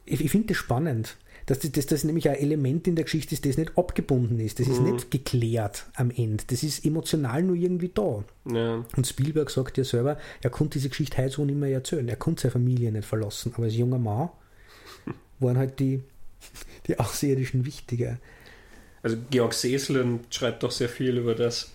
Ich, 0.04 0.24
ich 0.24 0.30
finde 0.30 0.48
das 0.48 0.58
spannend, 0.58 1.16
dass 1.46 1.58
das, 1.58 1.72
dass 1.72 1.86
das 1.86 2.04
nämlich 2.04 2.28
ein 2.28 2.36
Element 2.36 2.86
in 2.86 2.94
der 2.94 3.04
Geschichte 3.04 3.34
ist, 3.34 3.44
das 3.44 3.56
nicht 3.56 3.76
abgebunden 3.76 4.38
ist. 4.38 4.60
Das 4.60 4.68
ist 4.68 4.80
mhm. 4.80 4.92
nicht 4.92 5.10
geklärt 5.10 5.86
am 5.94 6.12
Ende. 6.12 6.44
Das 6.46 6.62
ist 6.62 6.84
emotional 6.84 7.42
nur 7.42 7.56
irgendwie 7.56 7.90
da. 7.92 8.22
Ja. 8.48 8.84
Und 8.96 9.06
Spielberg 9.08 9.50
sagt 9.50 9.76
ja 9.76 9.82
selber, 9.82 10.18
er 10.40 10.50
konnte 10.50 10.78
diese 10.78 10.90
Geschichte 10.90 11.18
heute 11.18 11.30
so 11.30 11.44
nicht 11.44 11.58
mehr 11.58 11.72
erzählen. 11.72 12.06
Er 12.08 12.14
konnte 12.14 12.42
seine 12.42 12.52
Familie 12.52 12.92
nicht 12.92 13.08
verlassen. 13.08 13.52
Aber 13.56 13.64
als 13.64 13.74
junger 13.74 13.98
Mann 13.98 14.28
waren 15.40 15.58
halt 15.58 15.80
die, 15.80 16.04
die 16.86 16.96
Außerirdischen 17.00 17.64
wichtiger. 17.64 18.18
Also 19.02 19.16
Georg 19.30 19.54
Seslin 19.54 20.20
schreibt 20.30 20.62
doch 20.62 20.70
sehr 20.70 20.88
viel 20.88 21.16
über 21.18 21.34
das 21.34 21.72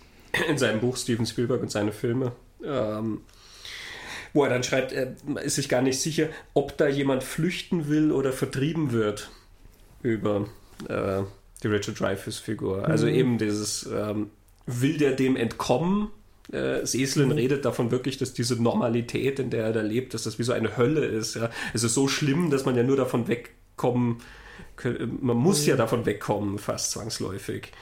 in 0.48 0.58
seinem 0.58 0.80
Buch 0.80 0.96
Steven 0.96 1.26
Spielberg 1.26 1.62
und 1.62 1.70
seine 1.70 1.92
Filme. 1.92 2.32
Ähm, 2.64 3.20
wo 4.32 4.44
er 4.44 4.50
dann 4.50 4.62
schreibt, 4.62 4.92
er 4.92 5.14
ist 5.42 5.56
sich 5.56 5.68
gar 5.68 5.82
nicht 5.82 6.00
sicher, 6.00 6.28
ob 6.52 6.76
da 6.76 6.88
jemand 6.88 7.24
flüchten 7.24 7.88
will 7.88 8.12
oder 8.12 8.32
vertrieben 8.32 8.92
wird 8.92 9.30
über 10.02 10.46
äh, 10.88 11.22
die 11.62 11.68
Richard 11.68 11.98
Dreyfuss-Figur. 11.98 12.86
Also 12.86 13.06
mhm. 13.06 13.14
eben 13.14 13.38
dieses, 13.38 13.88
ähm, 13.90 14.30
will 14.66 14.98
der 14.98 15.12
dem 15.12 15.36
entkommen? 15.36 16.08
Äh, 16.52 16.84
Seslin 16.84 17.30
mhm. 17.30 17.34
redet 17.34 17.64
davon 17.64 17.90
wirklich, 17.90 18.18
dass 18.18 18.34
diese 18.34 18.62
Normalität, 18.62 19.38
in 19.38 19.50
der 19.50 19.64
er 19.64 19.72
da 19.72 19.80
lebt, 19.80 20.12
dass 20.12 20.24
das 20.24 20.38
wie 20.38 20.42
so 20.42 20.52
eine 20.52 20.76
Hölle 20.76 21.06
ist. 21.06 21.34
Ja? 21.34 21.50
Es 21.72 21.82
ist 21.82 21.94
so 21.94 22.06
schlimm, 22.06 22.50
dass 22.50 22.66
man 22.66 22.76
ja 22.76 22.82
nur 22.82 22.96
davon 22.96 23.28
wegkommen 23.28 24.18
kann 24.18 24.26
man 25.20 25.36
muss 25.36 25.66
ja 25.66 25.74
mhm. 25.74 25.78
davon 25.78 26.06
wegkommen, 26.06 26.58
fast 26.58 26.92
zwangsläufig. 26.92 27.72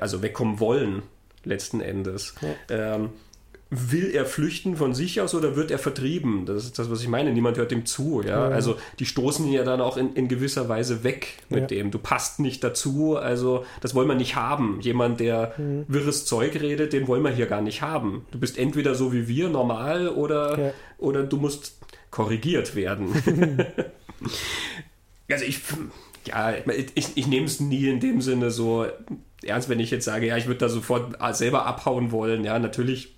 Also 0.00 0.22
wegkommen 0.22 0.60
wollen, 0.60 1.02
letzten 1.44 1.80
Endes. 1.80 2.34
Ja. 2.68 2.94
Ähm, 2.94 3.10
will 3.70 4.10
er 4.12 4.26
flüchten 4.26 4.76
von 4.76 4.94
sich 4.94 5.20
aus 5.20 5.32
oder 5.32 5.54
wird 5.54 5.70
er 5.70 5.78
vertrieben? 5.78 6.44
Das 6.44 6.64
ist 6.64 6.78
das, 6.78 6.90
was 6.90 7.02
ich 7.02 7.08
meine. 7.08 7.32
Niemand 7.32 7.56
hört 7.56 7.70
ihm 7.70 7.86
zu. 7.86 8.20
Ja? 8.22 8.48
ja. 8.48 8.54
Also 8.54 8.76
die 8.98 9.06
stoßen 9.06 9.46
ihn 9.46 9.52
ja 9.52 9.62
dann 9.62 9.80
auch 9.80 9.96
in, 9.96 10.12
in 10.14 10.26
gewisser 10.26 10.68
Weise 10.68 11.04
weg 11.04 11.38
mit 11.48 11.60
ja. 11.60 11.66
dem. 11.66 11.92
Du 11.92 11.98
passt 11.98 12.40
nicht 12.40 12.64
dazu. 12.64 13.16
Also 13.16 13.64
das 13.80 13.94
wollen 13.94 14.08
wir 14.08 14.16
nicht 14.16 14.34
haben. 14.34 14.80
Jemand, 14.80 15.20
der 15.20 15.54
mhm. 15.56 15.84
wirres 15.86 16.26
Zeug 16.26 16.60
redet, 16.60 16.92
den 16.92 17.06
wollen 17.06 17.22
wir 17.22 17.30
hier 17.30 17.46
gar 17.46 17.62
nicht 17.62 17.80
haben. 17.80 18.26
Du 18.32 18.40
bist 18.40 18.58
entweder 18.58 18.96
so 18.96 19.12
wie 19.12 19.28
wir, 19.28 19.48
normal, 19.48 20.08
oder, 20.08 20.58
ja. 20.58 20.72
oder 20.98 21.22
du 21.22 21.36
musst 21.36 21.78
korrigiert 22.10 22.74
werden. 22.74 23.14
also 25.30 25.44
ich 25.44 25.60
ja, 26.26 26.54
ich, 26.94 27.16
ich 27.16 27.26
nehme 27.26 27.46
es 27.46 27.60
nie 27.60 27.88
in 27.88 28.00
dem 28.00 28.20
Sinne 28.20 28.50
so 28.50 28.86
ernst, 29.42 29.68
wenn 29.68 29.80
ich 29.80 29.90
jetzt 29.90 30.04
sage, 30.04 30.26
ja, 30.26 30.36
ich 30.36 30.46
würde 30.46 30.58
da 30.58 30.68
sofort 30.68 31.16
selber 31.34 31.66
abhauen 31.66 32.12
wollen. 32.12 32.44
Ja, 32.44 32.58
natürlich 32.58 33.14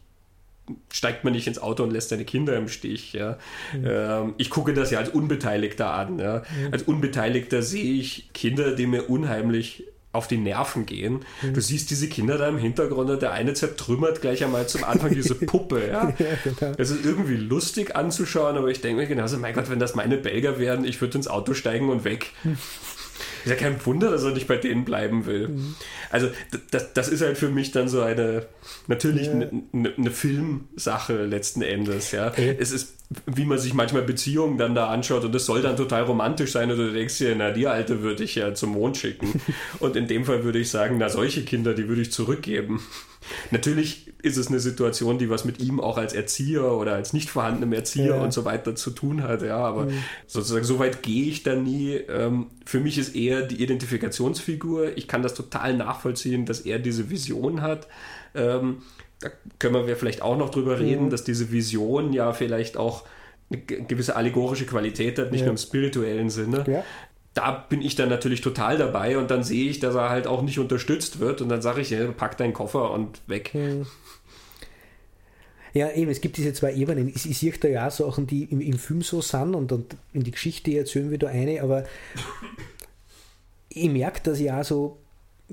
steigt 0.91 1.25
man 1.25 1.33
nicht 1.33 1.47
ins 1.47 1.59
Auto 1.59 1.83
und 1.83 1.91
lässt 1.91 2.11
seine 2.11 2.25
Kinder 2.25 2.57
im 2.57 2.69
Stich. 2.69 3.13
Ja. 3.13 3.39
Mhm. 3.73 3.85
Ähm, 3.87 4.35
ich 4.39 4.51
gucke 4.51 4.75
das 4.75 4.91
ja 4.91 4.99
als 4.99 5.09
Unbeteiligter 5.09 5.93
an. 5.93 6.19
Ja. 6.19 6.39
Mhm. 6.39 6.73
Als 6.73 6.85
Unbeteiligter 6.85 7.63
sehe 7.63 7.95
ich 7.95 8.33
Kinder, 8.33 8.75
die 8.75 8.87
mir 8.87 9.11
unheimlich 9.11 9.85
auf 10.13 10.29
die 10.29 10.37
Nerven 10.37 10.87
gehen. 10.87 11.21
Mhm. 11.43 11.55
Du 11.55 11.61
siehst 11.61 11.91
diese 11.91 12.09
Kinder 12.09 12.37
da 12.39 12.49
im 12.49 12.59
Hintergrund 12.59 13.11
und 13.11 13.23
der 13.23 13.33
eine 13.33 13.55
zertrümmert 13.55 14.21
gleich 14.21 14.45
einmal 14.45 14.69
zum 14.69 14.85
Anfang 14.85 15.15
diese 15.15 15.35
Puppe. 15.47 15.87
Ja? 15.89 16.13
ja 16.19 16.27
genau. 16.45 16.75
Es 16.77 16.91
ist 16.91 17.05
irgendwie 17.05 17.37
lustig 17.37 17.97
anzuschauen, 17.97 18.57
aber 18.57 18.69
ich 18.69 18.81
denke 18.81 19.03
mir 19.03 19.09
genauso, 19.09 19.39
mein 19.39 19.55
Gott, 19.55 19.71
wenn 19.71 19.79
das 19.79 19.95
meine 19.95 20.19
Belger 20.19 20.59
wären, 20.59 20.85
ich 20.85 21.01
würde 21.01 21.17
ins 21.17 21.29
Auto 21.29 21.55
steigen 21.55 21.89
und 21.89 22.05
weg. 22.05 22.31
Ist 23.45 23.51
ja 23.51 23.57
kein 23.57 23.85
Wunder, 23.85 24.11
dass 24.11 24.23
er 24.23 24.33
nicht 24.33 24.47
bei 24.47 24.57
denen 24.57 24.85
bleiben 24.85 25.27
will. 25.27 25.49
Mhm. 25.49 25.75
Also 26.11 26.29
das, 26.71 26.93
das 26.93 27.09
ist 27.09 27.23
halt 27.23 27.39
für 27.39 27.49
mich 27.49 27.73
dann 27.73 27.89
so 27.89 28.01
eine, 28.03 28.47
natürlich 28.87 29.27
ja. 29.27 29.33
eine, 29.33 29.93
eine 29.97 30.11
Filmsache 30.11 31.25
letzten 31.25 31.63
Endes. 31.63 32.13
Ja. 32.13 32.29
Okay. 32.29 32.57
Es 32.59 32.73
ist, 32.73 32.95
wie 33.27 33.45
man 33.45 33.59
sich 33.59 33.75
manchmal 33.75 34.03
Beziehungen 34.03 34.59
dann 34.59 34.75
da 34.75 34.89
anschaut 34.89 35.25
und 35.25 35.35
es 35.35 35.47
soll 35.47 35.63
dann 35.63 35.77
total 35.77 36.03
romantisch 36.03 36.53
sein 36.53 36.71
und 36.71 36.77
du 36.77 36.93
denkst 36.93 37.19
dir, 37.19 37.35
na 37.37 37.51
die 37.51 37.67
Alte 37.67 38.03
würde 38.03 38.25
ich 38.25 38.35
ja 38.35 38.55
zum 38.55 38.73
Mond 38.73 38.97
schicken. 38.97 39.41
und 39.81 39.97
in 39.97 40.07
dem 40.07 40.25
Fall 40.25 40.45
würde 40.45 40.59
ich 40.59 40.71
sagen, 40.71 40.97
na 40.99 41.09
solche 41.09 41.45
Kinder, 41.45 41.75
die 41.75 41.89
würde 41.89 42.03
ich 42.03 42.13
zurückgeben. 42.13 42.81
Natürlich 43.51 44.13
ist 44.23 44.37
es 44.37 44.49
eine 44.49 44.61
Situation, 44.61 45.19
die 45.19 45.29
was 45.29 45.45
mit 45.45 45.61
ihm 45.61 45.81
auch 45.81 45.99
als 45.99 46.13
Erzieher 46.13 46.73
oder 46.73 46.95
als 46.95 47.13
nicht 47.13 47.29
vorhandenem 47.29 47.73
Erzieher 47.73 48.17
ja. 48.17 48.23
und 48.23 48.33
so 48.33 48.45
weiter 48.45 48.75
zu 48.75 48.91
tun 48.91 49.23
hat. 49.23 49.43
Ja, 49.43 49.59
aber 49.59 49.87
mhm. 49.87 50.05
sozusagen 50.27 50.65
so 50.65 50.79
weit 50.79 51.03
gehe 51.03 51.25
ich 51.27 51.43
da 51.43 51.55
nie. 51.55 51.95
Ähm, 51.95 52.47
für 52.65 52.81
mich 52.81 52.99
ist 52.99 53.15
eher 53.17 53.43
die 53.43 53.63
Identifikationsfigur. 53.63 54.97
Ich 54.97 55.09
kann 55.09 55.23
das 55.23 55.35
total 55.35 55.77
nachvollziehen, 55.77 56.47
dass 56.47 56.61
er 56.61 56.79
diese 56.79 57.11
Vision 57.11 57.63
hat. 57.63 57.89
Ähm, 58.35 58.83
da 59.21 59.31
können 59.59 59.87
wir 59.87 59.97
vielleicht 59.97 60.23
auch 60.23 60.37
noch 60.37 60.51
drüber 60.51 60.79
reden, 60.79 61.07
mhm. 61.07 61.11
dass 61.11 61.25
diese 61.25 61.51
Vision 61.51 62.13
ja 62.13 62.33
vielleicht 62.33 62.77
auch 62.77 63.05
eine 63.51 63.61
gewisse 63.61 64.17
allegorische 64.17 64.65
Qualität 64.65 65.19
hat, 65.19 65.31
nicht 65.31 65.41
ja. 65.41 65.47
nur 65.47 65.53
im 65.53 65.59
spirituellen 65.59 66.31
Sinne. 66.31 66.65
Ja 66.67 66.85
da 67.35 67.53
bin 67.53 67.81
ich 67.81 67.95
dann 67.95 68.09
natürlich 68.09 68.43
total 68.43 68.77
dabei 68.77 69.17
und 69.17 69.31
dann 69.31 69.43
sehe 69.43 69.71
ich, 69.71 69.81
dass 69.81 69.95
er 69.95 70.11
halt 70.11 70.27
auch 70.27 70.43
nicht 70.43 70.59
unterstützt 70.59 71.19
wird 71.19 71.41
und 71.41 71.49
dann 71.49 71.63
sage 71.63 71.81
ich, 71.81 71.91
ja, 71.91 72.11
pack 72.13 72.37
deinen 72.37 72.53
Koffer 72.53 72.91
und 72.91 73.21
weg. 73.27 73.53
Ja, 75.75 75.91
eben, 75.93 76.11
es 76.11 76.21
gibt 76.21 76.37
diese 76.37 76.53
zwei 76.53 76.75
Ebenen. 76.75 77.09
Ich, 77.09 77.29
ich 77.29 77.39
sehe 77.39 77.53
da 77.53 77.69
ja 77.69 77.89
auch 77.89 77.91
Sachen, 77.91 78.27
die 78.27 78.45
im, 78.45 78.61
im 78.61 78.79
Film 78.79 79.01
so 79.01 79.23
sind 79.23 79.55
und, 79.55 79.73
und 79.73 79.97
in 80.13 80.23
die 80.23 80.31
Geschichte 80.31 80.77
erzählen 80.77 81.11
wir 81.11 81.19
da 81.19 81.29
eine, 81.29 81.63
aber 81.63 81.85
ich 83.71 83.89
merke, 83.89 84.21
dass 84.23 84.39
ich 84.39 84.53
auch 84.53 84.65
so 84.65 84.99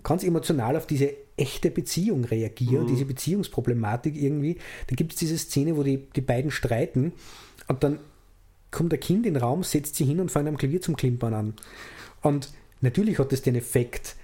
ganz 0.04 0.24
emotional 0.24 0.76
auf 0.76 0.88
diese 0.88 1.14
echte 1.38 1.72
Beziehung 1.72 2.26
reagiere, 2.26 2.84
mhm. 2.84 2.88
diese 2.88 3.06
Beziehungsproblematik 3.06 4.22
irgendwie. 4.22 4.58
Da 4.88 4.96
gibt 4.96 5.14
es 5.14 5.20
diese 5.20 5.38
Szene, 5.38 5.78
wo 5.78 5.84
die, 5.84 6.10
die 6.14 6.22
beiden 6.22 6.52
streiten 6.52 7.14
und 7.70 7.84
dann 7.84 8.00
kommt 8.72 8.94
ein 8.94 9.00
Kind 9.00 9.26
in 9.26 9.34
den 9.34 9.42
Raum, 9.42 9.64
setzt 9.64 9.96
sich 9.96 10.08
hin 10.08 10.20
und 10.20 10.32
fängt 10.32 10.48
am 10.48 10.58
Klavier 10.58 10.82
zum 10.82 10.96
Klimpern 10.96 11.34
an. 11.34 11.54
Und 12.22 12.52
natürlich 12.82 13.20
hat 13.20 13.32
das 13.32 13.42
den 13.42 13.56
Effekt, 13.56 14.16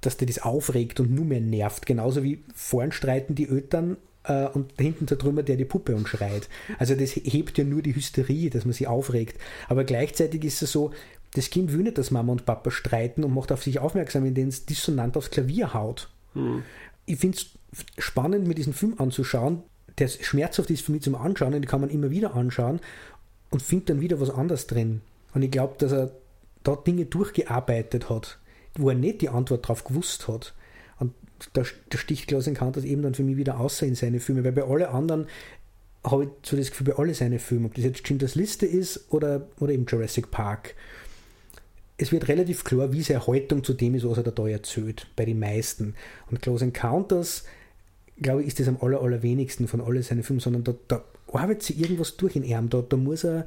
dass 0.00 0.16
dir 0.16 0.26
das 0.26 0.40
aufregt 0.40 1.00
und 1.00 1.10
nur 1.10 1.24
mehr 1.24 1.40
nervt. 1.40 1.86
Genauso 1.86 2.22
wie 2.22 2.44
vorn 2.54 2.92
streiten 2.92 3.34
die 3.34 3.48
Eltern 3.48 3.96
äh, 4.24 4.46
und 4.46 4.72
hinten 4.78 5.06
der 5.06 5.18
Trümmer, 5.18 5.42
der 5.42 5.56
die 5.56 5.64
Puppe 5.64 5.94
und 5.94 6.08
schreit. 6.08 6.48
Also 6.78 6.94
das 6.94 7.12
hebt 7.12 7.58
ja 7.58 7.64
nur 7.64 7.82
die 7.82 7.94
Hysterie, 7.94 8.50
dass 8.50 8.64
man 8.64 8.74
sich 8.74 8.86
aufregt. 8.86 9.40
Aber 9.68 9.84
gleichzeitig 9.84 10.44
ist 10.44 10.62
es 10.62 10.72
so, 10.72 10.92
das 11.34 11.50
Kind 11.50 11.72
will 11.72 11.82
nicht, 11.82 11.98
dass 11.98 12.10
Mama 12.10 12.32
und 12.32 12.46
Papa 12.46 12.70
streiten 12.70 13.24
und 13.24 13.34
macht 13.34 13.52
auf 13.52 13.62
sich 13.62 13.78
aufmerksam, 13.78 14.24
indem 14.24 14.48
es 14.48 14.64
dissonant 14.64 15.16
aufs 15.16 15.30
Klavier 15.30 15.74
haut. 15.74 16.08
Hm. 16.34 16.62
Ich 17.04 17.18
finde 17.18 17.38
es 17.38 17.50
spannend, 17.98 18.46
mir 18.46 18.54
diesen 18.54 18.74
Film 18.74 18.94
anzuschauen. 18.98 19.62
Der 19.98 20.08
schmerzhaft 20.08 20.70
ist 20.70 20.84
für 20.84 20.92
mich 20.92 21.02
zum 21.02 21.14
Anschauen 21.14 21.52
den 21.52 21.66
kann 21.66 21.80
man 21.80 21.90
immer 21.90 22.10
wieder 22.10 22.34
anschauen 22.34 22.80
und 23.56 23.62
findet 23.62 23.88
dann 23.88 24.00
wieder 24.02 24.20
was 24.20 24.28
anderes 24.28 24.66
drin. 24.66 25.00
Und 25.32 25.40
ich 25.40 25.50
glaube, 25.50 25.76
dass 25.78 25.90
er 25.90 26.10
da 26.62 26.76
Dinge 26.76 27.06
durchgearbeitet 27.06 28.10
hat, 28.10 28.38
wo 28.74 28.90
er 28.90 28.94
nicht 28.94 29.22
die 29.22 29.30
Antwort 29.30 29.66
drauf 29.66 29.82
gewusst 29.82 30.28
hat. 30.28 30.52
Und 30.98 31.14
da, 31.54 31.62
da 31.88 31.96
sticht 31.96 32.26
Klaus 32.26 32.46
Encounters 32.46 32.84
eben 32.84 33.00
dann 33.00 33.14
für 33.14 33.22
mich 33.22 33.38
wieder 33.38 33.58
außer 33.58 33.86
in 33.86 33.94
seine 33.94 34.20
Filme, 34.20 34.44
weil 34.44 34.52
bei 34.52 34.64
allen 34.64 34.84
anderen 34.84 35.26
habe 36.04 36.24
ich 36.24 36.30
so 36.42 36.54
das 36.54 36.68
Gefühl, 36.68 36.88
bei 36.88 36.98
alle 36.98 37.14
seine 37.14 37.38
Filme, 37.38 37.68
ob 37.68 37.74
das 37.74 37.84
jetzt 37.84 38.06
Schindlers 38.06 38.34
Liste 38.34 38.66
ist 38.66 39.10
oder, 39.10 39.48
oder 39.58 39.72
eben 39.72 39.86
Jurassic 39.86 40.30
Park, 40.30 40.74
es 41.96 42.12
wird 42.12 42.28
relativ 42.28 42.62
klar, 42.62 42.92
wie 42.92 43.00
seine 43.00 43.26
Haltung 43.26 43.64
zu 43.64 43.72
dem 43.72 43.94
ist, 43.94 44.06
was 44.06 44.18
er 44.18 44.24
da 44.24 44.46
erzählt, 44.46 45.06
bei 45.16 45.24
den 45.24 45.38
meisten. 45.38 45.94
Und 46.30 46.42
Close 46.42 46.62
Encounters, 46.62 47.44
glaube 48.20 48.42
ich, 48.42 48.48
ist 48.48 48.60
das 48.60 48.68
am 48.68 48.76
aller, 48.82 49.00
allerwenigsten 49.00 49.66
von 49.66 49.80
all 49.80 50.02
seinen 50.02 50.24
Filmen, 50.24 50.40
sondern 50.40 50.62
da, 50.62 50.74
da 50.88 51.02
arbeitet 51.32 51.62
sie 51.62 51.74
irgendwas 51.74 52.16
durch 52.16 52.36
in 52.36 52.44
ihm. 52.44 52.68
Da, 52.68 52.82
da 52.82 52.96
muss 52.96 53.24
er, 53.24 53.46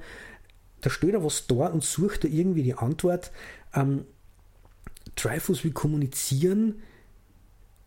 da 0.81 0.89
steht 0.89 1.13
er 1.13 1.23
was 1.23 1.47
da 1.47 1.67
und 1.67 1.83
sucht 1.83 2.23
da 2.23 2.27
irgendwie 2.27 2.63
die 2.63 2.75
Antwort. 2.75 3.31
Ähm, 3.73 4.05
Dreyfus 5.15 5.63
will 5.63 5.71
kommunizieren, 5.71 6.81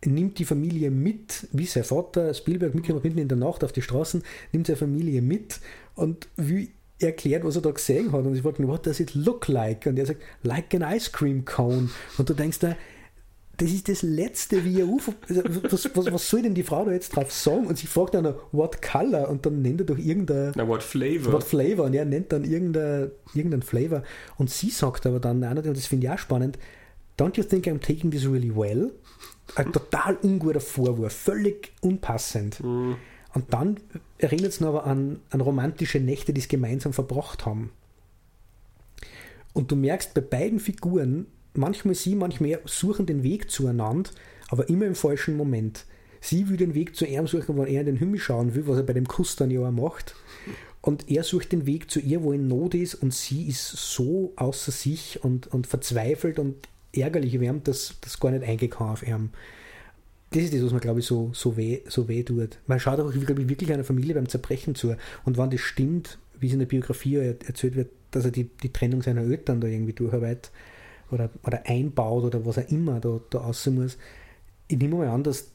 nimmt 0.05 0.39
die 0.39 0.45
Familie 0.45 0.91
mit, 0.91 1.47
wie 1.51 1.65
sein 1.65 1.83
Vater 1.83 2.33
Spielberg 2.33 2.75
mitgenommen 2.75 3.03
mitten 3.03 3.19
in 3.19 3.27
der 3.27 3.37
Nacht 3.37 3.63
auf 3.63 3.71
die 3.71 3.81
Straßen, 3.81 4.23
nimmt 4.51 4.67
seine 4.67 4.77
Familie 4.77 5.21
mit 5.21 5.59
und 5.95 6.27
will 6.35 6.69
erklärt, 6.99 7.43
was 7.43 7.55
er 7.55 7.61
da 7.61 7.71
gesehen 7.71 8.11
hat. 8.11 8.25
Und 8.25 8.35
ich 8.35 8.43
wollte, 8.43 8.67
what 8.67 8.85
does 8.85 8.99
it 8.99 9.13
look 9.13 9.47
like? 9.47 9.85
Und 9.85 9.97
er 9.97 10.05
sagt, 10.05 10.21
like 10.43 10.73
an 10.73 10.81
ice 10.81 11.11
cream 11.11 11.45
cone. 11.45 11.89
Und 12.17 12.29
du 12.29 12.33
denkst 12.33 12.59
da, 12.59 12.75
das 13.57 13.71
ist 13.71 13.87
das 13.87 14.01
Letzte, 14.01 14.65
wie 14.65 14.79
er 14.79 14.87
UFO. 14.87 15.13
Also, 15.29 15.43
was, 15.45 15.95
was, 15.95 16.11
was, 16.11 16.29
soll 16.29 16.41
denn 16.41 16.55
die 16.55 16.63
Frau 16.63 16.85
da 16.85 16.91
jetzt 16.91 17.15
drauf 17.15 17.31
sagen? 17.31 17.67
Und 17.67 17.77
sie 17.77 17.85
fragt 17.85 18.15
dann, 18.15 18.33
what 18.51 18.81
color? 18.81 19.29
Und 19.29 19.45
dann 19.45 19.61
nennt 19.61 19.81
er 19.81 19.85
doch 19.85 19.97
irgendein. 19.97 20.53
Na, 20.55 20.67
what 20.67 20.81
flavor? 20.81 21.33
What 21.33 21.43
flavor? 21.43 21.85
Und 21.85 21.93
er 21.93 22.05
nennt 22.05 22.31
dann 22.31 22.45
irgendein, 22.45 23.11
irgendein 23.35 23.61
Flavor. 23.61 24.03
Und 24.37 24.49
sie 24.49 24.71
sagt 24.71 25.05
aber 25.05 25.19
dann, 25.19 25.43
und 25.43 25.65
das 25.65 25.85
finde 25.85 26.07
ich 26.07 26.13
auch 26.13 26.17
spannend, 26.17 26.57
don't 27.19 27.37
you 27.37 27.43
think 27.43 27.67
I'm 27.67 27.79
taking 27.79 28.09
this 28.09 28.25
really 28.25 28.55
well? 28.55 28.91
Ein 29.55 29.71
total 29.71 30.15
unguter 30.15 30.59
Vorwurf, 30.59 31.13
völlig 31.13 31.73
unpassend. 31.81 32.63
Mhm. 32.63 32.95
Und 33.35 33.53
dann 33.53 33.79
erinnert 34.17 34.49
es 34.49 34.61
noch 34.61 34.69
aber 34.69 34.85
an, 34.85 35.19
an 35.29 35.41
romantische 35.41 35.99
Nächte, 35.99 36.33
die 36.33 36.41
es 36.41 36.47
gemeinsam 36.47 36.93
verbracht 36.93 37.45
haben. 37.45 37.71
Und 39.53 39.71
du 39.71 39.75
merkst 39.75 40.15
bei 40.15 40.21
beiden 40.21 40.59
Figuren, 40.59 41.27
manchmal 41.53 41.95
sie, 41.95 42.15
manchmal 42.15 42.49
er, 42.51 42.59
suchen 42.65 43.05
den 43.05 43.23
Weg 43.23 43.49
zueinander, 43.51 44.09
aber 44.49 44.69
immer 44.69 44.85
im 44.85 44.95
falschen 44.95 45.37
Moment. 45.37 45.85
Sie 46.21 46.47
will 46.47 46.57
den 46.57 46.73
Weg 46.73 46.95
zu 46.95 47.05
ihm 47.05 47.27
suchen, 47.27 47.57
wenn 47.57 47.67
er 47.67 47.81
in 47.81 47.87
den 47.87 47.97
Himmel 47.97 48.19
schauen 48.19 48.55
will, 48.55 48.67
was 48.67 48.77
er 48.77 48.83
bei 48.83 48.93
dem 48.93 49.07
Kuss 49.07 49.35
dann 49.35 49.51
ja 49.51 49.61
auch 49.61 49.71
macht. 49.71 50.15
Und 50.81 51.09
er 51.09 51.23
sucht 51.23 51.51
den 51.51 51.65
Weg 51.65 51.89
zu 51.91 51.99
ihr, 51.99 52.23
wo 52.23 52.31
er 52.31 52.35
in 52.35 52.47
Not 52.47 52.75
ist, 52.75 52.95
und 52.95 53.13
sie 53.13 53.47
ist 53.47 53.67
so 53.69 54.33
außer 54.35 54.71
sich 54.71 55.23
und, 55.23 55.47
und 55.47 55.67
verzweifelt 55.67 56.39
und 56.39 56.55
ärgerlich 56.93 57.39
wärmt, 57.39 57.67
dass 57.67 57.95
das 58.01 58.19
gar 58.19 58.31
nicht 58.31 58.43
eingehen 58.43 58.69
kann 58.69 58.89
auf 58.89 59.05
ihn 59.05 59.31
das 60.33 60.43
ist 60.43 60.53
das, 60.53 60.63
was 60.63 60.73
mir, 60.73 60.79
glaube 60.79 60.99
ich, 60.99 61.05
so, 61.05 61.29
so, 61.33 61.57
weh, 61.57 61.81
so 61.87 62.07
weh 62.07 62.23
tut. 62.23 62.59
Man 62.65 62.79
schaut 62.79 62.99
auch, 62.99 63.11
glaube 63.11 63.41
ich, 63.41 63.49
wirklich 63.49 63.71
einer 63.71 63.83
Familie 63.83 64.15
beim 64.15 64.27
Zerbrechen 64.27 64.75
zu. 64.75 64.95
Und 65.25 65.37
wenn 65.37 65.49
das 65.49 65.61
stimmt, 65.61 66.17
wie 66.39 66.47
es 66.47 66.53
in 66.53 66.59
der 66.59 66.65
Biografie 66.65 67.17
erzählt 67.17 67.75
wird, 67.75 67.91
dass 68.11 68.25
er 68.25 68.31
die, 68.31 68.45
die 68.45 68.73
Trennung 68.73 69.01
seiner 69.01 69.21
Eltern 69.21 69.61
da 69.61 69.67
irgendwie 69.67 69.93
durcharbeitet 69.93 70.51
oder, 71.11 71.29
oder 71.43 71.63
einbaut 71.65 72.23
oder 72.23 72.45
was 72.45 72.57
auch 72.57 72.69
immer 72.69 72.99
da, 72.99 73.19
da 73.29 73.39
aussehen 73.39 73.75
muss, 73.75 73.97
ich 74.67 74.77
nehme 74.77 74.95
mal 74.95 75.07
an, 75.07 75.23
dass 75.23 75.49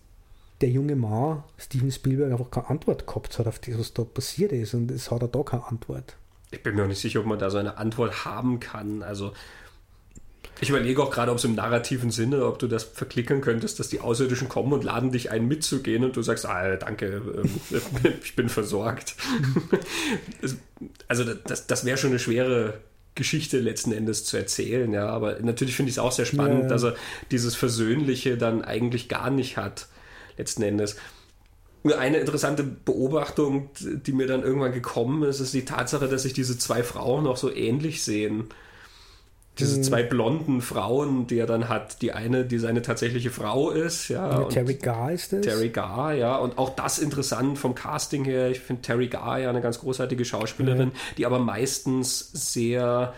der 0.60 0.70
junge 0.70 0.96
Mann, 0.96 1.44
Steven 1.56 1.90
Spielberg, 1.90 2.32
einfach 2.32 2.50
keine 2.50 2.70
Antwort 2.70 3.06
gehabt 3.06 3.38
hat 3.38 3.46
auf 3.46 3.58
das, 3.58 3.78
was 3.78 3.94
da 3.94 4.04
passiert 4.04 4.52
ist. 4.52 4.74
Und 4.74 4.90
es 4.90 5.10
hat 5.10 5.22
er 5.22 5.28
da 5.28 5.42
keine 5.42 5.66
Antwort. 5.66 6.16
Ich 6.50 6.62
bin 6.62 6.74
mir 6.74 6.84
auch 6.84 6.88
nicht 6.88 7.00
sicher, 7.00 7.20
ob 7.20 7.26
man 7.26 7.38
da 7.38 7.50
so 7.50 7.58
eine 7.58 7.78
Antwort 7.78 8.24
haben 8.24 8.58
kann. 8.58 9.02
Also 9.02 9.32
ich 10.60 10.70
überlege 10.70 11.02
auch 11.02 11.10
gerade, 11.10 11.30
ob 11.30 11.38
es 11.38 11.44
im 11.44 11.54
narrativen 11.54 12.10
Sinne, 12.10 12.44
ob 12.44 12.58
du 12.58 12.66
das 12.66 12.82
verklicken 12.82 13.40
könntest, 13.40 13.78
dass 13.78 13.88
die 13.88 14.00
Außerirdischen 14.00 14.48
kommen 14.48 14.72
und 14.72 14.82
laden 14.82 15.12
dich 15.12 15.30
ein 15.30 15.46
mitzugehen 15.46 16.02
und 16.02 16.16
du 16.16 16.22
sagst, 16.22 16.46
ah, 16.46 16.76
danke, 16.76 17.22
ähm, 17.36 17.50
ich 18.22 18.34
bin 18.34 18.48
versorgt. 18.48 19.14
also 21.08 21.24
das, 21.24 21.68
das 21.68 21.84
wäre 21.84 21.96
schon 21.96 22.10
eine 22.10 22.18
schwere 22.18 22.80
Geschichte 23.18 23.58
letzten 23.58 23.92
Endes 23.92 24.24
zu 24.24 24.38
erzählen, 24.38 24.90
ja. 24.92 25.08
Aber 25.08 25.38
natürlich 25.40 25.76
finde 25.76 25.90
ich 25.90 25.96
es 25.96 25.98
auch 25.98 26.12
sehr 26.12 26.24
spannend, 26.24 26.62
ja. 26.62 26.68
dass 26.68 26.84
er 26.84 26.96
dieses 27.30 27.54
Versöhnliche 27.54 28.38
dann 28.38 28.62
eigentlich 28.62 29.10
gar 29.10 29.30
nicht 29.30 29.58
hat, 29.58 29.88
letzten 30.38 30.62
Endes. 30.62 30.96
Eine 31.84 32.18
interessante 32.18 32.64
Beobachtung, 32.64 33.70
die 33.80 34.12
mir 34.12 34.26
dann 34.26 34.42
irgendwann 34.42 34.72
gekommen 34.72 35.22
ist, 35.22 35.40
ist 35.40 35.54
die 35.54 35.64
Tatsache, 35.64 36.08
dass 36.08 36.22
sich 36.22 36.32
diese 36.32 36.58
zwei 36.58 36.82
Frauen 36.82 37.26
auch 37.26 37.36
so 37.36 37.52
ähnlich 37.52 38.02
sehen 38.02 38.48
diese 39.58 39.78
mhm. 39.78 39.82
zwei 39.82 40.02
blonden 40.02 40.60
Frauen, 40.60 41.26
die 41.26 41.38
er 41.38 41.46
dann 41.46 41.68
hat. 41.68 42.02
Die 42.02 42.12
eine, 42.12 42.44
die 42.44 42.58
seine 42.58 42.82
tatsächliche 42.82 43.30
Frau 43.30 43.70
ist, 43.70 44.08
ja. 44.08 44.40
ja 44.40 44.44
Terry 44.44 44.74
Garr 44.74 45.12
ist 45.12 45.32
das. 45.32 45.40
Terry 45.40 45.70
Garr, 45.70 46.14
ja. 46.14 46.36
Und 46.36 46.58
auch 46.58 46.74
das 46.74 46.98
interessant 46.98 47.58
vom 47.58 47.74
Casting 47.74 48.24
her. 48.24 48.50
Ich 48.50 48.60
finde 48.60 48.82
Terry 48.82 49.08
Garr 49.08 49.38
ja 49.38 49.50
eine 49.50 49.60
ganz 49.60 49.80
großartige 49.80 50.24
Schauspielerin, 50.24 50.88
ja. 50.88 51.00
die 51.16 51.26
aber 51.26 51.38
meistens 51.38 52.30
sehr 52.32 53.14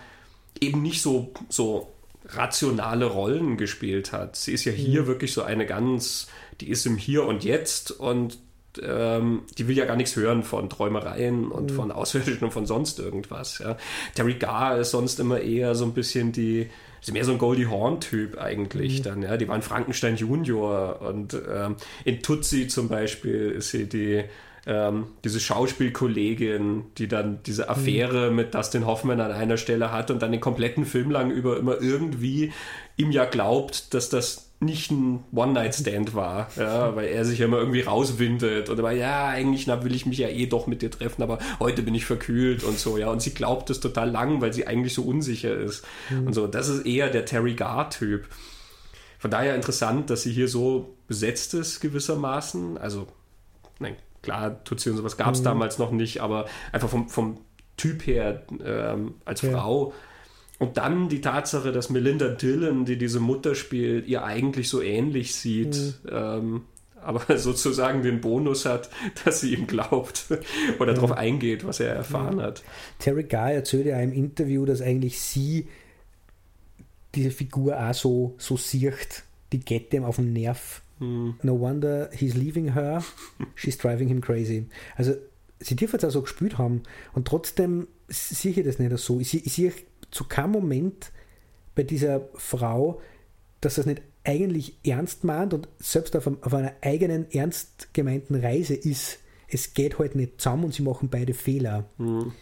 eben 0.60 0.82
nicht 0.82 1.02
so, 1.02 1.32
so 1.48 1.92
rationale 2.26 3.06
Rollen 3.06 3.56
gespielt 3.56 4.12
hat. 4.12 4.36
Sie 4.36 4.52
ist 4.52 4.64
ja 4.64 4.72
hier 4.72 5.02
mhm. 5.02 5.06
wirklich 5.06 5.32
so 5.32 5.42
eine 5.42 5.66
ganz, 5.66 6.28
die 6.60 6.68
ist 6.68 6.86
im 6.86 6.96
Hier 6.96 7.24
und 7.24 7.44
Jetzt 7.44 7.90
und 7.90 8.38
ähm, 8.82 9.42
die 9.58 9.68
will 9.68 9.76
ja 9.76 9.84
gar 9.84 9.96
nichts 9.96 10.16
hören 10.16 10.42
von 10.42 10.68
Träumereien 10.68 11.50
und 11.50 11.70
mhm. 11.70 11.76
von 11.76 11.92
Außerirdischen 11.92 12.44
und 12.44 12.52
von 12.52 12.66
sonst 12.66 12.98
irgendwas. 12.98 13.58
Ja. 13.58 13.76
Terry 14.14 14.34
Garr 14.34 14.78
ist 14.78 14.90
sonst 14.90 15.20
immer 15.20 15.40
eher 15.40 15.74
so 15.74 15.84
ein 15.84 15.92
bisschen 15.92 16.32
die, 16.32 16.68
ist 17.00 17.12
mehr 17.12 17.24
so 17.24 17.32
ein 17.32 17.38
Goldie 17.38 17.66
Horn-Typ 17.66 18.38
eigentlich 18.38 19.00
mhm. 19.00 19.04
dann, 19.04 19.22
ja. 19.22 19.36
Die 19.36 19.48
war 19.48 19.56
in 19.56 19.62
Frankenstein 19.62 20.16
Junior 20.16 21.00
und 21.02 21.34
ähm, 21.34 21.76
in 22.04 22.22
Tutsi 22.22 22.68
zum 22.68 22.88
Beispiel 22.88 23.50
ist 23.50 23.70
sie 23.70 23.88
die 23.88 24.24
ähm, 24.66 25.06
diese 25.24 25.40
Schauspielkollegin, 25.40 26.84
die 26.98 27.08
dann 27.08 27.42
diese 27.44 27.64
mhm. 27.64 27.70
Affäre 27.70 28.30
mhm. 28.30 28.36
mit 28.36 28.54
Dustin 28.54 28.86
Hoffman 28.86 29.20
an 29.20 29.32
einer 29.32 29.56
Stelle 29.56 29.90
hat 29.92 30.10
und 30.10 30.20
dann 30.22 30.32
den 30.32 30.40
kompletten 30.40 30.84
Film 30.84 31.10
lang 31.10 31.30
über 31.30 31.56
immer 31.58 31.80
irgendwie 31.80 32.52
ihm 32.96 33.10
ja 33.10 33.24
glaubt, 33.24 33.94
dass 33.94 34.10
das 34.10 34.49
nicht 34.60 34.90
ein 34.90 35.24
One-Night-Stand 35.32 36.14
war, 36.14 36.48
ja, 36.56 36.94
weil 36.94 37.08
er 37.08 37.24
sich 37.24 37.38
ja 37.38 37.46
immer 37.46 37.58
irgendwie 37.58 37.80
rauswindet 37.80 38.68
oder 38.68 38.82
weil, 38.82 38.98
ja, 38.98 39.28
eigentlich 39.28 39.66
na, 39.66 39.82
will 39.82 39.94
ich 39.94 40.04
mich 40.04 40.18
ja 40.18 40.28
eh 40.28 40.46
doch 40.46 40.66
mit 40.66 40.82
dir 40.82 40.90
treffen, 40.90 41.22
aber 41.22 41.38
heute 41.58 41.82
bin 41.82 41.94
ich 41.94 42.04
verkühlt 42.04 42.62
und 42.62 42.78
so, 42.78 42.98
ja, 42.98 43.10
und 43.10 43.22
sie 43.22 43.32
glaubt 43.32 43.70
es 43.70 43.80
total 43.80 44.10
lang, 44.10 44.42
weil 44.42 44.52
sie 44.52 44.66
eigentlich 44.66 44.92
so 44.92 45.02
unsicher 45.02 45.54
ist 45.54 45.86
mhm. 46.10 46.26
und 46.26 46.34
so. 46.34 46.46
Das 46.46 46.68
ist 46.68 46.84
eher 46.84 47.08
der 47.08 47.24
Terry 47.24 47.54
Garr-Typ. 47.54 48.26
Von 49.18 49.30
daher 49.30 49.54
interessant, 49.54 50.10
dass 50.10 50.22
sie 50.22 50.32
hier 50.32 50.48
so 50.48 50.94
besetzt 51.08 51.54
ist 51.54 51.80
gewissermaßen, 51.80 52.76
also, 52.76 53.06
nein, 53.78 53.96
klar, 54.22 54.62
Tutsi 54.64 54.90
und 54.90 54.98
sowas 54.98 55.16
gab 55.16 55.32
es 55.32 55.40
mhm. 55.40 55.44
damals 55.44 55.78
noch 55.78 55.90
nicht, 55.90 56.20
aber 56.20 56.44
einfach 56.70 56.90
vom, 56.90 57.08
vom 57.08 57.40
Typ 57.78 58.06
her 58.06 58.42
ähm, 58.62 59.14
als 59.24 59.40
ja. 59.40 59.52
Frau 59.52 59.94
und 60.60 60.76
dann 60.76 61.08
die 61.08 61.22
Tatsache, 61.22 61.72
dass 61.72 61.88
Melinda 61.88 62.28
Dillon, 62.28 62.84
die 62.84 62.98
diese 62.98 63.18
Mutter 63.18 63.54
spielt, 63.54 64.06
ihr 64.06 64.24
eigentlich 64.24 64.68
so 64.68 64.82
ähnlich 64.82 65.34
sieht, 65.34 65.74
mhm. 66.04 66.10
ähm, 66.12 66.62
aber 67.00 67.38
sozusagen 67.38 68.02
den 68.02 68.20
Bonus 68.20 68.66
hat, 68.66 68.90
dass 69.24 69.40
sie 69.40 69.54
ihm 69.54 69.66
glaubt 69.66 70.26
oder 70.78 70.92
ja. 70.92 70.94
darauf 70.94 71.12
eingeht, 71.12 71.66
was 71.66 71.80
er 71.80 71.94
erfahren 71.94 72.38
ja. 72.38 72.44
hat. 72.44 72.62
Terry 72.98 73.24
Guy 73.24 73.54
erzählt 73.54 73.86
ja 73.86 73.98
im 74.00 74.12
Interview, 74.12 74.66
dass 74.66 74.82
eigentlich 74.82 75.18
sie 75.18 75.66
diese 77.14 77.30
Figur 77.30 77.80
auch 77.80 77.94
so, 77.94 78.34
so 78.36 78.58
sieht, 78.58 79.24
die 79.52 79.60
geht 79.60 79.94
dem 79.94 80.04
auf 80.04 80.16
den 80.16 80.34
Nerv. 80.34 80.82
Mhm. 80.98 81.36
No 81.42 81.58
wonder 81.58 82.10
he's 82.12 82.34
leaving 82.34 82.74
her, 82.74 83.02
she's 83.54 83.78
driving 83.78 84.08
him 84.08 84.20
crazy. 84.20 84.66
Also 84.94 85.14
sie 85.58 85.74
dürfen 85.74 85.96
es 85.96 86.04
auch 86.04 86.10
so 86.10 86.20
gespielt 86.20 86.58
haben 86.58 86.82
und 87.14 87.26
trotzdem 87.26 87.88
sehe 88.08 88.52
ich 88.52 88.62
das 88.62 88.78
nicht 88.78 88.96
so. 88.98 89.20
Ich, 89.20 89.34
ich 89.34 89.52
sehe 89.54 89.72
zu 90.10 90.24
keinem 90.24 90.52
Moment 90.52 91.12
bei 91.74 91.82
dieser 91.82 92.28
Frau, 92.34 93.00
dass 93.60 93.76
das 93.76 93.86
nicht 93.86 94.02
eigentlich 94.24 94.76
ernst 94.84 95.24
meint 95.24 95.54
und 95.54 95.68
selbst 95.78 96.14
auf, 96.16 96.26
auf 96.26 96.54
einer 96.54 96.74
eigenen 96.82 97.30
ernst 97.30 97.92
gemeinten 97.92 98.34
Reise 98.34 98.74
ist. 98.74 99.18
Es 99.48 99.74
geht 99.74 99.98
halt 99.98 100.14
nicht 100.14 100.40
zusammen 100.40 100.64
und 100.64 100.74
sie 100.74 100.82
machen 100.82 101.08
beide 101.08 101.34
Fehler. 101.34 101.86
Mhm. 101.98 102.32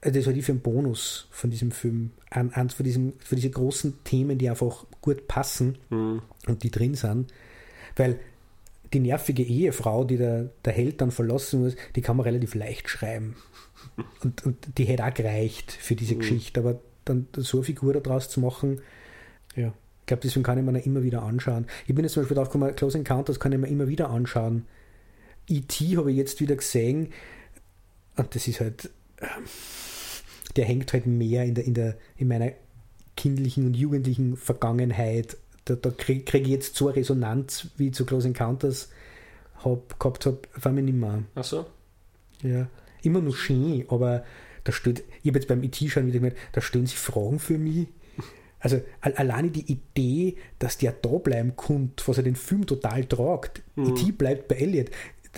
Also 0.00 0.18
das 0.18 0.26
halte 0.26 0.38
ich 0.38 0.44
für 0.44 0.52
einen 0.52 0.60
Bonus 0.60 1.28
von 1.30 1.50
diesem 1.50 1.70
Film. 1.70 2.10
Eins 2.30 2.74
von, 2.74 2.84
diesem, 2.84 3.14
von 3.18 3.36
diesen 3.36 3.52
großen 3.52 4.04
Themen, 4.04 4.38
die 4.38 4.48
einfach 4.50 4.84
gut 5.00 5.26
passen 5.26 5.78
mhm. 5.90 6.22
und 6.46 6.62
die 6.62 6.70
drin 6.70 6.94
sind. 6.94 7.32
Weil 7.96 8.18
die 8.92 9.00
nervige 9.00 9.42
Ehefrau, 9.42 10.04
die 10.04 10.16
der, 10.16 10.50
der 10.64 10.72
Held 10.72 11.00
dann 11.00 11.10
verlassen 11.10 11.62
muss, 11.62 11.76
die 11.94 12.02
kann 12.02 12.16
man 12.16 12.24
relativ 12.24 12.54
leicht 12.54 12.88
schreiben. 12.88 13.36
Und, 14.22 14.44
und 14.44 14.78
die 14.78 14.84
hätte 14.84 15.04
auch 15.04 15.14
gereicht 15.14 15.72
für 15.72 15.96
diese 15.96 16.14
mhm. 16.14 16.20
Geschichte, 16.20 16.60
aber 16.60 16.80
dann 17.04 17.28
so 17.36 17.58
eine 17.58 17.64
Figur 17.64 17.92
daraus 17.94 18.28
zu 18.28 18.40
machen, 18.40 18.80
ja, 19.54 19.68
ich 20.00 20.06
glaube, 20.06 20.22
deswegen 20.22 20.44
kann 20.44 20.58
ich 20.58 20.64
mir 20.64 20.72
dann 20.72 20.82
immer 20.82 21.02
wieder 21.02 21.22
anschauen. 21.22 21.66
Ich 21.86 21.94
bin 21.94 22.04
jetzt 22.04 22.12
zum 22.12 22.22
Beispiel 22.22 22.36
drauf 22.36 22.48
gekommen, 22.48 22.74
Close 22.76 22.96
Encounters 22.98 23.40
kann 23.40 23.52
ich 23.52 23.58
mir 23.58 23.68
immer 23.68 23.88
wieder 23.88 24.10
anschauen. 24.10 24.66
E.T. 25.48 25.96
habe 25.96 26.10
ich 26.10 26.16
jetzt 26.16 26.40
wieder 26.40 26.56
gesehen 26.56 27.12
und 28.16 28.34
das 28.34 28.46
ist 28.46 28.60
halt, 28.60 28.90
ähm, 29.20 29.44
der 30.56 30.64
hängt 30.64 30.92
halt 30.92 31.06
mehr 31.06 31.44
in, 31.44 31.54
der, 31.54 31.64
in, 31.64 31.74
der, 31.74 31.96
in 32.16 32.28
meiner 32.28 32.52
kindlichen 33.16 33.66
und 33.66 33.74
jugendlichen 33.74 34.36
Vergangenheit. 34.36 35.36
Da, 35.64 35.74
da 35.74 35.90
kriege 35.90 36.24
krieg 36.24 36.42
ich 36.42 36.50
jetzt 36.50 36.76
so 36.76 36.88
eine 36.88 36.96
Resonanz, 36.96 37.68
wie 37.76 37.88
ich 37.88 37.94
zu 37.94 38.06
Close 38.06 38.28
Encounters 38.28 38.90
hab, 39.64 39.98
gehabt 39.98 40.26
habe, 40.26 40.38
war 40.54 40.72
mir 40.72 40.82
nicht 40.82 40.94
mehr. 40.94 41.22
Ach 41.34 41.44
so? 41.44 41.66
Ja 42.42 42.68
immer 43.06 43.20
noch 43.20 43.36
schön, 43.36 43.84
aber 43.88 44.24
da 44.64 44.72
steht, 44.72 45.04
ich 45.22 45.28
habe 45.28 45.38
jetzt 45.38 45.48
beim 45.48 45.62
IT 45.62 45.76
schon 45.76 46.06
wieder 46.06 46.18
gemerkt, 46.18 46.38
da 46.52 46.60
stellen 46.60 46.86
sie 46.86 46.96
Fragen 46.96 47.38
für 47.38 47.58
mich. 47.58 47.86
Also 48.58 48.82
alleine 49.00 49.50
die 49.50 49.70
Idee, 49.70 50.36
dass 50.58 50.78
der 50.78 50.92
da 50.92 51.10
bleiben 51.18 51.54
kommt, 51.54 52.06
was 52.08 52.16
er 52.16 52.24
den 52.24 52.34
Film 52.34 52.66
total 52.66 53.04
tragt. 53.04 53.62
Mhm. 53.76 53.94
E.T. 53.94 54.12
bleibt 54.12 54.48
bei 54.48 54.56
Elliot. 54.56 54.90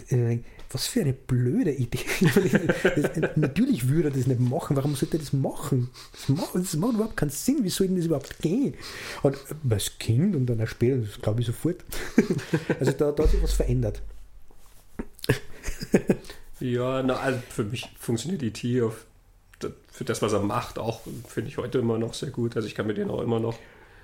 Äh, 0.08 0.38
was 0.70 0.86
für 0.86 1.00
eine 1.00 1.14
blöde 1.14 1.72
Idee. 1.72 1.98
natürlich 3.36 3.88
würde 3.88 4.08
er 4.08 4.14
das 4.14 4.26
nicht 4.26 4.40
machen. 4.40 4.76
Warum 4.76 4.94
sollte 4.94 5.16
er 5.16 5.20
das 5.20 5.32
machen? 5.32 5.90
Das 6.12 6.28
macht, 6.28 6.54
das 6.54 6.76
macht 6.76 6.94
überhaupt 6.94 7.16
keinen 7.16 7.30
Sinn. 7.30 7.64
Wie 7.64 7.70
soll 7.70 7.88
denn 7.88 7.96
das 7.96 8.06
überhaupt 8.06 8.38
gehen? 8.40 8.74
Und 9.22 9.36
als 9.68 9.98
Kind 9.98 10.36
und 10.36 10.46
dann 10.46 10.66
später, 10.66 10.98
das 10.98 11.20
glaube 11.20 11.40
ich 11.40 11.46
sofort. 11.46 11.84
also 12.80 12.92
da, 12.92 13.12
da 13.12 13.22
hat 13.22 13.30
sich 13.30 13.42
was 13.42 13.54
verändert. 13.54 14.02
ja, 16.60 17.02
na, 17.02 17.14
also 17.14 17.38
für 17.48 17.64
mich 17.64 17.88
funktioniert 17.98 18.42
E.T. 18.42 18.82
auf 18.82 19.04
für 19.90 20.04
das, 20.04 20.22
was 20.22 20.32
er 20.32 20.40
macht, 20.40 20.78
auch 20.78 21.00
finde 21.26 21.50
ich 21.50 21.58
heute 21.58 21.78
immer 21.78 21.98
noch 21.98 22.14
sehr 22.14 22.30
gut. 22.30 22.54
Also 22.54 22.68
ich 22.68 22.76
kann 22.76 22.86
mir 22.86 22.94
den 22.94 23.10
auch 23.10 23.20
immer 23.20 23.40
noch 23.40 23.58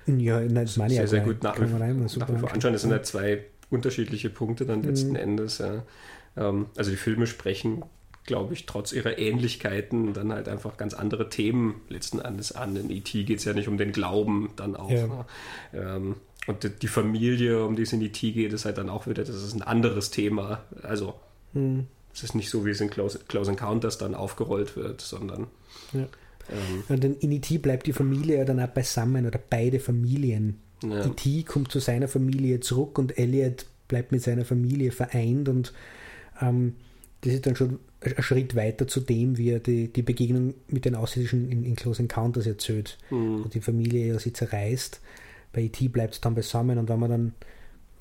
ja, 0.07 0.41
meine 0.41 0.67
sehr, 0.67 0.89
ja 0.89 1.07
sehr 1.07 1.21
gut 1.21 1.41
nach, 1.41 1.57
nach 1.57 1.65
wie 2.29 2.37
vor 2.37 2.51
anschauen. 2.51 2.73
Das 2.73 2.81
sind 2.81 2.91
ja 2.91 3.01
zwei 3.01 3.45
unterschiedliche 3.69 4.29
Punkte 4.29 4.65
dann 4.65 4.83
letzten 4.83 5.11
mhm. 5.11 5.15
Endes. 5.15 5.59
Ja. 5.59 5.83
Ähm, 6.35 6.67
also 6.75 6.91
die 6.91 6.97
Filme 6.97 7.27
sprechen, 7.27 7.83
glaube 8.25 8.53
ich, 8.53 8.65
trotz 8.65 8.91
ihrer 8.91 9.17
Ähnlichkeiten 9.17 10.13
dann 10.13 10.33
halt 10.33 10.49
einfach 10.49 10.77
ganz 10.77 10.93
andere 10.93 11.29
Themen 11.29 11.81
letzten 11.89 12.19
Endes 12.19 12.51
an. 12.51 12.75
In 12.75 12.89
E.T. 12.89 13.23
geht 13.23 13.39
es 13.39 13.45
ja 13.45 13.53
nicht 13.53 13.67
um 13.67 13.77
den 13.77 13.91
Glauben 13.91 14.49
dann 14.57 14.75
auch. 14.75 14.91
Ja. 14.91 15.07
Ne? 15.07 15.25
Ähm, 15.73 16.15
und 16.47 16.81
die 16.81 16.87
Familie, 16.87 17.65
um 17.65 17.75
die 17.75 17.83
es 17.83 17.93
in 17.93 18.01
E.T. 18.01 18.31
geht, 18.33 18.53
ist 18.53 18.65
halt 18.65 18.77
dann 18.77 18.89
auch 18.89 19.07
wieder, 19.07 19.23
das 19.23 19.35
ist 19.35 19.53
ein 19.53 19.63
anderes 19.63 20.11
Thema. 20.11 20.63
Also 20.83 21.15
mhm. 21.53 21.87
Es 22.15 22.23
ist 22.23 22.35
nicht 22.35 22.49
so, 22.49 22.65
wie 22.65 22.71
es 22.71 22.81
in 22.81 22.89
Close, 22.89 23.19
Close 23.27 23.51
Encounters 23.51 23.97
dann 23.97 24.15
aufgerollt 24.15 24.75
wird, 24.77 25.01
sondern 25.01 25.47
ja. 25.93 26.07
Ähm, 26.49 26.83
und 26.89 27.03
in 27.03 27.31
E.T. 27.31 27.57
bleibt 27.57 27.87
die 27.87 27.93
Familie 27.93 28.37
ja 28.37 28.45
dann 28.45 28.59
auch 28.59 28.67
beisammen 28.67 29.25
oder 29.25 29.39
beide 29.49 29.79
Familien. 29.79 30.59
Ja. 30.83 31.05
E.T. 31.05 31.43
kommt 31.43 31.71
zu 31.71 31.79
seiner 31.79 32.07
Familie 32.07 32.59
zurück 32.59 32.97
und 32.97 33.17
Elliot 33.17 33.65
bleibt 33.87 34.11
mit 34.11 34.21
seiner 34.21 34.45
Familie 34.45 34.91
vereint 34.91 35.49
und 35.49 35.73
ähm, 36.41 36.75
das 37.21 37.33
ist 37.33 37.45
dann 37.47 37.55
schon 37.55 37.79
ein 38.01 38.21
Schritt 38.21 38.55
weiter 38.55 38.87
zu 38.87 38.99
dem, 38.99 39.37
wie 39.37 39.49
er 39.49 39.59
die, 39.59 39.91
die 39.91 40.03
Begegnung 40.03 40.53
mit 40.67 40.85
den 40.85 40.95
Außerirdischen 40.95 41.51
in, 41.51 41.63
in 41.63 41.75
Close 41.75 42.01
Encounters 42.01 42.45
erzählt, 42.45 42.97
mhm. 43.09 43.43
wo 43.43 43.47
die 43.47 43.61
Familie 43.61 44.07
ja 44.13 44.19
sie 44.19 44.33
zerreißt. 44.33 45.01
Bei 45.51 45.61
E.T. 45.61 45.87
bleibt 45.87 46.15
es 46.15 46.21
dann 46.21 46.35
beisammen 46.35 46.77
und 46.77 46.87
wenn 46.89 46.99
man 46.99 47.09
dann 47.09 47.33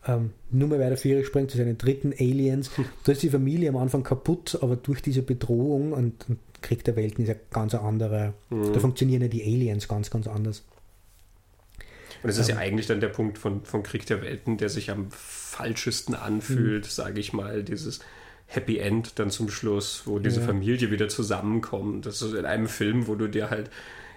ähm, 0.06 0.30
nur 0.50 0.68
mehr 0.68 0.78
weiter 0.78 0.96
vier 0.96 1.24
springt 1.24 1.50
zu 1.50 1.56
seinen 1.56 1.78
dritten 1.78 2.12
Aliens, 2.12 2.70
da 3.04 3.12
ist 3.12 3.22
die 3.22 3.30
Familie 3.30 3.68
am 3.68 3.76
Anfang 3.76 4.02
kaputt, 4.02 4.58
aber 4.60 4.76
durch 4.76 5.02
diese 5.02 5.22
Bedrohung 5.22 5.92
und, 5.92 6.28
und 6.28 6.38
Krieg 6.62 6.84
der 6.84 6.96
Welten 6.96 7.22
ist 7.24 7.28
ja 7.28 7.36
ganz 7.50 7.74
andere, 7.74 8.34
mhm. 8.50 8.72
da 8.72 8.80
funktionieren 8.80 9.22
ja 9.22 9.28
die 9.28 9.42
Aliens 9.42 9.88
ganz, 9.88 10.10
ganz 10.10 10.26
anders. 10.26 10.64
Und 12.22 12.28
das 12.28 12.38
ist 12.38 12.48
ja 12.48 12.54
ähm. 12.54 12.62
eigentlich 12.62 12.86
dann 12.86 13.00
der 13.00 13.08
Punkt 13.08 13.36
von, 13.38 13.64
von 13.64 13.82
Krieg 13.82 14.06
der 14.06 14.22
Welten, 14.22 14.56
der 14.56 14.70
sich 14.70 14.90
am 14.90 15.08
falschesten 15.10 16.14
anfühlt, 16.14 16.84
mhm. 16.84 16.90
sage 16.90 17.20
ich 17.20 17.32
mal, 17.32 17.62
dieses 17.62 18.00
Happy 18.46 18.78
End 18.78 19.18
dann 19.18 19.30
zum 19.30 19.50
Schluss, 19.50 20.02
wo 20.06 20.18
diese 20.18 20.40
ja. 20.40 20.46
Familie 20.46 20.90
wieder 20.90 21.08
zusammenkommt. 21.08 22.06
Das 22.06 22.22
ist 22.22 22.34
in 22.34 22.46
einem 22.46 22.68
Film, 22.68 23.06
wo 23.06 23.14
du 23.14 23.28
dir 23.28 23.50
halt 23.50 23.70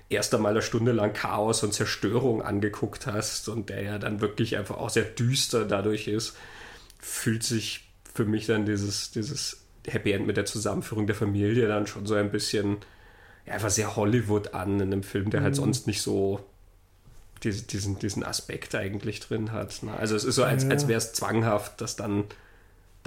erst 0.09 0.33
einmal 0.33 0.51
eine 0.51 0.61
Stunde 0.61 0.91
lang 0.91 1.13
Chaos 1.13 1.63
und 1.63 1.73
Zerstörung 1.73 2.41
angeguckt 2.41 3.07
hast 3.07 3.49
und 3.49 3.69
der 3.69 3.81
ja 3.81 3.99
dann 3.99 4.21
wirklich 4.21 4.57
einfach 4.57 4.77
auch 4.77 4.89
sehr 4.89 5.03
düster 5.03 5.65
dadurch 5.65 6.07
ist, 6.07 6.35
fühlt 6.99 7.43
sich 7.43 7.89
für 8.13 8.25
mich 8.25 8.45
dann 8.45 8.65
dieses, 8.65 9.11
dieses 9.11 9.63
Happy 9.85 10.11
End 10.11 10.25
mit 10.25 10.37
der 10.37 10.45
Zusammenführung 10.45 11.07
der 11.07 11.15
Familie 11.15 11.67
dann 11.67 11.87
schon 11.87 12.05
so 12.05 12.15
ein 12.15 12.31
bisschen 12.31 12.77
ja, 13.45 13.53
einfach 13.53 13.69
sehr 13.69 13.95
Hollywood 13.95 14.53
an 14.53 14.79
in 14.79 14.93
einem 14.93 15.03
Film, 15.03 15.29
der 15.29 15.41
halt 15.41 15.55
mhm. 15.55 15.57
halt 15.59 15.65
sonst 15.65 15.87
nicht 15.87 16.01
so 16.01 16.43
diesen, 17.43 17.99
diesen 17.99 18.23
Aspekt 18.23 18.73
eigentlich 18.75 19.19
drin 19.19 19.51
hat. 19.51 19.83
Ne? 19.83 19.95
Also 19.95 20.15
es 20.15 20.23
ist 20.23 20.35
so, 20.35 20.43
als, 20.43 20.63
ja. 20.63 20.69
als 20.69 20.87
wäre 20.87 20.97
es 20.97 21.13
zwanghaft, 21.13 21.79
dass 21.81 21.95
dann 21.95 22.25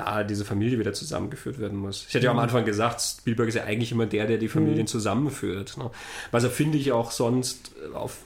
da 0.01 0.25
diese 0.25 0.45
Familie 0.45 0.79
wieder 0.79 0.93
zusammengeführt 0.93 1.59
werden 1.59 1.79
muss. 1.79 2.07
Ich 2.09 2.15
hatte 2.15 2.27
ja 2.27 2.31
am 2.31 2.39
Anfang 2.39 2.65
gesagt, 2.65 3.01
Spielberg 3.01 3.49
ist 3.49 3.55
ja 3.55 3.65
eigentlich 3.65 3.93
immer 3.93 4.07
der, 4.07 4.27
der 4.27 4.39
die 4.39 4.49
Familien 4.49 4.83
mhm. 4.83 4.87
zusammenführt. 4.89 5.77
Ne? 5.77 5.91
Was 6.31 6.45
er, 6.45 6.51
finde 6.51 6.79
ich, 6.79 6.93
auch 6.93 7.11
sonst 7.11 7.73
auf 7.95 8.19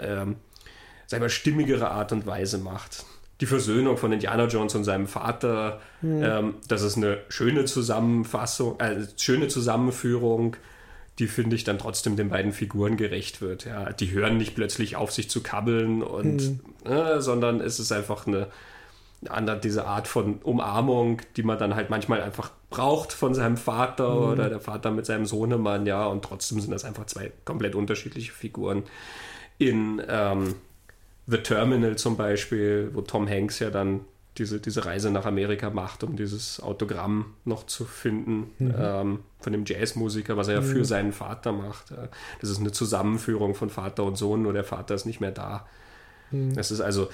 ähm, 0.00 0.36
sag 1.06 1.20
mal, 1.20 1.30
stimmigere 1.30 1.90
Art 1.90 2.12
und 2.12 2.26
Weise 2.26 2.58
macht. 2.58 3.04
Die 3.40 3.46
Versöhnung 3.46 3.96
von 3.96 4.12
Indiana 4.12 4.46
Jones 4.46 4.74
und 4.74 4.84
seinem 4.84 5.06
Vater, 5.06 5.80
mhm. 6.02 6.22
ähm, 6.22 6.54
das 6.66 6.82
ist 6.82 6.96
eine 6.96 7.18
schöne 7.28 7.64
Zusammenfassung, 7.64 8.80
äh, 8.80 9.06
schöne 9.16 9.48
Zusammenführung 9.48 10.56
die 11.18 11.26
finde 11.26 11.56
ich 11.56 11.64
dann 11.64 11.78
trotzdem 11.78 12.16
den 12.16 12.28
beiden 12.28 12.52
Figuren 12.52 12.96
gerecht 12.96 13.40
wird. 13.40 13.64
Ja, 13.64 13.92
die 13.92 14.12
hören 14.12 14.36
nicht 14.36 14.54
plötzlich 14.54 14.96
auf, 14.96 15.12
sich 15.12 15.28
zu 15.28 15.42
kabbeln 15.42 16.02
und, 16.02 16.60
mhm. 16.84 16.90
äh, 16.90 17.20
sondern 17.20 17.60
es 17.60 17.80
ist 17.80 17.90
einfach 17.90 18.26
eine, 18.26 18.46
andere, 19.28 19.58
diese 19.58 19.86
Art 19.86 20.06
von 20.06 20.36
Umarmung, 20.42 21.20
die 21.36 21.42
man 21.42 21.58
dann 21.58 21.74
halt 21.74 21.90
manchmal 21.90 22.20
einfach 22.20 22.50
braucht 22.70 23.12
von 23.12 23.34
seinem 23.34 23.56
Vater 23.56 24.14
mhm. 24.14 24.32
oder 24.32 24.48
der 24.48 24.60
Vater 24.60 24.90
mit 24.90 25.06
seinem 25.06 25.26
Sohnemann, 25.26 25.86
ja, 25.86 26.06
und 26.06 26.24
trotzdem 26.24 26.60
sind 26.60 26.70
das 26.70 26.84
einfach 26.84 27.06
zwei 27.06 27.32
komplett 27.44 27.74
unterschiedliche 27.74 28.32
Figuren. 28.32 28.84
In 29.58 30.00
ähm, 30.08 30.54
The 31.26 31.38
Terminal 31.38 31.96
zum 31.96 32.16
Beispiel, 32.16 32.90
wo 32.94 33.00
Tom 33.00 33.28
Hanks 33.28 33.58
ja 33.58 33.70
dann 33.70 34.00
diese, 34.38 34.60
diese 34.60 34.84
Reise 34.84 35.10
nach 35.10 35.26
Amerika 35.26 35.70
macht, 35.70 36.04
um 36.04 36.16
dieses 36.16 36.60
Autogramm 36.60 37.34
noch 37.44 37.66
zu 37.66 37.84
finden 37.84 38.52
mhm. 38.58 38.74
ähm, 38.78 39.18
von 39.40 39.52
dem 39.52 39.64
Jazzmusiker, 39.66 40.36
was 40.36 40.46
er 40.46 40.54
ja 40.54 40.62
für 40.62 40.78
mhm. 40.78 40.84
seinen 40.84 41.12
Vater 41.12 41.52
macht. 41.52 41.92
Das 42.40 42.48
ist 42.48 42.60
eine 42.60 42.70
Zusammenführung 42.70 43.56
von 43.56 43.68
Vater 43.68 44.04
und 44.04 44.16
Sohn, 44.16 44.42
nur 44.42 44.52
der 44.52 44.64
Vater 44.64 44.94
ist 44.94 45.06
nicht 45.06 45.20
mehr 45.20 45.32
da. 45.32 45.66
Mhm. 46.30 46.54
Das 46.54 46.70
ist 46.70 46.80
also 46.80 47.08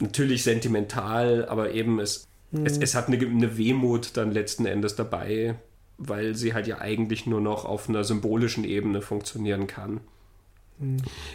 natürlich 0.00 0.42
sentimental, 0.42 1.46
aber 1.46 1.72
eben 1.72 2.00
es, 2.00 2.26
es, 2.64 2.76
mhm. 2.76 2.82
es 2.82 2.94
hat 2.94 3.08
eine, 3.08 3.18
eine 3.18 3.56
Wehmut 3.56 4.16
dann 4.16 4.32
letzten 4.32 4.66
Endes 4.66 4.96
dabei, 4.96 5.56
weil 5.98 6.34
sie 6.34 6.54
halt 6.54 6.66
ja 6.66 6.78
eigentlich 6.78 7.26
nur 7.26 7.40
noch 7.40 7.64
auf 7.64 7.88
einer 7.88 8.04
symbolischen 8.04 8.64
Ebene 8.64 9.02
funktionieren 9.02 9.66
kann 9.66 10.00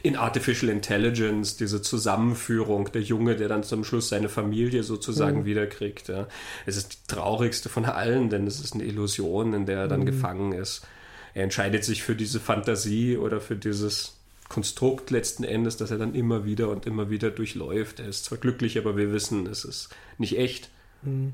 in 0.01 0.15
Artificial 0.15 0.71
Intelligence, 0.71 1.55
diese 1.55 1.81
Zusammenführung, 1.81 2.91
der 2.91 3.03
Junge, 3.03 3.35
der 3.35 3.47
dann 3.47 3.63
zum 3.63 3.83
Schluss 3.83 4.09
seine 4.09 4.27
Familie 4.27 4.81
sozusagen 4.81 5.41
mhm. 5.41 5.45
wiederkriegt. 5.45 6.07
Ja. 6.07 6.27
Es 6.65 6.77
ist 6.77 6.93
die 6.93 7.13
traurigste 7.13 7.69
von 7.69 7.85
allen, 7.85 8.29
denn 8.29 8.47
es 8.47 8.59
ist 8.59 8.73
eine 8.73 8.83
Illusion, 8.83 9.53
in 9.53 9.67
der 9.67 9.81
er 9.81 9.87
dann 9.87 10.01
mhm. 10.01 10.07
gefangen 10.07 10.51
ist. 10.53 10.87
Er 11.35 11.43
entscheidet 11.43 11.83
sich 11.83 12.01
für 12.01 12.15
diese 12.15 12.39
Fantasie 12.39 13.17
oder 13.17 13.39
für 13.39 13.55
dieses 13.55 14.14
Konstrukt 14.49 15.11
letzten 15.11 15.43
Endes, 15.43 15.77
das 15.77 15.91
er 15.91 15.97
dann 15.97 16.13
immer 16.13 16.45
wieder 16.45 16.69
und 16.69 16.85
immer 16.85 17.09
wieder 17.09 17.31
durchläuft. 17.31 17.99
Er 17.99 18.07
ist 18.07 18.25
zwar 18.25 18.37
glücklich, 18.37 18.77
aber 18.77 18.95
wir 18.95 19.11
wissen, 19.11 19.47
es 19.47 19.65
ist 19.65 19.89
nicht 20.17 20.37
echt. 20.37 20.69
Mhm. 21.01 21.33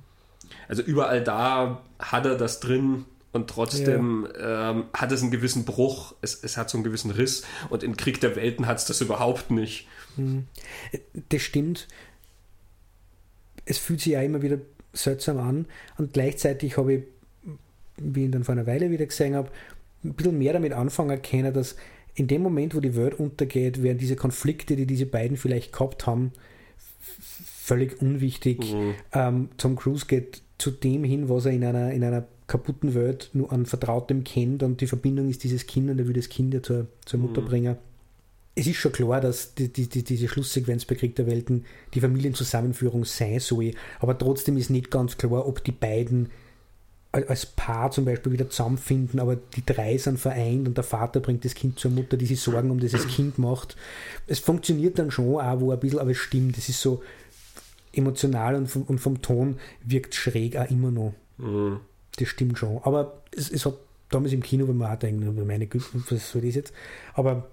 Also 0.68 0.82
überall 0.82 1.24
da 1.24 1.82
hat 2.00 2.26
er 2.26 2.36
das 2.36 2.60
drin, 2.60 3.06
und 3.34 3.50
trotzdem 3.50 4.28
ja. 4.38 4.72
ähm, 4.72 4.86
hat 4.94 5.12
es 5.12 5.22
einen 5.22 5.32
gewissen 5.32 5.64
Bruch, 5.64 6.16
es, 6.22 6.44
es 6.44 6.58
hat 6.58 6.70
so 6.70 6.78
einen 6.78 6.84
gewissen 6.84 7.12
Riss 7.12 7.44
und 7.70 7.84
in 7.84 7.96
Krieg 7.96 8.20
der 8.20 8.36
Welten 8.36 8.68
hat 8.68 8.78
es 8.78 8.86
das 8.86 9.00
überhaupt 9.00 9.52
nicht. 9.52 9.88
Hm. 10.18 10.48
Das 11.30 11.42
stimmt. 11.42 11.88
Es 13.66 13.78
fühlt 13.78 14.02
sich 14.02 14.14
ja 14.14 14.22
immer 14.22 14.42
wieder 14.42 14.58
seltsam 14.92 15.38
an 15.38 15.66
und 15.98 16.12
gleichzeitig 16.12 16.76
habe 16.76 16.94
ich, 16.94 17.04
wie 17.96 18.20
ich 18.20 18.26
ihn 18.26 18.32
dann 18.34 18.44
vor 18.44 18.54
einer 18.54 18.68
Weile 18.68 18.92
wieder 18.92 19.06
gesehen 19.06 19.36
habe, 19.36 19.50
ein 20.04 20.14
bisschen 20.14 20.38
mehr 20.38 20.54
damit 20.54 20.74
anfangen 20.74 21.22
können, 21.22 21.54
dass 21.54 21.78
in 22.16 22.28
dem 22.28 22.42
Moment, 22.42 22.76
wo 22.76 22.80
die 22.80 22.96
Welt 22.96 23.20
untergeht, 23.20 23.84
werden 23.84 23.98
diese 23.98 24.16
Konflikte, 24.16 24.76
die 24.76 24.86
diese 24.86 25.06
beiden 25.06 25.38
vielleicht 25.38 25.72
gehabt 25.72 26.08
haben, 26.08 26.32
völlig 27.00 28.02
unwichtig. 28.02 28.74
Mhm. 28.74 28.94
Ähm, 29.14 29.50
Tom 29.58 29.76
Cruise 29.76 30.06
geht 30.06 30.42
zu 30.58 30.72
dem 30.72 31.04
hin, 31.04 31.30
was 31.30 31.46
er 31.46 31.52
in 31.54 31.64
einer, 31.64 31.92
in 31.92 32.04
einer 32.04 32.28
kaputten 32.48 32.94
Welt 32.94 33.30
nur 33.34 33.52
an 33.52 33.66
Vertrautem 33.66 34.24
kennt 34.24 34.62
und 34.62 34.82
die 34.82 34.88
Verbindung 34.88 35.30
ist 35.30 35.44
dieses 35.44 35.68
Kind 35.68 35.90
und 35.90 36.00
er 36.00 36.08
will 36.08 36.14
das 36.14 36.28
Kind 36.28 36.54
ja 36.54 36.62
zur, 36.62 36.88
zur 37.06 37.20
Mutter 37.20 37.42
mhm. 37.42 37.46
bringen. 37.46 37.78
Es 38.54 38.68
ist 38.68 38.76
schon 38.76 38.92
klar, 38.92 39.22
dass 39.22 39.56
die, 39.56 39.70
die, 39.72 39.88
die, 39.88 40.04
diese 40.04 40.28
Schlusssequenz 40.28 40.84
bei 40.84 40.96
Krieg 40.96 41.16
der 41.16 41.26
Welten 41.28 41.66
die 41.94 42.02
Familienzusammenführung 42.02 43.06
sein 43.06 43.40
soll, 43.40 43.72
aber 44.00 44.18
trotzdem 44.18 44.58
ist 44.58 44.70
nicht 44.70 44.92
ganz 44.92 45.18
klar, 45.18 45.48
ob 45.48 45.64
die 45.64 45.72
beiden 45.72 46.30
als 47.12 47.46
Paar 47.46 47.92
zum 47.92 48.06
Beispiel 48.06 48.32
wieder 48.32 48.50
zusammenfinden, 48.50 49.20
aber 49.20 49.36
die 49.36 49.66
drei 49.66 49.98
sind 49.98 50.18
vereint 50.18 50.68
und 50.68 50.78
der 50.78 50.86
Vater 50.86 51.20
bringt 51.20 51.44
das 51.44 51.56
Kind 51.56 51.78
zur 51.78 51.92
Mutter, 51.92 52.16
die 52.16 52.26
sich 52.26 52.40
Sorgen 52.40 52.72
um 52.72 52.80
dieses 52.80 53.08
Kind 53.08 53.38
macht. 53.38 53.76
Es 54.28 54.40
funktioniert 54.40 54.98
dann 54.98 55.12
schon 55.12 55.42
auch 55.42 55.60
wo 55.60 55.72
ein 55.72 55.80
bisschen, 55.80 56.00
aber 56.00 56.12
es 56.12 56.18
stimmt. 56.18 56.58
Es 56.58 56.70
ist 56.70 56.82
so 56.82 57.04
emotional 57.94 58.56
und 58.56 58.68
vom, 58.68 58.84
und 58.84 59.00
vom 59.00 59.22
Ton 59.22 59.60
wirkt 59.84 60.16
schräg 60.16 60.56
auch 60.56 60.70
immer 60.72 60.92
noch. 60.92 61.14
Mhm 61.38 61.82
das 62.18 62.28
stimmt 62.30 62.58
schon. 62.58 62.80
Aber 62.84 63.22
es, 63.36 63.50
es 63.50 63.66
hat 63.66 63.76
damals 64.10 64.34
im 64.34 64.44
Kino, 64.44 64.68
wenn 64.68 64.78
man 64.78 64.92
auch 64.92 65.00
denkt, 65.00 65.24
meine 65.46 65.68
Güte, 65.68 65.86
was 66.10 66.32
soll 66.32 66.42
das 66.42 66.56
jetzt? 66.56 66.74
Aber 67.14 67.50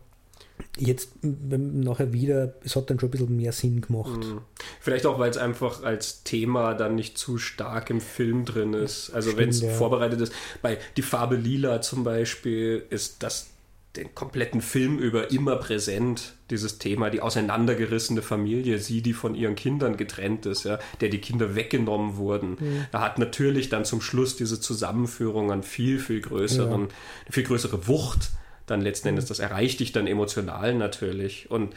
jetzt 0.76 1.10
nachher 1.22 2.12
wieder, 2.12 2.54
es 2.64 2.76
hat 2.76 2.90
dann 2.90 2.98
schon 2.98 3.08
ein 3.08 3.12
bisschen 3.12 3.36
mehr 3.36 3.52
Sinn 3.52 3.80
gemacht. 3.80 4.24
Mhm. 4.24 4.40
Vielleicht 4.80 5.06
auch, 5.06 5.18
weil 5.18 5.30
es 5.30 5.36
einfach 5.36 5.82
als 5.82 6.22
Thema 6.24 6.74
dann 6.74 6.94
nicht 6.94 7.18
zu 7.18 7.38
stark 7.38 7.90
im 7.90 8.00
Film 8.00 8.44
drin 8.44 8.74
ist. 8.74 9.10
Also 9.10 9.36
wenn 9.36 9.48
es 9.48 9.60
ja. 9.60 9.70
vorbereitet 9.70 10.20
ist. 10.20 10.32
Bei 10.62 10.78
Die 10.96 11.02
Farbe 11.02 11.36
Lila 11.36 11.80
zum 11.80 12.04
Beispiel 12.04 12.84
ist 12.90 13.22
das 13.22 13.48
den 13.96 14.14
kompletten 14.14 14.60
Film 14.60 14.98
über 14.98 15.30
immer 15.30 15.56
präsent, 15.56 16.34
dieses 16.50 16.78
Thema, 16.78 17.10
die 17.10 17.20
auseinandergerissene 17.20 18.22
Familie, 18.22 18.78
sie, 18.78 19.02
die 19.02 19.12
von 19.12 19.34
ihren 19.34 19.54
Kindern 19.54 19.96
getrennt 19.96 20.46
ist, 20.46 20.64
ja, 20.64 20.78
der 21.00 21.08
die 21.08 21.18
Kinder 21.18 21.54
weggenommen 21.56 22.16
wurden. 22.16 22.50
Mhm. 22.60 22.86
Da 22.92 23.00
hat 23.00 23.18
natürlich 23.18 23.68
dann 23.70 23.84
zum 23.84 24.00
Schluss 24.00 24.36
diese 24.36 24.60
Zusammenführung 24.60 25.50
an 25.50 25.62
viel, 25.62 25.98
viel 25.98 26.20
größeren, 26.20 26.82
ja. 26.82 26.88
viel 27.30 27.44
größere 27.44 27.88
Wucht 27.88 28.30
dann 28.70 28.80
letzten 28.80 29.08
Endes. 29.08 29.26
Das 29.26 29.38
erreicht 29.38 29.80
dich 29.80 29.92
dann 29.92 30.06
emotional 30.06 30.74
natürlich. 30.74 31.50
Und 31.50 31.74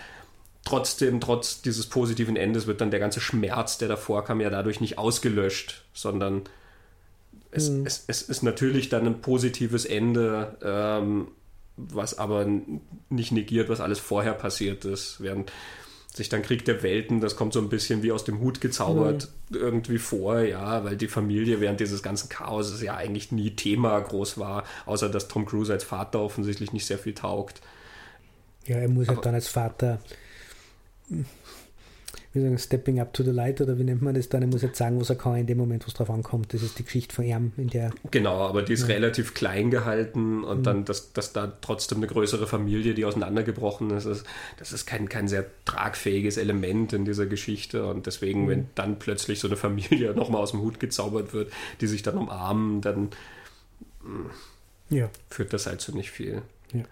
trotzdem, 0.64 1.20
trotz 1.20 1.62
dieses 1.62 1.88
positiven 1.88 2.36
Endes, 2.36 2.68
wird 2.68 2.82
dann 2.82 2.92
der 2.92 3.00
ganze 3.00 3.22
Schmerz, 3.22 3.78
der 3.78 3.88
davor 3.88 4.24
kam, 4.24 4.42
ja 4.42 4.50
dadurch 4.50 4.82
nicht 4.82 4.98
ausgelöscht, 4.98 5.86
sondern 5.94 6.44
es, 7.52 7.70
mhm. 7.70 7.86
es, 7.86 8.06
es 8.08 8.22
ist 8.22 8.44
natürlich 8.44 8.90
dann 8.90 9.06
ein 9.06 9.22
positives 9.22 9.86
Ende, 9.86 10.58
ähm, 10.64 11.28
was 11.78 12.18
aber 12.18 12.46
nicht 13.10 13.32
negiert, 13.32 13.70
was 13.70 13.82
alles 13.82 14.00
vorher 14.00 14.34
passiert 14.34 14.86
ist. 14.86 15.22
Während 15.22 15.52
sich 16.14 16.30
dann 16.30 16.42
Krieg 16.42 16.66
der 16.66 16.84
Welten, 16.84 17.22
das 17.22 17.36
kommt 17.36 17.54
so 17.54 17.60
ein 17.60 17.70
bisschen 17.70 18.04
wie 18.04 18.12
aus 18.12 18.26
dem 18.26 18.40
Hut 18.40 18.60
gezaubert 18.60 19.30
mhm. 19.50 19.58
irgendwie 19.58 19.98
vor, 19.98 20.42
ja, 20.42 20.84
weil 20.84 20.98
die 20.98 21.08
Familie 21.08 21.62
während 21.62 21.80
dieses 21.80 22.04
ganzen 22.04 22.28
Chaos 22.28 22.82
ja 22.82 22.96
eigentlich 22.96 23.32
nie 23.32 23.52
Thema 23.52 23.98
groß 24.00 24.38
war, 24.38 24.66
außer 24.86 25.10
dass 25.10 25.30
Tom 25.30 25.46
Cruise 25.46 25.72
als 25.72 25.84
Vater 25.84 26.20
offensichtlich 26.20 26.74
nicht 26.74 26.86
sehr 26.86 26.98
viel 26.98 27.14
taugt. 27.14 27.62
Ja, 28.66 28.78
er 28.78 28.90
muss 28.90 29.08
halt 29.08 29.26
dann 29.26 29.36
als 29.36 29.48
Vater 29.48 30.00
wie 32.34 32.41
sagen, 32.41 32.58
Stepping 32.58 32.99
up 32.99 33.14
to 33.14 33.24
the 33.24 33.32
light 33.32 33.60
oder 33.60 33.78
wie 33.78 33.84
nennt 33.84 34.02
man 34.02 34.14
das 34.14 34.30
dann? 34.30 34.41
Er 34.41 34.48
muss 34.48 34.62
jetzt 34.62 34.78
sagen, 34.78 34.99
was 34.99 35.10
er 35.10 35.18
kann 35.18 35.36
in 35.36 35.48
dem 35.48 35.58
Moment, 35.58 35.86
was 35.86 35.94
drauf 35.94 36.10
ankommt. 36.10 36.53
Das 36.53 36.64
ist 36.64 36.80
die 36.80 36.84
Geschichte 36.84 37.14
von 37.14 37.26
ihm, 37.26 37.52
in 37.58 37.68
der. 37.68 37.91
Genau, 38.10 38.38
aber 38.48 38.62
die 38.62 38.74
ist 38.74 38.88
ja. 38.88 38.88
relativ 38.88 39.34
klein 39.34 39.70
gehalten 39.70 40.44
und 40.44 40.60
mhm. 40.60 40.64
dann, 40.64 40.86
dass, 40.86 41.12
dass 41.14 41.34
da 41.34 41.52
trotzdem 41.62 41.98
eine 41.98 42.08
größere 42.08 42.48
Familie, 42.48 42.94
die 42.94 43.06
auseinandergebrochen 43.06 43.91
ist, 43.91 44.06
ist 44.06 44.26
das 44.58 44.72
ist 44.72 44.86
kein, 44.86 45.10
kein 45.10 45.28
sehr 45.28 45.45
tragfähiges 45.66 46.38
Element 46.38 46.94
in 46.94 47.06
dieser 47.06 47.26
Geschichte 47.26 47.86
und 47.86 48.06
deswegen, 48.06 48.45
mhm. 48.45 48.49
wenn 48.49 48.68
dann 48.76 48.99
plötzlich 48.99 49.40
so 49.40 49.48
eine 49.48 49.58
Familie 49.58 50.14
nochmal 50.16 50.41
aus 50.41 50.52
dem 50.52 50.62
Hut 50.62 50.80
gezaubert 50.80 51.34
wird, 51.34 51.52
die 51.82 51.88
sich 51.88 52.03
dann 52.03 52.18
umarmen, 52.18 52.82
dann 52.82 53.10
ja. 54.90 55.10
führt 55.30 55.53
das 55.53 55.68
halt 55.68 55.82
zu 55.82 55.95
nicht 55.95 56.12
viel. 56.12 56.41
Ja. 56.74 56.84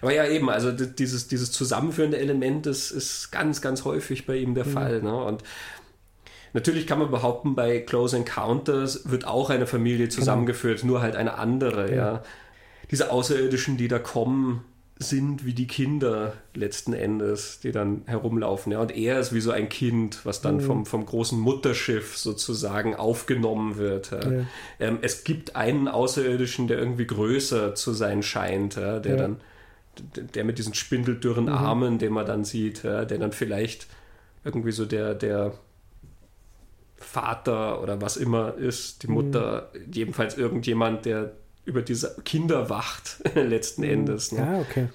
Aber 0.00 0.12
ja, 0.12 0.26
eben, 0.26 0.50
also 0.50 0.72
dieses, 0.72 1.28
dieses 1.28 1.52
zusammenführende 1.52 2.18
Element 2.18 2.66
ist, 2.66 2.90
ist 2.90 3.30
ganz, 3.30 3.60
ganz 3.60 3.84
häufig 3.84 4.26
bei 4.26 4.36
ihm 4.36 4.54
der 4.54 4.66
mhm. 4.66 4.70
Fall. 4.70 5.02
Ne? 5.02 5.24
Und 5.24 5.42
natürlich 6.52 6.86
kann 6.86 6.98
man 6.98 7.10
behaupten, 7.10 7.54
bei 7.54 7.80
Close 7.80 8.16
Encounters 8.16 9.10
wird 9.10 9.26
auch 9.26 9.50
eine 9.50 9.66
Familie 9.66 10.06
genau. 10.06 10.18
zusammengeführt, 10.18 10.80
genau. 10.80 10.94
nur 10.94 11.02
halt 11.02 11.16
eine 11.16 11.34
andere. 11.34 11.90
Ja. 11.90 11.96
ja. 11.96 12.22
Diese 12.90 13.10
Außerirdischen, 13.10 13.76
die 13.76 13.88
da 13.88 13.98
kommen, 13.98 14.64
sind 15.02 15.46
wie 15.46 15.54
die 15.54 15.66
Kinder 15.66 16.34
letzten 16.54 16.92
Endes, 16.92 17.58
die 17.60 17.72
dann 17.72 18.02
herumlaufen. 18.04 18.72
Ja. 18.72 18.80
Und 18.80 18.94
er 18.94 19.18
ist 19.18 19.32
wie 19.32 19.40
so 19.40 19.50
ein 19.50 19.70
Kind, 19.70 20.26
was 20.26 20.42
dann 20.42 20.56
mhm. 20.56 20.60
vom, 20.60 20.86
vom 20.86 21.06
großen 21.06 21.40
Mutterschiff 21.40 22.18
sozusagen 22.18 22.94
aufgenommen 22.94 23.78
wird. 23.78 24.10
Ja. 24.10 24.30
Ja. 24.30 24.44
Ähm, 24.78 24.98
es 25.00 25.24
gibt 25.24 25.56
einen 25.56 25.88
Außerirdischen, 25.88 26.68
der 26.68 26.78
irgendwie 26.78 27.06
größer 27.06 27.74
zu 27.74 27.94
sein 27.94 28.22
scheint, 28.22 28.76
der 28.76 29.00
dann 29.00 29.40
der 30.34 30.44
mit 30.44 30.58
diesen 30.58 30.74
spindeldürren 30.74 31.44
mhm. 31.44 31.52
Armen, 31.52 31.98
den 31.98 32.12
man 32.12 32.26
dann 32.26 32.44
sieht, 32.44 32.82
ja, 32.82 33.04
der 33.04 33.18
dann 33.18 33.32
vielleicht 33.32 33.86
irgendwie 34.44 34.72
so 34.72 34.86
der, 34.86 35.14
der 35.14 35.54
Vater 36.96 37.82
oder 37.82 38.00
was 38.00 38.16
immer 38.16 38.54
ist, 38.54 39.02
die 39.02 39.08
mhm. 39.08 39.14
Mutter, 39.14 39.70
mhm. 39.74 39.92
jedenfalls 39.92 40.36
irgendjemand, 40.36 41.06
der 41.06 41.32
über 41.64 41.82
diese 41.82 42.16
Kinder 42.24 42.70
wacht, 42.70 43.22
letzten 43.34 43.82
mhm. 43.82 43.90
Endes. 43.90 44.32
Ne? 44.32 44.42
Ah, 44.42 44.60
okay. 44.60 44.88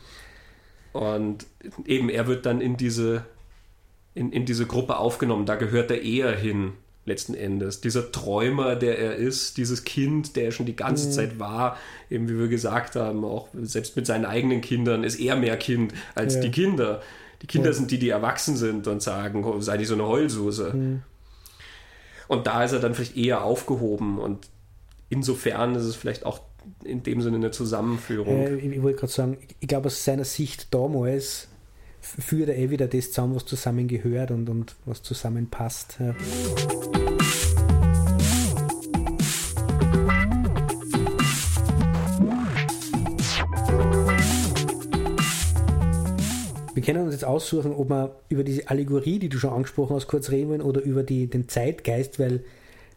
Und 0.94 1.46
eben, 1.86 2.10
er 2.10 2.28
wird 2.28 2.46
dann 2.46 2.62
in 2.62 2.78
diese, 2.78 3.26
in, 4.14 4.32
in 4.32 4.46
diese 4.46 4.66
Gruppe 4.66 4.98
aufgenommen, 4.98 5.46
da 5.46 5.56
gehört 5.56 5.92
er 5.92 6.02
eher 6.02 6.32
hin 6.36 6.74
letzten 7.06 7.36
Endes. 7.36 7.82
Dieser 7.82 8.12
Träumer, 8.12 8.76
der 8.76 8.98
er 8.98 9.16
ist, 9.16 9.58
dieses 9.58 9.84
Kind, 9.84 10.36
der 10.36 10.46
er 10.46 10.52
schon 10.52 10.66
die 10.66 10.76
ganze 10.76 11.08
mhm. 11.08 11.12
Zeit 11.12 11.40
war, 11.40 11.78
eben 12.10 12.28
wie 12.28 12.38
wir 12.38 12.48
gesagt 12.48 12.96
haben, 12.96 13.24
auch 13.24 13.48
selbst 13.62 13.96
mit 13.96 14.08
seinen 14.08 14.26
eigenen 14.26 14.62
Kindern 14.62 15.04
ist 15.04 15.20
er 15.20 15.36
mehr 15.36 15.58
Kind 15.58 15.94
als 16.16 16.36
ja. 16.36 16.42
die 16.42 16.52
Kinder. 16.52 17.02
Die 17.42 17.48
Kinder 17.48 17.70
ja. 17.70 17.74
sind 17.74 17.92
die, 17.92 18.00
die 18.00 18.10
erwachsen 18.10 18.58
sind 18.58 18.88
und 18.88 19.02
sagen, 19.04 19.44
oh, 19.44 19.60
sei 19.62 19.78
nicht 19.78 19.88
so 19.88 19.94
eine 19.94 20.08
Heulsuse. 20.08 20.74
Mhm. 20.74 21.02
Und 22.28 22.48
da 22.48 22.64
ist 22.64 22.72
er 22.72 22.80
dann 22.80 22.96
vielleicht 22.96 23.18
eher 23.18 23.44
aufgehoben 23.44 24.18
und 24.18 24.48
insofern 25.10 25.76
ist 25.76 25.84
es 25.84 25.96
vielleicht 25.96 26.26
auch 26.26 26.40
in 26.84 27.04
dem 27.04 27.22
Sinne 27.22 27.38
eine 27.38 27.52
Zusammenführung. 27.52 28.48
Äh, 28.48 28.56
ich, 28.56 28.66
ich 28.66 28.82
wollte 28.82 29.00
gerade 29.00 29.14
sagen, 29.14 29.38
ich 29.60 29.68
glaube 29.68 29.88
aus 29.88 30.04
seiner 30.04 30.26
Sicht 30.26 30.74
damals 30.74 31.48
führt 32.06 32.50
er 32.50 32.58
eh 32.58 32.70
wieder 32.70 32.88
das 32.88 33.12
zusammen, 33.12 33.36
was 33.36 33.46
zusammengehört 33.46 34.32
und, 34.32 34.48
und 34.50 34.76
was 34.86 35.02
zusammenpasst. 35.02 35.98
Ja. 36.00 36.16
Wir 46.76 46.84
können 46.84 47.06
uns 47.06 47.14
jetzt 47.14 47.26
aussuchen, 47.26 47.72
ob 47.74 47.90
wir 47.90 48.20
über 48.30 48.44
diese 48.44 48.70
Allegorie, 48.70 49.18
die 49.18 49.30
du 49.30 49.40
schon 49.40 49.52
angesprochen 49.52 49.96
hast, 49.96 50.08
kurz 50.08 50.30
reden 50.30 50.50
wollen 50.50 50.62
oder 50.62 50.82
über 50.82 51.04
die, 51.04 51.28
den 51.28 51.50
Zeitgeist, 51.50 52.20
weil 52.20 52.44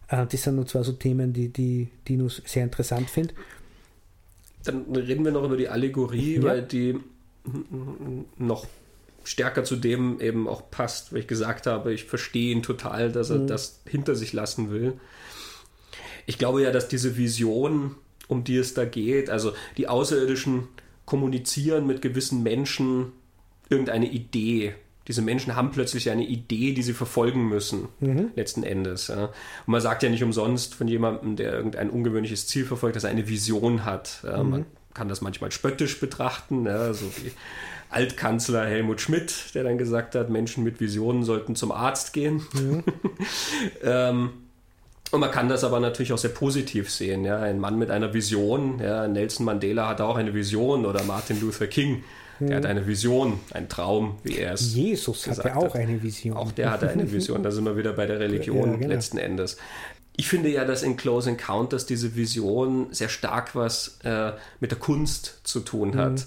äh, 0.09 0.27
das 0.27 0.43
sind 0.43 0.57
nur 0.57 0.67
zwei 0.67 0.83
so 0.83 0.93
Themen, 0.93 1.33
die, 1.33 1.49
die, 1.49 1.89
die 2.07 2.17
ich 2.17 2.43
sehr 2.45 2.65
interessant 2.65 3.09
finde. 3.09 3.35
Dann 4.65 4.85
reden 4.95 5.25
wir 5.25 5.33
noch 5.33 5.45
über 5.45 5.57
die 5.57 5.69
Allegorie, 5.69 6.37
ja. 6.37 6.43
weil 6.43 6.63
die 6.63 6.99
noch 8.37 8.67
stärker 9.29 9.63
zu 9.63 9.77
dem 9.77 10.21
eben 10.21 10.49
auch 10.49 10.71
passt, 10.71 11.13
weil 11.13 11.21
ich 11.21 11.27
gesagt 11.27 11.67
habe, 11.67 11.93
ich 11.93 12.05
verstehe 12.05 12.51
ihn 12.51 12.63
total, 12.63 13.13
dass 13.13 13.29
er 13.29 13.41
mhm. 13.41 13.47
das 13.47 13.83
hinter 13.87 14.15
sich 14.15 14.33
lassen 14.33 14.71
will. 14.71 14.95
Ich 16.25 16.39
glaube 16.39 16.63
ja, 16.63 16.71
dass 16.71 16.89
diese 16.89 17.19
Vision, 17.19 17.95
um 18.27 18.43
die 18.43 18.57
es 18.57 18.73
da 18.73 18.87
geht, 18.87 19.29
also 19.29 19.53
die 19.77 19.87
Außerirdischen 19.87 20.69
kommunizieren 21.05 21.87
mit 21.87 22.01
gewissen 22.01 22.43
Menschen 22.43 23.13
irgendeine 23.69 24.11
Idee. 24.11 24.75
Diese 25.09 25.21
Menschen 25.21 25.57
haben 25.57 25.73
plötzlich 25.73 26.09
eine 26.09 26.27
Idee, 26.27 26.73
die 26.73 26.83
sie 26.83 26.95
verfolgen 26.95 27.51
müssen, 27.51 27.89
mhm. 28.01 28.31
letzten 28.35 28.63
Endes. 28.63 29.09
Ja. 29.09 29.25
Und 29.25 29.33
man 29.67 29.83
sagt 29.83 30.03
ja 30.03 30.09
nicht 30.09 30.23
umsonst 30.23 30.75
von 30.75 30.89
jemandem, 30.89 31.37
der 31.37 31.53
irgendein 31.53 31.91
ungewöhnliches 31.91 32.47
Ziel 32.47 32.65
verfolgt, 32.65 32.97
dass 32.97 33.05
er 33.05 33.11
eine 33.11 33.29
Vision 33.29 33.85
hat. 33.85 34.23
Mhm. 34.23 34.51
Man 34.51 34.67
kann 34.95 35.11
das 35.11 35.21
manchmal 35.21 35.53
spöttisch 35.53 36.01
betrachten, 36.01 36.65
ja, 36.65 36.95
so 36.95 37.05
wie 37.17 37.33
Altkanzler 37.91 38.67
Helmut 38.67 39.01
Schmidt, 39.01 39.55
der 39.55 39.65
dann 39.65 39.79
gesagt 39.79 40.15
hat, 40.15 40.29
Menschen 40.29 40.63
mit 40.65 40.81
Visionen 40.81 41.23
sollten 41.23 41.57
zum 41.57 41.73
Arzt 41.73 42.13
gehen. 42.13 42.43
Mhm. 42.53 42.85
ähm, 43.83 44.31
und 45.11 45.21
man 45.21 45.31
kann 45.31 45.49
das 45.49 45.65
aber 45.65 45.81
natürlich 45.81 46.13
auch 46.13 46.19
sehr 46.19 46.31
positiv 46.31 46.91
sehen. 46.91 47.25
Ja? 47.25 47.41
Ein 47.41 47.59
Mann 47.59 47.79
mit 47.79 47.91
einer 47.91 48.13
Vision, 48.13 48.79
ja? 48.79 49.09
Nelson 49.09 49.47
Mandela 49.47 49.89
hatte 49.89 50.05
auch 50.05 50.17
eine 50.17 50.35
Vision 50.35 50.85
oder 50.85 51.03
Martin 51.05 51.41
Luther 51.41 51.67
King, 51.67 52.05
der 52.41 52.49
mhm. 52.49 52.55
hat 52.55 52.67
eine 52.67 52.87
Vision, 52.87 53.41
einen 53.53 53.71
Traum, 53.71 54.19
wie 54.23 54.37
er 54.37 54.53
es 54.53 54.75
Jesus 54.75 55.27
hatte 55.27 55.57
auch 55.57 55.75
hat. 55.75 55.77
eine 55.77 56.03
Vision. 56.03 56.37
Auch 56.37 56.53
der 56.53 56.71
hatte 56.71 56.91
eine 56.91 57.11
Vision, 57.11 57.43
da 57.43 57.51
sind 57.51 57.65
wir 57.65 57.77
wieder 57.79 57.95
bei 57.95 58.05
der 58.05 58.21
Religion 58.21 58.73
ja, 58.73 58.77
genau. 58.77 58.89
letzten 58.89 59.17
Endes. 59.17 59.57
Ich 60.15 60.29
finde 60.29 60.51
ja, 60.51 60.65
dass 60.65 60.83
in 60.83 60.97
Close 60.97 61.31
Encounters 61.31 61.87
diese 61.87 62.17
Vision 62.17 62.89
sehr 62.91 63.09
stark 63.09 63.55
was 63.55 63.99
äh, 64.03 64.33
mit 64.61 64.73
der 64.73 64.79
Kunst 64.79 65.41
zu 65.45 65.61
tun 65.61 65.97
hat. 65.97 66.13
Mhm 66.13 66.25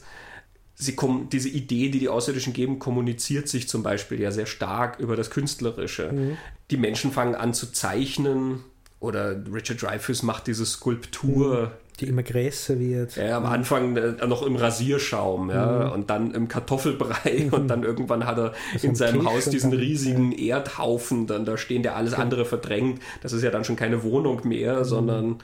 sie 0.81 0.95
kommen, 0.95 1.29
diese 1.29 1.47
Idee, 1.47 1.89
die 1.89 1.99
die 1.99 2.09
Außerirdischen 2.09 2.53
geben, 2.53 2.79
kommuniziert 2.79 3.47
sich 3.47 3.69
zum 3.69 3.83
Beispiel 3.83 4.19
ja 4.19 4.31
sehr 4.31 4.47
stark 4.47 4.99
über 4.99 5.15
das 5.15 5.29
Künstlerische. 5.29 6.11
Mhm. 6.11 6.37
Die 6.71 6.77
Menschen 6.77 7.11
fangen 7.11 7.35
an 7.35 7.53
zu 7.53 7.71
zeichnen 7.71 8.63
oder 8.99 9.35
Richard 9.53 9.81
Dreyfuss 9.81 10.23
macht 10.23 10.47
diese 10.47 10.65
Skulptur. 10.65 11.65
Mhm. 11.65 11.71
Die 11.99 12.07
immer 12.07 12.23
größer 12.23 12.79
wird. 12.79 13.15
Ja, 13.15 13.37
am 13.37 13.45
Anfang 13.45 13.95
äh, 13.95 14.25
noch 14.25 14.41
im 14.41 14.55
Rasierschaum, 14.55 15.51
ja, 15.51 15.85
mhm. 15.85 15.91
und 15.91 16.09
dann 16.09 16.33
im 16.33 16.47
Kartoffelbrei 16.47 17.49
und 17.51 17.67
dann 17.67 17.83
irgendwann 17.83 18.25
hat 18.25 18.39
er 18.39 18.53
das 18.73 18.83
in 18.83 18.95
seinem 18.95 19.27
Haus 19.27 19.45
diesen 19.45 19.71
riesigen 19.71 20.31
ja. 20.31 20.57
Erdhaufen, 20.57 21.27
dann 21.27 21.45
da 21.45 21.57
stehen, 21.57 21.83
der 21.83 21.95
alles 21.95 22.15
andere 22.15 22.45
verdrängt. 22.45 23.01
Das 23.21 23.33
ist 23.33 23.43
ja 23.43 23.51
dann 23.51 23.65
schon 23.65 23.75
keine 23.75 24.01
Wohnung 24.01 24.47
mehr, 24.47 24.79
mhm. 24.79 24.83
sondern 24.85 25.39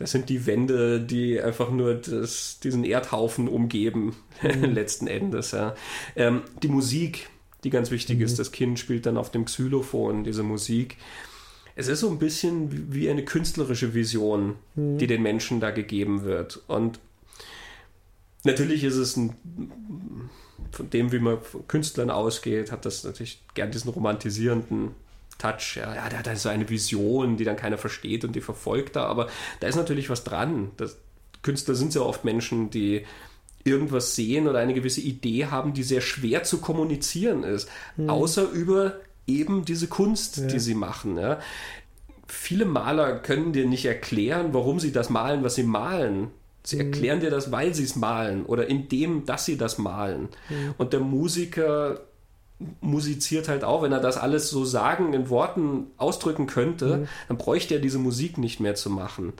das 0.00 0.12
sind 0.12 0.30
die 0.30 0.46
Wände, 0.46 0.98
die 0.98 1.40
einfach 1.40 1.70
nur 1.70 1.94
das, 1.94 2.58
diesen 2.58 2.84
Erdhaufen 2.84 3.48
umgeben, 3.48 4.16
mhm. 4.42 4.72
letzten 4.72 5.06
Endes. 5.06 5.52
Ja. 5.52 5.76
Ähm, 6.16 6.40
die 6.62 6.68
Musik, 6.68 7.28
die 7.64 7.70
ganz 7.70 7.90
wichtig 7.90 8.16
mhm. 8.16 8.24
ist, 8.24 8.38
das 8.38 8.50
Kind 8.50 8.78
spielt 8.78 9.04
dann 9.04 9.18
auf 9.18 9.30
dem 9.30 9.44
Xylophon 9.44 10.24
diese 10.24 10.42
Musik. 10.42 10.96
Es 11.76 11.86
ist 11.86 12.00
so 12.00 12.08
ein 12.08 12.18
bisschen 12.18 12.92
wie 12.94 13.10
eine 13.10 13.26
künstlerische 13.26 13.92
Vision, 13.92 14.56
mhm. 14.74 14.96
die 14.96 15.06
den 15.06 15.22
Menschen 15.22 15.60
da 15.60 15.70
gegeben 15.70 16.24
wird. 16.24 16.62
Und 16.66 16.98
natürlich 18.44 18.82
ist 18.84 18.96
es 18.96 19.18
ein, 19.18 19.36
von 20.72 20.88
dem, 20.88 21.12
wie 21.12 21.18
man 21.18 21.42
von 21.42 21.68
Künstlern 21.68 22.08
ausgeht, 22.08 22.72
hat 22.72 22.86
das 22.86 23.04
natürlich 23.04 23.42
gern 23.52 23.70
diesen 23.70 23.90
romantisierenden 23.90 24.92
Touch. 25.40 25.76
Ja, 25.76 25.94
ja, 25.94 26.08
der 26.08 26.18
hat 26.18 26.38
so 26.38 26.48
eine 26.48 26.68
Vision, 26.68 27.36
die 27.36 27.44
dann 27.44 27.56
keiner 27.56 27.78
versteht 27.78 28.24
und 28.24 28.36
die 28.36 28.40
verfolgt 28.40 28.96
er. 28.96 29.06
Aber 29.06 29.28
da 29.60 29.66
ist 29.66 29.76
natürlich 29.76 30.10
was 30.10 30.22
dran. 30.22 30.70
Das, 30.76 30.98
Künstler 31.42 31.74
sind 31.74 31.94
ja 31.94 32.02
oft 32.02 32.24
Menschen, 32.24 32.70
die 32.70 33.06
irgendwas 33.64 34.14
sehen 34.14 34.48
oder 34.48 34.58
eine 34.58 34.74
gewisse 34.74 35.00
Idee 35.00 35.46
haben, 35.46 35.72
die 35.72 35.82
sehr 35.82 36.00
schwer 36.00 36.44
zu 36.44 36.58
kommunizieren 36.58 37.42
ist, 37.42 37.68
mhm. 37.96 38.10
außer 38.10 38.48
über 38.50 38.96
eben 39.26 39.64
diese 39.64 39.86
Kunst, 39.86 40.38
ja. 40.38 40.46
die 40.46 40.58
sie 40.58 40.74
machen. 40.74 41.16
Ja. 41.18 41.40
Viele 42.26 42.64
Maler 42.64 43.18
können 43.18 43.52
dir 43.52 43.66
nicht 43.66 43.84
erklären, 43.84 44.52
warum 44.52 44.80
sie 44.80 44.92
das 44.92 45.10
malen, 45.10 45.42
was 45.42 45.56
sie 45.56 45.62
malen. 45.62 46.28
Sie 46.62 46.76
mhm. 46.76 46.82
erklären 46.82 47.20
dir 47.20 47.30
das, 47.30 47.52
weil 47.52 47.74
sie 47.74 47.84
es 47.84 47.96
malen 47.96 48.44
oder 48.44 48.66
indem, 48.66 49.24
dass 49.24 49.44
sie 49.44 49.56
das 49.56 49.78
malen. 49.78 50.28
Mhm. 50.48 50.74
Und 50.78 50.92
der 50.92 51.00
Musiker 51.00 52.00
musiziert 52.80 53.48
halt 53.48 53.64
auch, 53.64 53.82
wenn 53.82 53.92
er 53.92 54.00
das 54.00 54.16
alles 54.16 54.50
so 54.50 54.64
sagen, 54.64 55.12
in 55.14 55.30
Worten 55.30 55.86
ausdrücken 55.96 56.46
könnte, 56.46 56.98
mhm. 56.98 57.08
dann 57.28 57.38
bräuchte 57.38 57.74
er 57.74 57.80
diese 57.80 57.98
Musik 57.98 58.38
nicht 58.38 58.60
mehr 58.60 58.74
zu 58.74 58.90
machen. 58.90 59.32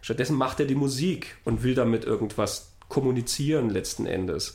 Stattdessen 0.00 0.36
macht 0.36 0.60
er 0.60 0.66
die 0.66 0.74
Musik 0.74 1.36
und 1.44 1.62
will 1.62 1.74
damit 1.74 2.04
irgendwas 2.04 2.72
kommunizieren 2.88 3.70
letzten 3.70 4.06
Endes. 4.06 4.54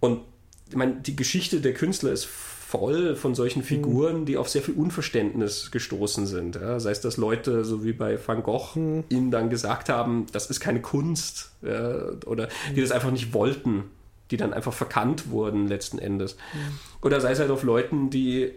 Und 0.00 0.20
ich 0.68 0.76
meine, 0.76 0.96
die 0.96 1.16
Geschichte 1.16 1.60
der 1.60 1.74
Künstler 1.74 2.12
ist 2.12 2.26
voll 2.26 3.14
von 3.14 3.34
solchen 3.34 3.60
mhm. 3.60 3.64
Figuren, 3.64 4.20
mhm. 4.20 4.26
die 4.26 4.36
auf 4.36 4.48
sehr 4.48 4.62
viel 4.62 4.74
Unverständnis 4.74 5.70
gestoßen 5.70 6.26
sind. 6.26 6.56
Ja, 6.56 6.80
sei 6.80 6.90
es, 6.90 7.00
dass 7.00 7.16
Leute, 7.16 7.64
so 7.64 7.84
wie 7.84 7.92
bei 7.92 8.18
Van 8.24 8.42
Gogh, 8.42 8.76
mhm. 8.78 9.04
ihnen 9.08 9.30
dann 9.30 9.48
gesagt 9.48 9.88
haben, 9.88 10.26
das 10.32 10.50
ist 10.50 10.60
keine 10.60 10.82
Kunst 10.82 11.52
ja, 11.62 12.10
oder 12.26 12.48
die 12.74 12.80
das 12.80 12.90
einfach 12.90 13.12
nicht 13.12 13.32
wollten, 13.32 13.84
die 14.30 14.36
dann 14.36 14.52
einfach 14.52 14.72
verkannt 14.72 15.30
wurden 15.30 15.68
letzten 15.68 15.98
Endes. 15.98 16.36
Mhm. 16.54 16.78
Oder 17.02 17.20
sei 17.20 17.32
es 17.32 17.38
halt 17.38 17.50
auf 17.50 17.62
Leuten, 17.62 18.10
die 18.10 18.52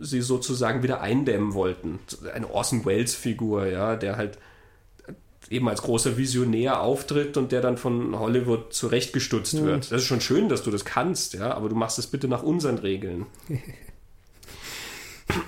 sie 0.00 0.20
sozusagen 0.20 0.82
wieder 0.82 1.00
eindämmen 1.00 1.54
wollten. 1.54 1.98
Eine 2.34 2.50
Orson 2.50 2.84
Welles-Figur, 2.84 3.66
ja, 3.66 3.96
der 3.96 4.16
halt 4.16 4.38
eben 5.50 5.68
als 5.68 5.82
großer 5.82 6.16
Visionär 6.16 6.80
auftritt 6.80 7.36
und 7.36 7.52
der 7.52 7.60
dann 7.60 7.76
von 7.76 8.18
Hollywood 8.18 8.72
zurechtgestutzt 8.72 9.54
mhm. 9.54 9.66
wird. 9.66 9.92
Das 9.92 10.02
ist 10.02 10.06
schon 10.06 10.20
schön, 10.20 10.48
dass 10.48 10.62
du 10.62 10.70
das 10.70 10.84
kannst, 10.84 11.34
ja, 11.34 11.52
aber 11.54 11.68
du 11.68 11.74
machst 11.74 11.98
es 11.98 12.06
bitte 12.06 12.28
nach 12.28 12.42
unseren 12.42 12.78
Regeln. 12.78 13.26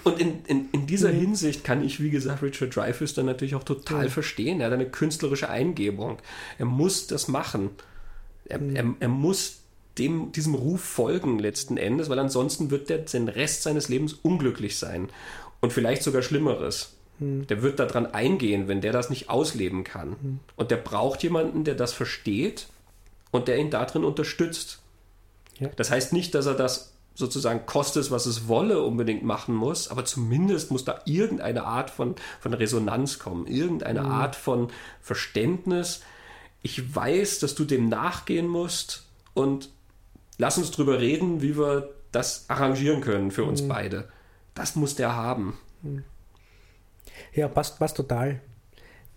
Und 0.02 0.18
in, 0.18 0.44
in, 0.46 0.70
in 0.72 0.86
dieser 0.86 1.12
mhm. 1.12 1.20
Hinsicht 1.20 1.64
kann 1.64 1.84
ich, 1.84 2.00
wie 2.00 2.08
gesagt, 2.08 2.42
Richard 2.42 2.74
Dreyfuss 2.74 3.12
dann 3.12 3.26
natürlich 3.26 3.54
auch 3.54 3.64
total 3.64 4.06
mhm. 4.06 4.10
verstehen. 4.10 4.60
Er 4.60 4.66
hat 4.66 4.72
eine 4.72 4.88
künstlerische 4.88 5.50
Eingebung. 5.50 6.18
Er 6.58 6.64
muss 6.64 7.06
das 7.06 7.28
machen. 7.28 7.70
Er, 8.46 8.60
mhm. 8.60 8.76
er, 8.76 8.94
er 9.00 9.08
muss 9.08 9.63
dem, 9.98 10.32
diesem 10.32 10.54
Ruf 10.54 10.80
folgen 10.82 11.38
letzten 11.38 11.76
Endes, 11.76 12.08
weil 12.08 12.18
ansonsten 12.18 12.70
wird 12.70 12.90
er 12.90 12.98
den 12.98 13.28
Rest 13.28 13.62
seines 13.62 13.88
Lebens 13.88 14.14
unglücklich 14.14 14.78
sein. 14.78 15.08
Und 15.60 15.72
vielleicht 15.72 16.02
sogar 16.02 16.22
Schlimmeres. 16.22 16.94
Hm. 17.18 17.46
Der 17.46 17.62
wird 17.62 17.78
daran 17.78 18.06
eingehen, 18.06 18.68
wenn 18.68 18.80
der 18.80 18.92
das 18.92 19.10
nicht 19.10 19.30
ausleben 19.30 19.84
kann. 19.84 20.16
Hm. 20.20 20.40
Und 20.56 20.70
der 20.70 20.76
braucht 20.76 21.22
jemanden, 21.22 21.64
der 21.64 21.74
das 21.74 21.92
versteht 21.92 22.66
und 23.30 23.48
der 23.48 23.58
ihn 23.58 23.70
darin 23.70 24.04
unterstützt. 24.04 24.80
Ja. 25.58 25.68
Das 25.76 25.90
heißt 25.90 26.12
nicht, 26.12 26.34
dass 26.34 26.46
er 26.46 26.54
das 26.54 26.92
sozusagen 27.14 27.64
kostet, 27.64 28.10
was 28.10 28.26
es 28.26 28.48
wolle, 28.48 28.82
unbedingt 28.82 29.22
machen 29.22 29.54
muss, 29.54 29.88
aber 29.88 30.04
zumindest 30.04 30.70
muss 30.72 30.84
da 30.84 31.00
irgendeine 31.04 31.64
Art 31.64 31.90
von, 31.90 32.16
von 32.40 32.52
Resonanz 32.54 33.20
kommen, 33.20 33.46
irgendeine 33.46 34.02
mhm. 34.02 34.10
Art 34.10 34.36
von 34.36 34.68
Verständnis. 35.00 36.02
Ich 36.62 36.94
weiß, 36.94 37.38
dass 37.38 37.54
du 37.54 37.64
dem 37.64 37.88
nachgehen 37.88 38.48
musst 38.48 39.04
und 39.32 39.70
lass 40.38 40.58
uns 40.58 40.70
drüber 40.70 41.00
reden, 41.00 41.42
wie 41.42 41.56
wir 41.56 41.90
das 42.12 42.44
arrangieren 42.48 43.00
können 43.00 43.30
für 43.30 43.44
uns 43.44 43.62
mhm. 43.62 43.68
beide. 43.68 44.08
Das 44.54 44.76
muss 44.76 44.94
der 44.94 45.14
haben. 45.14 45.58
Mhm. 45.82 46.04
Ja, 47.32 47.48
passt, 47.48 47.78
passt 47.78 47.96
total. 47.96 48.40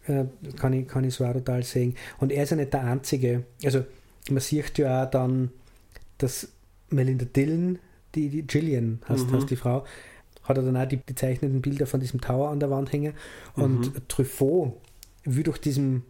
Äh, 0.08 0.26
kann, 0.58 0.74
ich, 0.74 0.88
kann 0.88 1.04
ich 1.04 1.14
so 1.14 1.26
auch 1.26 1.34
total 1.34 1.64
sehen. 1.64 1.96
Und 2.20 2.32
er 2.32 2.44
ist 2.44 2.52
ja 2.52 2.56
nicht 2.56 2.74
der 2.74 2.84
Einzige. 2.84 3.44
Also, 3.64 3.86
man 4.30 4.40
sieht 4.40 4.78
ja 4.78 5.04
auch 5.04 5.10
dann, 5.10 5.52
dass 6.18 6.50
Melinda 6.90 7.26
Dillon, 7.26 7.80
die, 8.16 8.30
die 8.30 8.46
Gillian 8.46 9.02
heißt, 9.08 9.28
mhm. 9.28 9.36
heißt 9.36 9.50
die 9.50 9.56
Frau, 9.56 9.86
hat 10.44 10.58
er 10.58 10.64
dann 10.64 10.78
auch 10.78 10.88
die, 10.88 10.98
die 10.98 11.16
zeichneten 11.16 11.62
Bilder 11.62 11.86
von 11.86 12.00
diesem 12.00 12.22
Tower 12.22 12.50
an 12.50 12.60
der 12.60 12.70
Wand 12.70 12.92
hängen. 12.92 13.14
Und 13.56 13.94
mhm. 13.94 14.08
Truffaut 14.08 14.78
will 15.24 15.44
durch 15.44 15.60
diesem 15.60 16.04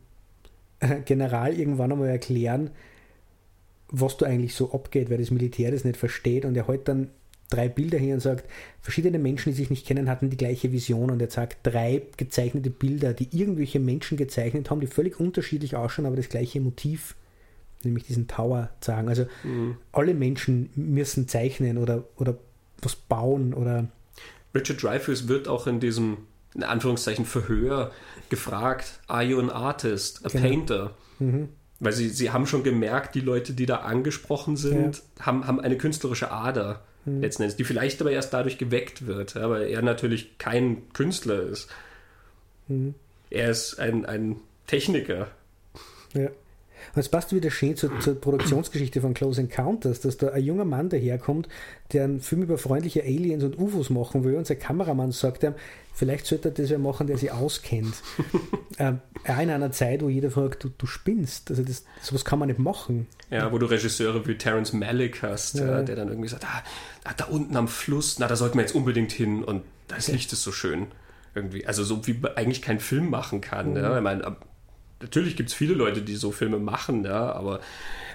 General 1.06 1.54
irgendwann 1.54 1.92
einmal 1.92 2.10
erklären, 2.10 2.72
was 3.90 4.18
da 4.18 4.26
eigentlich 4.26 4.54
so 4.54 4.72
abgeht, 4.74 5.10
weil 5.10 5.18
das 5.18 5.32
Militär 5.32 5.72
das 5.72 5.84
nicht 5.84 5.98
versteht. 5.98 6.46
Und 6.46 6.56
er 6.56 6.68
halt 6.68 6.88
dann 6.88 7.10
drei 7.50 7.70
Bilder 7.70 7.98
hin 7.98 8.14
und 8.14 8.20
sagt, 8.20 8.46
verschiedene 8.82 9.20
Menschen, 9.20 9.52
die 9.52 9.58
sich 9.58 9.70
nicht 9.70 9.86
kennen, 9.86 10.10
hatten 10.10 10.30
die 10.30 10.38
gleiche 10.38 10.72
Vision 10.72 11.12
und 11.12 11.22
er 11.22 11.30
sagt 11.30 11.60
drei 11.64 12.04
gezeichnete 12.18 12.70
Bilder, 12.70 13.14
die 13.14 13.30
irgendwelche 13.32 13.80
Menschen 13.80 14.18
gezeichnet 14.18 14.70
haben, 14.70 14.82
die 14.82 14.88
völlig 14.88 15.20
unterschiedlich 15.20 15.76
ausschauen, 15.76 16.06
aber 16.06 16.16
das 16.16 16.30
gleiche 16.30 16.60
Motiv, 16.60 17.16
nämlich 17.84 18.04
diesen 18.06 18.28
Tower 18.28 18.70
sagen. 18.82 19.08
Also 19.08 19.26
mhm. 19.44 19.78
alle 19.92 20.14
Menschen 20.14 20.70
müssen 20.76 21.28
zeichnen 21.28 21.78
oder, 21.78 22.04
oder 22.18 22.38
was 22.82 22.96
bauen 22.96 23.54
oder. 23.54 23.88
Richard 24.54 24.84
Dreyfuss 24.84 25.28
wird 25.28 25.48
auch 25.48 25.68
in 25.68 25.80
diesem, 25.80 26.18
in 26.54 26.64
Anführungszeichen, 26.64 27.26
Verhör 27.26 27.92
gefragt, 28.30 29.00
are 29.08 29.24
you 29.24 29.40
an 29.40 29.50
artist, 29.50 30.26
a 30.26 30.30
genau. 30.30 30.44
painter? 30.44 30.94
Mhm. 31.20 31.50
Weil 31.80 31.94
sie, 31.94 32.10
sie 32.10 32.32
haben 32.32 32.48
schon 32.48 32.64
gemerkt, 32.64 33.14
die 33.16 33.22
Leute, 33.22 33.54
die 33.54 33.66
da 33.66 33.78
angesprochen 33.78 34.58
sind, 34.58 35.04
ja. 35.20 35.26
haben, 35.26 35.46
haben 35.46 35.60
eine 35.60 35.78
künstlerische 35.78 36.32
Ader 36.32 36.82
mhm. 37.06 37.22
letzten 37.22 37.44
Endes, 37.44 37.56
die 37.56 37.64
vielleicht 37.64 38.02
aber 38.02 38.12
erst 38.12 38.34
dadurch 38.34 38.58
geweckt 38.58 39.06
wird, 39.06 39.36
ja, 39.36 39.50
weil 39.50 39.64
er 39.64 39.82
natürlich 39.82 40.38
kein 40.38 40.90
Künstler 40.94 41.42
ist. 41.42 41.70
Mhm. 42.68 42.96
Er 43.30 43.52
ist 43.52 43.80
ein, 43.80 44.06
ein 44.06 44.38
Techniker. 44.66 45.28
Ja. 46.14 46.30
Und 46.96 47.00
es 47.00 47.10
passt 47.10 47.34
wieder 47.34 47.52
schön 47.52 47.76
zur, 47.76 48.00
zur, 48.00 48.20
Produktionsgeschichte 48.20 49.02
von 49.02 49.14
Close 49.14 49.42
Encounters, 49.42 50.02
dass 50.02 50.18
da 50.18 50.30
ein 50.30 50.44
junger 50.44 50.66
Mann 50.66 50.90
daherkommt, 50.90 51.48
der 51.94 52.06
einen 52.06 52.20
Film 52.20 52.44
über 52.44 52.58
freundliche 52.58 53.04
Aliens 53.04 53.44
und 53.44 53.58
UFOs 53.58 53.90
machen 53.90 54.24
will 54.24 54.36
und 54.36 54.48
sein 54.48 54.60
Kameramann 54.60 55.12
sagt 55.12 55.44
ihm, 55.44 55.54
vielleicht 55.94 56.26
sollte 56.26 56.50
er 56.50 56.54
das 56.54 56.70
ja 56.70 56.78
machen, 56.78 57.08
der 57.08 57.18
sich 57.18 57.32
auskennt. 57.32 57.96
ähm, 58.80 59.00
in 59.26 59.50
einer 59.50 59.72
Zeit, 59.72 60.02
wo 60.02 60.10
jeder 60.10 60.32
fragt, 60.32 60.64
du, 60.64 60.70
du 60.70 60.86
spinnst, 60.86 61.50
also 61.50 61.64
das, 61.64 61.84
sowas 62.02 62.24
kann 62.24 62.40
man 62.40 62.48
nicht 62.48 62.60
machen. 62.60 63.08
Ja, 63.30 63.52
wo 63.52 63.58
du 63.58 63.66
Regisseure 63.66 64.26
wie 64.28 64.38
Terence 64.38 64.74
Malick 64.74 65.22
hast, 65.22 65.56
ja. 65.56 65.82
der 65.82 65.96
dann 65.96 66.08
irgendwie 66.08 66.30
sagt, 66.30 66.46
ah, 66.46 66.64
da 67.18 67.26
unten 67.26 67.56
am 67.58 67.68
Fluss, 67.68 68.20
na, 68.20 68.28
da 68.28 68.36
sollten 68.36 68.58
wir 68.58 68.62
jetzt 68.62 68.76
unbedingt 68.76 69.12
hin 69.12 69.44
und 69.44 69.64
das 69.88 70.08
Licht 70.08 70.32
ist 70.34 70.44
so 70.44 70.52
schön. 70.52 70.88
Irgendwie, 71.34 71.66
also 71.66 71.84
so 71.84 72.08
wie 72.08 72.14
man 72.14 72.36
eigentlich 72.36 72.62
keinen 72.62 72.80
Film 72.80 73.10
machen 73.10 73.42
kann. 73.42 73.72
Mhm. 73.72 73.78
Ja? 73.78 73.98
Ich 73.98 74.04
meine, 74.04 74.38
natürlich 75.02 75.36
gibt 75.36 75.50
es 75.50 75.56
viele 75.56 75.74
Leute, 75.74 76.02
die 76.02 76.16
so 76.16 76.32
Filme 76.32 76.60
machen, 76.60 77.04
ja, 77.06 77.32
aber 77.32 77.60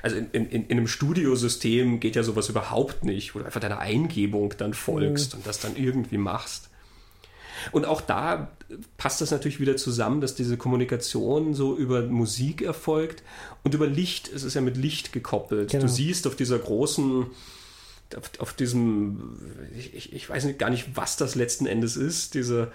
also 0.03 0.17
in, 0.17 0.29
in, 0.33 0.47
in 0.47 0.71
einem 0.71 0.89
Studiosystem 0.89 2.01
geht 2.01 2.17
ja 2.17 2.25
sowas 2.25 2.49
überhaupt 2.49 3.05
nicht, 3.05 3.35
wo 3.35 3.39
du 3.39 3.45
einfach 3.45 3.61
deiner 3.61 3.79
Eingebung 3.79 4.55
dann 4.59 4.75
folgst 4.75 5.33
mhm. 5.33 5.39
und 5.39 5.47
das 5.47 5.61
dann 5.61 5.77
irgendwie 5.77 6.19
machst. 6.19 6.69
Und 7.71 7.85
auch 7.85 8.01
da 8.01 8.51
passt 8.97 9.21
das 9.21 9.31
natürlich 9.31 9.61
wieder 9.61 9.77
zusammen, 9.77 10.21
dass 10.21 10.35
diese 10.35 10.57
Kommunikation 10.57 11.55
so 11.55 11.77
über 11.77 12.03
Musik 12.03 12.63
erfolgt 12.63 13.23
und 13.63 13.75
über 13.75 13.87
Licht. 13.87 14.33
Es 14.33 14.43
ist 14.43 14.55
ja 14.55 14.61
mit 14.61 14.77
Licht 14.77 15.13
gekoppelt. 15.13 15.71
Genau. 15.71 15.85
Du 15.85 15.89
siehst 15.89 16.27
auf 16.27 16.35
dieser 16.35 16.59
großen, 16.59 17.27
auf, 18.17 18.31
auf 18.39 18.53
diesem, 18.55 19.39
ich, 19.77 20.13
ich, 20.13 20.29
weiß 20.29 20.45
nicht, 20.45 20.59
gar 20.59 20.71
nicht, 20.71 20.97
was 20.97 21.17
das 21.17 21.37
letzten 21.37 21.67
Endes 21.67 21.97
ist, 21.97 22.35
diese 22.35 22.73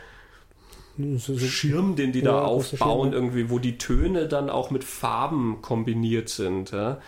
so, 0.98 1.38
so 1.38 1.46
Schirm, 1.46 1.96
den 1.96 2.12
die 2.12 2.20
ja, 2.20 2.32
da 2.32 2.42
aufbauen, 2.42 3.14
irgendwie, 3.14 3.50
wo 3.50 3.60
die 3.60 3.78
Töne 3.78 4.28
dann 4.28 4.50
auch 4.50 4.72
mit 4.72 4.84
Farben 4.84 5.62
kombiniert 5.62 6.30
sind. 6.30 6.72
Ja. 6.72 7.00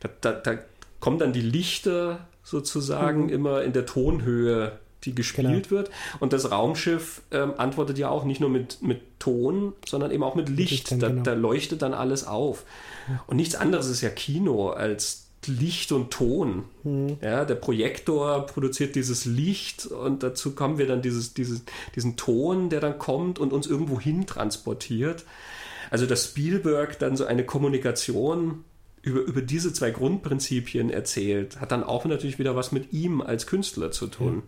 Da, 0.00 0.08
da, 0.20 0.32
da 0.32 0.58
kommen 1.00 1.18
dann 1.18 1.32
die 1.32 1.40
Lichter 1.40 2.26
sozusagen 2.42 3.24
mhm. 3.24 3.28
immer 3.30 3.62
in 3.62 3.72
der 3.72 3.86
Tonhöhe, 3.86 4.78
die 5.04 5.14
gespielt 5.14 5.68
genau. 5.68 5.70
wird. 5.70 5.90
Und 6.20 6.32
das 6.32 6.50
Raumschiff 6.50 7.22
ähm, 7.30 7.54
antwortet 7.56 7.96
ja 7.96 8.10
auch 8.10 8.24
nicht 8.24 8.40
nur 8.40 8.50
mit, 8.50 8.82
mit 8.82 9.00
Ton, 9.18 9.72
sondern 9.86 10.10
eben 10.10 10.22
auch 10.22 10.34
mit 10.34 10.48
Licht. 10.48 10.90
Da, 11.00 11.08
genau. 11.08 11.22
da, 11.22 11.32
leuchtet 11.32 11.82
dann 11.82 11.94
alles 11.94 12.26
auf. 12.26 12.64
Und 13.26 13.36
nichts 13.36 13.54
anderes 13.54 13.88
ist 13.88 14.02
ja 14.02 14.10
Kino 14.10 14.70
als 14.70 15.29
Licht 15.46 15.92
und 15.92 16.10
Ton. 16.10 16.64
Mhm. 16.84 17.16
Ja, 17.22 17.44
der 17.44 17.54
Projektor 17.54 18.46
produziert 18.46 18.94
dieses 18.94 19.24
Licht 19.24 19.86
und 19.86 20.22
dazu 20.22 20.54
kommen 20.54 20.78
wir 20.78 20.86
dann 20.86 21.02
dieses, 21.02 21.34
dieses, 21.34 21.62
diesen 21.94 22.16
Ton, 22.16 22.68
der 22.68 22.80
dann 22.80 22.98
kommt 22.98 23.38
und 23.38 23.52
uns 23.52 23.66
irgendwo 23.66 23.98
hin 23.98 24.26
transportiert. 24.26 25.24
Also 25.90 26.06
dass 26.06 26.26
Spielberg 26.26 26.98
dann 26.98 27.16
so 27.16 27.24
eine 27.24 27.44
Kommunikation 27.44 28.64
über, 29.02 29.20
über 29.20 29.40
diese 29.40 29.72
zwei 29.72 29.90
Grundprinzipien 29.90 30.90
erzählt, 30.90 31.60
hat 31.60 31.72
dann 31.72 31.84
auch 31.84 32.04
natürlich 32.04 32.38
wieder 32.38 32.54
was 32.54 32.70
mit 32.70 32.92
ihm 32.92 33.20
als 33.22 33.46
Künstler 33.46 33.90
zu 33.90 34.06
tun. 34.08 34.42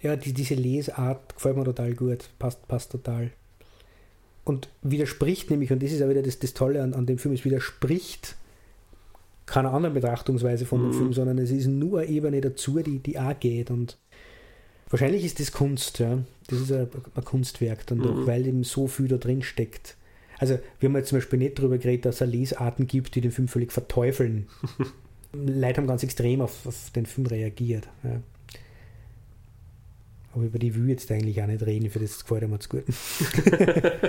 Ja, 0.00 0.14
die, 0.14 0.32
diese 0.32 0.54
Lesart 0.54 1.34
gefällt 1.34 1.56
mir 1.56 1.64
total 1.64 1.94
gut, 1.94 2.28
passt, 2.38 2.66
passt 2.68 2.92
total. 2.92 3.32
Und 4.44 4.68
widerspricht 4.82 5.50
nämlich, 5.50 5.72
und 5.72 5.82
das 5.82 5.90
ist 5.90 6.02
auch 6.02 6.08
wieder 6.08 6.22
das, 6.22 6.38
das 6.38 6.54
Tolle 6.54 6.82
an, 6.82 6.94
an 6.94 7.06
dem 7.06 7.18
Film, 7.18 7.34
es 7.34 7.44
widerspricht 7.44 8.36
keine 9.46 9.70
andere 9.70 9.92
Betrachtungsweise 9.92 10.66
von 10.66 10.80
dem 10.82 10.88
mhm. 10.88 10.94
Film, 10.94 11.12
sondern 11.12 11.38
es 11.38 11.50
ist 11.50 11.66
nur 11.66 12.00
eine 12.00 12.08
Ebene 12.08 12.40
dazu, 12.40 12.80
die, 12.80 12.98
die 12.98 13.18
auch 13.18 13.38
geht. 13.38 13.70
Und 13.70 13.96
wahrscheinlich 14.90 15.24
ist 15.24 15.40
das 15.40 15.52
Kunst, 15.52 16.00
ja. 16.00 16.18
Das 16.48 16.60
ist 16.60 16.72
ein, 16.72 16.88
ein 17.14 17.24
Kunstwerk 17.24 17.86
dann 17.86 17.98
mhm. 17.98 18.02
doch, 18.02 18.26
weil 18.26 18.46
eben 18.46 18.64
so 18.64 18.88
viel 18.88 19.08
da 19.08 19.16
drin 19.16 19.42
steckt. 19.42 19.96
Also, 20.38 20.58
wir 20.80 20.88
haben 20.88 20.96
jetzt 20.96 21.08
zum 21.08 21.18
Beispiel 21.18 21.38
nicht 21.38 21.58
darüber 21.58 21.78
geredet, 21.78 22.04
dass 22.04 22.20
es 22.20 22.28
Lesarten 22.30 22.86
gibt, 22.86 23.14
die 23.14 23.22
den 23.22 23.30
Film 23.30 23.48
völlig 23.48 23.72
verteufeln. 23.72 24.48
Leute 25.32 25.80
haben 25.80 25.86
ganz 25.86 26.02
extrem 26.02 26.40
auf, 26.40 26.66
auf 26.66 26.90
den 26.94 27.06
Film 27.06 27.26
reagiert. 27.26 27.88
Ja. 28.04 28.20
Aber 30.34 30.44
über 30.44 30.58
die 30.58 30.74
will 30.74 30.84
ich 30.84 30.90
jetzt 30.90 31.10
eigentlich 31.10 31.40
auch 31.40 31.46
nicht 31.46 31.64
reden, 31.64 31.88
für 31.88 31.98
das 31.98 32.22
gefällt 32.22 32.48
mir 32.48 32.58
zu 32.58 32.68
gut. 32.68 32.84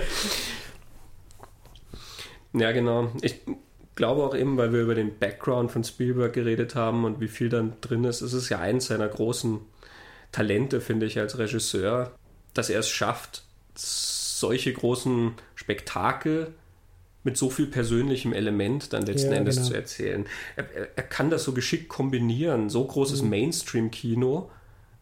ja, 2.54 2.72
genau. 2.74 3.12
Ich 3.22 3.40
glaube 3.98 4.24
auch 4.24 4.34
eben, 4.34 4.56
weil 4.56 4.72
wir 4.72 4.82
über 4.82 4.96
den 4.96 5.20
Background 5.20 5.72
von 5.72 5.84
Spielberg 5.84 6.32
geredet 6.32 6.76
haben 6.76 7.04
und 7.04 7.20
wie 7.20 7.28
viel 7.28 7.50
dann 7.50 7.74
drin 7.82 8.06
ist, 8.06 8.22
ist 8.22 8.34
es 8.34 8.48
ja 8.48 8.60
eins 8.60 8.86
seiner 8.86 9.10
großen 9.10 9.60
Talente, 10.32 10.80
finde 10.80 11.06
ich, 11.06 11.20
als 11.20 11.38
Regisseur, 11.38 12.14
dass 12.54 12.70
er 12.70 12.80
es 12.80 12.88
schafft, 12.88 13.44
solche 13.76 14.72
großen 14.72 15.34
Spektakel 15.56 16.54
mit 17.24 17.36
so 17.36 17.50
viel 17.50 17.68
persönlichem 17.68 18.32
Element 18.32 18.94
dann 18.94 19.06
letzten 19.06 19.32
ja, 19.32 19.38
Endes 19.38 19.58
genau. 19.58 19.68
zu 19.68 19.74
erzählen. 19.74 20.26
Er, 20.56 20.74
er, 20.74 20.88
er, 20.96 21.04
kann 21.04 21.30
das 21.30 21.44
so 21.44 21.52
geschickt 21.52 21.90
kombinieren, 21.90 22.70
so 22.70 22.86
großes 22.86 23.22
mhm. 23.22 23.30
Mainstream-Kino, 23.30 24.50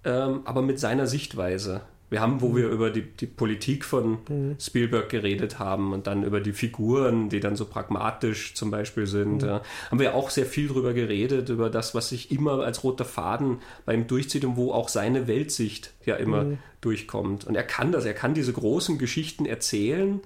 ähm, 0.04 0.42
aber 0.46 0.64
mit 0.64 0.80
seiner 0.80 1.06
Sichtweise. 1.06 1.82
Wir 2.10 2.22
haben, 2.22 2.42
wo 2.42 2.50
mhm. 2.50 2.56
wir 2.56 2.70
über 2.70 2.90
die, 2.92 3.02
die 3.02 3.26
Politik 3.26 3.84
von 3.84 4.20
mhm. 4.30 4.56
Spielberg 4.60 5.10
geredet 5.10 5.60
haben 5.60 5.94
und 5.94 6.08
dann 6.08 6.24
über 6.24 6.40
die 6.40 6.54
Figuren, 6.54 7.30
die 7.30 7.40
dann 7.40 7.56
so 7.56 7.66
pragmatisch 7.66 8.54
zum 8.54 8.72
Beispiel 8.72 9.08
sind, 9.08 9.42
mhm. 9.42 9.48
ja, 9.48 9.62
haben 9.90 10.00
wir 10.00 10.16
auch 10.16 10.30
sehr 10.30 10.46
viel 10.46 10.68
darüber 10.68 10.94
geredet, 10.94 11.50
über 11.50 11.70
das, 11.70 11.96
was 11.96 12.10
sich 12.10 12.32
immer 12.32 12.60
als 12.60 12.84
roter 12.84 13.06
Faden 13.06 13.60
bei 13.86 13.94
ihm 13.94 14.08
durchzieht 14.08 14.46
und 14.46 14.56
wo 14.56 14.72
auch 14.72 14.90
seine 14.90 15.28
Weltsicht 15.28 15.94
ja 16.06 16.16
immer 16.16 16.44
mhm. 16.44 16.58
durchkommt. 16.82 17.46
Und 17.46 17.56
er 17.56 17.64
kann 17.64 17.92
das, 17.92 18.06
er 18.06 18.14
kann 18.14 18.34
diese 18.34 18.54
großen 18.54 18.98
Geschichten 18.98 19.46
erzählen 19.46 20.22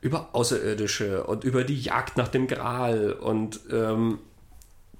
über 0.00 0.30
Außerirdische 0.32 1.24
und 1.24 1.42
über 1.42 1.64
die 1.64 1.80
Jagd 1.80 2.16
nach 2.16 2.28
dem 2.28 2.46
Gral 2.46 3.12
und 3.12 3.60
ähm, 3.72 4.18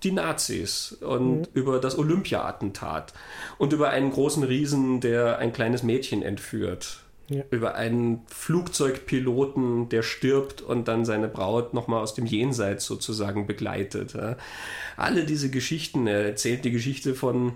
die 0.07 0.13
Nazis 0.13 0.97
und 1.01 1.41
mhm. 1.41 1.47
über 1.53 1.81
das 1.81 1.99
Olympia-Attentat 1.99 3.13
und 3.59 3.73
über 3.73 3.91
einen 3.91 4.11
großen 4.11 4.45
Riesen, 4.45 5.01
der 5.01 5.39
ein 5.39 5.53
kleines 5.53 5.83
Mädchen 5.83 6.23
entführt. 6.23 7.01
Ja. 7.29 7.43
Über 7.51 7.75
einen 7.75 8.23
Flugzeugpiloten, 8.29 9.89
der 9.89 10.03
stirbt 10.03 10.63
und 10.63 10.87
dann 10.87 11.05
seine 11.05 11.27
Braut 11.27 11.75
nochmal 11.75 12.01
aus 12.01 12.15
dem 12.15 12.25
Jenseits 12.25 12.85
sozusagen 12.85 13.49
begleitet. 13.49 14.15
Ja. 14.15 14.37
Alle 14.97 15.25
diese 15.25 15.51
Geschichten, 15.51 16.07
er 16.07 16.25
erzählt 16.25 16.65
die 16.65 16.71
Geschichte 16.71 17.17
von 17.17 17.55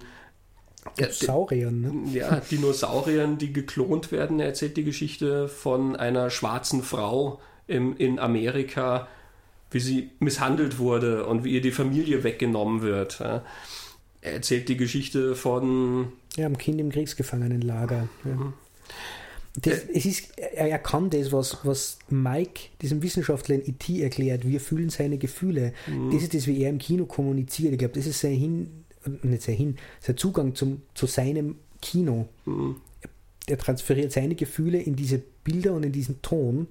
Dinosauriern, 0.98 1.80
ne? 1.80 2.18
Ja, 2.18 2.40
Dinosauriern, 2.50 3.38
die 3.38 3.52
geklont 3.52 4.10
werden. 4.10 4.40
Er 4.40 4.46
erzählt 4.46 4.76
die 4.76 4.82
Geschichte 4.82 5.46
von 5.46 5.94
einer 5.94 6.30
schwarzen 6.30 6.82
Frau 6.82 7.40
im, 7.68 7.96
in 7.96 8.18
Amerika, 8.18 9.06
wie 9.70 9.80
sie 9.80 10.10
misshandelt 10.18 10.78
wurde 10.78 11.26
und 11.26 11.44
wie 11.44 11.52
ihr 11.52 11.60
die 11.60 11.70
Familie 11.70 12.24
weggenommen 12.24 12.82
wird. 12.82 13.20
Er 13.20 13.44
erzählt 14.20 14.68
die 14.68 14.76
Geschichte 14.76 15.34
von. 15.34 16.12
Ja, 16.36 16.46
am 16.46 16.58
Kind 16.58 16.80
im 16.80 16.90
Kriegsgefangenenlager. 16.90 18.08
Ja. 18.24 18.34
Mhm. 18.34 18.52
Das, 19.62 19.80
es 19.92 20.06
ist, 20.06 20.38
er 20.38 20.78
kann 20.78 21.10
das, 21.10 21.32
was, 21.32 21.58
was 21.64 21.98
Mike, 22.08 22.68
diesem 22.80 23.02
Wissenschaftler 23.02 23.56
in 23.56 23.66
IT 23.66 23.88
erklärt, 23.88 24.46
wir 24.46 24.60
fühlen 24.60 24.90
seine 24.90 25.18
Gefühle. 25.18 25.72
Mhm. 25.88 26.12
Das 26.12 26.22
ist 26.22 26.34
das, 26.34 26.46
wie 26.46 26.62
er 26.62 26.70
im 26.70 26.78
Kino 26.78 27.04
kommuniziert. 27.04 27.72
Ich 27.72 27.78
glaube, 27.78 27.94
das 27.94 28.06
ist 28.06 28.20
sein 28.20 28.34
Hin, 28.34 28.84
nicht 29.22 29.42
sein 29.42 29.56
Hin, 29.56 29.76
sein 30.00 30.16
Zugang 30.16 30.54
zum, 30.54 30.82
zu 30.94 31.06
seinem 31.06 31.56
Kino. 31.82 32.28
Mhm. 32.44 32.76
Er 33.46 33.58
transferiert 33.58 34.12
seine 34.12 34.36
Gefühle 34.36 34.80
in 34.80 34.94
diese 34.94 35.20
Bilder 35.42 35.72
und 35.72 35.84
in 35.84 35.92
diesen 35.92 36.22
Ton 36.22 36.68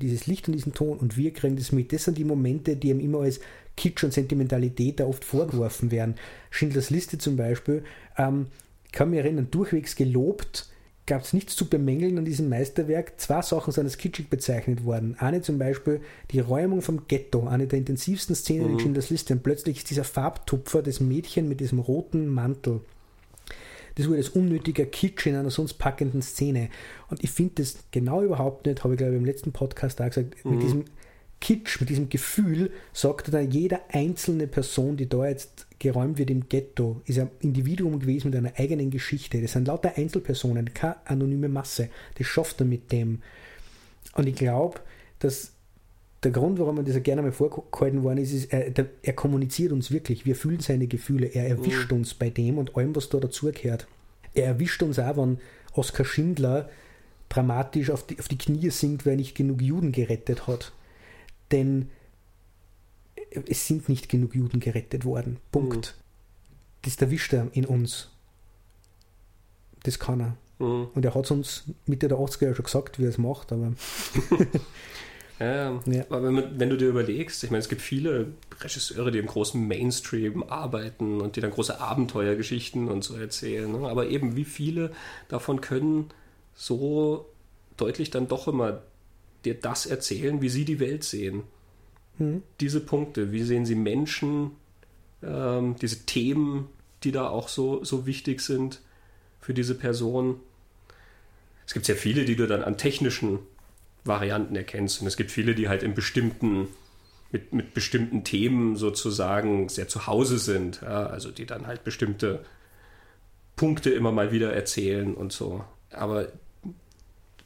dieses 0.00 0.26
Licht 0.26 0.48
und 0.48 0.54
diesen 0.54 0.74
Ton 0.74 0.98
und 0.98 1.16
wir 1.16 1.32
kriegen 1.32 1.56
das 1.56 1.72
mit. 1.72 1.92
Das 1.92 2.04
sind 2.04 2.18
die 2.18 2.24
Momente, 2.24 2.76
die 2.76 2.90
ihm 2.90 3.00
immer 3.00 3.20
als 3.20 3.40
Kitsch 3.76 4.04
und 4.04 4.12
Sentimentalität 4.12 5.00
da 5.00 5.06
oft 5.06 5.24
vorgeworfen 5.24 5.90
werden. 5.90 6.16
Schindlers 6.50 6.90
Liste 6.90 7.18
zum 7.18 7.36
Beispiel, 7.36 7.84
ähm, 8.18 8.46
kann 8.92 9.10
mich 9.10 9.20
erinnern, 9.20 9.48
durchwegs 9.50 9.96
gelobt, 9.96 10.68
gab 11.06 11.22
es 11.22 11.32
nichts 11.32 11.56
zu 11.56 11.68
bemängeln 11.68 12.18
an 12.18 12.24
diesem 12.24 12.48
Meisterwerk. 12.48 13.20
Zwei 13.20 13.42
Sachen 13.42 13.72
sind 13.72 13.84
als 13.84 13.98
kitschig 13.98 14.28
bezeichnet 14.28 14.84
worden. 14.84 15.16
Eine 15.18 15.42
zum 15.42 15.58
Beispiel 15.58 16.00
die 16.30 16.40
Räumung 16.40 16.82
vom 16.82 17.06
Ghetto, 17.08 17.46
eine 17.46 17.66
der 17.66 17.78
intensivsten 17.78 18.36
Szenen 18.36 18.66
mhm. 18.66 18.72
in 18.72 18.80
Schindlers 18.80 19.10
Liste. 19.10 19.34
Und 19.34 19.42
plötzlich 19.42 19.78
ist 19.78 19.90
dieser 19.90 20.04
Farbtupfer, 20.04 20.82
das 20.82 21.00
Mädchen 21.00 21.48
mit 21.48 21.60
diesem 21.60 21.78
roten 21.78 22.28
Mantel, 22.28 22.80
das 23.94 24.06
wurde 24.06 24.18
als 24.18 24.30
unnötiger 24.30 24.86
Kitsch 24.86 25.26
in 25.26 25.36
einer 25.36 25.50
sonst 25.50 25.74
packenden 25.74 26.22
Szene. 26.22 26.68
Und 27.08 27.22
ich 27.22 27.30
finde 27.30 27.62
das 27.62 27.76
genau 27.90 28.22
überhaupt 28.22 28.66
nicht, 28.66 28.84
habe 28.84 28.94
ich 28.94 28.98
glaube 28.98 29.14
ich 29.14 29.18
im 29.18 29.24
letzten 29.24 29.52
Podcast 29.52 30.00
auch 30.00 30.06
gesagt, 30.06 30.44
mhm. 30.44 30.50
mit 30.50 30.62
diesem 30.62 30.84
Kitsch, 31.40 31.80
mit 31.80 31.88
diesem 31.88 32.08
Gefühl, 32.08 32.70
sagt 32.92 33.32
dann 33.32 33.50
jeder 33.50 33.80
einzelne 33.88 34.46
Person, 34.46 34.96
die 34.96 35.08
da 35.08 35.26
jetzt 35.26 35.66
geräumt 35.78 36.18
wird 36.18 36.30
im 36.30 36.48
Ghetto, 36.48 37.00
ist 37.06 37.18
ein 37.18 37.30
Individuum 37.40 37.98
gewesen 37.98 38.30
mit 38.30 38.38
einer 38.38 38.52
eigenen 38.58 38.90
Geschichte. 38.90 39.40
Das 39.40 39.52
sind 39.52 39.66
lauter 39.66 39.96
Einzelpersonen, 39.96 40.74
keine 40.74 40.96
anonyme 41.06 41.48
Masse. 41.48 41.88
Das 42.18 42.26
schafft 42.26 42.60
er 42.60 42.66
mit 42.66 42.92
dem. 42.92 43.22
Und 44.14 44.26
ich 44.26 44.34
glaube, 44.34 44.80
dass 45.18 45.52
der 46.22 46.30
Grund, 46.32 46.58
warum 46.58 46.84
das 46.84 46.94
ja 46.94 47.00
gerne 47.00 47.22
mal 47.22 47.32
vorgehalten 47.32 48.02
worden 48.02 48.18
ist, 48.18 48.32
ist, 48.32 48.52
er, 48.52 48.70
der, 48.70 48.86
er 49.02 49.12
kommuniziert 49.14 49.72
uns 49.72 49.90
wirklich. 49.90 50.26
Wir 50.26 50.36
fühlen 50.36 50.60
seine 50.60 50.86
Gefühle. 50.86 51.26
Er 51.26 51.48
erwischt 51.48 51.90
mhm. 51.90 51.98
uns 51.98 52.14
bei 52.14 52.28
dem 52.28 52.58
und 52.58 52.76
allem, 52.76 52.94
was 52.94 53.08
da 53.08 53.18
dazugehört. 53.18 53.86
Er 54.34 54.46
erwischt 54.46 54.82
uns 54.82 54.98
auch, 54.98 55.16
wenn 55.16 55.38
Oskar 55.72 56.04
Schindler 56.04 56.68
dramatisch 57.30 57.90
auf 57.90 58.06
die, 58.06 58.18
auf 58.18 58.28
die 58.28 58.38
Knie 58.38 58.70
sinkt, 58.70 59.06
weil 59.06 59.14
er 59.14 59.16
nicht 59.16 59.34
genug 59.34 59.62
Juden 59.62 59.92
gerettet 59.92 60.46
hat. 60.46 60.72
Denn 61.52 61.88
es 63.48 63.66
sind 63.66 63.88
nicht 63.88 64.08
genug 64.08 64.34
Juden 64.34 64.60
gerettet 64.60 65.04
worden. 65.04 65.38
Punkt. 65.52 65.96
Mhm. 65.96 66.82
Das 66.82 66.96
erwischt 66.96 67.32
er 67.32 67.48
in 67.52 67.64
uns. 67.64 68.10
Das 69.84 69.98
kann 69.98 70.20
er. 70.20 70.36
Mhm. 70.58 70.88
Und 70.94 71.04
er 71.04 71.14
hat 71.14 71.24
es 71.24 71.30
uns 71.30 71.64
Mitte 71.86 72.08
der 72.08 72.18
80er 72.18 72.42
Jahre 72.42 72.56
schon 72.56 72.64
gesagt, 72.64 72.98
wie 72.98 73.04
er 73.04 73.08
es 73.08 73.18
macht, 73.18 73.52
aber. 73.52 73.72
Ja, 75.40 75.80
ja. 75.86 76.04
aber 76.10 76.22
wenn, 76.22 76.60
wenn, 76.60 76.68
du 76.68 76.76
dir 76.76 76.88
überlegst, 76.88 77.42
ich 77.42 77.50
meine, 77.50 77.60
es 77.60 77.70
gibt 77.70 77.80
viele 77.80 78.26
Regisseure, 78.60 79.10
die 79.10 79.18
im 79.18 79.26
großen 79.26 79.66
Mainstream 79.66 80.42
arbeiten 80.42 81.22
und 81.22 81.36
die 81.36 81.40
dann 81.40 81.50
große 81.50 81.80
Abenteuergeschichten 81.80 82.88
und 82.88 83.02
so 83.02 83.16
erzählen. 83.16 83.72
Ne? 83.72 83.88
Aber 83.88 84.08
eben, 84.08 84.36
wie 84.36 84.44
viele 84.44 84.92
davon 85.28 85.62
können 85.62 86.10
so 86.54 87.26
deutlich 87.78 88.10
dann 88.10 88.28
doch 88.28 88.48
immer 88.48 88.82
dir 89.46 89.54
das 89.54 89.86
erzählen, 89.86 90.42
wie 90.42 90.50
sie 90.50 90.66
die 90.66 90.78
Welt 90.78 91.04
sehen? 91.04 91.44
Mhm. 92.18 92.42
Diese 92.60 92.80
Punkte, 92.80 93.32
wie 93.32 93.42
sehen 93.42 93.64
sie 93.64 93.76
Menschen, 93.76 94.50
ähm, 95.22 95.76
diese 95.80 96.04
Themen, 96.04 96.68
die 97.02 97.12
da 97.12 97.28
auch 97.28 97.48
so, 97.48 97.82
so 97.82 98.04
wichtig 98.04 98.42
sind 98.42 98.82
für 99.40 99.54
diese 99.54 99.74
Person. 99.74 100.40
Es 101.66 101.72
gibt 101.72 101.86
sehr 101.86 101.96
viele, 101.96 102.26
die 102.26 102.36
du 102.36 102.46
dann 102.46 102.62
an 102.62 102.76
technischen 102.76 103.38
Varianten 104.04 104.56
erkennst. 104.56 105.00
Und 105.00 105.06
es 105.06 105.16
gibt 105.16 105.30
viele, 105.30 105.54
die 105.54 105.68
halt 105.68 105.82
in 105.82 105.94
bestimmten, 105.94 106.68
mit, 107.32 107.52
mit 107.52 107.74
bestimmten 107.74 108.24
Themen 108.24 108.76
sozusagen 108.76 109.68
sehr 109.68 109.88
zu 109.88 110.06
Hause 110.06 110.38
sind. 110.38 110.80
Ja, 110.82 111.06
also 111.06 111.30
die 111.30 111.46
dann 111.46 111.66
halt 111.66 111.84
bestimmte 111.84 112.44
Punkte 113.56 113.90
immer 113.90 114.12
mal 114.12 114.32
wieder 114.32 114.52
erzählen 114.52 115.14
und 115.14 115.32
so. 115.32 115.64
Aber 115.90 116.28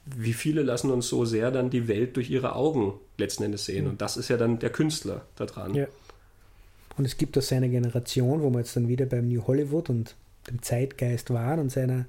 wie 0.06 0.32
viele 0.32 0.62
lassen 0.62 0.90
uns 0.90 1.08
so 1.08 1.24
sehr 1.24 1.50
dann 1.50 1.70
die 1.70 1.88
Welt 1.88 2.16
durch 2.16 2.30
ihre 2.30 2.54
Augen 2.54 2.94
letzten 3.16 3.44
Endes 3.44 3.64
sehen? 3.64 3.84
Mhm. 3.84 3.90
Und 3.90 4.02
das 4.02 4.16
ist 4.16 4.28
ja 4.28 4.36
dann 4.36 4.58
der 4.58 4.70
Künstler 4.70 5.22
da 5.36 5.46
dran. 5.46 5.74
Ja. 5.74 5.86
Und 6.96 7.04
es 7.04 7.16
gibt 7.16 7.36
auch 7.36 7.42
seine 7.42 7.68
Generation, 7.68 8.42
wo 8.42 8.50
wir 8.50 8.58
jetzt 8.58 8.76
dann 8.76 8.88
wieder 8.88 9.06
beim 9.06 9.28
New 9.28 9.46
Hollywood 9.46 9.90
und 9.90 10.14
dem 10.48 10.62
Zeitgeist 10.62 11.30
waren 11.30 11.58
und 11.58 11.72
seiner 11.72 12.06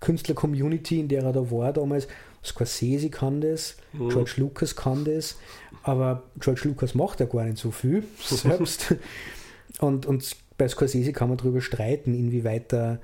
Künstler-Community, 0.00 1.00
in 1.00 1.08
der 1.08 1.22
er 1.22 1.32
da 1.32 1.50
war 1.50 1.72
damals, 1.72 2.08
Scorsese 2.48 3.10
kann 3.10 3.40
das, 3.40 3.76
mhm. 3.92 4.08
George 4.08 4.34
Lucas 4.36 4.76
kann 4.76 5.04
das, 5.04 5.36
aber 5.82 6.24
George 6.40 6.62
Lucas 6.64 6.94
macht 6.94 7.20
ja 7.20 7.26
gar 7.26 7.44
nicht 7.44 7.58
so 7.58 7.70
viel 7.70 8.04
selbst. 8.20 8.94
und, 9.80 10.06
und 10.06 10.36
bei 10.56 10.68
Scorsese 10.68 11.12
kann 11.12 11.28
man 11.28 11.38
darüber 11.38 11.60
streiten, 11.60 12.14
inwieweit 12.14 12.72
er 12.72 13.00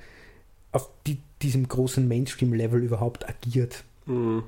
auf 0.72 0.90
die, 1.06 1.18
diesem 1.40 1.68
großen 1.68 2.06
Mainstream-Level 2.06 2.82
überhaupt 2.82 3.28
agiert. 3.28 3.84
Mhm. 4.06 4.42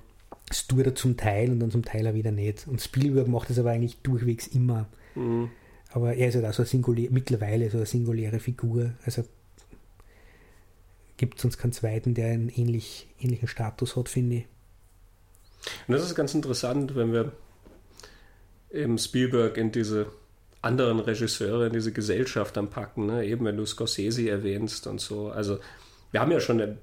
Das 0.48 0.66
tut 0.66 0.86
er 0.86 0.94
zum 0.94 1.16
Teil 1.16 1.50
und 1.50 1.60
dann 1.60 1.70
zum 1.70 1.84
Teil 1.84 2.06
auch 2.06 2.14
wieder 2.14 2.32
nicht. 2.32 2.66
Und 2.68 2.80
Spielberg 2.80 3.28
macht 3.28 3.50
das 3.50 3.58
aber 3.58 3.70
eigentlich 3.70 3.98
durchwegs 4.02 4.46
immer. 4.48 4.86
Mhm. 5.14 5.50
Aber 5.90 6.14
er 6.14 6.28
ist 6.28 6.34
ja 6.34 6.42
halt 6.42 6.50
auch 6.50 6.54
so 6.54 6.62
eine 6.62 6.68
singulär, 6.68 7.08
mittlerweile 7.10 7.70
so 7.70 7.78
eine 7.78 7.86
singuläre 7.86 8.38
Figur. 8.38 8.92
Also 9.04 9.24
gibt 11.16 11.38
es 11.38 11.44
uns 11.44 11.58
keinen 11.58 11.72
zweiten, 11.72 12.14
der 12.14 12.32
einen 12.32 12.48
ähnlich, 12.48 13.08
ähnlichen 13.20 13.48
Status 13.48 13.96
hat, 13.96 14.08
finde 14.08 14.36
ich. 14.36 14.46
Und 15.88 15.94
das 15.94 16.02
ist 16.02 16.14
ganz 16.14 16.34
interessant, 16.34 16.94
wenn 16.96 17.12
wir 17.12 17.32
eben 18.70 18.98
Spielberg 18.98 19.56
in 19.56 19.72
diese 19.72 20.06
anderen 20.62 21.00
Regisseure, 21.00 21.66
in 21.66 21.72
diese 21.72 21.92
Gesellschaft 21.92 22.56
dann 22.56 22.70
packen. 22.70 23.06
Ne? 23.06 23.24
Eben 23.24 23.44
wenn 23.44 23.56
du 23.56 23.64
Scorsese 23.64 24.28
erwähnst 24.28 24.86
und 24.86 25.00
so. 25.00 25.28
Also 25.28 25.58
wir 26.10 26.20
haben 26.20 26.32
ja 26.32 26.40
schon 26.40 26.78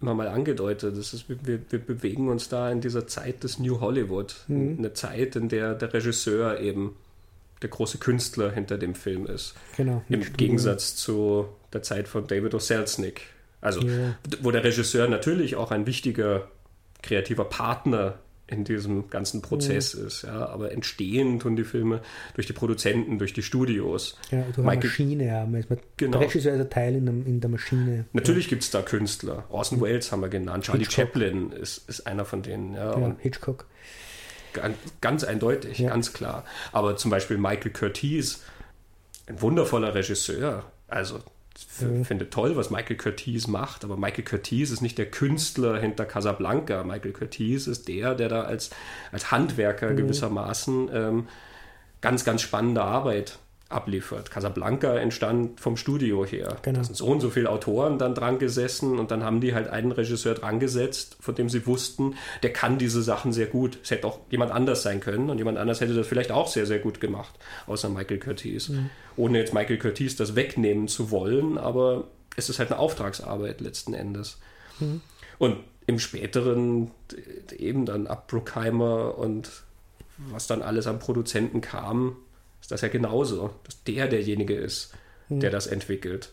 immer 0.00 0.14
mal 0.14 0.28
angedeutet. 0.28 0.96
Das 0.96 1.12
ist, 1.12 1.28
wir, 1.28 1.38
wir 1.70 1.78
bewegen 1.78 2.28
uns 2.28 2.48
da 2.48 2.70
in 2.70 2.80
dieser 2.80 3.06
Zeit 3.06 3.44
des 3.44 3.58
New 3.58 3.80
Hollywood. 3.80 4.34
Mhm. 4.48 4.76
Eine 4.78 4.92
Zeit, 4.92 5.36
in 5.36 5.48
der 5.48 5.74
der 5.74 5.92
Regisseur 5.92 6.60
eben 6.60 6.96
der 7.62 7.70
große 7.70 7.98
Künstler 7.98 8.52
hinter 8.52 8.76
dem 8.76 8.94
Film 8.94 9.26
ist. 9.26 9.54
Genau. 9.76 10.02
Im 10.08 10.20
Gegensatz 10.36 10.94
zu 10.96 11.48
der 11.72 11.82
Zeit 11.82 12.06
von 12.08 12.26
David 12.26 12.54
O. 12.54 12.58
Selznick. 12.58 13.22
Also, 13.62 13.80
ja. 13.80 14.16
wo 14.42 14.50
der 14.50 14.62
Regisseur 14.62 15.08
natürlich 15.08 15.56
auch 15.56 15.70
ein 15.70 15.86
wichtiger 15.86 16.48
kreativer 17.06 17.44
Partner 17.44 18.18
in 18.48 18.64
diesem 18.64 19.10
ganzen 19.10 19.42
Prozess 19.42 19.94
ja. 19.94 20.06
ist. 20.06 20.22
Ja, 20.22 20.48
aber 20.48 20.70
entstehen 20.72 21.40
tun 21.40 21.56
die 21.56 21.64
Filme 21.64 22.00
durch 22.34 22.46
die 22.46 22.52
Produzenten, 22.52 23.18
durch 23.18 23.32
die 23.32 23.42
Studios. 23.42 24.16
Ja, 24.30 24.42
durch 24.54 24.64
Michael, 24.64 24.84
Maschine, 24.84 25.26
ja. 25.26 25.48
Genau. 25.96 26.18
Der 26.18 26.28
Regisseur 26.28 26.54
ist 26.54 26.60
ein 26.60 26.70
Teil 26.70 26.94
in, 26.94 27.06
der, 27.06 27.14
in 27.14 27.40
der 27.40 27.50
Maschine. 27.50 28.04
Natürlich 28.12 28.46
ja. 28.46 28.50
gibt 28.50 28.62
es 28.62 28.70
da 28.70 28.82
Künstler. 28.82 29.44
Orson 29.48 29.80
Welles 29.80 30.12
haben 30.12 30.22
wir 30.22 30.28
genannt. 30.28 30.64
Charlie 30.64 30.84
Hitchcock. 30.84 31.06
Chaplin 31.06 31.52
ist, 31.52 31.88
ist 31.88 32.06
einer 32.06 32.24
von 32.24 32.42
denen. 32.42 32.74
Ja, 32.74 32.96
ja 32.96 33.16
Hitchcock. 33.18 33.66
Ganz, 34.52 34.76
ganz 35.00 35.24
eindeutig, 35.24 35.78
ganz 35.78 36.12
klar. 36.12 36.44
Aber 36.72 36.96
zum 36.96 37.10
Beispiel 37.10 37.36
Michael 37.36 37.72
Curtiz, 37.72 38.42
ein 39.26 39.42
wundervoller 39.42 39.94
Regisseur. 39.94 40.64
Also 40.88 41.20
mhm. 41.80 42.04
finde 42.04 42.30
toll, 42.30 42.56
was 42.56 42.70
Michael 42.70 42.96
Curtiz 42.96 43.46
macht, 43.46 43.84
aber 43.84 43.96
Michael 43.96 44.24
Curtiz 44.24 44.70
ist 44.70 44.80
nicht 44.82 44.98
der 44.98 45.10
Künstler 45.10 45.78
hinter 45.78 46.04
Casablanca. 46.04 46.84
Michael 46.84 47.12
Curtiz 47.12 47.66
ist 47.66 47.88
der, 47.88 48.14
der 48.14 48.28
da 48.28 48.42
als, 48.42 48.70
als 49.12 49.30
Handwerker 49.30 49.90
mhm. 49.90 49.96
gewissermaßen 49.96 50.90
ähm, 50.92 51.28
ganz, 52.00 52.24
ganz 52.24 52.42
spannende 52.42 52.82
Arbeit 52.82 53.38
abliefert. 53.68 54.30
Casablanca 54.30 54.96
entstand 54.96 55.60
vom 55.60 55.76
Studio 55.76 56.24
her. 56.24 56.56
Genau. 56.62 56.78
Da 56.78 56.84
sind 56.84 56.96
so 56.96 57.06
und 57.06 57.20
so 57.20 57.30
viele 57.30 57.50
Autoren 57.50 57.98
dann 57.98 58.14
dran 58.14 58.38
gesessen 58.38 58.98
und 58.98 59.10
dann 59.10 59.24
haben 59.24 59.40
die 59.40 59.54
halt 59.54 59.68
einen 59.68 59.90
Regisseur 59.90 60.34
dran 60.34 60.60
gesetzt, 60.60 61.16
von 61.20 61.34
dem 61.34 61.48
sie 61.48 61.66
wussten, 61.66 62.14
der 62.44 62.52
kann 62.52 62.78
diese 62.78 63.02
Sachen 63.02 63.32
sehr 63.32 63.46
gut. 63.46 63.78
Es 63.82 63.90
hätte 63.90 64.06
auch 64.06 64.20
jemand 64.30 64.52
anders 64.52 64.82
sein 64.82 65.00
können 65.00 65.30
und 65.30 65.38
jemand 65.38 65.58
anders 65.58 65.80
hätte 65.80 65.94
das 65.94 66.06
vielleicht 66.06 66.30
auch 66.30 66.46
sehr, 66.46 66.66
sehr 66.66 66.78
gut 66.78 67.00
gemacht, 67.00 67.34
außer 67.66 67.88
Michael 67.88 68.18
Curtiz. 68.18 68.68
Mhm. 68.68 68.90
Ohne 69.16 69.38
jetzt 69.38 69.52
Michael 69.52 69.78
Curtiz 69.78 70.14
das 70.14 70.36
wegnehmen 70.36 70.86
zu 70.86 71.10
wollen, 71.10 71.58
aber 71.58 72.04
es 72.36 72.48
ist 72.48 72.60
halt 72.60 72.70
eine 72.70 72.78
Auftragsarbeit 72.78 73.60
letzten 73.60 73.94
Endes. 73.94 74.38
Mhm. 74.78 75.00
Und 75.38 75.56
im 75.88 75.98
späteren 75.98 76.92
eben 77.56 77.84
dann 77.84 78.06
ab 78.06 78.28
Bruckheimer 78.28 79.18
und 79.18 79.50
was 80.18 80.46
dann 80.46 80.62
alles 80.62 80.86
an 80.86 80.98
Produzenten 80.98 81.60
kam, 81.60 82.16
ist 82.66 82.72
das 82.72 82.80
ja 82.80 82.88
genauso, 82.88 83.50
dass 83.62 83.84
der 83.84 84.08
derjenige 84.08 84.54
ist, 84.54 84.92
hm. 85.28 85.38
der 85.38 85.50
das 85.50 85.68
entwickelt. 85.68 86.32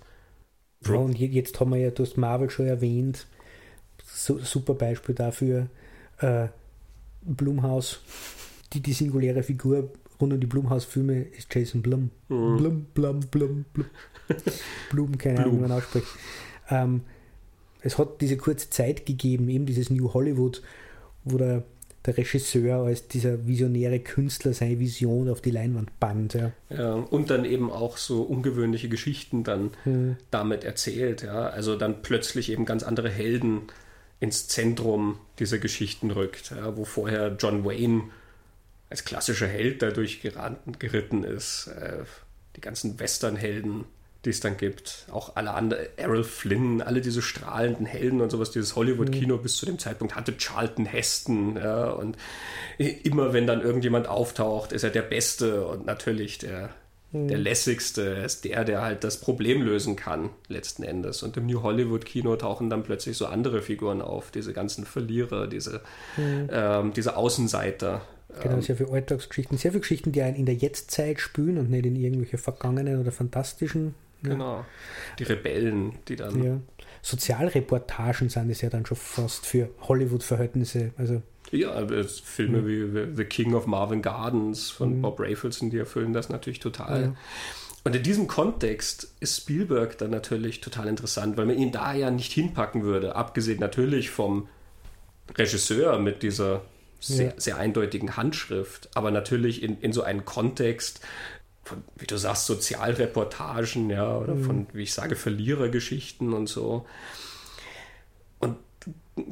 Ja, 0.84 0.96
und 0.96 1.16
jetzt 1.16 1.60
haben 1.60 1.70
wir 1.70 1.78
ja, 1.78 1.92
du 1.92 2.02
hast 2.02 2.18
Marvel 2.18 2.50
schon 2.50 2.66
erwähnt, 2.66 3.28
so, 4.04 4.40
super 4.40 4.74
Beispiel 4.74 5.14
dafür, 5.14 5.68
äh, 6.18 6.48
Blumhaus, 7.22 8.02
die, 8.74 8.80
die 8.80 8.94
singuläre 8.94 9.44
Figur 9.44 9.92
rund 10.20 10.34
um 10.34 10.40
die 10.40 10.48
Blumhaus-Filme 10.48 11.22
ist 11.22 11.54
Jason 11.54 11.84
Blum. 11.84 12.10
Mhm. 12.30 12.58
Blum, 12.58 12.86
Blum, 12.96 13.20
Blum, 13.20 13.66
Blum. 13.72 13.88
Blum, 14.90 15.18
keine 15.20 15.42
Ahnung, 15.42 15.58
wie 15.58 15.62
man 15.62 15.72
ausspricht. 15.72 16.08
Ähm, 16.72 17.02
es 17.82 18.00
hat 18.00 18.22
diese 18.22 18.38
kurze 18.38 18.72
Zeit 18.72 19.06
gegeben, 19.06 19.50
eben 19.50 19.68
dieses 19.68 19.92
New 19.92 20.12
Hollywood, 20.16 20.64
wo 21.26 21.38
der 21.38 21.64
der 22.06 22.18
Regisseur 22.18 22.84
als 22.84 23.08
dieser 23.08 23.48
visionäre 23.48 24.00
Künstler 24.00 24.54
seine 24.54 24.80
Vision 24.80 25.30
auf 25.30 25.42
die 25.42 25.52
Leinwand 25.52 26.00
band. 26.00 26.34
Ja. 26.34 26.52
ja 26.70 26.94
und 26.94 27.30
dann 27.30 27.46
eben 27.46 27.72
auch 27.72 27.98
so 27.98 28.24
ungewöhnliche 28.24 28.90
Geschichten 28.90 29.44
dann 29.44 29.72
hm. 29.84 30.18
damit 30.32 30.64
erzählt. 30.64 31.24
Ja. 31.24 31.48
Also 31.48 31.76
dann 31.76 32.02
plötzlich 32.02 32.52
eben 32.52 32.66
ganz 32.66 32.84
andere 32.84 33.10
Helden 33.10 33.64
ins 34.20 34.48
Zentrum 34.48 35.18
dieser 35.40 35.58
Geschichten 35.58 36.12
rückt, 36.12 36.52
ja, 36.52 36.78
wo 36.78 36.86
vorher 36.86 37.36
John 37.40 37.66
Wayne 37.66 38.04
als 38.90 39.06
klassischer 39.06 39.48
Held 39.48 39.82
dadurch 39.82 40.22
geritten 40.22 41.24
ist. 41.24 41.68
Äh, 41.68 42.04
die 42.56 42.62
ganzen 42.62 43.00
Westernhelden 43.00 43.86
die 44.26 44.30
es 44.30 44.40
dann 44.40 44.58
gibt. 44.58 45.06
Auch 45.12 45.36
alle 45.36 45.52
anderen, 45.52 45.86
Errol 45.98 46.24
Flynn, 46.24 46.82
alle 46.82 47.02
diese 47.02 47.22
strahlenden 47.22 47.86
Helden 47.86 48.22
und 48.22 48.32
sowas, 48.32 48.52
dieses 48.52 48.76
Hollywood-Kino 48.76 49.38
mhm. 49.38 49.42
bis 49.42 49.58
zu 49.58 49.66
dem 49.66 49.80
Zeitpunkt 49.80 50.16
hatte 50.16 50.38
Charlton 50.38 50.86
Heston. 50.86 51.58
Ja, 51.58 51.90
und 51.92 52.18
immer 52.78 53.34
wenn 53.34 53.48
dann 53.48 53.62
irgendjemand 53.62 54.08
auftaucht, 54.08 54.72
ist 54.72 54.84
er 54.84 54.92
der 54.92 55.02
Beste 55.02 55.66
und 55.66 55.86
natürlich 55.86 56.38
der, 56.38 56.70
mhm. 57.12 57.28
der 57.28 57.38
lässigste. 57.38 58.16
Er 58.16 58.26
ist 58.26 58.46
der, 58.46 58.64
der 58.64 58.82
halt 58.82 59.04
das 59.04 59.20
Problem 59.20 59.62
lösen 59.62 59.98
kann, 59.98 60.30
letzten 60.48 60.84
Endes. 60.84 61.22
Und 61.22 61.36
im 61.36 61.46
New 61.46 61.62
Hollywood-Kino 61.62 62.38
tauchen 62.38 62.70
dann 62.70 62.84
plötzlich 62.84 63.18
so 63.18 63.26
andere 63.26 63.62
Figuren 63.62 64.02
auf, 64.02 64.32
diese 64.32 64.54
ganzen 64.54 64.86
Verlierer, 64.86 65.48
diese, 65.48 65.82
mhm. 66.16 66.50
ähm, 66.50 66.94
diese 66.94 67.18
Außenseiter. 67.18 68.02
Genau, 68.42 68.56
ähm, 68.56 68.62
sehr 68.62 68.78
viele 68.78 68.90
Alltagsgeschichten, 68.90 69.58
sehr 69.58 69.72
viele 69.72 69.82
Geschichten, 69.82 70.14
die 70.14 70.22
einen 70.22 70.38
in 70.38 70.46
der 70.46 70.56
Jetztzeit 70.56 71.20
spülen 71.20 71.58
und 71.58 71.70
nicht 71.70 71.86
in 71.86 71.98
irgendwelche 71.98 72.38
vergangenen 72.38 73.02
oder 73.02 73.12
fantastischen 73.12 73.96
Genau. 74.24 74.66
Die 75.20 75.24
Rebellen, 75.24 76.00
die 76.08 76.16
dann. 76.16 76.44
Ja. 76.44 76.60
Sozialreportagen 77.02 78.30
sind 78.30 78.50
es 78.50 78.62
ja 78.62 78.70
dann 78.70 78.86
schon 78.86 78.98
fast 78.98 79.46
für 79.46 79.70
Hollywood-Verhältnisse. 79.82 80.92
Also 80.98 81.22
ja, 81.52 81.86
Filme 82.24 82.62
mhm. 82.62 82.68
wie 82.68 83.16
The 83.16 83.26
King 83.26 83.54
of 83.54 83.68
Marvin 83.68 84.02
Gardens 84.02 84.72
von 84.72 84.98
mhm. 84.98 85.02
Bob 85.02 85.20
Rafelson, 85.20 85.70
die 85.70 85.78
erfüllen 85.78 86.14
das 86.14 86.30
natürlich 86.30 86.60
total. 86.60 87.02
Ja. 87.02 87.16
Und 87.84 87.96
in 87.96 88.04
diesem 88.04 88.28
Kontext 88.28 89.14
ist 89.20 89.42
Spielberg 89.42 89.98
dann 89.98 90.10
natürlich 90.10 90.62
total 90.62 90.88
interessant, 90.88 91.38
weil 91.38 91.46
man 91.46 91.58
ihn 91.58 91.72
da 91.72 91.94
ja 91.94 92.10
nicht 92.12 92.32
hinpacken 92.32 92.84
würde, 92.84 93.16
abgesehen 93.16 93.60
natürlich 93.60 94.10
vom 94.10 94.48
Regisseur 95.38 96.00
mit 96.00 96.24
dieser 96.24 96.62
sehr, 97.02 97.28
ja. 97.28 97.34
sehr 97.38 97.58
eindeutigen 97.58 98.16
Handschrift, 98.16 98.90
aber 98.96 99.12
natürlich 99.12 99.62
in, 99.62 99.80
in 99.82 99.92
so 99.92 100.02
einen 100.02 100.24
Kontext, 100.24 101.02
von, 101.64 101.84
wie 101.96 102.08
du 102.08 102.18
sagst, 102.18 102.46
Sozialreportagen, 102.46 103.90
ja, 103.90 104.18
oder 104.18 104.36
mhm. 104.36 104.44
von, 104.44 104.68
wie 104.74 104.84
ich 104.84 104.94
sage, 104.94 105.16
Verlierergeschichten 105.16 106.34
und 106.34 106.48
so. 106.48 106.86
Und 108.40 108.58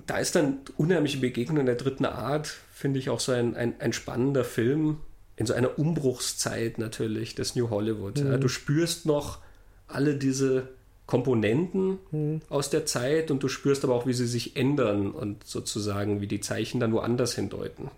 da 0.08 0.18
ist 0.18 0.36
dann 0.36 0.60
unheimliche 0.78 1.18
Begegnung 1.18 1.66
der 1.66 1.76
dritten 1.76 2.06
Art, 2.06 2.48
finde 2.74 3.00
ich 3.00 3.10
auch 3.10 3.20
so 3.20 3.32
ein, 3.32 3.56
ein, 3.56 3.80
ein, 3.80 3.94
spannender 3.94 4.44
Film 4.44 4.98
in 5.36 5.46
so 5.46 5.54
einer 5.54 5.78
Umbruchszeit 5.78 6.78
natürlich 6.78 7.36
des 7.36 7.56
New 7.56 7.70
Hollywood. 7.70 8.20
Mhm. 8.20 8.32
Ja. 8.32 8.38
Du 8.38 8.48
spürst 8.48 9.06
noch 9.06 9.40
alle 9.88 10.16
diese 10.16 10.70
Komponenten 11.12 12.00
mhm. 12.12 12.40
aus 12.48 12.70
der 12.70 12.86
Zeit 12.86 13.32
und 13.32 13.44
du 13.44 13.50
spürst 13.50 13.84
aber 13.84 13.94
auch, 13.94 14.08
wie 14.08 14.14
sie 14.14 14.26
sich 14.26 14.56
ändern 14.56 15.12
und 15.12 15.46
sozusagen, 15.46 16.22
wie 16.22 16.28
die 16.28 16.40
Zeichen 16.40 16.80
dann 16.80 16.94
woanders 16.94 17.36
hindeuten. 17.36 17.92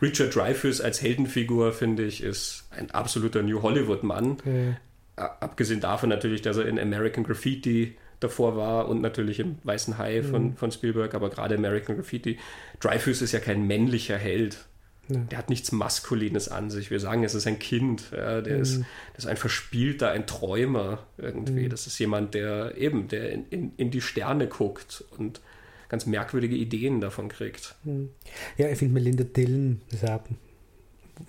Richard 0.00 0.36
Dreyfuss 0.36 0.80
als 0.80 1.02
Heldenfigur, 1.02 1.72
finde 1.72 2.04
ich, 2.04 2.22
ist 2.22 2.68
ein 2.70 2.92
absoluter 2.92 3.42
New 3.42 3.62
Hollywood-Mann. 3.62 4.36
Mhm. 4.44 4.76
Abgesehen 5.16 5.80
davon 5.80 6.10
natürlich, 6.10 6.42
dass 6.42 6.58
er 6.58 6.66
in 6.66 6.78
American 6.78 7.24
Graffiti 7.24 7.96
davor 8.20 8.56
war 8.56 8.88
und 8.88 9.02
natürlich 9.02 9.40
im 9.40 9.58
Weißen 9.64 9.98
Hai 9.98 10.22
von, 10.22 10.50
mhm. 10.50 10.56
von 10.56 10.70
Spielberg, 10.70 11.12
aber 11.14 11.28
gerade 11.28 11.56
American 11.56 11.96
Graffiti. 11.96 12.38
Dreyfuss 12.78 13.20
ist 13.20 13.32
ja 13.32 13.40
kein 13.40 13.66
männlicher 13.66 14.16
Held. 14.16 14.64
Ja. 15.10 15.20
Der 15.30 15.38
hat 15.38 15.50
nichts 15.50 15.72
Maskulines 15.72 16.48
an 16.48 16.70
sich. 16.70 16.90
Wir 16.90 17.00
sagen, 17.00 17.24
es 17.24 17.34
ist 17.34 17.46
ein 17.46 17.58
Kind. 17.58 18.04
Ja, 18.12 18.40
der, 18.40 18.56
mhm. 18.56 18.62
ist, 18.62 18.78
der 18.78 19.18
ist 19.18 19.26
ein 19.26 19.36
Verspielter, 19.36 20.10
ein 20.10 20.26
Träumer 20.26 21.06
irgendwie. 21.18 21.64
Mhm. 21.64 21.70
Das 21.70 21.86
ist 21.86 21.98
jemand, 21.98 22.34
der 22.34 22.76
eben, 22.76 23.08
der 23.08 23.30
in, 23.30 23.46
in, 23.50 23.72
in, 23.76 23.90
die 23.90 24.00
Sterne 24.00 24.46
guckt 24.46 25.04
und 25.18 25.40
ganz 25.88 26.06
merkwürdige 26.06 26.56
Ideen 26.56 27.00
davon 27.00 27.28
kriegt. 27.28 27.74
Mhm. 27.84 28.10
Ja, 28.56 28.68
ich 28.68 28.78
finde 28.78 28.94
Melinda 28.94 29.24
Dillon, 29.24 29.82
das 29.90 30.04
auch, 30.04 30.20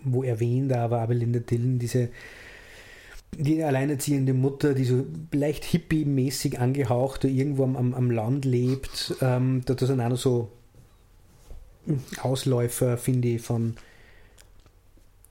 wo 0.04 0.24
erwähnt, 0.24 0.72
aber 0.74 1.06
Melinda 1.08 1.40
Dillon, 1.40 1.80
diese 1.80 2.10
die 3.38 3.64
alleinerziehende 3.64 4.34
Mutter, 4.34 4.74
die 4.74 4.84
so 4.84 5.06
leicht 5.32 5.64
hippie-mäßig 5.64 6.60
angehaucht 6.60 7.24
irgendwo 7.24 7.64
am, 7.64 7.94
am 7.94 8.12
Land 8.12 8.46
lebt, 8.46 9.16
ähm, 9.22 9.62
da 9.66 9.78
sind 9.78 10.02
auch 10.02 10.10
noch 10.10 10.18
so 10.18 10.52
Ausläufer, 12.22 12.98
finde 12.98 13.30
ich, 13.30 13.42
von, 13.42 13.76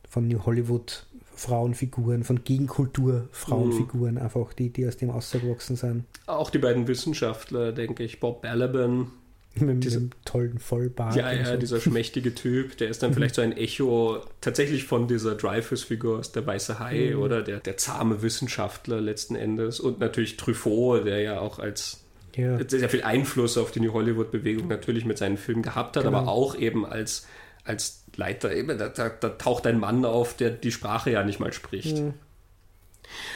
von 0.09 0.29
New 0.29 0.45
Hollywood 0.45 1.07
Frauenfiguren, 1.41 2.23
von 2.23 2.45
Gegenkultur 2.45 3.29
Frauenfiguren, 3.33 4.17
mhm. 4.17 4.23
einfach, 4.23 4.53
die, 4.53 4.71
die 4.71 4.87
aus 4.87 4.99
dem 4.99 5.11
ausgewachsen 5.11 5.77
sind. 5.77 6.05
Auch 6.27 6.51
die 6.51 6.59
beiden 6.59 6.87
Wissenschaftler, 6.87 7.73
denke 7.73 8.03
ich, 8.03 8.21
Bob 8.21 8.43
Balaban. 8.43 9.11
Mit 9.55 9.83
diesem 9.83 10.11
tollen 10.25 10.59
Vollbart. 10.59 11.17
Ja, 11.17 11.33
ja, 11.33 11.53
so. 11.53 11.57
dieser 11.57 11.81
schmächtige 11.81 12.35
Typ, 12.35 12.77
der 12.77 12.89
ist 12.89 13.03
dann 13.03 13.15
vielleicht 13.15 13.35
so 13.35 13.43
ein 13.43 13.57
Echo 13.57 14.19
tatsächlich 14.41 14.85
von 14.85 15.09
dieser 15.09 15.35
Dreyfus-Figur 15.35 16.19
aus 16.19 16.33
Der 16.33 16.47
Weiße 16.47 16.79
Hai 16.79 17.13
mhm. 17.15 17.23
oder 17.23 17.43
der, 17.43 17.61
der 17.61 17.77
zahme 17.77 18.23
Wissenschaftler 18.23 19.01
letzten 19.01 19.35
Endes 19.35 19.81
und 19.81 19.99
natürlich 19.99 20.37
Truffaut, 20.37 21.07
der 21.07 21.21
ja 21.21 21.41
auch 21.41 21.59
als 21.59 22.00
ja. 22.37 22.59
sehr 22.67 22.89
viel 22.89 23.03
Einfluss 23.03 23.59
auf 23.59 23.71
die 23.71 23.81
New 23.81 23.93
Hollywood-Bewegung 23.93 24.69
natürlich 24.69 25.05
mit 25.05 25.19
seinen 25.19 25.37
Filmen 25.37 25.63
gehabt 25.63 25.97
hat, 25.97 26.05
genau. 26.05 26.19
aber 26.19 26.29
auch 26.29 26.55
eben 26.55 26.87
als, 26.87 27.27
als 27.65 28.05
Leiter, 28.17 28.53
eben, 28.53 28.79
da, 28.79 28.89
da, 28.89 29.09
da, 29.09 29.31
taucht 29.31 29.67
ein 29.67 29.79
Mann 29.79 30.05
auf, 30.05 30.37
der 30.37 30.51
die 30.51 30.73
Sprache 30.73 31.11
ja 31.11 31.23
nicht 31.23 31.41
mal 31.41 31.53
spricht. 31.53 31.99
Mhm. 31.99 32.15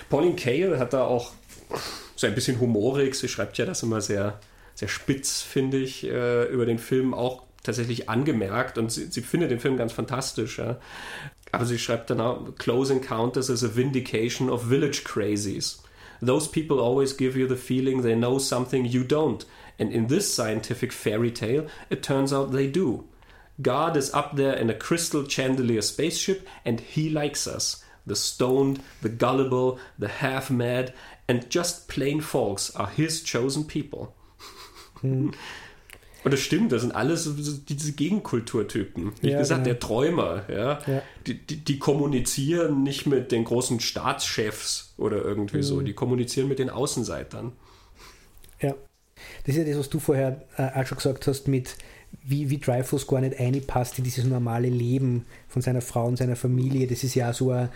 Pauline 0.08 0.36
Kael 0.36 0.78
hat 0.78 0.92
da 0.92 1.04
auch 1.04 1.32
so 2.16 2.26
ein 2.26 2.34
bisschen 2.34 2.60
humorig, 2.60 3.14
sie 3.14 3.28
schreibt 3.28 3.58
ja 3.58 3.66
das 3.66 3.82
immer 3.82 4.00
sehr, 4.00 4.38
sehr 4.74 4.88
spitz, 4.88 5.42
finde 5.42 5.78
ich, 5.78 6.04
äh, 6.04 6.44
über 6.44 6.66
den 6.66 6.78
Film 6.78 7.14
auch 7.14 7.42
tatsächlich 7.62 8.08
angemerkt 8.08 8.78
und 8.78 8.92
sie, 8.92 9.06
sie 9.06 9.22
findet 9.22 9.50
den 9.50 9.58
Film 9.58 9.76
ganz 9.76 9.92
fantastisch. 9.92 10.58
Ja. 10.58 10.78
Aber 11.50 11.64
sie 11.64 11.78
schreibt 11.78 12.10
dann 12.10 12.20
auch, 12.20 12.54
Close 12.56 12.92
Encounters 12.92 13.48
is 13.48 13.64
a 13.64 13.74
vindication 13.74 14.50
of 14.50 14.68
village 14.68 15.02
crazies. 15.04 15.82
Those 16.26 16.48
people 16.48 16.80
always 16.80 17.12
give 17.12 17.36
you 17.36 17.46
the 17.46 17.56
feeling 17.56 18.02
they 18.02 18.14
know 18.14 18.38
something 18.38 18.84
you 18.84 19.04
don't. 19.04 19.44
And 19.78 19.92
in 19.92 20.06
this 20.06 20.32
scientific 20.32 20.92
fairy 20.92 21.30
tale, 21.30 21.66
it 21.90 22.02
turns 22.02 22.32
out 22.32 22.52
they 22.52 22.68
do. 22.68 23.04
God 23.60 23.96
is 23.96 24.12
up 24.12 24.36
there 24.36 24.54
in 24.54 24.70
a 24.70 24.74
crystal 24.74 25.26
chandelier 25.26 25.82
spaceship 25.82 26.46
and 26.64 26.80
he 26.80 27.10
likes 27.10 27.46
us. 27.46 27.84
The 28.06 28.16
stoned, 28.16 28.82
the 29.00 29.08
gullible, 29.08 29.78
the 29.98 30.08
half 30.08 30.50
mad, 30.50 30.92
and 31.26 31.48
just 31.48 31.88
plain 31.88 32.20
folks 32.20 32.74
are 32.76 32.88
his 32.88 33.22
chosen 33.22 33.64
people. 33.64 34.14
Hm. 35.00 35.32
Und 36.24 36.32
das 36.32 36.40
stimmt, 36.40 36.72
das 36.72 36.80
sind 36.80 36.94
alles 36.94 37.30
diese 37.68 37.92
Gegenkulturtypen. 37.92 39.12
Wie 39.20 39.30
ja, 39.30 39.38
gesagt, 39.38 39.64
genau. 39.64 39.74
der 39.74 39.78
Träumer, 39.78 40.42
ja. 40.48 40.80
ja. 40.86 41.02
Die, 41.26 41.34
die, 41.34 41.56
die, 41.56 41.78
kommunizieren 41.78 42.82
nicht 42.82 43.06
mit 43.06 43.30
den 43.30 43.44
großen 43.44 43.78
Staatschefs 43.78 44.94
oder 44.96 45.22
irgendwie 45.22 45.58
mhm. 45.58 45.62
so, 45.62 45.82
die 45.82 45.92
kommunizieren 45.92 46.48
mit 46.48 46.58
den 46.58 46.70
Außenseitern. 46.70 47.52
Ja. 48.60 48.74
Das 49.44 49.54
ist 49.54 49.56
ja 49.58 49.64
das, 49.64 49.78
was 49.78 49.90
du 49.90 50.00
vorher 50.00 50.42
äh, 50.56 50.80
auch 50.80 50.86
schon 50.86 50.96
gesagt 50.96 51.26
hast, 51.26 51.46
mit 51.46 51.76
wie, 52.22 52.48
wie 52.48 52.58
Dreyfus 52.58 53.06
gar 53.06 53.20
nicht 53.20 53.38
einpasst 53.38 53.98
in 53.98 54.04
dieses 54.04 54.24
normale 54.24 54.68
Leben 54.68 55.26
von 55.48 55.60
seiner 55.60 55.82
Frau 55.82 56.06
und 56.06 56.16
seiner 56.16 56.36
Familie. 56.36 56.86
Das 56.86 57.04
ist 57.04 57.14
ja 57.14 57.32
so 57.34 57.50
ein, 57.50 57.68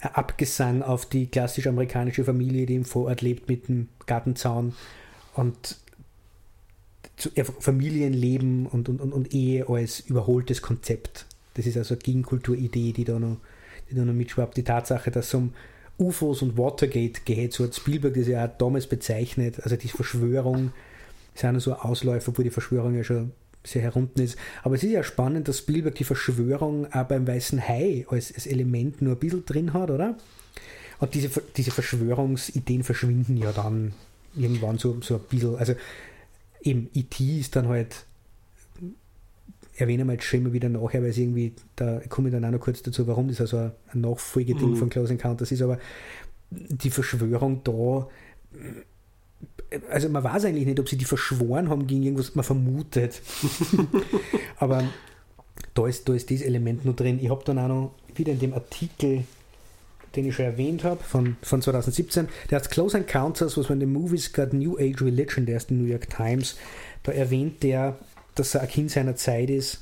ein 0.00 0.14
Abgesang 0.14 0.82
auf 0.82 1.06
die 1.06 1.26
klassisch 1.26 1.66
amerikanische 1.66 2.24
Familie, 2.24 2.64
die 2.64 2.76
im 2.76 2.84
Vorort 2.84 3.20
lebt 3.20 3.48
mit 3.48 3.68
dem 3.68 3.88
Gartenzaun. 4.06 4.74
Und 5.34 5.76
Familienleben 7.16 8.66
und, 8.66 8.88
und, 8.88 9.00
und, 9.00 9.12
und 9.12 9.32
Ehe 9.32 9.68
als 9.68 10.00
überholtes 10.00 10.60
Konzept. 10.60 11.26
Das 11.54 11.66
ist 11.66 11.76
also 11.76 11.94
eine 11.94 12.02
Gegenkulturidee, 12.02 12.92
die 12.92 13.04
da 13.04 13.18
noch, 13.18 13.38
die 13.90 13.94
da 13.94 14.04
noch 14.04 14.12
mitschwappt. 14.12 14.56
Die 14.56 14.64
Tatsache, 14.64 15.10
dass 15.10 15.28
es 15.28 15.34
um 15.34 15.54
UFOs 15.98 16.42
und 16.42 16.58
Watergate 16.58 17.22
geht, 17.24 17.54
so 17.54 17.64
hat 17.64 17.74
Spielberg 17.74 18.14
das 18.14 18.28
ja 18.28 18.44
auch 18.44 18.58
damals 18.58 18.86
bezeichnet, 18.86 19.60
also 19.62 19.76
die 19.76 19.88
Verschwörung 19.88 20.72
nur 21.42 21.60
so 21.60 21.74
Ausläufer, 21.74 22.30
obwohl 22.30 22.44
die 22.44 22.50
Verschwörung 22.50 22.94
ja 22.94 23.04
schon 23.04 23.32
sehr 23.64 23.82
herunten 23.82 24.22
ist. 24.22 24.38
Aber 24.62 24.74
es 24.74 24.84
ist 24.84 24.92
ja 24.92 25.02
spannend, 25.02 25.48
dass 25.48 25.58
Spielberg 25.58 25.94
die 25.96 26.04
Verschwörung 26.04 26.92
auch 26.92 27.04
beim 27.04 27.26
Weißen 27.26 27.66
Hai 27.66 28.06
als, 28.08 28.32
als 28.32 28.46
Element 28.46 29.02
nur 29.02 29.14
ein 29.14 29.18
bisschen 29.18 29.44
drin 29.44 29.72
hat, 29.72 29.90
oder? 29.90 30.16
Und 30.98 31.14
diese, 31.14 31.28
diese 31.56 31.70
Verschwörungsideen 31.70 32.84
verschwinden 32.84 33.36
ja 33.36 33.52
dann 33.52 33.92
irgendwann 34.34 34.78
so, 34.78 34.98
so 35.02 35.16
ein 35.16 35.20
bisschen. 35.28 35.56
Also 35.56 35.74
eben 36.62 36.88
E.T. 36.94 37.38
ist 37.38 37.56
dann 37.56 37.68
halt, 37.68 38.06
erwähne 39.76 40.04
mal 40.04 40.14
jetzt 40.14 40.24
schon 40.24 40.40
immer 40.40 40.52
wieder 40.52 40.68
nachher, 40.68 41.02
weil 41.02 41.10
es 41.10 41.18
irgendwie, 41.18 41.52
da 41.76 42.00
komme 42.08 42.28
ich 42.28 42.34
dann 42.34 42.44
auch 42.44 42.50
noch 42.50 42.60
kurz 42.60 42.82
dazu, 42.82 43.06
warum 43.06 43.28
das 43.28 43.40
also 43.40 43.58
ein, 43.58 43.72
ein 43.92 44.00
Nachfolgeding 44.00 44.70
mhm. 44.70 44.76
von 44.76 44.88
Close 44.88 45.12
Encounters 45.12 45.52
ist, 45.52 45.62
aber 45.62 45.78
die 46.50 46.90
Verschwörung 46.90 47.62
da, 47.64 48.08
also 49.90 50.08
man 50.08 50.24
weiß 50.24 50.44
eigentlich 50.46 50.66
nicht, 50.66 50.80
ob 50.80 50.88
sie 50.88 50.96
die 50.96 51.04
verschworen 51.04 51.68
haben 51.68 51.86
gegen 51.86 52.02
irgendwas, 52.04 52.34
man 52.34 52.44
vermutet. 52.44 53.20
aber 54.56 54.84
da 55.74 55.86
ist, 55.86 56.08
da 56.08 56.14
ist 56.14 56.30
dieses 56.30 56.46
Element 56.46 56.84
nur 56.84 56.94
drin. 56.94 57.18
Ich 57.20 57.30
habe 57.30 57.44
dann 57.44 57.58
auch 57.58 57.68
noch 57.68 57.94
wieder 58.14 58.32
in 58.32 58.38
dem 58.38 58.54
Artikel 58.54 59.24
den 60.16 60.26
ich 60.26 60.34
schon 60.34 60.44
erwähnt 60.44 60.84
habe, 60.84 61.02
von, 61.02 61.36
von 61.42 61.62
2017. 61.62 62.28
Der 62.50 62.58
hat 62.58 62.70
Close 62.70 62.96
Encounters, 62.96 63.56
was 63.56 63.68
man 63.68 63.80
in 63.80 63.88
den 63.88 63.92
Movies 63.92 64.32
got 64.32 64.52
New 64.52 64.76
Age 64.78 65.02
Religion, 65.02 65.46
der 65.46 65.58
ist 65.58 65.70
in 65.70 65.82
New 65.82 65.88
York 65.88 66.08
Times. 66.10 66.56
Da 67.02 67.12
erwähnt 67.12 67.62
der, 67.62 67.96
dass 68.34 68.54
er 68.54 68.62
ein 68.62 68.68
Kind 68.68 68.90
seiner 68.90 69.16
Zeit 69.16 69.50
ist. 69.50 69.80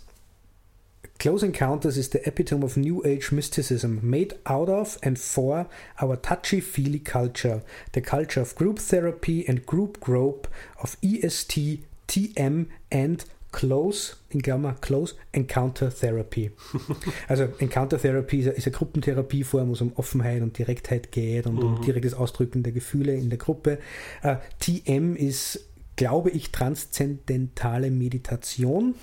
Close 1.19 1.47
Encounters 1.47 1.97
is 1.97 2.11
the 2.11 2.27
epitome 2.27 2.65
of 2.65 2.77
New 2.77 3.02
Age 3.05 3.31
mysticism, 3.31 4.01
made 4.02 4.35
out 4.44 4.69
of 4.69 4.98
and 5.02 5.19
for 5.19 5.66
our 6.02 6.20
touchy-feely 6.20 6.98
culture, 6.98 7.62
the 7.93 8.01
culture 8.01 8.40
of 8.40 8.56
group 8.56 8.81
therapy 8.81 9.47
and 9.48 9.65
group 9.65 10.01
grope, 10.01 10.48
of 10.82 10.97
EST, 11.02 11.85
TM 12.09 12.66
and 12.90 13.24
Close, 13.55 14.16
in 14.31 14.43
Klammer, 14.43 14.74
Close 14.81 15.14
Encounter 15.31 15.89
Therapy. 15.94 16.51
Also 17.28 17.44
Encounter 17.59 18.01
Therapy 18.01 18.40
ist 18.40 18.48
eine, 18.48 18.56
ist 18.56 18.66
eine 18.66 18.74
Gruppentherapieform, 18.74 19.68
wo 19.68 19.72
es 19.74 19.81
um 19.81 19.93
Offenheit 19.94 20.43
und 20.43 20.59
Direktheit 20.59 21.12
geht 21.12 21.47
und 21.47 21.55
mhm. 21.55 21.62
um 21.62 21.82
direktes 21.82 22.14
Ausdrücken 22.14 22.64
der 22.64 22.72
Gefühle 22.72 23.14
in 23.14 23.31
der 23.31 23.39
Gruppe. 23.39 23.78
Uh, 24.24 24.28
äh, 24.28 24.36
TM 24.59 25.14
ist, 25.14 25.68
glaube 25.94 26.31
ich, 26.31 26.51
transzendentale 26.51 27.93
Meditation. 27.93 28.97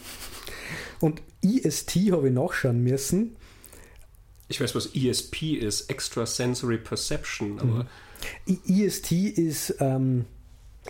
Und 1.00 1.22
EST 1.42 2.12
habe 2.12 2.28
ich 2.28 2.34
nachschauen 2.34 2.84
müssen. 2.84 3.38
Ich 4.50 4.60
weiß, 4.60 4.76
was 4.76 4.94
ESP 4.94 5.54
ist, 5.54 5.90
Extrasensory 5.90 6.78
Perception, 6.78 7.58
aber. 7.58 7.88
Mhm. 8.46 8.60
EST 8.68 9.14
ist. 9.14 9.76
Ähm, 9.80 10.26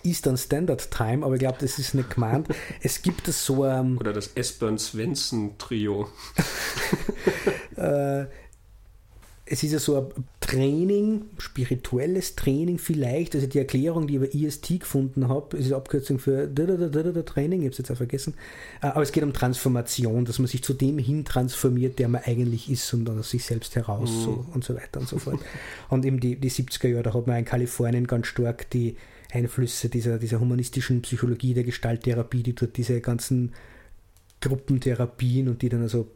Eastern 0.03 0.37
Standard 0.37 0.89
Time, 0.91 1.25
aber 1.25 1.35
ich 1.35 1.39
glaube, 1.39 1.57
das 1.59 1.77
ist 1.77 1.93
nicht 1.93 2.11
gemeint. 2.11 2.47
Es 2.81 3.01
gibt 3.01 3.27
so 3.27 3.63
ein. 3.63 3.97
Oder 3.97 4.13
das 4.13 4.27
Esbern 4.35 4.77
Svensson 4.77 5.57
Trio. 5.57 6.09
äh, 7.75 8.25
es 9.51 9.63
ist 9.63 9.73
ja 9.73 9.79
so 9.79 9.97
ein 9.97 10.23
Training, 10.39 11.23
spirituelles 11.37 12.37
Training 12.37 12.77
vielleicht. 12.77 13.35
Also 13.35 13.47
die 13.47 13.57
Erklärung, 13.57 14.07
die 14.07 14.15
ich 14.15 14.21
über 14.21 14.33
EST 14.33 14.79
gefunden 14.79 15.27
habe, 15.27 15.57
ist 15.57 15.65
eine 15.65 15.75
Abkürzung 15.75 16.19
für 16.19 16.49
Training, 16.53 17.59
ich 17.59 17.65
habe 17.65 17.71
es 17.71 17.77
jetzt 17.77 17.91
auch 17.91 17.97
vergessen. 17.97 18.35
Äh, 18.81 18.87
aber 18.87 19.01
es 19.01 19.11
geht 19.11 19.23
um 19.23 19.33
Transformation, 19.33 20.23
dass 20.23 20.39
man 20.39 20.47
sich 20.47 20.63
zu 20.63 20.73
dem 20.73 20.97
hin 20.97 21.25
transformiert, 21.25 21.99
der 21.99 22.07
man 22.07 22.21
eigentlich 22.23 22.71
ist 22.71 22.93
und 22.93 23.09
aus 23.09 23.31
sich 23.31 23.43
selbst 23.43 23.75
heraus 23.75 24.09
mhm. 24.09 24.23
so, 24.23 24.45
und 24.53 24.63
so 24.63 24.73
weiter 24.73 25.01
und 25.01 25.09
so 25.09 25.19
fort. 25.19 25.41
Und 25.89 26.05
eben 26.05 26.21
die, 26.21 26.37
die 26.37 26.49
70er 26.49 26.87
Jahre, 26.87 27.03
da 27.03 27.13
hat 27.13 27.27
man 27.27 27.37
in 27.37 27.45
Kalifornien 27.45 28.07
ganz 28.07 28.27
stark 28.27 28.69
die 28.69 28.95
Einflüsse 29.31 29.89
dieser, 29.89 30.17
dieser 30.17 30.39
humanistischen 30.39 31.01
Psychologie, 31.01 31.53
der 31.53 31.63
Gestalttherapie, 31.63 32.43
die 32.43 32.53
dort 32.53 32.77
diese 32.77 32.99
ganzen 33.01 33.53
Gruppentherapien 34.41 35.47
und 35.47 35.61
die 35.61 35.69
dann 35.69 35.81
also, 35.81 36.07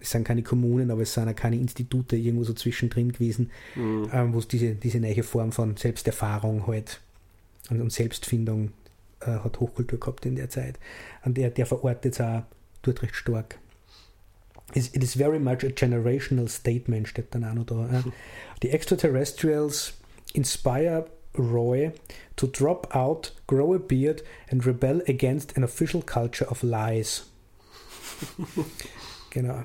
es 0.00 0.10
sind 0.10 0.24
keine 0.24 0.42
Kommunen, 0.42 0.90
aber 0.90 1.02
es 1.02 1.14
sind 1.14 1.28
auch 1.28 1.36
keine 1.36 1.56
Institute 1.56 2.16
irgendwo 2.16 2.44
so 2.44 2.52
zwischendrin 2.52 3.12
gewesen, 3.12 3.50
mhm. 3.74 4.10
ähm, 4.12 4.34
wo 4.34 4.38
es 4.38 4.48
diese, 4.48 4.74
diese 4.74 5.00
neue 5.00 5.22
Form 5.22 5.52
von 5.52 5.76
Selbsterfahrung 5.76 6.66
halt 6.66 7.00
und, 7.70 7.80
und 7.80 7.92
Selbstfindung 7.92 8.72
äh, 9.20 9.26
hat 9.26 9.60
Hochkultur 9.60 10.00
gehabt 10.00 10.26
in 10.26 10.36
der 10.36 10.50
Zeit. 10.50 10.78
Und 11.24 11.36
der, 11.36 11.50
der 11.50 11.66
verortet 11.66 12.14
es 12.14 12.20
auch 12.20 12.42
dort 12.82 13.02
recht 13.02 13.14
stark. 13.14 13.58
It 14.74 15.02
is 15.02 15.14
very 15.14 15.38
much 15.38 15.62
a 15.62 15.68
generational 15.68 16.48
statement, 16.48 17.06
steht 17.06 17.34
dann 17.34 17.44
auch 17.44 17.54
noch 17.54 17.66
da. 17.66 17.86
Äh. 17.86 18.02
The 18.62 18.70
extraterrestrials 18.70 19.94
inspire 20.32 21.06
Roy 21.36 21.92
to 22.36 22.46
drop 22.46 22.94
out, 22.94 23.32
grow 23.46 23.74
a 23.74 23.78
beard 23.78 24.22
and 24.50 24.64
rebel 24.64 25.02
against 25.08 25.56
an 25.56 25.64
official 25.64 26.02
culture 26.02 26.48
of 26.50 26.62
lies. 26.62 27.26
genau. 29.30 29.64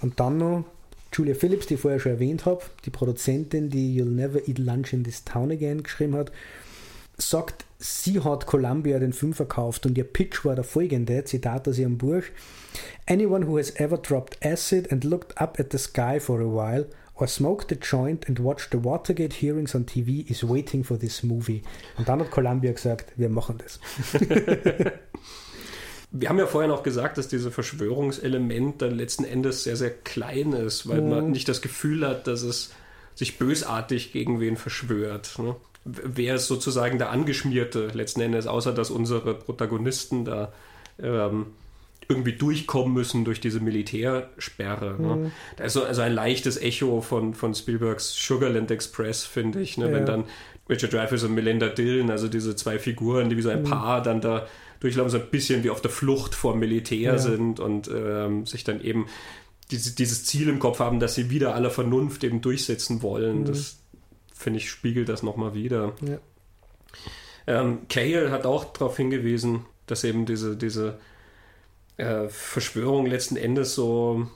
Und 0.00 0.18
dann 0.20 0.38
noch 0.38 0.64
Julia 1.12 1.34
Phillips, 1.34 1.66
die 1.66 1.74
ich 1.74 1.80
vorher 1.80 2.00
schon 2.00 2.12
erwähnt 2.12 2.44
habe, 2.44 2.62
die 2.84 2.90
Produzentin, 2.90 3.70
die 3.70 3.98
You'll 3.98 4.10
Never 4.10 4.46
Eat 4.46 4.58
Lunch 4.58 4.92
in 4.92 5.04
This 5.04 5.24
Town 5.24 5.50
Again 5.50 5.82
geschrieben 5.82 6.14
hat, 6.14 6.30
sagt, 7.16 7.64
sie 7.78 8.20
hat 8.20 8.46
Columbia 8.46 8.98
den 8.98 9.12
Film 9.12 9.32
verkauft 9.32 9.86
und 9.86 9.98
ihr 9.98 10.04
Pitch 10.04 10.44
war 10.44 10.54
der 10.54 10.64
folgende, 10.64 11.24
Zitat 11.24 11.66
aus 11.68 11.78
ihrem 11.78 11.98
Buch, 11.98 12.22
Anyone 13.06 13.46
who 13.46 13.58
has 13.58 13.70
ever 13.76 13.96
dropped 13.96 14.44
acid 14.44 14.92
and 14.92 15.04
looked 15.04 15.40
up 15.40 15.58
at 15.58 15.72
the 15.72 15.78
sky 15.78 16.20
for 16.20 16.40
a 16.40 16.44
while 16.44 16.86
or 17.20 17.26
smoked 17.26 17.72
a 17.72 17.74
joint 17.74 18.28
and 18.28 18.38
watched 18.38 18.70
the 18.70 18.82
Watergate 18.82 19.34
hearings 19.34 19.74
on 19.74 19.84
TV 19.84 20.28
is 20.30 20.42
waiting 20.42 20.84
for 20.84 20.98
this 20.98 21.22
movie. 21.22 21.62
Und 21.96 22.08
dann 22.08 22.20
hat 22.20 22.30
Columbia 22.30 22.72
gesagt, 22.72 23.12
wir 23.16 23.28
machen 23.28 23.58
das. 23.58 23.80
Wir 26.10 26.30
haben 26.30 26.38
ja 26.38 26.46
vorher 26.46 26.68
noch 26.68 26.82
gesagt, 26.82 27.18
dass 27.18 27.28
dieses 27.28 27.52
Verschwörungselement 27.52 28.80
dann 28.80 28.94
letzten 28.94 29.24
Endes 29.24 29.64
sehr, 29.64 29.76
sehr 29.76 29.90
klein 29.90 30.54
ist, 30.54 30.88
weil 30.88 31.02
mhm. 31.02 31.10
man 31.10 31.30
nicht 31.32 31.48
das 31.50 31.60
Gefühl 31.60 32.06
hat, 32.06 32.26
dass 32.26 32.40
es 32.42 32.72
sich 33.14 33.36
bösartig 33.36 34.12
gegen 34.12 34.40
wen 34.40 34.56
verschwört. 34.56 35.38
Ne? 35.38 35.56
Wer 35.84 36.36
ist 36.36 36.46
sozusagen 36.46 36.96
der 36.96 37.10
Angeschmierte 37.10 37.88
letzten 37.88 38.22
Endes, 38.22 38.46
außer 38.46 38.72
dass 38.72 38.90
unsere 38.90 39.34
Protagonisten 39.34 40.24
da 40.24 40.50
ähm, 40.98 41.48
irgendwie 42.08 42.32
durchkommen 42.32 42.94
müssen 42.94 43.24
durch 43.24 43.40
diese 43.40 43.60
Militärsperre. 43.60 45.00
Ne? 45.00 45.16
Mhm. 45.16 45.32
Da 45.56 45.64
ist 45.64 45.74
so 45.74 45.84
also 45.84 46.00
ein 46.00 46.14
leichtes 46.14 46.56
Echo 46.56 47.02
von, 47.02 47.34
von 47.34 47.54
Spielbergs 47.54 48.14
Sugarland 48.14 48.70
Express, 48.70 49.24
finde 49.24 49.60
ich, 49.60 49.76
ne? 49.76 49.86
Ja. 49.88 49.92
wenn 49.92 50.06
dann 50.06 50.24
Richard 50.70 50.92
Dreyfuss 50.92 51.24
und 51.24 51.34
Melinda 51.34 51.68
Dillon, 51.68 52.10
also 52.10 52.28
diese 52.28 52.56
zwei 52.56 52.78
Figuren, 52.78 53.28
die 53.28 53.36
wie 53.36 53.42
so 53.42 53.50
ein 53.50 53.60
mhm. 53.60 53.66
Paar 53.66 54.02
dann 54.02 54.20
da 54.20 54.46
durchlaufen, 54.80 55.10
so 55.10 55.18
ein 55.18 55.30
bisschen 55.30 55.64
wie 55.64 55.70
auf 55.70 55.80
der 55.80 55.90
Flucht 55.90 56.34
vor 56.34 56.56
Militär 56.56 57.12
ja. 57.12 57.18
sind 57.18 57.60
und 57.60 57.90
ähm, 57.92 58.46
sich 58.46 58.64
dann 58.64 58.80
eben 58.80 59.06
diese, 59.70 59.94
dieses 59.94 60.24
Ziel 60.24 60.48
im 60.48 60.58
Kopf 60.58 60.78
haben, 60.78 61.00
dass 61.00 61.14
sie 61.14 61.30
wieder 61.30 61.54
aller 61.54 61.70
Vernunft 61.70 62.24
eben 62.24 62.40
durchsetzen 62.40 63.02
wollen. 63.02 63.40
Mhm. 63.40 63.44
Das, 63.46 63.78
finde 64.34 64.58
ich, 64.58 64.70
spiegelt 64.70 65.08
das 65.08 65.22
nochmal 65.22 65.54
wieder. 65.54 65.94
Ja. 66.00 66.18
Ähm, 67.46 67.80
Cale 67.88 68.30
hat 68.30 68.46
auch 68.46 68.64
darauf 68.72 68.96
hingewiesen, 68.96 69.64
dass 69.86 70.04
eben 70.04 70.26
diese, 70.26 70.56
diese 70.56 70.98
äh, 71.98 72.28
Verschwörung 72.28 73.06
letzten 73.06 73.36
Endes 73.36 73.74
so 73.74 74.26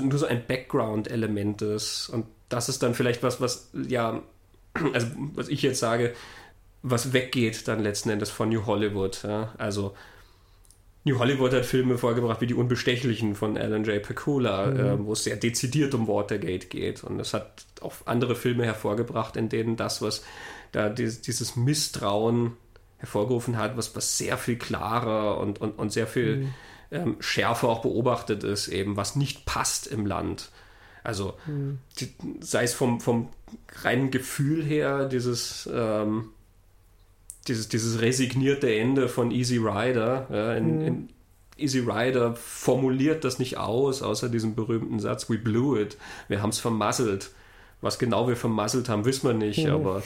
nur 0.00 0.18
so 0.18 0.26
ein 0.26 0.46
Background-Element 0.46 1.62
ist. 1.62 2.08
Und 2.08 2.26
das 2.48 2.68
ist 2.68 2.82
dann 2.82 2.94
vielleicht 2.94 3.22
was, 3.22 3.40
was, 3.40 3.70
ja, 3.74 4.22
also 4.92 5.08
was 5.34 5.48
ich 5.48 5.62
jetzt 5.62 5.80
sage, 5.80 6.14
was 6.82 7.12
weggeht 7.12 7.68
dann 7.68 7.82
letzten 7.82 8.10
Endes 8.10 8.30
von 8.30 8.48
New 8.48 8.64
Hollywood. 8.66 9.22
Ja? 9.24 9.52
Also 9.58 9.94
New 11.04 11.18
Hollywood 11.18 11.52
hat 11.52 11.66
Filme 11.66 11.98
vorgebracht 11.98 12.40
wie 12.40 12.46
Die 12.46 12.54
Unbestechlichen 12.54 13.34
von 13.34 13.58
Alan 13.58 13.84
J. 13.84 14.02
Pakula, 14.02 14.66
mhm. 14.66 14.78
äh, 14.78 15.06
wo 15.06 15.12
es 15.12 15.24
sehr 15.24 15.36
dezidiert 15.36 15.94
um 15.94 16.08
Watergate 16.08 16.68
geht. 16.68 17.02
Und 17.04 17.18
es 17.20 17.34
hat 17.34 17.64
auch 17.80 17.94
andere 18.04 18.36
Filme 18.36 18.64
hervorgebracht, 18.64 19.36
in 19.36 19.48
denen 19.48 19.76
das, 19.76 20.02
was 20.02 20.24
da 20.72 20.88
dieses, 20.88 21.22
dieses 21.22 21.56
Misstrauen 21.56 22.52
hervorgerufen 22.98 23.56
hat, 23.56 23.76
was, 23.76 23.96
was 23.96 24.18
sehr 24.18 24.36
viel 24.36 24.56
klarer 24.56 25.38
und, 25.38 25.60
und, 25.60 25.78
und 25.78 25.90
sehr 25.90 26.06
viel 26.06 26.36
mhm. 26.36 26.54
Ähm, 26.90 27.16
schärfer 27.20 27.68
auch 27.68 27.82
beobachtet 27.82 28.44
ist, 28.44 28.68
eben, 28.68 28.96
was 28.96 29.16
nicht 29.16 29.46
passt 29.46 29.86
im 29.86 30.06
Land. 30.06 30.50
Also 31.02 31.34
mhm. 31.46 31.78
die, 31.98 32.12
sei 32.40 32.64
es 32.64 32.74
vom, 32.74 33.00
vom 33.00 33.28
reinen 33.82 34.10
Gefühl 34.10 34.62
her, 34.64 35.06
dieses, 35.06 35.68
ähm, 35.72 36.30
dieses, 37.48 37.68
dieses 37.68 38.00
resignierte 38.00 38.74
Ende 38.74 39.08
von 39.08 39.30
Easy 39.30 39.56
Rider. 39.56 40.26
Ja, 40.30 40.54
in, 40.54 40.80
mhm. 40.80 40.86
in 40.86 41.08
Easy 41.56 41.80
Rider 41.80 42.34
formuliert 42.34 43.24
das 43.24 43.38
nicht 43.38 43.56
aus, 43.56 44.02
außer 44.02 44.28
diesem 44.28 44.54
berühmten 44.54 44.98
Satz, 44.98 45.28
we 45.28 45.38
blew 45.38 45.78
it, 45.78 45.96
wir 46.28 46.42
haben 46.42 46.50
es 46.50 46.58
vermasselt. 46.58 47.30
Was 47.82 47.98
genau 47.98 48.28
wir 48.28 48.36
vermasselt 48.36 48.90
haben, 48.90 49.06
wissen 49.06 49.26
wir 49.26 49.34
nicht, 49.34 49.64
mhm. 49.64 49.72
aber 49.72 50.02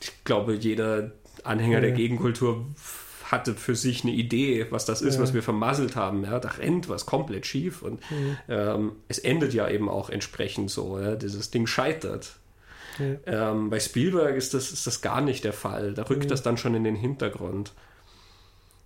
ich 0.00 0.12
glaube, 0.24 0.54
jeder 0.54 1.10
Anhänger 1.42 1.80
der 1.80 1.92
Gegenkultur 1.92 2.64
hatte 3.34 3.54
für 3.54 3.74
sich 3.74 4.04
eine 4.04 4.12
Idee, 4.12 4.66
was 4.70 4.84
das 4.86 5.02
ist, 5.02 5.16
ja. 5.16 5.20
was 5.20 5.34
wir 5.34 5.42
vermasselt 5.42 5.96
haben. 5.96 6.24
Ja, 6.24 6.38
da 6.38 6.48
rennt 6.50 6.88
was 6.88 7.04
komplett 7.04 7.44
schief 7.44 7.82
und 7.82 8.00
mhm. 8.10 8.38
ähm, 8.48 8.92
es 9.08 9.18
endet 9.18 9.52
ja 9.52 9.68
eben 9.68 9.88
auch 9.88 10.08
entsprechend 10.08 10.70
so. 10.70 10.98
Ja, 10.98 11.16
dieses 11.16 11.50
Ding 11.50 11.66
scheitert. 11.66 12.36
Ja. 12.98 13.50
Ähm, 13.50 13.70
bei 13.70 13.80
Spielberg 13.80 14.36
ist 14.36 14.54
das, 14.54 14.70
ist 14.70 14.86
das 14.86 15.02
gar 15.02 15.20
nicht 15.20 15.44
der 15.44 15.52
Fall. 15.52 15.94
Da 15.94 16.04
rückt 16.04 16.24
mhm. 16.24 16.28
das 16.28 16.42
dann 16.42 16.56
schon 16.56 16.74
in 16.74 16.84
den 16.84 16.96
Hintergrund. 16.96 17.72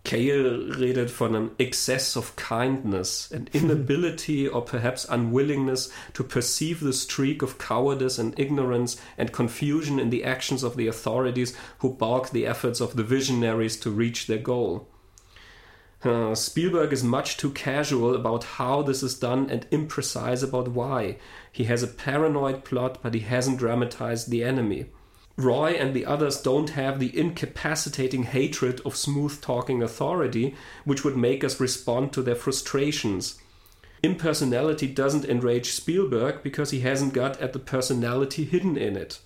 Cale 0.05 0.79
redet 0.79 1.11
von 1.11 1.35
einem 1.35 1.51
excess 1.59 2.17
of 2.17 2.35
kindness, 2.37 3.31
an 3.31 3.49
inability 3.53 4.49
or 4.49 4.63
perhaps 4.63 5.05
unwillingness 5.05 5.93
to 6.15 6.25
perceive 6.25 6.81
the 6.81 6.93
streak 6.93 7.43
of 7.43 7.59
cowardice 7.59 8.19
and 8.19 8.39
ignorance 8.39 9.01
and 9.19 9.33
confusion 9.33 9.99
in 9.99 10.11
the 10.11 10.25
actions 10.25 10.63
of 10.63 10.77
the 10.77 10.87
authorities 10.87 11.55
who 11.81 11.93
balk 11.93 12.31
the 12.31 12.47
efforts 12.47 12.81
of 12.81 12.97
the 12.97 13.03
visionaries 13.03 13.77
to 13.77 13.91
reach 13.91 14.27
their 14.27 14.39
goal. 14.39 14.89
Uh, 16.05 16.33
Spielberg 16.33 16.93
is 16.93 17.03
much 17.03 17.37
too 17.37 17.51
casual 17.51 18.15
about 18.15 18.45
how 18.45 18.83
this 18.83 19.03
is 19.03 19.19
done 19.19 19.51
and 19.51 19.69
imprecise 19.71 20.45
about 20.45 20.69
why. 20.69 21.17
He 21.51 21.65
has 21.65 21.83
a 21.83 21.89
paranoid 21.89 22.65
plot, 22.65 22.99
but 23.03 23.15
he 23.15 23.21
hasn't 23.21 23.59
dramatized 23.59 24.31
the 24.31 24.45
enemy. 24.45 24.87
Roy 25.39 25.71
and 25.71 25.95
the 25.95 26.05
others 26.05 26.43
don't 26.43 26.71
have 26.71 26.99
the 26.99 27.17
incapacitating 27.17 28.25
hatred 28.25 28.81
of 28.85 28.97
smooth 28.97 29.41
talking 29.41 29.83
authority, 29.85 30.57
which 30.85 31.05
would 31.05 31.17
make 31.17 31.45
us 31.45 31.61
respond 31.61 32.13
to 32.13 32.23
their 32.23 32.35
frustrations. 32.35 33.39
Impersonality 34.03 34.89
doesn't 34.89 35.25
enrage 35.25 35.71
Spielberg 35.71 36.43
because 36.43 36.73
he 36.73 36.81
hasn't 36.81 37.15
got 37.15 37.41
at 37.41 37.53
the 37.53 37.61
personality 37.61 38.45
hidden 38.45 38.77
in 38.77 38.97
it. 38.97 39.21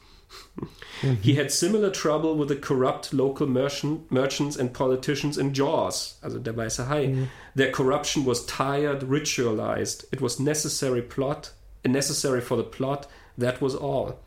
Mm-hmm. 1.01 1.15
He 1.23 1.35
had 1.35 1.51
similar 1.51 1.91
trouble 1.91 2.37
with 2.37 2.49
the 2.49 2.57
corrupt 2.57 3.15
local 3.15 3.47
merchant, 3.47 4.13
merchants 4.13 4.57
and 4.57 4.73
politicians 4.73 5.39
in 5.39 5.55
Jaws, 5.55 6.19
also 6.23 6.39
der 6.39 6.53
Weiße 6.53 6.87
Hai. 6.87 7.07
Mm. 7.07 7.29
Their 7.55 7.73
corruption 7.73 8.25
was 8.25 8.45
tired, 8.47 9.01
ritualized. 9.01 10.05
It 10.13 10.21
was 10.21 10.39
necessary 10.39 11.03
plot, 11.03 11.53
necessary 11.85 12.43
for 12.43 12.57
the 12.57 12.65
plot. 12.65 13.07
That 13.37 13.63
was 13.63 13.75
all. 13.75 14.21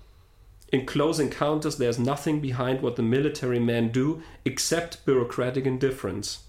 In 0.76 0.85
close 0.85 1.22
encounters, 1.22 1.77
there's 1.77 1.97
nothing 1.97 2.41
behind 2.41 2.81
what 2.81 2.97
the 2.97 3.02
military 3.02 3.61
men 3.61 3.93
do 3.93 4.22
except 4.43 5.06
bureaucratic 5.06 5.65
indifference. 5.65 6.39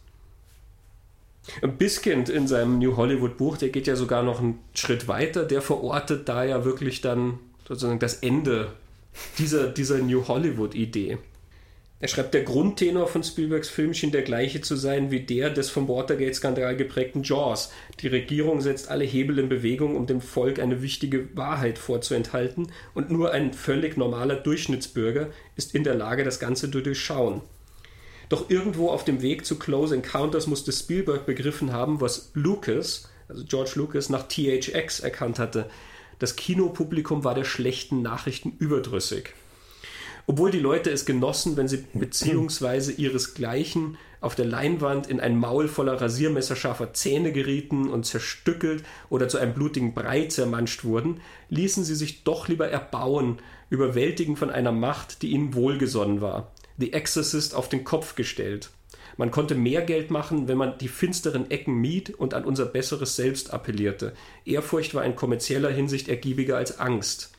Biskind 1.79 2.29
in 2.29 2.49
seinem 2.49 2.81
New 2.81 2.97
Hollywood 2.97 3.37
Buch, 3.37 3.57
der 3.57 3.69
geht 3.69 3.87
ja 3.87 3.95
sogar 3.95 4.25
noch 4.25 4.41
einen 4.41 4.59
Schritt 4.75 5.07
weiter, 5.07 5.45
der 5.45 5.63
verortet 5.63 6.29
da 6.29 6.43
ja 6.43 6.65
wirklich 6.65 7.01
dann 7.03 7.39
sozusagen 7.69 8.01
das 8.01 8.15
Ende 8.15 8.73
dieser, 9.39 9.69
dieser 9.69 9.99
New 9.99 10.27
Hollywood-Idee. 10.27 11.19
Er 11.99 12.09
schreibt, 12.09 12.35
der 12.35 12.43
Grundtenor 12.43 13.07
von 13.07 13.23
Spielbergs 13.23 13.71
Film 13.71 13.95
schien 13.95 14.11
der 14.11 14.21
gleiche 14.21 14.61
zu 14.61 14.77
sein 14.77 15.11
wie 15.11 15.21
der 15.21 15.49
des 15.49 15.71
vom 15.71 15.89
Watergate-Skandal 15.89 16.77
geprägten 16.77 17.23
Jaws. 17.23 17.73
Die 18.01 18.09
Regierung 18.09 18.61
setzt 18.61 18.91
alle 18.91 19.05
Hebel 19.05 19.39
in 19.39 19.49
Bewegung, 19.49 19.97
um 19.97 20.07
dem 20.07 20.21
Volk 20.21 20.59
eine 20.59 20.83
wichtige 20.83 21.35
Wahrheit 21.35 21.79
vorzuenthalten, 21.79 22.71
und 22.95 23.11
nur 23.11 23.33
ein 23.33 23.55
völlig 23.55 23.97
normaler 23.97 24.37
Durchschnittsbürger 24.37 25.31
ist 25.57 25.75
in 25.75 25.85
der 25.85 25.95
Lage, 25.95 26.23
das 26.23 26.39
Ganze 26.39 26.71
zu 26.71 26.83
durchschauen. 26.83 27.41
Doch 28.29 28.51
irgendwo 28.51 28.91
auf 28.91 29.05
dem 29.05 29.23
Weg 29.23 29.47
zu 29.47 29.59
Close 29.59 29.95
Encounters 29.95 30.47
musste 30.47 30.73
Spielberg 30.73 31.25
begriffen 31.25 31.73
haben, 31.73 32.03
was 32.03 32.31
Lucas, 32.35 33.09
also 33.29 33.45
George 33.45 33.73
Lucas, 33.77 34.11
nach 34.11 34.29
THX 34.29 35.01
erkannt 35.01 35.39
hatte– 35.39 35.71
das 36.19 36.35
Kinopublikum 36.35 37.25
war 37.25 37.35
der 37.35 37.45
schlechten 37.45 38.01
Nachrichten 38.01 38.55
überdrüssig. 38.59 39.35
Obwohl 40.29 40.51
die 40.51 40.59
Leute 40.59 40.91
es 40.91 41.07
genossen, 41.07 41.57
wenn 41.57 41.69
sie 41.69 41.85
beziehungsweise 41.95 42.93
ihresgleichen 42.93 43.97
auf 44.21 44.35
der 44.35 44.47
Leinwand 44.47 45.07
in 45.07 45.21
ein 45.21 45.37
Maul 45.37 45.69
voller 45.69 46.01
rasiermesserscharfer 46.01 46.93
Zähne 46.95 47.31
gerieten 47.31 47.89
und 47.89 48.07
zerstückelt 48.07 48.83
oder 49.09 49.29
zu 49.29 49.39
einem 49.39 49.55
blutigen 49.55 49.95
Brei 49.95 50.25
zermanscht 50.25 50.83
wurden, 50.83 51.21
ließen 51.49 51.85
sie 51.85 51.95
sich 51.95 52.25
doch 52.25 52.49
lieber 52.49 52.69
erbauen, 52.69 53.39
überwältigen 53.71 54.37
von 54.37 54.51
einer 54.51 54.73
Macht, 54.73 55.23
die 55.23 55.29
ihnen 55.29 55.55
wohlgesonnen 55.55 56.21
war. 56.21 56.51
The 56.79 56.93
Exorcist 56.93 57.55
auf 57.55 57.69
den 57.69 57.85
Kopf 57.85 58.17
gestellt. 58.17 58.71
Man 59.17 59.31
konnte 59.31 59.55
mehr 59.55 59.83
Geld 59.83 60.11
machen, 60.11 60.49
wenn 60.49 60.59
man 60.59 60.77
die 60.79 60.89
finsteren 60.89 61.51
Ecken 61.51 61.75
mied 61.75 62.11
und 62.11 62.35
an 62.35 62.45
unser 62.45 62.67
besseres 62.67 63.17
Selbst 63.17 63.53
appellierte. 63.55 64.13
Ehrfurcht 64.45 64.95
war 64.95 65.05
in 65.05 65.17
kommerzieller 65.17 65.71
Hinsicht 65.71 66.09
ergiebiger 66.09 66.57
als 66.57 66.79
Angst. 66.81 67.31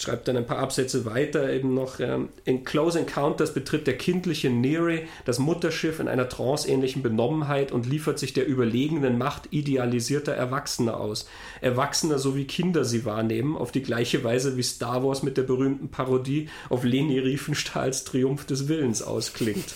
Schreibt 0.00 0.28
dann 0.28 0.36
ein 0.36 0.46
paar 0.46 0.60
Absätze 0.60 1.04
weiter 1.06 1.52
eben 1.52 1.74
noch. 1.74 1.98
Ähm, 1.98 2.28
in 2.44 2.62
Close 2.62 3.00
Encounters 3.00 3.52
betritt 3.52 3.88
der 3.88 3.98
kindliche 3.98 4.48
Neri 4.48 5.08
das 5.24 5.40
Mutterschiff 5.40 5.98
in 5.98 6.06
einer 6.06 6.28
tranceähnlichen 6.28 7.02
Benommenheit 7.02 7.72
und 7.72 7.84
liefert 7.84 8.20
sich 8.20 8.32
der 8.32 8.46
überlegenen 8.46 9.18
Macht 9.18 9.48
idealisierter 9.50 10.32
Erwachsener 10.32 11.00
aus. 11.00 11.28
Erwachsener, 11.60 12.20
so 12.20 12.36
wie 12.36 12.44
Kinder 12.44 12.84
sie 12.84 13.04
wahrnehmen, 13.04 13.56
auf 13.56 13.72
die 13.72 13.82
gleiche 13.82 14.22
Weise 14.22 14.56
wie 14.56 14.62
Star 14.62 15.02
Wars 15.02 15.24
mit 15.24 15.36
der 15.36 15.42
berühmten 15.42 15.88
Parodie 15.88 16.48
auf 16.68 16.84
Leni 16.84 17.18
Riefenstahls 17.18 18.04
Triumph 18.04 18.46
des 18.46 18.68
Willens 18.68 19.02
ausklingt. 19.02 19.74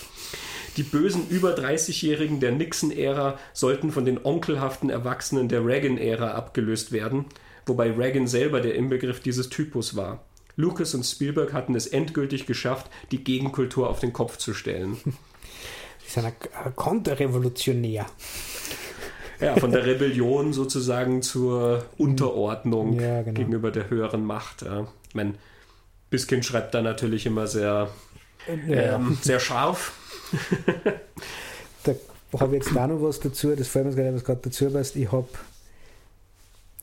Die 0.77 0.85
bösen 0.85 1.28
über 1.28 1.55
30-Jährigen 1.55 2.39
der 2.39 2.53
Nixon-Ära 2.53 3.39
sollten 3.53 3.90
von 3.90 4.05
den 4.05 4.24
onkelhaften 4.24 4.89
Erwachsenen 4.89 5.49
der 5.49 5.66
Reagan-Ära 5.66 6.31
abgelöst 6.31 6.93
werden, 6.93 7.27
wobei 7.66 7.90
Reagan 7.90 8.26
selber 8.26 8.60
der 8.60 8.74
Inbegriff 8.74 9.20
dieses 9.20 9.48
Typus 9.48 9.97
war. 9.97 10.24
Lucas 10.56 10.94
und 10.94 11.05
Spielberg 11.05 11.52
hatten 11.52 11.74
es 11.74 11.86
endgültig 11.86 12.47
geschafft, 12.47 12.90
die 13.10 13.24
Gegenkultur 13.24 13.89
auf 13.89 14.01
den 14.01 14.12
Kopf 14.12 14.36
zu 14.36 14.52
stellen. 14.55 14.97
Sie 16.06 16.20
sind 16.20 16.26
ein 16.26 16.76
konterrevolutionär. 16.76 18.06
Ja, 19.40 19.56
von 19.56 19.72
der 19.72 19.86
Rebellion 19.86 20.52
sozusagen 20.52 21.22
zur 21.22 21.86
Unterordnung 21.98 23.01
ja, 23.01 23.22
genau. 23.22 23.34
gegenüber 23.34 23.70
der 23.70 23.90
höheren 23.90 24.24
Macht. 24.24 24.62
Ja. 24.62 24.86
Ich 25.09 25.14
meine, 25.14 25.34
Biskin 26.10 26.43
schreibt 26.43 26.74
da 26.74 26.82
natürlich 26.82 27.26
immer 27.26 27.47
sehr, 27.47 27.89
ja. 28.68 28.97
ähm, 28.97 29.18
sehr 29.20 29.40
scharf 29.40 29.94
da 31.82 31.94
habe 32.40 32.56
ich 32.56 32.64
jetzt 32.64 32.74
da 32.74 32.86
noch 32.86 33.02
was 33.02 33.20
dazu, 33.20 33.55
das 33.55 33.68
fällt 33.68 33.86
mir 33.86 33.94
gerade, 33.94 34.14
was 34.14 34.24
gerade 34.24 34.40
dazu 34.43 34.70
passt. 34.70 34.97
Ich 34.97 35.10
habe 35.12 35.28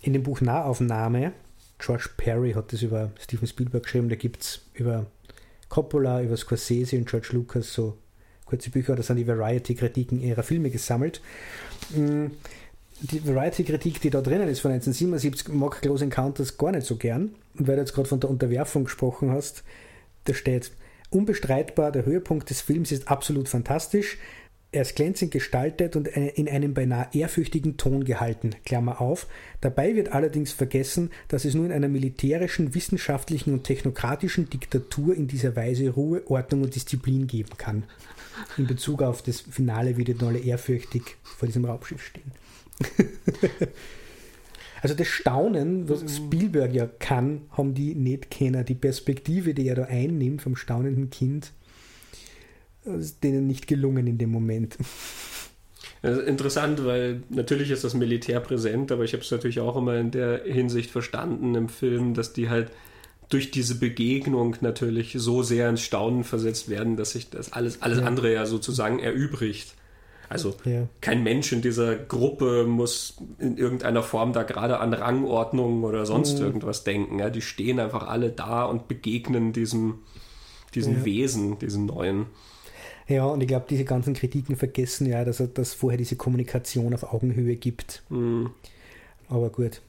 in 0.02 0.14
dem 0.14 0.24
Buch 0.24 0.42
Nahaufnahme, 0.42 1.34
George 1.78 2.10
Perry 2.18 2.54
hat 2.54 2.74
das 2.74 2.82
über 2.82 3.12
Steven 3.20 3.48
Spielberg 3.48 3.84
geschrieben, 3.84 4.10
da 4.10 4.16
gibt 4.16 4.42
es 4.42 4.62
über 4.74 5.06
Coppola, 5.70 6.22
über 6.22 6.36
Scorsese 6.36 6.98
und 6.98 7.08
George 7.08 7.30
Lucas 7.32 7.74
so 7.74 7.98
kurze 8.46 8.70
Bücher, 8.70 8.96
da 8.96 9.04
sind 9.04 9.18
die 9.18 9.28
Variety-Kritiken 9.28 10.22
ihrer 10.22 10.44
Filme 10.44 10.72
gesammelt. 10.72 11.22
Mm, 11.96 12.28
die 13.02 13.26
Variety-Kritik, 13.26 14.02
die 14.02 14.10
da 14.10 14.22
drinnen 14.22 14.50
ist 14.50 14.60
von 14.60 14.72
1977, 14.72 15.54
mag 15.54 15.82
Close 15.82 16.04
Encounters 16.04 16.58
gar 16.58 16.72
nicht 16.72 16.86
so 16.86 16.98
gern. 16.98 17.36
Und 17.58 17.68
weil 17.68 17.76
du 17.76 17.82
jetzt 17.82 17.94
gerade 17.94 18.10
von 18.10 18.20
der 18.20 18.30
Unterwerfung 18.30 18.86
gesprochen 18.86 19.32
hast, 19.32 19.64
da 20.26 20.34
steht, 20.34 20.72
Unbestreitbar, 21.12 21.92
der 21.92 22.06
Höhepunkt 22.06 22.52
des 22.52 22.62
Films 22.62 22.92
ist 22.92 23.08
absolut 23.08 23.50
fantastisch. 23.50 24.18
Er 24.72 24.84
ist 24.84 24.96
glänzend 24.96 25.32
gestaltet 25.32 25.96
und 25.96 26.08
in 26.08 26.48
einem 26.48 26.76
beinahe 26.76 27.08
ehrfürchtigen 27.12 27.78
Ton 27.78 28.04
gehalten. 28.04 28.52
Klammer 28.66 29.02
auf. 29.02 29.26
Dabei 29.62 29.96
wird 29.96 30.12
allerdings 30.12 30.52
vergessen, 30.52 31.10
dass 31.28 31.44
es 31.44 31.56
nur 31.56 31.66
in 31.66 31.72
einer 31.72 31.88
militärischen, 31.88 32.76
wissenschaftlichen 32.76 33.52
und 33.52 33.64
technokratischen 33.64 34.48
Diktatur 34.48 35.16
in 35.16 35.28
dieser 35.28 35.56
Weise 35.56 35.90
Ruhe, 35.90 36.22
Ordnung 36.30 36.62
und 36.62 36.76
Disziplin 36.76 37.26
geben 37.26 37.58
kann. 37.58 37.86
In 38.58 38.68
Bezug 38.68 39.02
auf 39.02 39.24
das 39.24 39.42
Finale 39.42 39.98
wie 39.98 40.04
die 40.04 40.16
alle 40.24 40.38
ehrfürchtig 40.38 41.18
vor 41.24 41.48
diesem 41.48 41.66
Raubschiff 41.66 42.04
stehen. 42.04 42.32
also 44.84 44.94
das 44.94 45.08
Staunen, 45.08 45.90
was 45.90 46.16
Spielberg 46.16 46.74
ja 46.76 46.86
kann, 46.86 47.42
haben 47.52 47.74
die 47.74 47.96
nicht 47.96 48.30
kennen. 48.30 48.64
Die 48.66 48.76
Perspektive, 48.76 49.56
die 49.56 49.68
er 49.68 49.76
da 49.76 49.86
einnimmt 49.86 50.44
vom 50.44 50.56
staunenden 50.56 51.10
Kind, 51.10 51.54
denen 52.86 53.48
nicht 53.48 53.68
gelungen 53.68 54.08
in 54.08 54.18
dem 54.18 54.32
Moment. 54.32 54.78
interessant, 56.02 56.86
weil 56.86 57.24
natürlich 57.30 57.72
ist 57.72 57.84
das 57.84 57.94
Militär 57.94 58.40
präsent, 58.40 58.92
aber 58.92 59.04
ich 59.04 59.14
habe 59.14 59.24
es 59.24 59.32
natürlich 59.32 59.60
auch 59.60 59.76
immer 59.76 59.98
in 59.98 60.12
der 60.12 60.44
Hinsicht 60.44 60.92
verstanden 60.92 61.56
im 61.56 61.70
Film, 61.70 62.14
dass 62.14 62.34
die 62.34 62.50
halt 62.50 62.72
durch 63.30 63.52
diese 63.52 63.76
Begegnung 63.76 64.56
natürlich 64.62 65.16
so 65.18 65.44
sehr 65.44 65.70
ins 65.70 65.82
Staunen 65.82 66.24
versetzt 66.24 66.70
werden, 66.70 66.98
dass 66.98 67.12
sich 67.12 67.30
das 67.30 67.54
alles, 67.54 67.82
alles 67.82 68.00
ja. 68.00 68.06
andere 68.06 68.34
ja 68.34 68.46
sozusagen 68.46 69.00
erübrigt. 69.00 69.76
Also 70.30 70.56
ja. 70.64 70.88
kein 71.02 71.24
Mensch 71.24 71.52
in 71.52 71.62
dieser 71.62 71.96
Gruppe 71.96 72.66
muss 72.68 73.18
in 73.40 73.58
irgendeiner 73.58 74.04
Form 74.04 74.32
da 74.32 74.44
gerade 74.44 74.80
an 74.80 74.94
Rangordnung 74.94 75.84
oder 75.84 76.06
sonst 76.06 76.40
mhm. 76.40 76.46
irgendwas 76.46 76.84
denken. 76.84 77.20
Ja, 77.20 77.30
die 77.30 77.42
stehen 77.42 77.80
einfach 77.80 78.08
alle 78.08 78.30
da 78.30 78.66
und 78.66 78.88
begegnen 78.88 79.54
diesem, 79.54 80.00
diesem. 80.76 81.04
Wesen, 81.04 81.58
diesem 81.60 81.88
neuen. 81.88 82.28
Ja, 83.10 83.26
und 83.26 83.42
ich 83.42 83.48
glaube, 83.48 83.66
diese 83.68 83.86
ganzen 83.86 84.14
Kritiken 84.14 84.56
vergessen 84.56 85.08
ja, 85.08 85.26
dass 85.26 85.40
es 85.40 85.74
vorher 85.74 85.98
diese 85.98 86.16
Kommunikation 86.16 86.94
auf 86.94 87.12
Augenhöhe 87.12 87.56
gibt. 87.56 88.04
Mhm. 88.10 88.52
Aber 89.28 89.50
gut, 89.50 89.82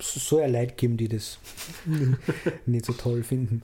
so 0.00 0.38
ein 0.38 0.52
Leid 0.52 0.78
geben, 0.78 0.96
die 0.96 1.08
das 1.08 1.38
nicht 2.66 2.86
so 2.86 2.92
toll 2.92 3.24
finden. 3.24 3.62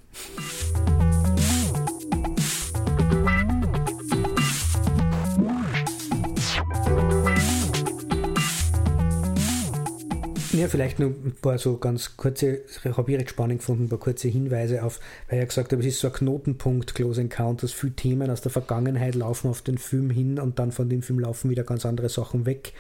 Ja, 10.61 10.69
vielleicht 10.69 10.99
nur 10.99 11.09
ein 11.09 11.35
paar 11.41 11.57
so 11.57 11.79
ganz 11.79 12.19
kurze, 12.19 12.61
habe 12.85 13.11
ich 13.11 13.19
recht 13.19 13.31
spannend 13.31 13.61
gefunden, 13.61 13.85
ein 13.85 13.89
paar 13.89 13.99
kurze 13.99 14.29
Hinweise 14.29 14.83
auf, 14.85 15.01
weil 15.31 15.39
er 15.39 15.47
gesagt 15.47 15.73
hat, 15.73 15.79
es 15.81 15.87
ist 15.87 16.01
so 16.01 16.09
ein 16.09 16.13
Knotenpunkt, 16.13 16.95
Close 16.95 17.19
Encounters, 17.19 17.73
viele 17.73 17.95
Themen 17.95 18.31
aus 18.31 18.43
der 18.43 18.53
Vergangenheit 18.53 19.15
laufen 19.15 19.49
auf 19.49 19.63
den 19.63 19.79
Film 19.79 20.11
hin 20.11 20.39
und 20.39 20.59
dann 20.59 20.71
von 20.71 20.91
dem 20.91 21.01
Film 21.01 21.19
laufen 21.19 21.49
wieder 21.49 21.65
ganz 21.65 21.87
andere 21.87 22.11
Sachen 22.11 22.45
weg. 22.45 22.75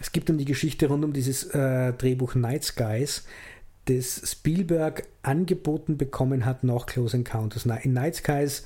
Es 0.00 0.12
gibt 0.12 0.28
dann 0.28 0.38
die 0.38 0.44
Geschichte 0.44 0.86
rund 0.86 1.04
um 1.04 1.12
dieses 1.12 1.42
äh, 1.46 1.92
Drehbuch 1.92 2.36
Night 2.36 2.62
Skies, 2.62 3.24
das 3.86 4.22
Spielberg 4.24 5.02
angeboten 5.24 5.96
bekommen 5.96 6.44
hat 6.44 6.62
nach 6.62 6.86
Close 6.86 7.16
Encounters. 7.16 7.66
In 7.66 7.94
Night 7.94 8.14
Skies 8.14 8.62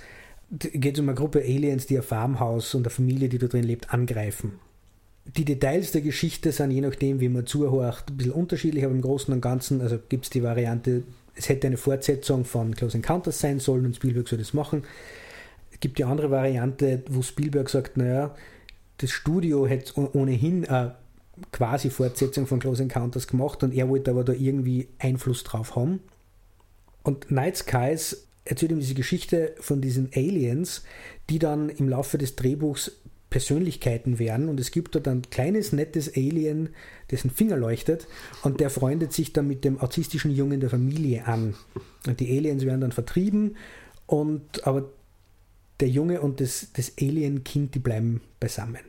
geht 0.50 0.96
es 0.96 1.00
um 1.00 1.08
eine 1.08 1.16
Gruppe 1.16 1.40
Aliens, 1.40 1.86
die 1.86 1.96
ein 1.96 2.02
Farmhaus 2.02 2.74
und 2.74 2.82
eine 2.82 2.90
Familie, 2.90 3.30
die 3.30 3.38
da 3.38 3.46
drin 3.46 3.64
lebt, 3.64 3.94
angreifen 3.94 4.58
die 5.34 5.44
Details 5.44 5.92
der 5.92 6.02
Geschichte 6.02 6.52
sind 6.52 6.70
je 6.70 6.80
nachdem, 6.80 7.20
wie 7.20 7.28
man 7.28 7.46
zuhört, 7.46 8.04
ein 8.08 8.16
bisschen 8.16 8.32
unterschiedlich, 8.32 8.84
aber 8.84 8.94
im 8.94 9.02
Großen 9.02 9.32
und 9.32 9.40
Ganzen 9.40 9.80
also 9.80 9.98
gibt 10.08 10.24
es 10.24 10.30
die 10.30 10.42
Variante, 10.42 11.02
es 11.34 11.48
hätte 11.48 11.66
eine 11.66 11.76
Fortsetzung 11.76 12.44
von 12.44 12.74
Close 12.74 12.96
Encounters 12.96 13.40
sein 13.40 13.58
sollen 13.58 13.84
und 13.86 13.96
Spielberg 13.96 14.28
soll 14.28 14.38
das 14.38 14.54
machen. 14.54 14.84
Es 15.72 15.80
gibt 15.80 15.98
die 15.98 16.04
andere 16.04 16.30
Variante, 16.30 17.02
wo 17.10 17.22
Spielberg 17.22 17.68
sagt, 17.68 17.96
naja, 17.96 18.34
das 18.98 19.10
Studio 19.10 19.66
hätte 19.66 19.92
ohnehin 20.16 20.66
eine 20.66 20.94
quasi 21.52 21.90
Fortsetzung 21.90 22.46
von 22.46 22.60
Close 22.60 22.82
Encounters 22.82 23.26
gemacht 23.26 23.62
und 23.62 23.74
er 23.74 23.88
wollte 23.88 24.10
aber 24.10 24.24
da 24.24 24.32
irgendwie 24.32 24.88
Einfluss 24.98 25.44
drauf 25.44 25.76
haben. 25.76 26.00
Und 27.02 27.30
Night 27.30 27.58
Skies 27.58 28.26
erzählt 28.46 28.72
ihm 28.72 28.80
diese 28.80 28.94
Geschichte 28.94 29.54
von 29.60 29.80
diesen 29.82 30.08
Aliens, 30.14 30.82
die 31.28 31.38
dann 31.38 31.68
im 31.68 31.88
Laufe 31.88 32.16
des 32.16 32.36
Drehbuchs 32.36 32.92
Persönlichkeiten 33.36 34.18
werden 34.18 34.48
und 34.48 34.58
es 34.58 34.70
gibt 34.70 34.94
dort 34.94 35.06
ein 35.06 35.20
kleines, 35.28 35.70
nettes 35.70 36.16
Alien, 36.16 36.70
dessen 37.10 37.28
Finger 37.28 37.58
leuchtet 37.58 38.06
und 38.42 38.60
der 38.60 38.70
freundet 38.70 39.12
sich 39.12 39.34
dann 39.34 39.46
mit 39.46 39.62
dem 39.62 39.78
autistischen 39.78 40.30
Jungen 40.30 40.60
der 40.60 40.70
Familie 40.70 41.26
an. 41.26 41.54
Und 42.06 42.18
die 42.20 42.34
Aliens 42.34 42.64
werden 42.64 42.80
dann 42.80 42.92
vertrieben 42.92 43.56
und 44.06 44.66
aber 44.66 44.90
der 45.80 45.88
Junge 45.88 46.22
und 46.22 46.40
das, 46.40 46.68
das 46.72 46.92
Alien-Kind, 46.98 47.74
die 47.74 47.78
bleiben 47.78 48.22
beisammen. 48.40 48.80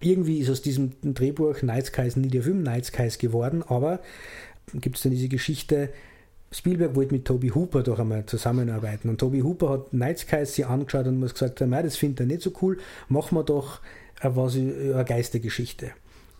Irgendwie 0.00 0.38
ist 0.38 0.48
aus 0.48 0.62
diesem 0.62 0.92
Drehbuch 1.02 1.60
Night 1.60 1.84
Skies 1.84 2.16
nie 2.16 2.28
der 2.28 2.44
Film 2.44 2.62
Night 2.62 2.86
Skies 2.86 3.18
geworden, 3.18 3.62
aber 3.62 4.00
gibt 4.72 4.96
es 4.96 5.02
dann 5.02 5.12
diese 5.12 5.28
Geschichte, 5.28 5.90
Spielberg 6.52 6.94
wollte 6.94 7.14
mit 7.14 7.24
Toby 7.24 7.48
Hooper 7.48 7.82
doch 7.82 7.98
einmal 7.98 8.24
zusammenarbeiten. 8.26 9.08
Und 9.08 9.18
Toby 9.18 9.40
Hooper 9.40 9.70
hat 9.70 9.92
Night 9.92 10.20
Skies 10.20 10.54
sich 10.54 10.66
angeschaut 10.66 11.06
und 11.06 11.18
muss 11.18 11.34
gesagt 11.34 11.60
haben, 11.60 11.70
das 11.70 11.96
findet 11.96 12.20
er 12.20 12.26
nicht 12.26 12.42
so 12.42 12.52
cool, 12.62 12.78
machen 13.08 13.36
wir 13.36 13.42
doch 13.42 13.80
was, 14.22 14.56
eine 14.56 15.04
Geistergeschichte. 15.06 15.92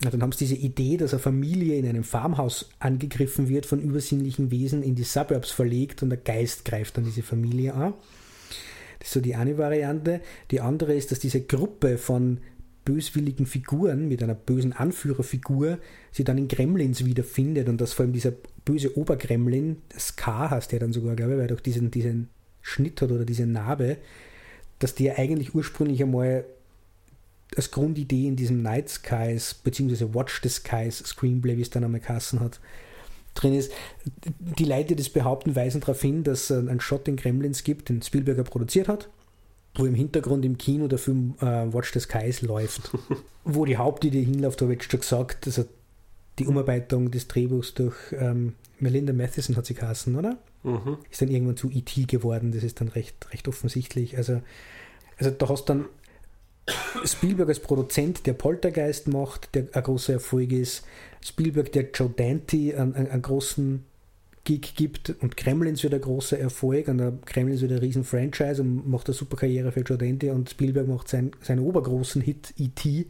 Und 0.04 0.12
dann 0.12 0.22
haben 0.22 0.32
sie 0.32 0.46
diese 0.46 0.56
Idee, 0.56 0.98
dass 0.98 1.14
eine 1.14 1.20
Familie 1.20 1.76
in 1.76 1.88
einem 1.88 2.04
Farmhaus 2.04 2.68
angegriffen 2.78 3.48
wird 3.48 3.66
von 3.66 3.80
übersinnlichen 3.80 4.50
Wesen, 4.50 4.82
in 4.82 4.94
die 4.94 5.04
Suburbs 5.04 5.50
verlegt 5.50 6.02
und 6.02 6.10
der 6.10 6.18
Geist 6.18 6.64
greift 6.64 6.96
dann 6.96 7.04
diese 7.04 7.22
Familie 7.22 7.74
an. 7.74 7.94
Das 8.98 9.08
ist 9.08 9.14
so 9.14 9.20
die 9.20 9.34
eine 9.34 9.56
Variante. 9.58 10.20
Die 10.50 10.60
andere 10.60 10.94
ist, 10.94 11.12
dass 11.12 11.18
diese 11.18 11.40
Gruppe 11.40 11.98
von 11.98 12.38
böswilligen 12.86 13.44
Figuren 13.44 14.08
mit 14.08 14.22
einer 14.22 14.34
bösen 14.34 14.72
Anführerfigur 14.72 15.78
sie 16.12 16.24
dann 16.24 16.38
in 16.38 16.48
Gremlins 16.48 17.04
wiederfindet 17.04 17.68
und 17.68 17.78
dass 17.80 17.92
vor 17.92 18.04
allem 18.04 18.14
dieser 18.14 18.32
böse 18.64 18.96
Obergremlin, 18.96 19.82
das 19.90 20.16
K 20.16 20.50
heißt 20.50 20.72
der 20.72 20.78
dann 20.78 20.94
sogar, 20.94 21.14
glaube 21.14 21.32
ich, 21.32 21.38
weil 21.38 21.44
er 21.46 21.54
doch 21.54 21.60
diesen, 21.60 21.90
diesen 21.90 22.30
Schnitt 22.62 23.02
hat 23.02 23.10
oder 23.10 23.26
diese 23.26 23.44
Narbe, 23.44 23.98
dass 24.78 24.94
der 24.94 25.18
eigentlich 25.18 25.54
ursprünglich 25.54 26.02
einmal 26.02 26.46
als 27.56 27.70
Grundidee 27.70 28.26
in 28.26 28.36
diesem 28.36 28.62
Night 28.62 28.88
Skies 28.88 29.54
bzw. 29.54 30.14
Watch 30.14 30.40
the 30.42 30.48
Skies 30.48 30.98
Screenplay, 30.98 31.56
wie 31.56 31.62
es 31.62 31.70
dann 31.70 31.84
einmal 31.84 32.00
Kassen 32.00 32.40
hat, 32.40 32.60
drin 33.34 33.54
ist. 33.54 33.72
Die 34.38 34.64
Leute, 34.64 34.88
die 34.88 34.96
das 34.96 35.10
behaupten, 35.10 35.56
weisen 35.56 35.80
darauf 35.80 36.00
hin, 36.00 36.24
dass 36.24 36.50
es 36.50 36.68
einen 36.68 36.80
Shot 36.80 37.08
in 37.08 37.16
Gremlins 37.16 37.64
gibt, 37.64 37.88
den 37.88 38.00
Spielberger 38.02 38.44
produziert 38.44 38.88
hat 38.88 39.08
wo 39.76 39.86
im 39.86 39.94
Hintergrund 39.94 40.44
im 40.44 40.58
Kino 40.58 40.88
der 40.88 40.98
Film 40.98 41.34
äh, 41.40 41.72
Watch 41.72 41.92
the 41.92 42.00
Skies 42.00 42.42
läuft. 42.42 42.90
wo 43.44 43.64
die 43.64 43.76
Hauptidee 43.76 44.24
hinläuft, 44.24 44.60
habe 44.62 44.74
ich 44.74 44.82
schon 44.82 45.00
gesagt, 45.00 45.46
also 45.46 45.64
die 46.38 46.46
Umarbeitung 46.46 47.10
des 47.10 47.28
Drehbuchs 47.28 47.74
durch 47.74 47.96
ähm, 48.12 48.54
Melinda 48.78 49.12
Matheson 49.12 49.56
hat 49.56 49.66
sie 49.66 49.74
geheißen, 49.74 50.16
oder? 50.16 50.38
Mhm. 50.62 50.98
Ist 51.10 51.22
dann 51.22 51.28
irgendwann 51.28 51.56
zu 51.56 51.70
E.T. 51.70 52.04
geworden, 52.04 52.52
das 52.52 52.64
ist 52.64 52.80
dann 52.80 52.88
recht, 52.88 53.32
recht 53.32 53.48
offensichtlich. 53.48 54.16
Also, 54.16 54.42
also 55.16 55.30
da 55.30 55.48
hast 55.48 55.66
dann 55.66 55.86
Spielberg 57.04 57.48
als 57.48 57.60
Produzent, 57.60 58.26
der 58.26 58.32
Poltergeist 58.32 59.08
macht, 59.08 59.54
der 59.54 59.68
ein 59.72 59.82
großer 59.82 60.14
Erfolg 60.14 60.52
ist. 60.52 60.84
Spielberg, 61.24 61.72
der 61.72 61.90
Joe 61.92 62.10
Dante 62.10 62.74
einen, 62.76 62.94
einen 62.94 63.22
großen 63.22 63.84
Gig 64.46 64.74
gibt 64.76 65.10
und 65.20 65.36
Kremlins 65.36 65.82
wird 65.82 65.92
ein 65.92 66.00
großer 66.00 66.38
Erfolg 66.38 66.88
und 66.88 66.98
der 66.98 67.12
Kremlins 67.26 67.60
wird 67.60 67.72
ein 67.72 67.78
riesen 67.78 68.04
Franchise 68.04 68.62
und 68.62 68.88
macht 68.88 69.08
eine 69.08 69.14
super 69.14 69.36
Karriere 69.36 69.72
für 69.72 69.80
Joe 69.80 69.98
Dante 69.98 70.32
und 70.32 70.48
Spielberg 70.48 70.86
macht 70.86 71.08
sein, 71.08 71.32
seinen 71.42 71.58
obergroßen 71.58 72.22
Hit 72.22 72.54
E.T. 72.56 73.06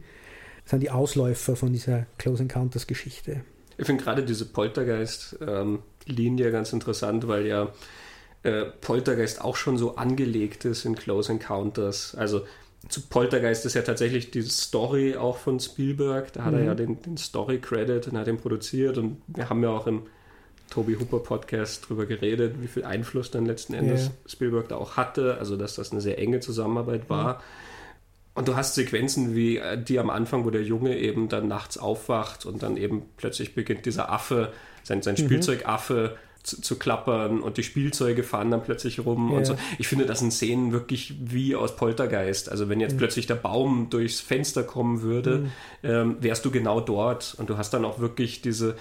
Sind 0.65 0.79
die 0.81 0.89
Ausläufer 0.89 1.55
von 1.55 1.71
dieser 1.71 2.07
Close 2.17 2.41
Encounters 2.41 2.87
Geschichte. 2.87 3.41
Ich 3.77 3.85
finde 3.85 4.03
gerade 4.03 4.23
diese 4.23 4.45
Poltergeist-Linie 4.45 6.45
ähm, 6.47 6.51
ganz 6.51 6.73
interessant, 6.73 7.27
weil 7.27 7.45
ja 7.45 7.71
äh, 8.41 8.65
Poltergeist 8.81 9.39
auch 9.39 9.55
schon 9.55 9.77
so 9.77 9.95
angelegt 9.95 10.65
ist 10.65 10.85
in 10.85 10.95
Close 10.95 11.31
Encounters. 11.31 12.15
Also 12.15 12.41
zu 12.89 13.01
Poltergeist 13.01 13.63
ist 13.67 13.75
ja 13.75 13.83
tatsächlich 13.83 14.31
die 14.31 14.41
Story 14.41 15.15
auch 15.15 15.37
von 15.37 15.59
Spielberg. 15.59 16.33
Da 16.33 16.45
hat 16.45 16.53
mhm. 16.53 16.59
er 16.59 16.65
ja 16.65 16.75
den, 16.75 16.99
den 17.03 17.17
Story-Credit 17.17 18.07
und 18.07 18.17
hat 18.17 18.27
ihn 18.27 18.37
produziert 18.37 18.97
und 18.97 19.21
wir 19.27 19.49
haben 19.49 19.61
ja 19.61 19.69
auch 19.69 19.85
im 19.85 20.07
Toby 20.69 20.95
Hooper 20.95 21.19
Podcast 21.19 21.85
darüber 21.85 22.05
geredet, 22.05 22.55
wie 22.61 22.67
viel 22.67 22.83
Einfluss 22.83 23.31
dann 23.31 23.45
letzten 23.45 23.73
Endes 23.73 24.03
yeah. 24.03 24.11
Spielberg 24.25 24.67
da 24.69 24.75
auch 24.75 24.97
hatte, 24.97 25.37
also 25.39 25.57
dass 25.57 25.75
das 25.75 25.91
eine 25.91 26.01
sehr 26.01 26.19
enge 26.19 26.39
Zusammenarbeit 26.39 27.09
war. 27.09 27.35
Mhm. 27.35 27.39
Und 28.37 28.47
du 28.47 28.55
hast 28.55 28.75
Sequenzen 28.75 29.35
wie 29.35 29.57
äh, 29.57 29.81
die 29.81 29.97
am 29.97 30.11
Anfang, 30.11 30.45
wo 30.45 30.51
der 30.51 30.61
Junge 30.61 30.95
eben 30.95 31.27
dann 31.27 31.47
nachts 31.47 31.79
aufwacht 31.79 32.45
und 32.45 32.61
dann 32.61 32.77
eben 32.77 33.03
plötzlich 33.17 33.55
beginnt 33.55 33.87
dieser 33.87 34.11
Affe, 34.11 34.53
sein, 34.83 35.01
sein 35.01 35.15
mhm. 35.15 35.25
Spielzeugaffe 35.25 36.17
zu, 36.43 36.61
zu, 36.61 36.77
klappern 36.77 37.41
und 37.41 37.57
die 37.57 37.63
Spielzeuge 37.63 38.21
fahren 38.21 38.51
dann 38.51 38.61
plötzlich 38.61 39.03
rum 39.03 39.29
yeah. 39.29 39.37
und 39.39 39.45
so. 39.45 39.55
Ich 39.79 39.87
finde, 39.87 40.05
das 40.05 40.19
sind 40.19 40.31
Szenen 40.31 40.71
wirklich 40.71 41.15
wie 41.19 41.55
aus 41.55 41.75
Poltergeist. 41.75 42.49
Also 42.49 42.69
wenn 42.69 42.79
jetzt 42.79 42.93
mhm. 42.93 42.99
plötzlich 42.99 43.25
der 43.25 43.35
Baum 43.35 43.89
durchs 43.89 44.19
Fenster 44.19 44.61
kommen 44.61 45.01
würde, 45.01 45.39
mhm. 45.39 45.49
ähm, 45.81 46.17
wärst 46.19 46.45
du 46.45 46.51
genau 46.51 46.79
dort 46.79 47.35
und 47.39 47.49
du 47.49 47.57
hast 47.57 47.71
dann 47.71 47.85
auch 47.85 47.97
wirklich 47.97 48.43
diese 48.43 48.75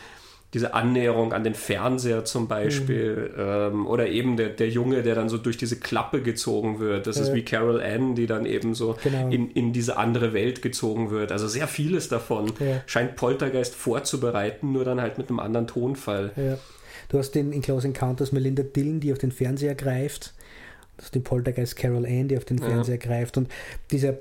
diese 0.57 0.73
Annäherung 0.73 1.35
an 1.35 1.45
den 1.45 1.53
Fernseher 1.53 2.25
zum 2.25 2.49
Beispiel 2.49 3.31
mhm. 3.37 3.43
ähm, 3.43 3.87
oder 3.87 4.09
eben 4.09 4.39
der, 4.39 4.49
der 4.49 4.71
Junge, 4.71 5.03
der 5.03 5.15
dann 5.15 5.29
so 5.29 5.37
durch 5.37 5.59
diese 5.59 5.79
Klappe 5.79 6.23
gezogen 6.23 6.81
wird. 6.81 7.07
Das 7.07 7.17
ja. 7.17 7.25
ist 7.25 7.35
wie 7.35 7.45
Carol 7.45 7.83
Ann, 7.83 8.15
die 8.15 8.27
dann 8.27 8.47
eben 8.47 8.75
so 8.75 8.97
genau. 9.05 9.29
in, 9.29 9.51
in 9.51 9.75
diese 9.75 9.99
andere 9.99 10.33
Welt 10.33 10.63
gezogen 10.63 11.11
wird. 11.11 11.31
Also 11.31 11.47
sehr 11.47 11.69
vieles 11.69 12.09
davon 12.09 12.55
ja. 12.59 12.81
scheint 12.87 13.17
Poltergeist 13.17 13.75
vorzubereiten, 13.75 14.73
nur 14.73 14.87
dann 14.87 14.99
halt 14.99 15.19
mit 15.19 15.29
einem 15.29 15.41
anderen 15.41 15.67
Tonfall. 15.67 16.33
Ja. 16.37 16.57
Du 17.11 17.19
hast 17.19 17.33
den 17.33 17.53
in 17.53 17.61
Close 17.61 17.87
Encounters 17.87 18.33
Melinda 18.33 18.63
Dillon, 18.63 18.99
die 18.99 19.13
auf 19.13 19.19
den 19.19 19.33
Fernseher 19.33 19.75
greift. 19.75 20.33
Du 20.97 21.03
hast 21.03 21.15
den 21.15 21.23
Poltergeist 21.23 21.77
Carol 21.77 22.07
Ann, 22.07 22.29
die 22.29 22.39
auf 22.39 22.47
den 22.47 22.59
Fernseher 22.59 22.97
greift. 22.97 23.37
Und 23.37 23.51
dieser 23.91 24.15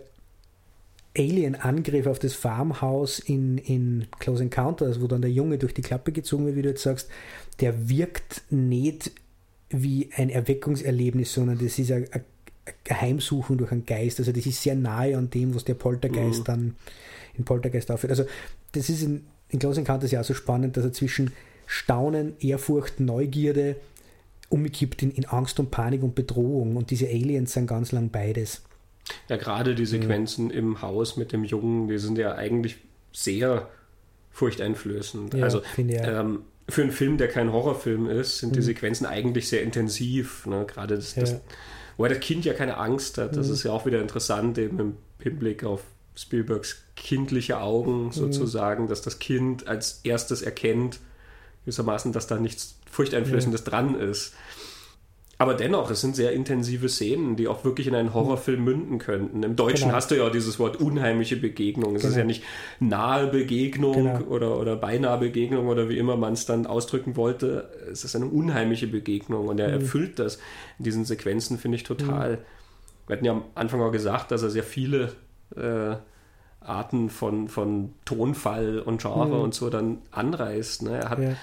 Alien-Angriff 1.17 2.07
auf 2.07 2.19
das 2.19 2.33
Farmhaus 2.33 3.19
in, 3.19 3.57
in 3.57 4.07
Close 4.19 4.43
Encounters, 4.43 5.01
wo 5.01 5.07
dann 5.07 5.21
der 5.21 5.31
Junge 5.31 5.57
durch 5.57 5.73
die 5.73 5.81
Klappe 5.81 6.11
gezogen 6.11 6.45
wird, 6.45 6.55
wie 6.55 6.61
du 6.61 6.69
jetzt 6.69 6.83
sagst, 6.83 7.09
der 7.59 7.89
wirkt 7.89 8.43
nicht 8.49 9.11
wie 9.69 10.09
ein 10.15 10.29
Erweckungserlebnis, 10.29 11.33
sondern 11.33 11.57
das 11.57 11.79
ist 11.79 11.91
eine, 11.91 12.07
eine 12.11 13.01
Heimsuchung 13.01 13.57
durch 13.57 13.71
einen 13.71 13.85
Geist. 13.85 14.19
Also 14.19 14.31
das 14.31 14.45
ist 14.45 14.61
sehr 14.61 14.75
nahe 14.75 15.17
an 15.17 15.29
dem, 15.29 15.55
was 15.55 15.63
der 15.63 15.75
Poltergeist 15.75 16.39
mhm. 16.39 16.43
dann 16.43 16.75
in 17.37 17.45
Poltergeist 17.45 17.91
aufführt. 17.91 18.11
Also 18.11 18.25
das 18.73 18.89
ist 18.89 19.01
in, 19.01 19.25
in 19.49 19.59
Close 19.59 19.79
Encounters 19.79 20.11
ja 20.11 20.21
auch 20.21 20.25
so 20.25 20.33
spannend, 20.33 20.77
dass 20.77 20.83
er 20.83 20.93
zwischen 20.93 21.31
Staunen, 21.65 22.33
Ehrfurcht, 22.39 22.99
Neugierde 22.99 23.77
umgekippt 24.49 25.01
in, 25.01 25.11
in 25.11 25.25
Angst 25.25 25.59
und 25.59 25.71
Panik 25.71 26.03
und 26.03 26.15
Bedrohung. 26.15 26.75
Und 26.75 26.91
diese 26.91 27.07
Aliens 27.07 27.53
sind 27.53 27.67
ganz 27.67 27.91
lang 27.91 28.09
beides. 28.09 28.61
Ja, 29.29 29.37
gerade 29.37 29.75
die 29.75 29.85
Sequenzen 29.85 30.49
ja. 30.49 30.57
im 30.57 30.81
Haus 30.81 31.17
mit 31.17 31.31
dem 31.31 31.43
Jungen, 31.43 31.87
die 31.87 31.97
sind 31.97 32.17
ja 32.17 32.35
eigentlich 32.35 32.77
sehr 33.11 33.69
furchteinflößend. 34.31 35.33
Ja, 35.33 35.43
also 35.43 35.61
ähm, 35.77 36.41
für 36.67 36.81
einen 36.81 36.91
Film, 36.91 37.17
der 37.17 37.27
kein 37.27 37.51
Horrorfilm 37.51 38.09
ist, 38.09 38.39
sind 38.39 38.49
mhm. 38.49 38.55
die 38.55 38.61
Sequenzen 38.61 39.05
eigentlich 39.05 39.47
sehr 39.47 39.61
intensiv. 39.61 40.45
Ne? 40.45 40.65
Gerade 40.67 40.95
das, 40.95 41.13
das, 41.15 41.39
wo 41.97 42.05
das 42.07 42.19
Kind 42.19 42.45
ja 42.45 42.53
keine 42.53 42.77
Angst 42.77 43.17
hat. 43.17 43.37
Das 43.37 43.47
mhm. 43.47 43.53
ist 43.53 43.63
ja 43.63 43.71
auch 43.71 43.85
wieder 43.85 44.01
interessant, 44.01 44.57
eben 44.57 44.79
im 44.79 44.97
Hinblick 45.19 45.63
auf 45.63 45.81
Spielbergs 46.15 46.83
kindliche 46.95 47.59
Augen 47.59 48.05
mhm. 48.05 48.11
sozusagen, 48.11 48.83
mhm. 48.85 48.87
dass 48.87 49.01
das 49.01 49.19
Kind 49.19 49.67
als 49.67 50.01
erstes 50.03 50.41
erkennt, 50.41 50.99
gewissermaßen, 51.63 52.13
dass 52.13 52.27
da 52.27 52.37
nichts 52.37 52.77
Furchteinflößendes 52.89 53.61
ja. 53.61 53.69
dran 53.69 53.99
ist. 53.99 54.33
Aber 55.37 55.53
dennoch, 55.53 55.91
es 55.91 55.99
sind 55.99 56.15
sehr 56.15 56.31
intensive 56.31 56.87
Szenen, 56.87 57.35
die 57.35 57.49
auch 57.49 57.65
wirklich 57.65 57.87
in 57.87 57.95
einen 57.95 58.13
Horrorfilm 58.13 58.63
münden 58.63 58.99
könnten. 58.99 59.43
Im 59.43 59.57
Deutschen 59.57 59.87
genau. 59.87 59.95
hast 59.95 60.11
du 60.11 60.15
ja 60.15 60.29
dieses 60.29 60.59
Wort 60.59 60.77
unheimliche 60.77 61.35
Begegnung. 61.35 61.95
Es 61.95 62.03
genau. 62.03 62.11
ist 62.11 62.17
ja 62.17 62.23
nicht 62.23 62.43
nahe 62.79 63.27
Begegnung 63.27 63.93
genau. 63.93 64.21
oder, 64.27 64.57
oder 64.57 64.77
beinahe 64.77 65.17
Begegnung 65.17 65.67
oder 65.67 65.89
wie 65.89 65.97
immer 65.97 66.15
man 66.15 66.33
es 66.33 66.45
dann 66.45 66.65
ausdrücken 66.65 67.17
wollte. 67.17 67.69
Es 67.91 68.05
ist 68.05 68.15
eine 68.15 68.27
unheimliche 68.27 68.87
Begegnung 68.87 69.49
und 69.49 69.59
er 69.59 69.67
mhm. 69.67 69.73
erfüllt 69.81 70.19
das 70.19 70.39
in 70.79 70.85
diesen 70.85 71.03
Sequenzen, 71.03 71.57
finde 71.57 71.75
ich 71.75 71.83
total. 71.83 72.37
Mhm. 72.37 72.37
Wir 73.07 73.15
hatten 73.17 73.25
ja 73.25 73.31
am 73.33 73.43
Anfang 73.55 73.81
auch 73.81 73.91
gesagt, 73.91 74.31
dass 74.31 74.41
er 74.41 74.49
sehr 74.49 74.63
viele 74.63 75.11
äh, 75.57 75.97
Arten 76.61 77.09
von, 77.09 77.49
von 77.49 77.93
Tonfall 78.05 78.79
und 78.79 79.01
Genre 79.01 79.27
mhm. 79.27 79.41
und 79.41 79.53
so 79.53 79.69
dann 79.69 79.97
anreißt. 80.11 80.83
Ne? 80.83 80.97
Er 80.97 81.09
hat. 81.09 81.19
Ja 81.19 81.35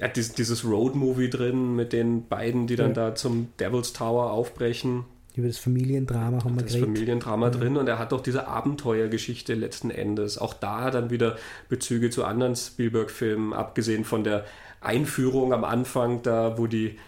hat 0.00 0.16
dieses, 0.16 0.32
dieses 0.32 0.64
Road-Movie 0.64 1.30
drin 1.30 1.76
mit 1.76 1.92
den 1.92 2.26
beiden, 2.26 2.66
die 2.66 2.76
dann 2.76 2.94
ja. 2.94 3.10
da 3.10 3.14
zum 3.14 3.48
Devil's 3.60 3.92
Tower 3.92 4.30
aufbrechen. 4.30 5.04
Über 5.34 5.46
das 5.46 5.58
Familiendrama 5.58 6.44
haben 6.44 6.56
wir 6.56 6.62
Das 6.62 6.72
geredet. 6.72 6.88
Familiendrama 6.88 7.46
ja. 7.46 7.52
drin 7.52 7.76
und 7.76 7.88
er 7.88 7.98
hat 7.98 8.12
auch 8.12 8.20
diese 8.20 8.48
Abenteuergeschichte 8.48 9.54
letzten 9.54 9.90
Endes. 9.90 10.38
Auch 10.38 10.54
da 10.54 10.90
dann 10.90 11.10
wieder 11.10 11.36
Bezüge 11.68 12.10
zu 12.10 12.24
anderen 12.24 12.54
Spielberg-Filmen, 12.54 13.52
abgesehen 13.52 14.04
von 14.04 14.24
der 14.24 14.44
Einführung 14.80 15.52
am 15.52 15.64
Anfang, 15.64 16.22
da 16.22 16.58
wo 16.58 16.66
die 16.66 16.98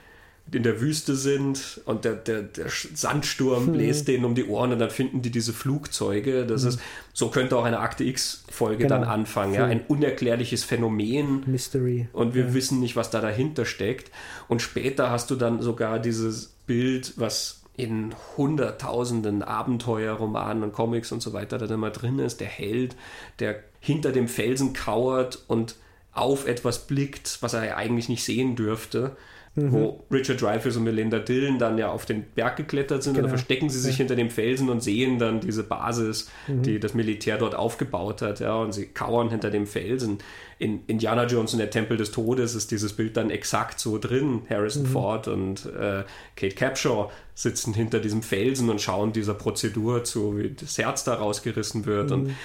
in 0.53 0.63
der 0.63 0.81
Wüste 0.81 1.17
sind 1.17 1.81
und 1.87 2.05
der, 2.05 2.15
der, 2.15 2.43
der 2.43 2.67
Sandsturm 2.69 3.67
hm. 3.67 3.73
bläst 3.73 4.09
denen 4.09 4.25
um 4.25 4.35
die 4.35 4.47
Ohren 4.47 4.73
und 4.73 4.79
dann 4.79 4.91
finden 4.91 5.23
die 5.23 5.31
diese 5.31 5.53
Flugzeuge. 5.53 6.45
Das 6.45 6.63
hm. 6.63 6.69
ist, 6.69 6.81
so 7.13 7.29
könnte 7.29 7.57
auch 7.57 7.65
eine 7.65 7.81
Akte 7.81 8.05
X-Folge 8.05 8.85
genau. 8.85 8.97
dann 8.97 9.05
anfangen. 9.05 9.55
Ja? 9.55 9.65
Ein 9.65 9.81
unerklärliches 9.87 10.63
Phänomen. 10.63 11.45
Mystery. 11.47 12.09
Und 12.13 12.35
wir 12.35 12.47
ja. 12.47 12.55
wissen 12.55 12.81
nicht, 12.81 12.95
was 12.95 13.11
da 13.11 13.21
dahinter 13.21 13.65
steckt. 13.65 14.11
Und 14.47 14.61
später 14.61 15.11
hast 15.11 15.31
du 15.31 15.37
dann 15.37 15.63
sogar 15.63 15.99
dieses 15.99 16.55
Bild, 16.67 17.15
was 17.17 17.63
in 17.77 18.15
hunderttausenden 18.37 19.43
Abenteuerromanen 19.43 20.63
und 20.63 20.73
Comics 20.73 21.11
und 21.11 21.23
so 21.23 21.33
weiter 21.33 21.59
da 21.59 21.73
immer 21.73 21.91
drin 21.91 22.19
ist. 22.19 22.41
Der 22.41 22.49
Held, 22.49 22.95
der 23.41 23.57
hinter 23.81 24.13
dem 24.13 24.29
Felsen 24.29 24.75
kauert 24.75 25.43
und 25.49 25.75
auf 26.13 26.47
etwas 26.47 26.87
blickt, 26.87 27.39
was 27.41 27.55
er 27.55 27.65
ja 27.65 27.77
eigentlich 27.77 28.09
nicht 28.09 28.23
sehen 28.23 28.55
dürfte 28.55 29.17
mhm. 29.57 29.73
wo 29.73 30.05
Richard 30.11 30.41
Dreyfuss 30.41 30.77
und 30.77 30.85
Melinda 30.85 31.19
Dillon 31.19 31.59
dann 31.59 31.79
ja 31.79 31.91
auf 31.91 32.07
den 32.07 32.25
Berg 32.35 32.57
geklettert 32.57 33.03
sind 33.03 33.15
genau. 33.15 33.27
und 33.27 33.33
da 33.33 33.37
verstecken 33.37 33.69
sie 33.69 33.79
sich 33.79 33.93
ja. 33.93 33.99
hinter 33.99 34.17
dem 34.17 34.31
Felsen 34.31 34.69
und 34.69 34.83
sehen 34.83 35.19
dann 35.19 35.41
diese 35.41 35.63
Basis, 35.63 36.31
mhm. 36.49 36.63
die 36.63 36.81
das 36.81 36.95
Militär 36.95 37.39
dort 37.39 37.55
aufgebaut 37.55 38.23
hat, 38.23 38.41
ja, 38.41 38.57
und 38.57 38.73
sie 38.73 38.87
kauern 38.87 39.31
hinter 39.31 39.51
dem 39.51 39.67
Felsen. 39.67 40.19
In 40.59 40.85
Indiana 40.87 41.27
Jones 41.27 41.53
und 41.53 41.59
der 41.59 41.71
Tempel 41.71 41.97
des 41.97 42.13
Todes 42.13 42.55
ist 42.55 42.71
dieses 42.71 42.93
Bild 42.93 43.17
dann 43.17 43.31
exakt 43.31 43.81
so 43.81 43.99
drin. 43.99 44.43
Harrison 44.49 44.85
mhm. 44.85 44.87
Ford 44.87 45.29
und 45.29 45.67
äh, 45.67 46.05
Kate 46.37 46.55
Capshaw 46.55 47.11
sitzen 47.35 47.75
hinter 47.75 47.99
diesem 47.99 48.23
Felsen 48.23 48.71
und 48.71 48.81
schauen 48.81 49.13
dieser 49.13 49.35
Prozedur 49.35 50.05
zu, 50.05 50.39
wie 50.39 50.51
das 50.51 50.79
Herz 50.79 51.05
da 51.05 51.15
rausgerissen 51.15 51.87
wird 51.87 52.13
und 52.13 52.25
mhm. 52.25 52.37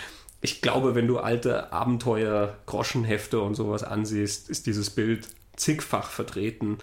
ich 0.41 0.61
glaube, 0.61 0.95
wenn 0.95 1.07
du 1.07 1.19
alte 1.19 1.72
Abenteuer, 1.72 2.56
Groschenhefte 2.65 3.40
und 3.40 3.56
sowas 3.56 3.84
ansiehst, 3.84 4.49
ist 4.49 4.65
dieses 4.65 4.90
Bild 4.90 5.27
zigfach 5.60 6.10
vertreten. 6.10 6.77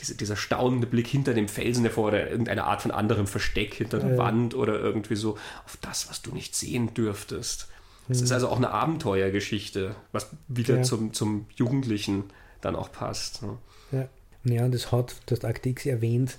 Diese, 0.00 0.16
dieser 0.16 0.36
staunende 0.36 0.88
Blick 0.88 1.06
hinter 1.06 1.34
dem 1.34 1.46
Felsen 1.46 1.84
hervor 1.84 2.08
oder 2.08 2.28
irgendeine 2.28 2.64
Art 2.64 2.82
von 2.82 2.90
anderem 2.90 3.28
Versteck 3.28 3.74
hinter 3.74 4.00
der 4.00 4.12
ja. 4.12 4.18
Wand 4.18 4.54
oder 4.54 4.80
irgendwie 4.80 5.14
so 5.14 5.38
auf 5.64 5.76
das, 5.80 6.08
was 6.10 6.20
du 6.20 6.32
nicht 6.32 6.56
sehen 6.56 6.94
dürftest. 6.94 7.68
Es 8.08 8.18
mhm. 8.18 8.24
ist 8.24 8.32
also 8.32 8.48
auch 8.48 8.56
eine 8.56 8.70
Abenteuergeschichte, 8.70 9.94
was 10.10 10.28
wieder 10.48 10.78
ja. 10.78 10.82
zum, 10.82 11.12
zum 11.12 11.46
Jugendlichen 11.54 12.24
dann 12.60 12.74
auch 12.74 12.90
passt. 12.90 13.42
Ne? 13.42 13.58
Ja. 13.92 14.08
ja, 14.44 14.64
und 14.64 14.74
es 14.74 14.90
hat, 14.90 15.14
du 15.26 15.34
hast 15.34 15.44
Akte 15.44 15.68
X 15.68 15.86
erwähnt, 15.86 16.38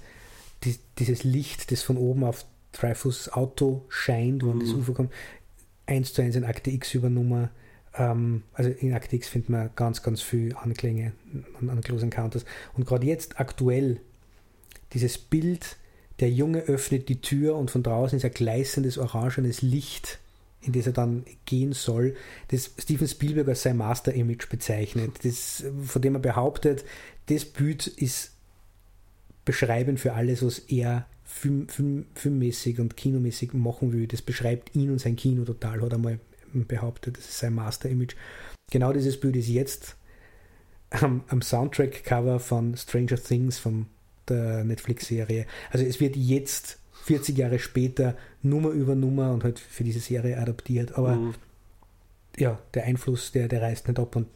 die, 0.63 0.77
dieses 0.99 1.23
Licht, 1.23 1.71
das 1.71 1.81
von 1.81 1.97
oben 1.97 2.25
auf 2.25 2.45
Dreyfus 2.73 3.29
Auto 3.29 3.85
scheint, 3.87 4.43
wenn 4.43 4.57
mhm. 4.57 4.59
das 4.59 4.71
Ufer 4.71 4.93
kommt, 4.93 5.13
eins 5.85 6.13
zu 6.13 6.21
eins 6.21 6.35
in 6.35 6.43
Akte 6.43 6.71
X 6.71 6.93
übernommen 6.93 7.49
ähm, 7.97 8.43
also 8.53 8.69
in 8.69 8.93
Actix 8.93 9.27
findet 9.27 9.49
man 9.49 9.69
ganz, 9.75 10.03
ganz 10.03 10.21
viel 10.21 10.55
Anklänge 10.55 11.13
an, 11.59 11.69
an 11.69 11.81
Close 11.81 12.03
Encounters. 12.03 12.45
Und 12.75 12.85
gerade 12.85 13.05
jetzt 13.05 13.39
aktuell, 13.39 13.99
dieses 14.93 15.17
Bild, 15.17 15.77
der 16.19 16.29
Junge 16.29 16.61
öffnet 16.61 17.09
die 17.09 17.21
Tür 17.21 17.55
und 17.55 17.71
von 17.71 17.83
draußen 17.83 18.17
ist 18.17 18.25
ein 18.25 18.31
gleißendes 18.31 18.97
orangenes 18.97 19.61
Licht, 19.61 20.19
in 20.61 20.73
das 20.73 20.87
er 20.87 20.93
dann 20.93 21.25
gehen 21.45 21.73
soll, 21.73 22.15
das 22.49 22.71
Steven 22.79 23.07
Spielberg 23.07 23.47
als 23.49 23.63
sein 23.63 23.77
Master-Image 23.77 24.49
bezeichnet, 24.49 25.11
das, 25.23 25.63
von 25.83 26.01
dem 26.01 26.15
er 26.15 26.21
behauptet, 26.21 26.85
das 27.27 27.45
Bild 27.45 27.87
ist 27.87 28.31
beschreibend 29.43 29.99
für 29.99 30.13
alles, 30.13 30.43
was 30.43 30.59
er 30.59 31.05
film, 31.23 31.67
film, 31.67 32.05
filmmäßig 32.15 32.79
und 32.79 32.97
kinomäßig 32.97 33.53
machen 33.53 33.93
will. 33.93 34.07
Das 34.07 34.21
beschreibt 34.21 34.75
ihn 34.75 34.91
und 34.91 34.99
sein 34.99 35.15
Kino 35.15 35.43
total, 35.43 35.81
hat 35.81 35.91
er 35.91 35.97
mal 35.97 36.19
behauptet, 36.63 37.17
das 37.17 37.25
ist 37.25 37.39
sein 37.39 37.53
Master-Image. 37.53 38.15
Genau 38.71 38.93
dieses 38.93 39.19
Bild 39.19 39.35
ist 39.35 39.49
jetzt 39.49 39.95
am, 40.89 41.23
am 41.27 41.41
Soundtrack-Cover 41.41 42.39
von 42.39 42.77
Stranger 42.77 43.17
Things, 43.17 43.57
von 43.57 43.87
der 44.27 44.63
Netflix-Serie. 44.63 45.45
Also 45.71 45.85
es 45.85 45.99
wird 45.99 46.15
jetzt 46.15 46.79
40 47.03 47.37
Jahre 47.37 47.59
später 47.59 48.15
Nummer 48.41 48.69
über 48.69 48.95
Nummer 48.95 49.31
und 49.31 49.43
halt 49.43 49.59
für 49.59 49.83
diese 49.83 49.99
Serie 49.99 50.39
adaptiert. 50.39 50.97
Aber 50.97 51.15
mhm. 51.15 51.35
ja, 52.37 52.59
der 52.73 52.85
Einfluss, 52.85 53.31
der, 53.31 53.47
der 53.47 53.61
reißt 53.61 53.87
nicht 53.87 53.99
ab. 53.99 54.15
Und 54.15 54.27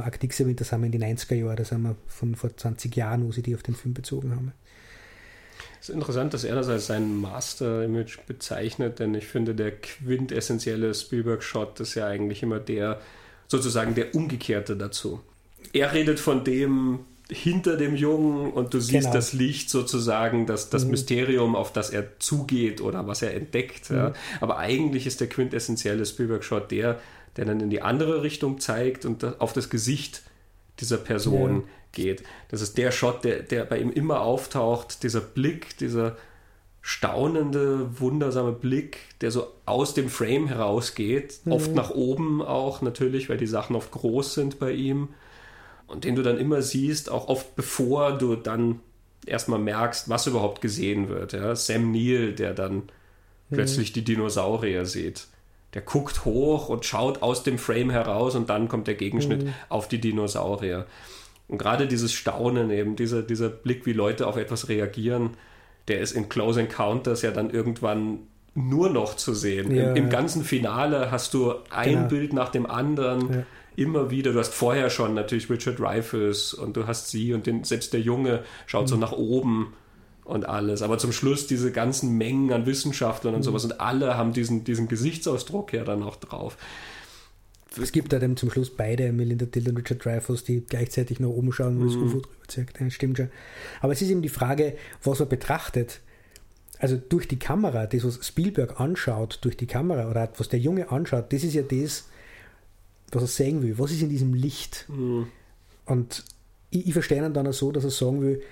Arctic 0.00 0.36
Winter 0.40 0.64
sind 0.64 0.80
wir 0.80 0.86
in 0.86 0.92
die 0.92 0.98
90er 0.98 1.34
Jahre, 1.34 1.56
da 1.56 1.64
sind 1.64 1.82
wir 1.82 1.96
von 2.06 2.34
vor 2.34 2.56
20 2.56 2.94
Jahren, 2.96 3.24
wo 3.24 3.32
sie 3.32 3.42
die 3.42 3.54
auf 3.54 3.62
den 3.62 3.74
Film 3.74 3.94
bezogen 3.94 4.34
haben. 4.34 4.52
Es 5.82 5.88
ist 5.88 5.96
interessant, 5.96 6.32
dass 6.32 6.44
er 6.44 6.54
das 6.54 6.68
als 6.68 6.86
sein 6.86 7.16
Master-Image 7.16 8.20
bezeichnet, 8.28 9.00
denn 9.00 9.16
ich 9.16 9.26
finde, 9.26 9.52
der 9.52 9.72
quintessentielle 9.72 10.94
Spielberg-Shot 10.94 11.80
ist 11.80 11.96
ja 11.96 12.06
eigentlich 12.06 12.44
immer 12.44 12.60
der, 12.60 13.00
sozusagen 13.48 13.96
der 13.96 14.14
Umgekehrte 14.14 14.76
dazu. 14.76 15.20
Er 15.72 15.92
redet 15.92 16.20
von 16.20 16.44
dem 16.44 17.00
hinter 17.28 17.76
dem 17.76 17.96
Jungen 17.96 18.52
und 18.52 18.74
du 18.74 18.78
siehst 18.78 19.06
genau. 19.06 19.12
das 19.12 19.32
Licht 19.32 19.70
sozusagen, 19.70 20.46
das, 20.46 20.70
das 20.70 20.84
mhm. 20.84 20.92
Mysterium, 20.92 21.56
auf 21.56 21.72
das 21.72 21.90
er 21.90 22.16
zugeht 22.20 22.80
oder 22.80 23.08
was 23.08 23.22
er 23.22 23.34
entdeckt. 23.34 23.90
Mhm. 23.90 23.96
Ja. 23.96 24.12
Aber 24.40 24.58
eigentlich 24.58 25.08
ist 25.08 25.20
der 25.20 25.28
quintessentielle 25.28 26.06
Spielberg-Shot 26.06 26.70
der, 26.70 27.00
der 27.36 27.44
dann 27.44 27.58
in 27.58 27.70
die 27.70 27.82
andere 27.82 28.22
Richtung 28.22 28.60
zeigt 28.60 29.04
und 29.04 29.24
auf 29.40 29.52
das 29.52 29.68
Gesicht 29.68 30.22
dieser 30.78 30.98
Person. 30.98 31.64
Geht. 31.92 32.22
Das 32.48 32.60
ist 32.60 32.78
der 32.78 32.90
Shot, 32.90 33.24
der, 33.24 33.42
der 33.42 33.64
bei 33.64 33.78
ihm 33.78 33.90
immer 33.90 34.20
auftaucht, 34.20 35.02
dieser 35.02 35.20
Blick, 35.20 35.76
dieser 35.78 36.16
staunende, 36.82 38.00
wundersame 38.00 38.52
Blick, 38.52 38.98
der 39.20 39.30
so 39.30 39.46
aus 39.66 39.94
dem 39.94 40.08
Frame 40.08 40.48
herausgeht, 40.48 41.40
mhm. 41.44 41.52
oft 41.52 41.74
nach 41.74 41.90
oben 41.90 42.42
auch 42.42 42.82
natürlich, 42.82 43.28
weil 43.28 43.38
die 43.38 43.46
Sachen 43.46 43.76
oft 43.76 43.92
groß 43.92 44.34
sind 44.34 44.58
bei 44.58 44.72
ihm. 44.72 45.10
und 45.86 46.04
den 46.04 46.16
du 46.16 46.22
dann 46.22 46.38
immer 46.38 46.62
siehst, 46.62 47.10
auch 47.10 47.28
oft 47.28 47.54
bevor 47.54 48.16
du 48.16 48.34
dann 48.34 48.80
erstmal 49.26 49.58
merkst, 49.58 50.08
was 50.08 50.26
überhaupt 50.26 50.60
gesehen 50.60 51.08
wird. 51.08 51.34
Ja? 51.34 51.54
Sam 51.54 51.92
Neill, 51.92 52.32
der 52.32 52.54
dann 52.54 52.74
mhm. 52.74 52.82
plötzlich 53.50 53.92
die 53.92 54.02
Dinosaurier 54.02 54.86
sieht. 54.86 55.26
Der 55.74 55.82
guckt 55.82 56.24
hoch 56.24 56.68
und 56.68 56.84
schaut 56.84 57.22
aus 57.22 57.44
dem 57.44 57.58
Frame 57.58 57.90
heraus 57.90 58.34
und 58.34 58.50
dann 58.50 58.68
kommt 58.68 58.86
der 58.88 58.94
Gegenschnitt 58.94 59.44
mhm. 59.44 59.54
auf 59.68 59.88
die 59.88 60.00
Dinosaurier. 60.00 60.86
Und 61.52 61.58
gerade 61.58 61.86
dieses 61.86 62.14
Staunen, 62.14 62.70
eben 62.70 62.96
dieser, 62.96 63.20
dieser 63.20 63.50
Blick, 63.50 63.84
wie 63.84 63.92
Leute 63.92 64.26
auf 64.26 64.38
etwas 64.38 64.70
reagieren, 64.70 65.36
der 65.86 66.00
ist 66.00 66.12
in 66.12 66.30
Close 66.30 66.58
Encounters 66.58 67.20
ja 67.20 67.30
dann 67.30 67.50
irgendwann 67.50 68.20
nur 68.54 68.88
noch 68.88 69.16
zu 69.16 69.34
sehen. 69.34 69.74
Ja, 69.74 69.90
Im, 69.90 69.96
Im, 69.96 70.08
ganzen 70.08 70.44
Finale 70.44 71.10
hast 71.10 71.34
du 71.34 71.52
ein 71.68 71.90
genau. 71.90 72.08
Bild 72.08 72.32
nach 72.32 72.48
dem 72.48 72.64
anderen. 72.64 73.20
Ja. 73.30 73.42
Immer 73.76 74.10
wieder, 74.10 74.32
du 74.32 74.38
hast 74.38 74.54
vorher 74.54 74.88
schon 74.88 75.12
natürlich 75.12 75.50
Richard 75.50 75.78
Dreyfuss 75.78 76.54
und 76.54 76.74
du 76.74 76.86
hast 76.86 77.10
sie 77.10 77.34
und 77.34 77.46
den, 77.46 77.64
selbst 77.64 77.92
der 77.92 78.00
Junge 78.00 78.44
schaut 78.64 78.84
mhm. 78.84 78.88
so 78.88 78.96
nach 78.96 79.12
oben 79.12 79.74
und 80.24 80.48
alles. 80.48 80.80
Aber 80.80 80.96
zum 80.96 81.12
Schluss 81.12 81.46
diese 81.46 81.70
ganzen 81.70 82.16
Mengen 82.16 82.50
an 82.54 82.64
Wissenschaftlern 82.64 83.34
und 83.34 83.40
mhm. 83.40 83.44
sowas 83.44 83.64
und 83.66 83.78
alle 83.78 84.16
haben 84.16 84.32
diesen, 84.32 84.64
diesen 84.64 84.88
Gesichtsausdruck 84.88 85.74
ja 85.74 85.84
dann 85.84 86.02
auch 86.02 86.16
drauf. 86.16 86.56
Es 87.80 87.92
gibt 87.92 88.12
da 88.12 88.18
dann 88.18 88.36
zum 88.36 88.50
Schluss 88.50 88.70
beide, 88.70 89.12
Melinda 89.12 89.46
Dill 89.46 89.68
und 89.68 89.78
Richard 89.78 90.04
Dreyfuss, 90.04 90.44
die 90.44 90.60
gleichzeitig 90.60 91.20
nach 91.20 91.28
oben 91.28 91.52
schauen, 91.52 91.78
wo 91.78 91.84
mhm. 91.84 91.86
das 91.86 91.96
UFO 91.96 92.20
drüber 92.20 92.48
zeigt. 92.48 92.80
Das 92.80 92.92
stimmt 92.92 93.16
schon. 93.16 93.28
Aber 93.80 93.92
es 93.92 94.02
ist 94.02 94.10
eben 94.10 94.22
die 94.22 94.28
Frage, 94.28 94.76
was 95.02 95.20
man 95.20 95.28
betrachtet 95.28 96.00
also 96.82 96.96
durch 96.96 97.28
die 97.28 97.38
Kamera, 97.38 97.86
das, 97.86 98.04
was 98.04 98.26
Spielberg 98.26 98.80
anschaut, 98.80 99.38
durch 99.42 99.56
die 99.56 99.68
Kamera, 99.68 100.10
oder 100.10 100.32
was 100.36 100.48
der 100.48 100.58
Junge 100.58 100.90
anschaut, 100.90 101.32
das 101.32 101.44
ist 101.44 101.54
ja 101.54 101.62
das, 101.62 102.08
was 103.12 103.22
er 103.22 103.28
sehen 103.28 103.62
will. 103.62 103.78
Was 103.78 103.92
ist 103.92 104.02
in 104.02 104.08
diesem 104.08 104.34
Licht? 104.34 104.86
Mhm. 104.88 105.28
Und 105.86 106.24
ich, 106.70 106.88
ich 106.88 106.92
verstehe 106.92 107.24
ihn 107.24 107.34
dann 107.34 107.46
auch 107.46 107.52
so, 107.52 107.70
dass 107.70 107.84
er 107.84 107.90
sagen 107.90 108.20
will, 108.20 108.42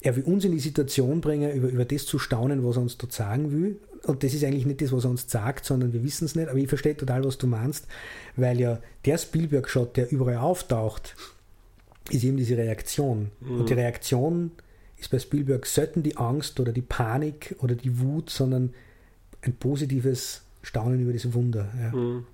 er 0.00 0.14
will 0.14 0.22
uns 0.22 0.44
in 0.44 0.52
die 0.52 0.60
Situation 0.60 1.20
bringen, 1.20 1.50
über, 1.50 1.68
über 1.70 1.84
das 1.84 2.06
zu 2.06 2.20
staunen, 2.20 2.64
was 2.64 2.76
er 2.76 2.82
uns 2.82 2.98
dort 2.98 3.12
sagen 3.12 3.50
will. 3.50 3.80
Und 4.04 4.22
das 4.22 4.34
ist 4.34 4.44
eigentlich 4.44 4.66
nicht 4.66 4.82
das, 4.82 4.92
was 4.92 5.04
er 5.04 5.10
uns 5.10 5.30
sagt, 5.30 5.64
sondern 5.64 5.92
wir 5.92 6.02
wissen 6.04 6.26
es 6.26 6.34
nicht. 6.34 6.48
Aber 6.48 6.58
ich 6.58 6.68
verstehe 6.68 6.96
total, 6.96 7.24
was 7.24 7.38
du 7.38 7.46
meinst, 7.46 7.86
weil 8.36 8.60
ja 8.60 8.80
der 9.04 9.18
Spielberg-Shot, 9.18 9.96
der 9.96 10.12
überall 10.12 10.38
auftaucht, 10.38 11.16
ist 12.10 12.24
eben 12.24 12.36
diese 12.36 12.56
Reaktion. 12.56 13.30
Mhm. 13.40 13.60
Und 13.60 13.70
die 13.70 13.74
Reaktion 13.74 14.50
ist 14.98 15.10
bei 15.10 15.18
Spielberg 15.18 15.66
selten 15.66 16.02
die 16.02 16.16
Angst 16.16 16.60
oder 16.60 16.72
die 16.72 16.82
Panik 16.82 17.56
oder 17.60 17.74
die 17.74 17.98
Wut, 18.00 18.30
sondern 18.30 18.74
ein 19.42 19.54
positives 19.54 20.42
Staunen 20.62 21.00
über 21.00 21.12
das 21.12 21.32
Wunder. 21.32 21.72
Ja. 21.80 21.96
Mhm. 21.96 22.26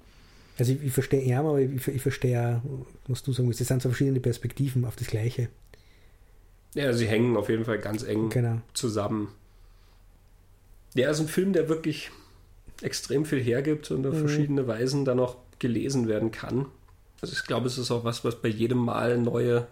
Also 0.59 0.73
ich, 0.73 0.85
ich 0.85 0.93
verstehe 0.93 1.23
eher, 1.23 1.41
aber 1.41 1.61
ich, 1.61 1.89
ich 1.89 2.03
verstehe 2.03 2.61
auch, 2.65 2.87
was 3.09 3.23
du 3.23 3.33
sagen 3.33 3.49
willst. 3.49 3.61
Das 3.61 3.69
sind 3.69 3.81
so 3.81 3.89
verschiedene 3.89 4.21
Perspektiven 4.21 4.85
auf 4.85 4.97
das 4.97 5.07
Gleiche. 5.07 5.49
Ja, 6.75 6.93
sie 6.93 7.09
hängen 7.09 7.37
auf 7.37 7.49
jeden 7.49 7.65
Fall 7.65 7.79
ganz 7.79 8.03
eng 8.03 8.29
genau. 8.29 8.61
zusammen. 8.75 9.29
Ja, 10.95 11.11
ist 11.11 11.21
ein 11.21 11.29
Film, 11.29 11.53
der 11.53 11.69
wirklich 11.69 12.11
extrem 12.83 13.25
viel 13.25 13.41
hergibt 13.41 13.91
und 13.91 14.07
auf 14.07 14.15
mhm. 14.15 14.19
verschiedene 14.19 14.67
Weisen 14.67 15.05
dann 15.05 15.21
auch 15.21 15.37
gelesen 15.59 16.09
werden 16.09 16.31
kann. 16.31 16.67
Also 17.21 17.35
ich 17.35 17.47
glaube, 17.47 17.67
es 17.67 17.79
ist 17.79 17.91
auch 17.91 18.05
was, 18.05 18.25
was 18.25 18.41
bei 18.41 18.49
jedem 18.49 18.79
Mal 18.79 19.19
neue 19.19 19.67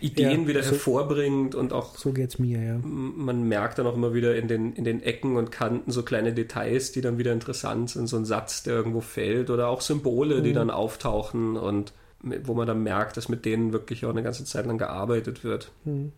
Ideen 0.00 0.42
ja, 0.42 0.48
wieder 0.48 0.62
so, 0.62 0.72
hervorbringt 0.72 1.54
und 1.54 1.72
auch. 1.72 1.96
So 1.96 2.12
geht's 2.12 2.38
mir, 2.38 2.60
ja. 2.60 2.78
Man 2.78 3.48
merkt 3.48 3.78
dann 3.78 3.86
auch 3.86 3.94
immer 3.94 4.14
wieder 4.14 4.36
in 4.36 4.48
den, 4.48 4.72
in 4.72 4.84
den 4.84 5.02
Ecken 5.02 5.36
und 5.36 5.52
Kanten 5.52 5.90
so 5.90 6.02
kleine 6.02 6.32
Details, 6.32 6.92
die 6.92 7.00
dann 7.00 7.18
wieder 7.18 7.32
interessant 7.32 7.90
sind. 7.90 8.08
So 8.08 8.16
ein 8.16 8.24
Satz, 8.24 8.62
der 8.62 8.74
irgendwo 8.74 9.00
fällt 9.00 9.50
oder 9.50 9.68
auch 9.68 9.80
Symbole, 9.80 10.38
mhm. 10.38 10.44
die 10.44 10.52
dann 10.52 10.70
auftauchen 10.70 11.56
und 11.56 11.92
wo 12.44 12.54
man 12.54 12.66
dann 12.66 12.82
merkt, 12.82 13.16
dass 13.16 13.28
mit 13.28 13.44
denen 13.44 13.72
wirklich 13.72 14.04
auch 14.04 14.10
eine 14.10 14.22
ganze 14.22 14.44
Zeit 14.44 14.66
lang 14.66 14.78
gearbeitet 14.78 15.44
wird. 15.44 15.72
Mhm. 15.84 16.12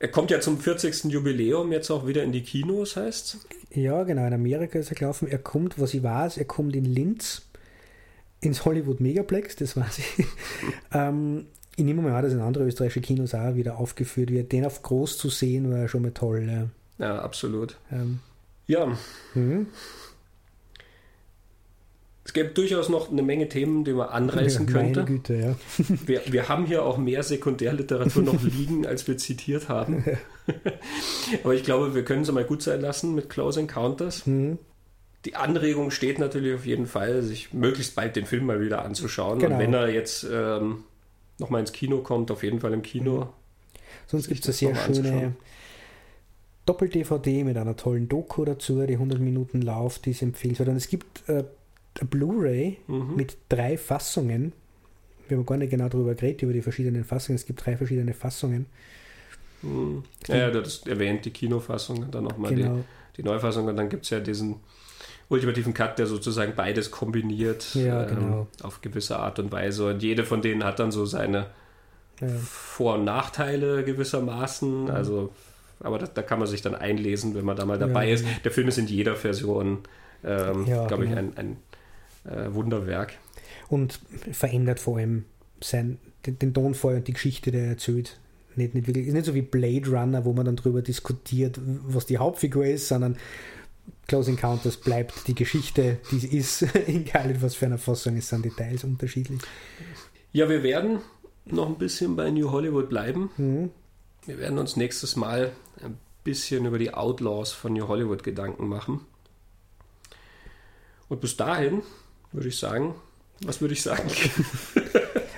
Er 0.00 0.08
kommt 0.08 0.30
ja 0.30 0.40
zum 0.40 0.58
40. 0.58 1.04
Jubiläum 1.04 1.72
jetzt 1.72 1.90
auch 1.90 2.06
wieder 2.06 2.22
in 2.22 2.32
die 2.32 2.42
Kinos, 2.42 2.96
heißt 2.96 3.38
Ja, 3.70 4.04
genau. 4.04 4.26
In 4.26 4.32
Amerika 4.32 4.78
ist 4.78 4.90
er 4.90 4.96
gelaufen. 4.96 5.28
Er 5.28 5.38
kommt, 5.38 5.80
was 5.80 5.92
ich 5.94 6.02
weiß, 6.02 6.36
er 6.36 6.44
kommt 6.44 6.76
in 6.76 6.84
Linz 6.84 7.42
ins 8.40 8.64
Hollywood 8.64 9.00
Megaplex, 9.00 9.56
das 9.56 9.76
weiß 9.76 9.98
ich. 9.98 10.26
ähm, 10.92 11.46
ich 11.76 11.84
nehme 11.84 12.02
mal 12.02 12.14
an, 12.14 12.22
dass 12.22 12.32
in 12.32 12.40
anderen 12.40 12.68
österreichischen 12.68 13.02
Kinos 13.02 13.34
auch 13.34 13.54
wieder 13.54 13.78
aufgeführt 13.78 14.30
wird. 14.30 14.52
Den 14.52 14.64
auf 14.64 14.82
groß 14.82 15.18
zu 15.18 15.30
sehen, 15.30 15.70
war 15.70 15.88
schon 15.88 16.02
mal 16.02 16.12
toll. 16.12 16.48
Ja, 16.48 17.04
ja 17.04 17.18
absolut. 17.20 17.76
Ähm. 17.92 18.20
Ja. 18.66 18.96
Mhm. 19.34 19.66
Es 22.28 22.34
gäbe 22.34 22.50
durchaus 22.50 22.90
noch 22.90 23.10
eine 23.10 23.22
Menge 23.22 23.48
Themen, 23.48 23.84
die 23.84 23.94
man 23.94 24.10
anreißen 24.10 24.66
ja, 24.66 24.72
könnte. 24.74 25.06
Güte, 25.06 25.34
ja. 25.34 25.56
wir, 26.06 26.20
wir 26.26 26.50
haben 26.50 26.66
hier 26.66 26.84
auch 26.84 26.98
mehr 26.98 27.22
Sekundärliteratur 27.22 28.22
noch 28.22 28.42
liegen, 28.42 28.86
als 28.86 29.08
wir 29.08 29.16
zitiert 29.16 29.70
haben. 29.70 30.04
Aber 31.42 31.54
ich 31.54 31.64
glaube, 31.64 31.94
wir 31.94 32.04
können 32.04 32.20
es 32.20 32.30
mal 32.30 32.44
gut 32.44 32.60
sein 32.60 32.82
lassen 32.82 33.14
mit 33.14 33.30
Close 33.30 33.58
Encounters. 33.58 34.26
Mhm. 34.26 34.58
Die 35.24 35.36
Anregung 35.36 35.90
steht 35.90 36.18
natürlich 36.18 36.54
auf 36.54 36.66
jeden 36.66 36.84
Fall, 36.84 37.22
sich 37.22 37.54
möglichst 37.54 37.94
bald 37.94 38.14
den 38.14 38.26
Film 38.26 38.44
mal 38.44 38.60
wieder 38.60 38.84
anzuschauen. 38.84 39.38
Genau. 39.38 39.54
Und 39.54 39.60
wenn 39.62 39.72
er 39.72 39.88
jetzt 39.88 40.26
ähm, 40.30 40.84
nochmal 41.38 41.62
ins 41.62 41.72
Kino 41.72 42.02
kommt, 42.02 42.30
auf 42.30 42.42
jeden 42.42 42.60
Fall 42.60 42.74
im 42.74 42.82
Kino. 42.82 43.20
Mhm. 43.20 43.28
Sonst 44.06 44.28
gibt 44.28 44.46
es 44.46 44.62
eine 44.62 44.74
sehr 44.74 44.94
schöne 44.94 45.32
Doppel-DVD 46.66 47.44
mit 47.44 47.56
einer 47.56 47.76
tollen 47.76 48.06
Doku 48.06 48.44
dazu, 48.44 48.84
die 48.84 48.92
100 48.92 49.18
Minuten 49.18 49.62
Lauf, 49.62 49.98
die 49.98 50.10
ist 50.10 50.20
empfehlenswert. 50.20 50.68
Und 50.68 50.76
es 50.76 50.88
gibt 50.88 51.26
äh, 51.26 51.44
Blu-ray 52.06 52.78
mhm. 52.86 53.16
mit 53.16 53.36
drei 53.48 53.76
Fassungen. 53.76 54.52
Wir 55.28 55.36
haben 55.36 55.46
gar 55.46 55.56
nicht 55.56 55.70
genau 55.70 55.88
darüber 55.88 56.14
geredet, 56.14 56.42
über 56.42 56.52
die 56.52 56.62
verschiedenen 56.62 57.04
Fassungen. 57.04 57.36
Es 57.36 57.46
gibt 57.46 57.64
drei 57.64 57.76
verschiedene 57.76 58.14
Fassungen. 58.14 58.66
Mhm. 59.62 60.04
Ja, 60.28 60.52
hast 60.54 60.86
erwähnt, 60.86 61.24
die 61.24 61.30
Kinofassung, 61.30 62.10
dann 62.10 62.24
nochmal 62.24 62.54
genau. 62.54 62.76
die, 62.76 63.22
die 63.22 63.22
Neufassung 63.24 63.66
und 63.66 63.76
dann 63.76 63.88
gibt 63.88 64.04
es 64.04 64.10
ja 64.10 64.20
diesen 64.20 64.56
ultimativen 65.28 65.74
Cut, 65.74 65.98
der 65.98 66.06
sozusagen 66.06 66.54
beides 66.54 66.90
kombiniert 66.90 67.74
ja, 67.74 68.02
ähm, 68.02 68.08
genau. 68.08 68.46
auf 68.62 68.80
gewisse 68.80 69.18
Art 69.18 69.38
und 69.38 69.52
Weise. 69.52 69.86
Und 69.88 70.02
jede 70.02 70.24
von 70.24 70.42
denen 70.42 70.64
hat 70.64 70.78
dann 70.78 70.90
so 70.90 71.04
seine 71.04 71.46
ja. 72.20 72.28
Vor- 72.28 72.94
und 72.94 73.04
Nachteile 73.04 73.84
gewissermaßen. 73.84 74.84
Mhm. 74.84 74.90
Also, 74.90 75.32
aber 75.80 75.98
da, 75.98 76.06
da, 76.06 76.22
kann 76.22 76.38
man 76.38 76.48
sich 76.48 76.62
dann 76.62 76.74
einlesen, 76.74 77.34
wenn 77.34 77.44
man 77.44 77.56
da 77.56 77.64
mal 77.64 77.78
dabei 77.78 78.08
ja, 78.08 78.14
ist. 78.14 78.24
Der 78.44 78.50
Film 78.50 78.68
ist 78.68 78.78
in 78.78 78.86
jeder 78.86 79.16
Version, 79.16 79.78
ähm, 80.24 80.64
glaube 80.64 81.04
ich, 81.04 81.10
genau. 81.10 81.16
ein, 81.16 81.36
ein 81.36 81.56
äh, 82.24 82.52
Wunderwerk. 82.52 83.14
Und 83.68 84.00
verändert 84.32 84.80
vor 84.80 84.98
allem 84.98 85.24
sein, 85.60 85.98
den, 86.26 86.38
den 86.38 86.54
Tonfall 86.54 86.96
und 86.96 87.08
die 87.08 87.12
Geschichte, 87.12 87.50
der 87.50 87.68
erzählt. 87.68 88.18
Nicht, 88.56 88.74
nicht 88.74 88.86
wirklich, 88.86 89.06
ist 89.06 89.14
nicht 89.14 89.26
so 89.26 89.34
wie 89.34 89.42
Blade 89.42 89.88
Runner, 89.88 90.24
wo 90.24 90.32
man 90.32 90.44
dann 90.44 90.56
darüber 90.56 90.82
diskutiert, 90.82 91.60
was 91.86 92.06
die 92.06 92.18
Hauptfigur 92.18 92.66
ist, 92.66 92.88
sondern 92.88 93.16
Close 94.06 94.30
Encounters 94.30 94.78
bleibt 94.78 95.28
die 95.28 95.34
Geschichte, 95.34 95.98
die 96.10 96.18
sie 96.18 96.36
ist, 96.36 96.62
egal 96.88 97.30
in 97.30 97.42
was 97.42 97.54
für 97.54 97.66
einer 97.66 97.78
Fassung, 97.78 98.16
es 98.16 98.28
sind 98.28 98.44
Details 98.44 98.84
unterschiedlich. 98.84 99.40
Ja, 100.32 100.48
wir 100.48 100.62
werden 100.62 101.00
noch 101.46 101.68
ein 101.68 101.78
bisschen 101.78 102.16
bei 102.16 102.30
New 102.30 102.50
Hollywood 102.50 102.88
bleiben. 102.88 103.30
Mhm. 103.36 103.70
Wir 104.26 104.38
werden 104.38 104.58
uns 104.58 104.76
nächstes 104.76 105.16
Mal 105.16 105.52
ein 105.82 105.96
bisschen 106.24 106.66
über 106.66 106.78
die 106.78 106.92
Outlaws 106.92 107.52
von 107.52 107.72
New 107.72 107.88
Hollywood 107.88 108.22
Gedanken 108.22 108.68
machen. 108.68 109.00
Und 111.08 111.20
bis 111.20 111.36
dahin 111.36 111.82
würde 112.32 112.48
ich 112.48 112.58
sagen, 112.58 112.94
was 113.42 113.60
würde 113.60 113.74
ich 113.74 113.82
sagen? 113.82 114.08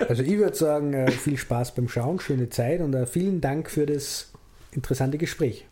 Also 0.09 0.23
ich 0.23 0.37
würde 0.37 0.57
sagen, 0.57 0.93
äh, 0.93 1.09
viel 1.09 1.37
Spaß 1.37 1.73
beim 1.73 1.87
Schauen, 1.87 2.19
schöne 2.19 2.49
Zeit 2.49 2.81
und 2.81 2.93
äh, 2.93 3.05
vielen 3.05 3.39
Dank 3.39 3.69
für 3.69 3.85
das 3.85 4.33
interessante 4.73 5.17
Gespräch. 5.17 5.65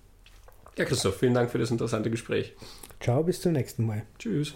Ja, 0.78 0.86
Christoph, 0.86 1.18
vielen 1.18 1.34
Dank 1.34 1.52
für 1.52 1.58
das 1.58 1.72
interessante 1.72 2.10
Gespräch. 2.10 2.54
Ciao, 3.02 3.22
bis 3.22 3.42
zum 3.42 3.52
nächsten 3.52 3.86
Mal. 3.86 4.04
Tschüss. 4.18 4.54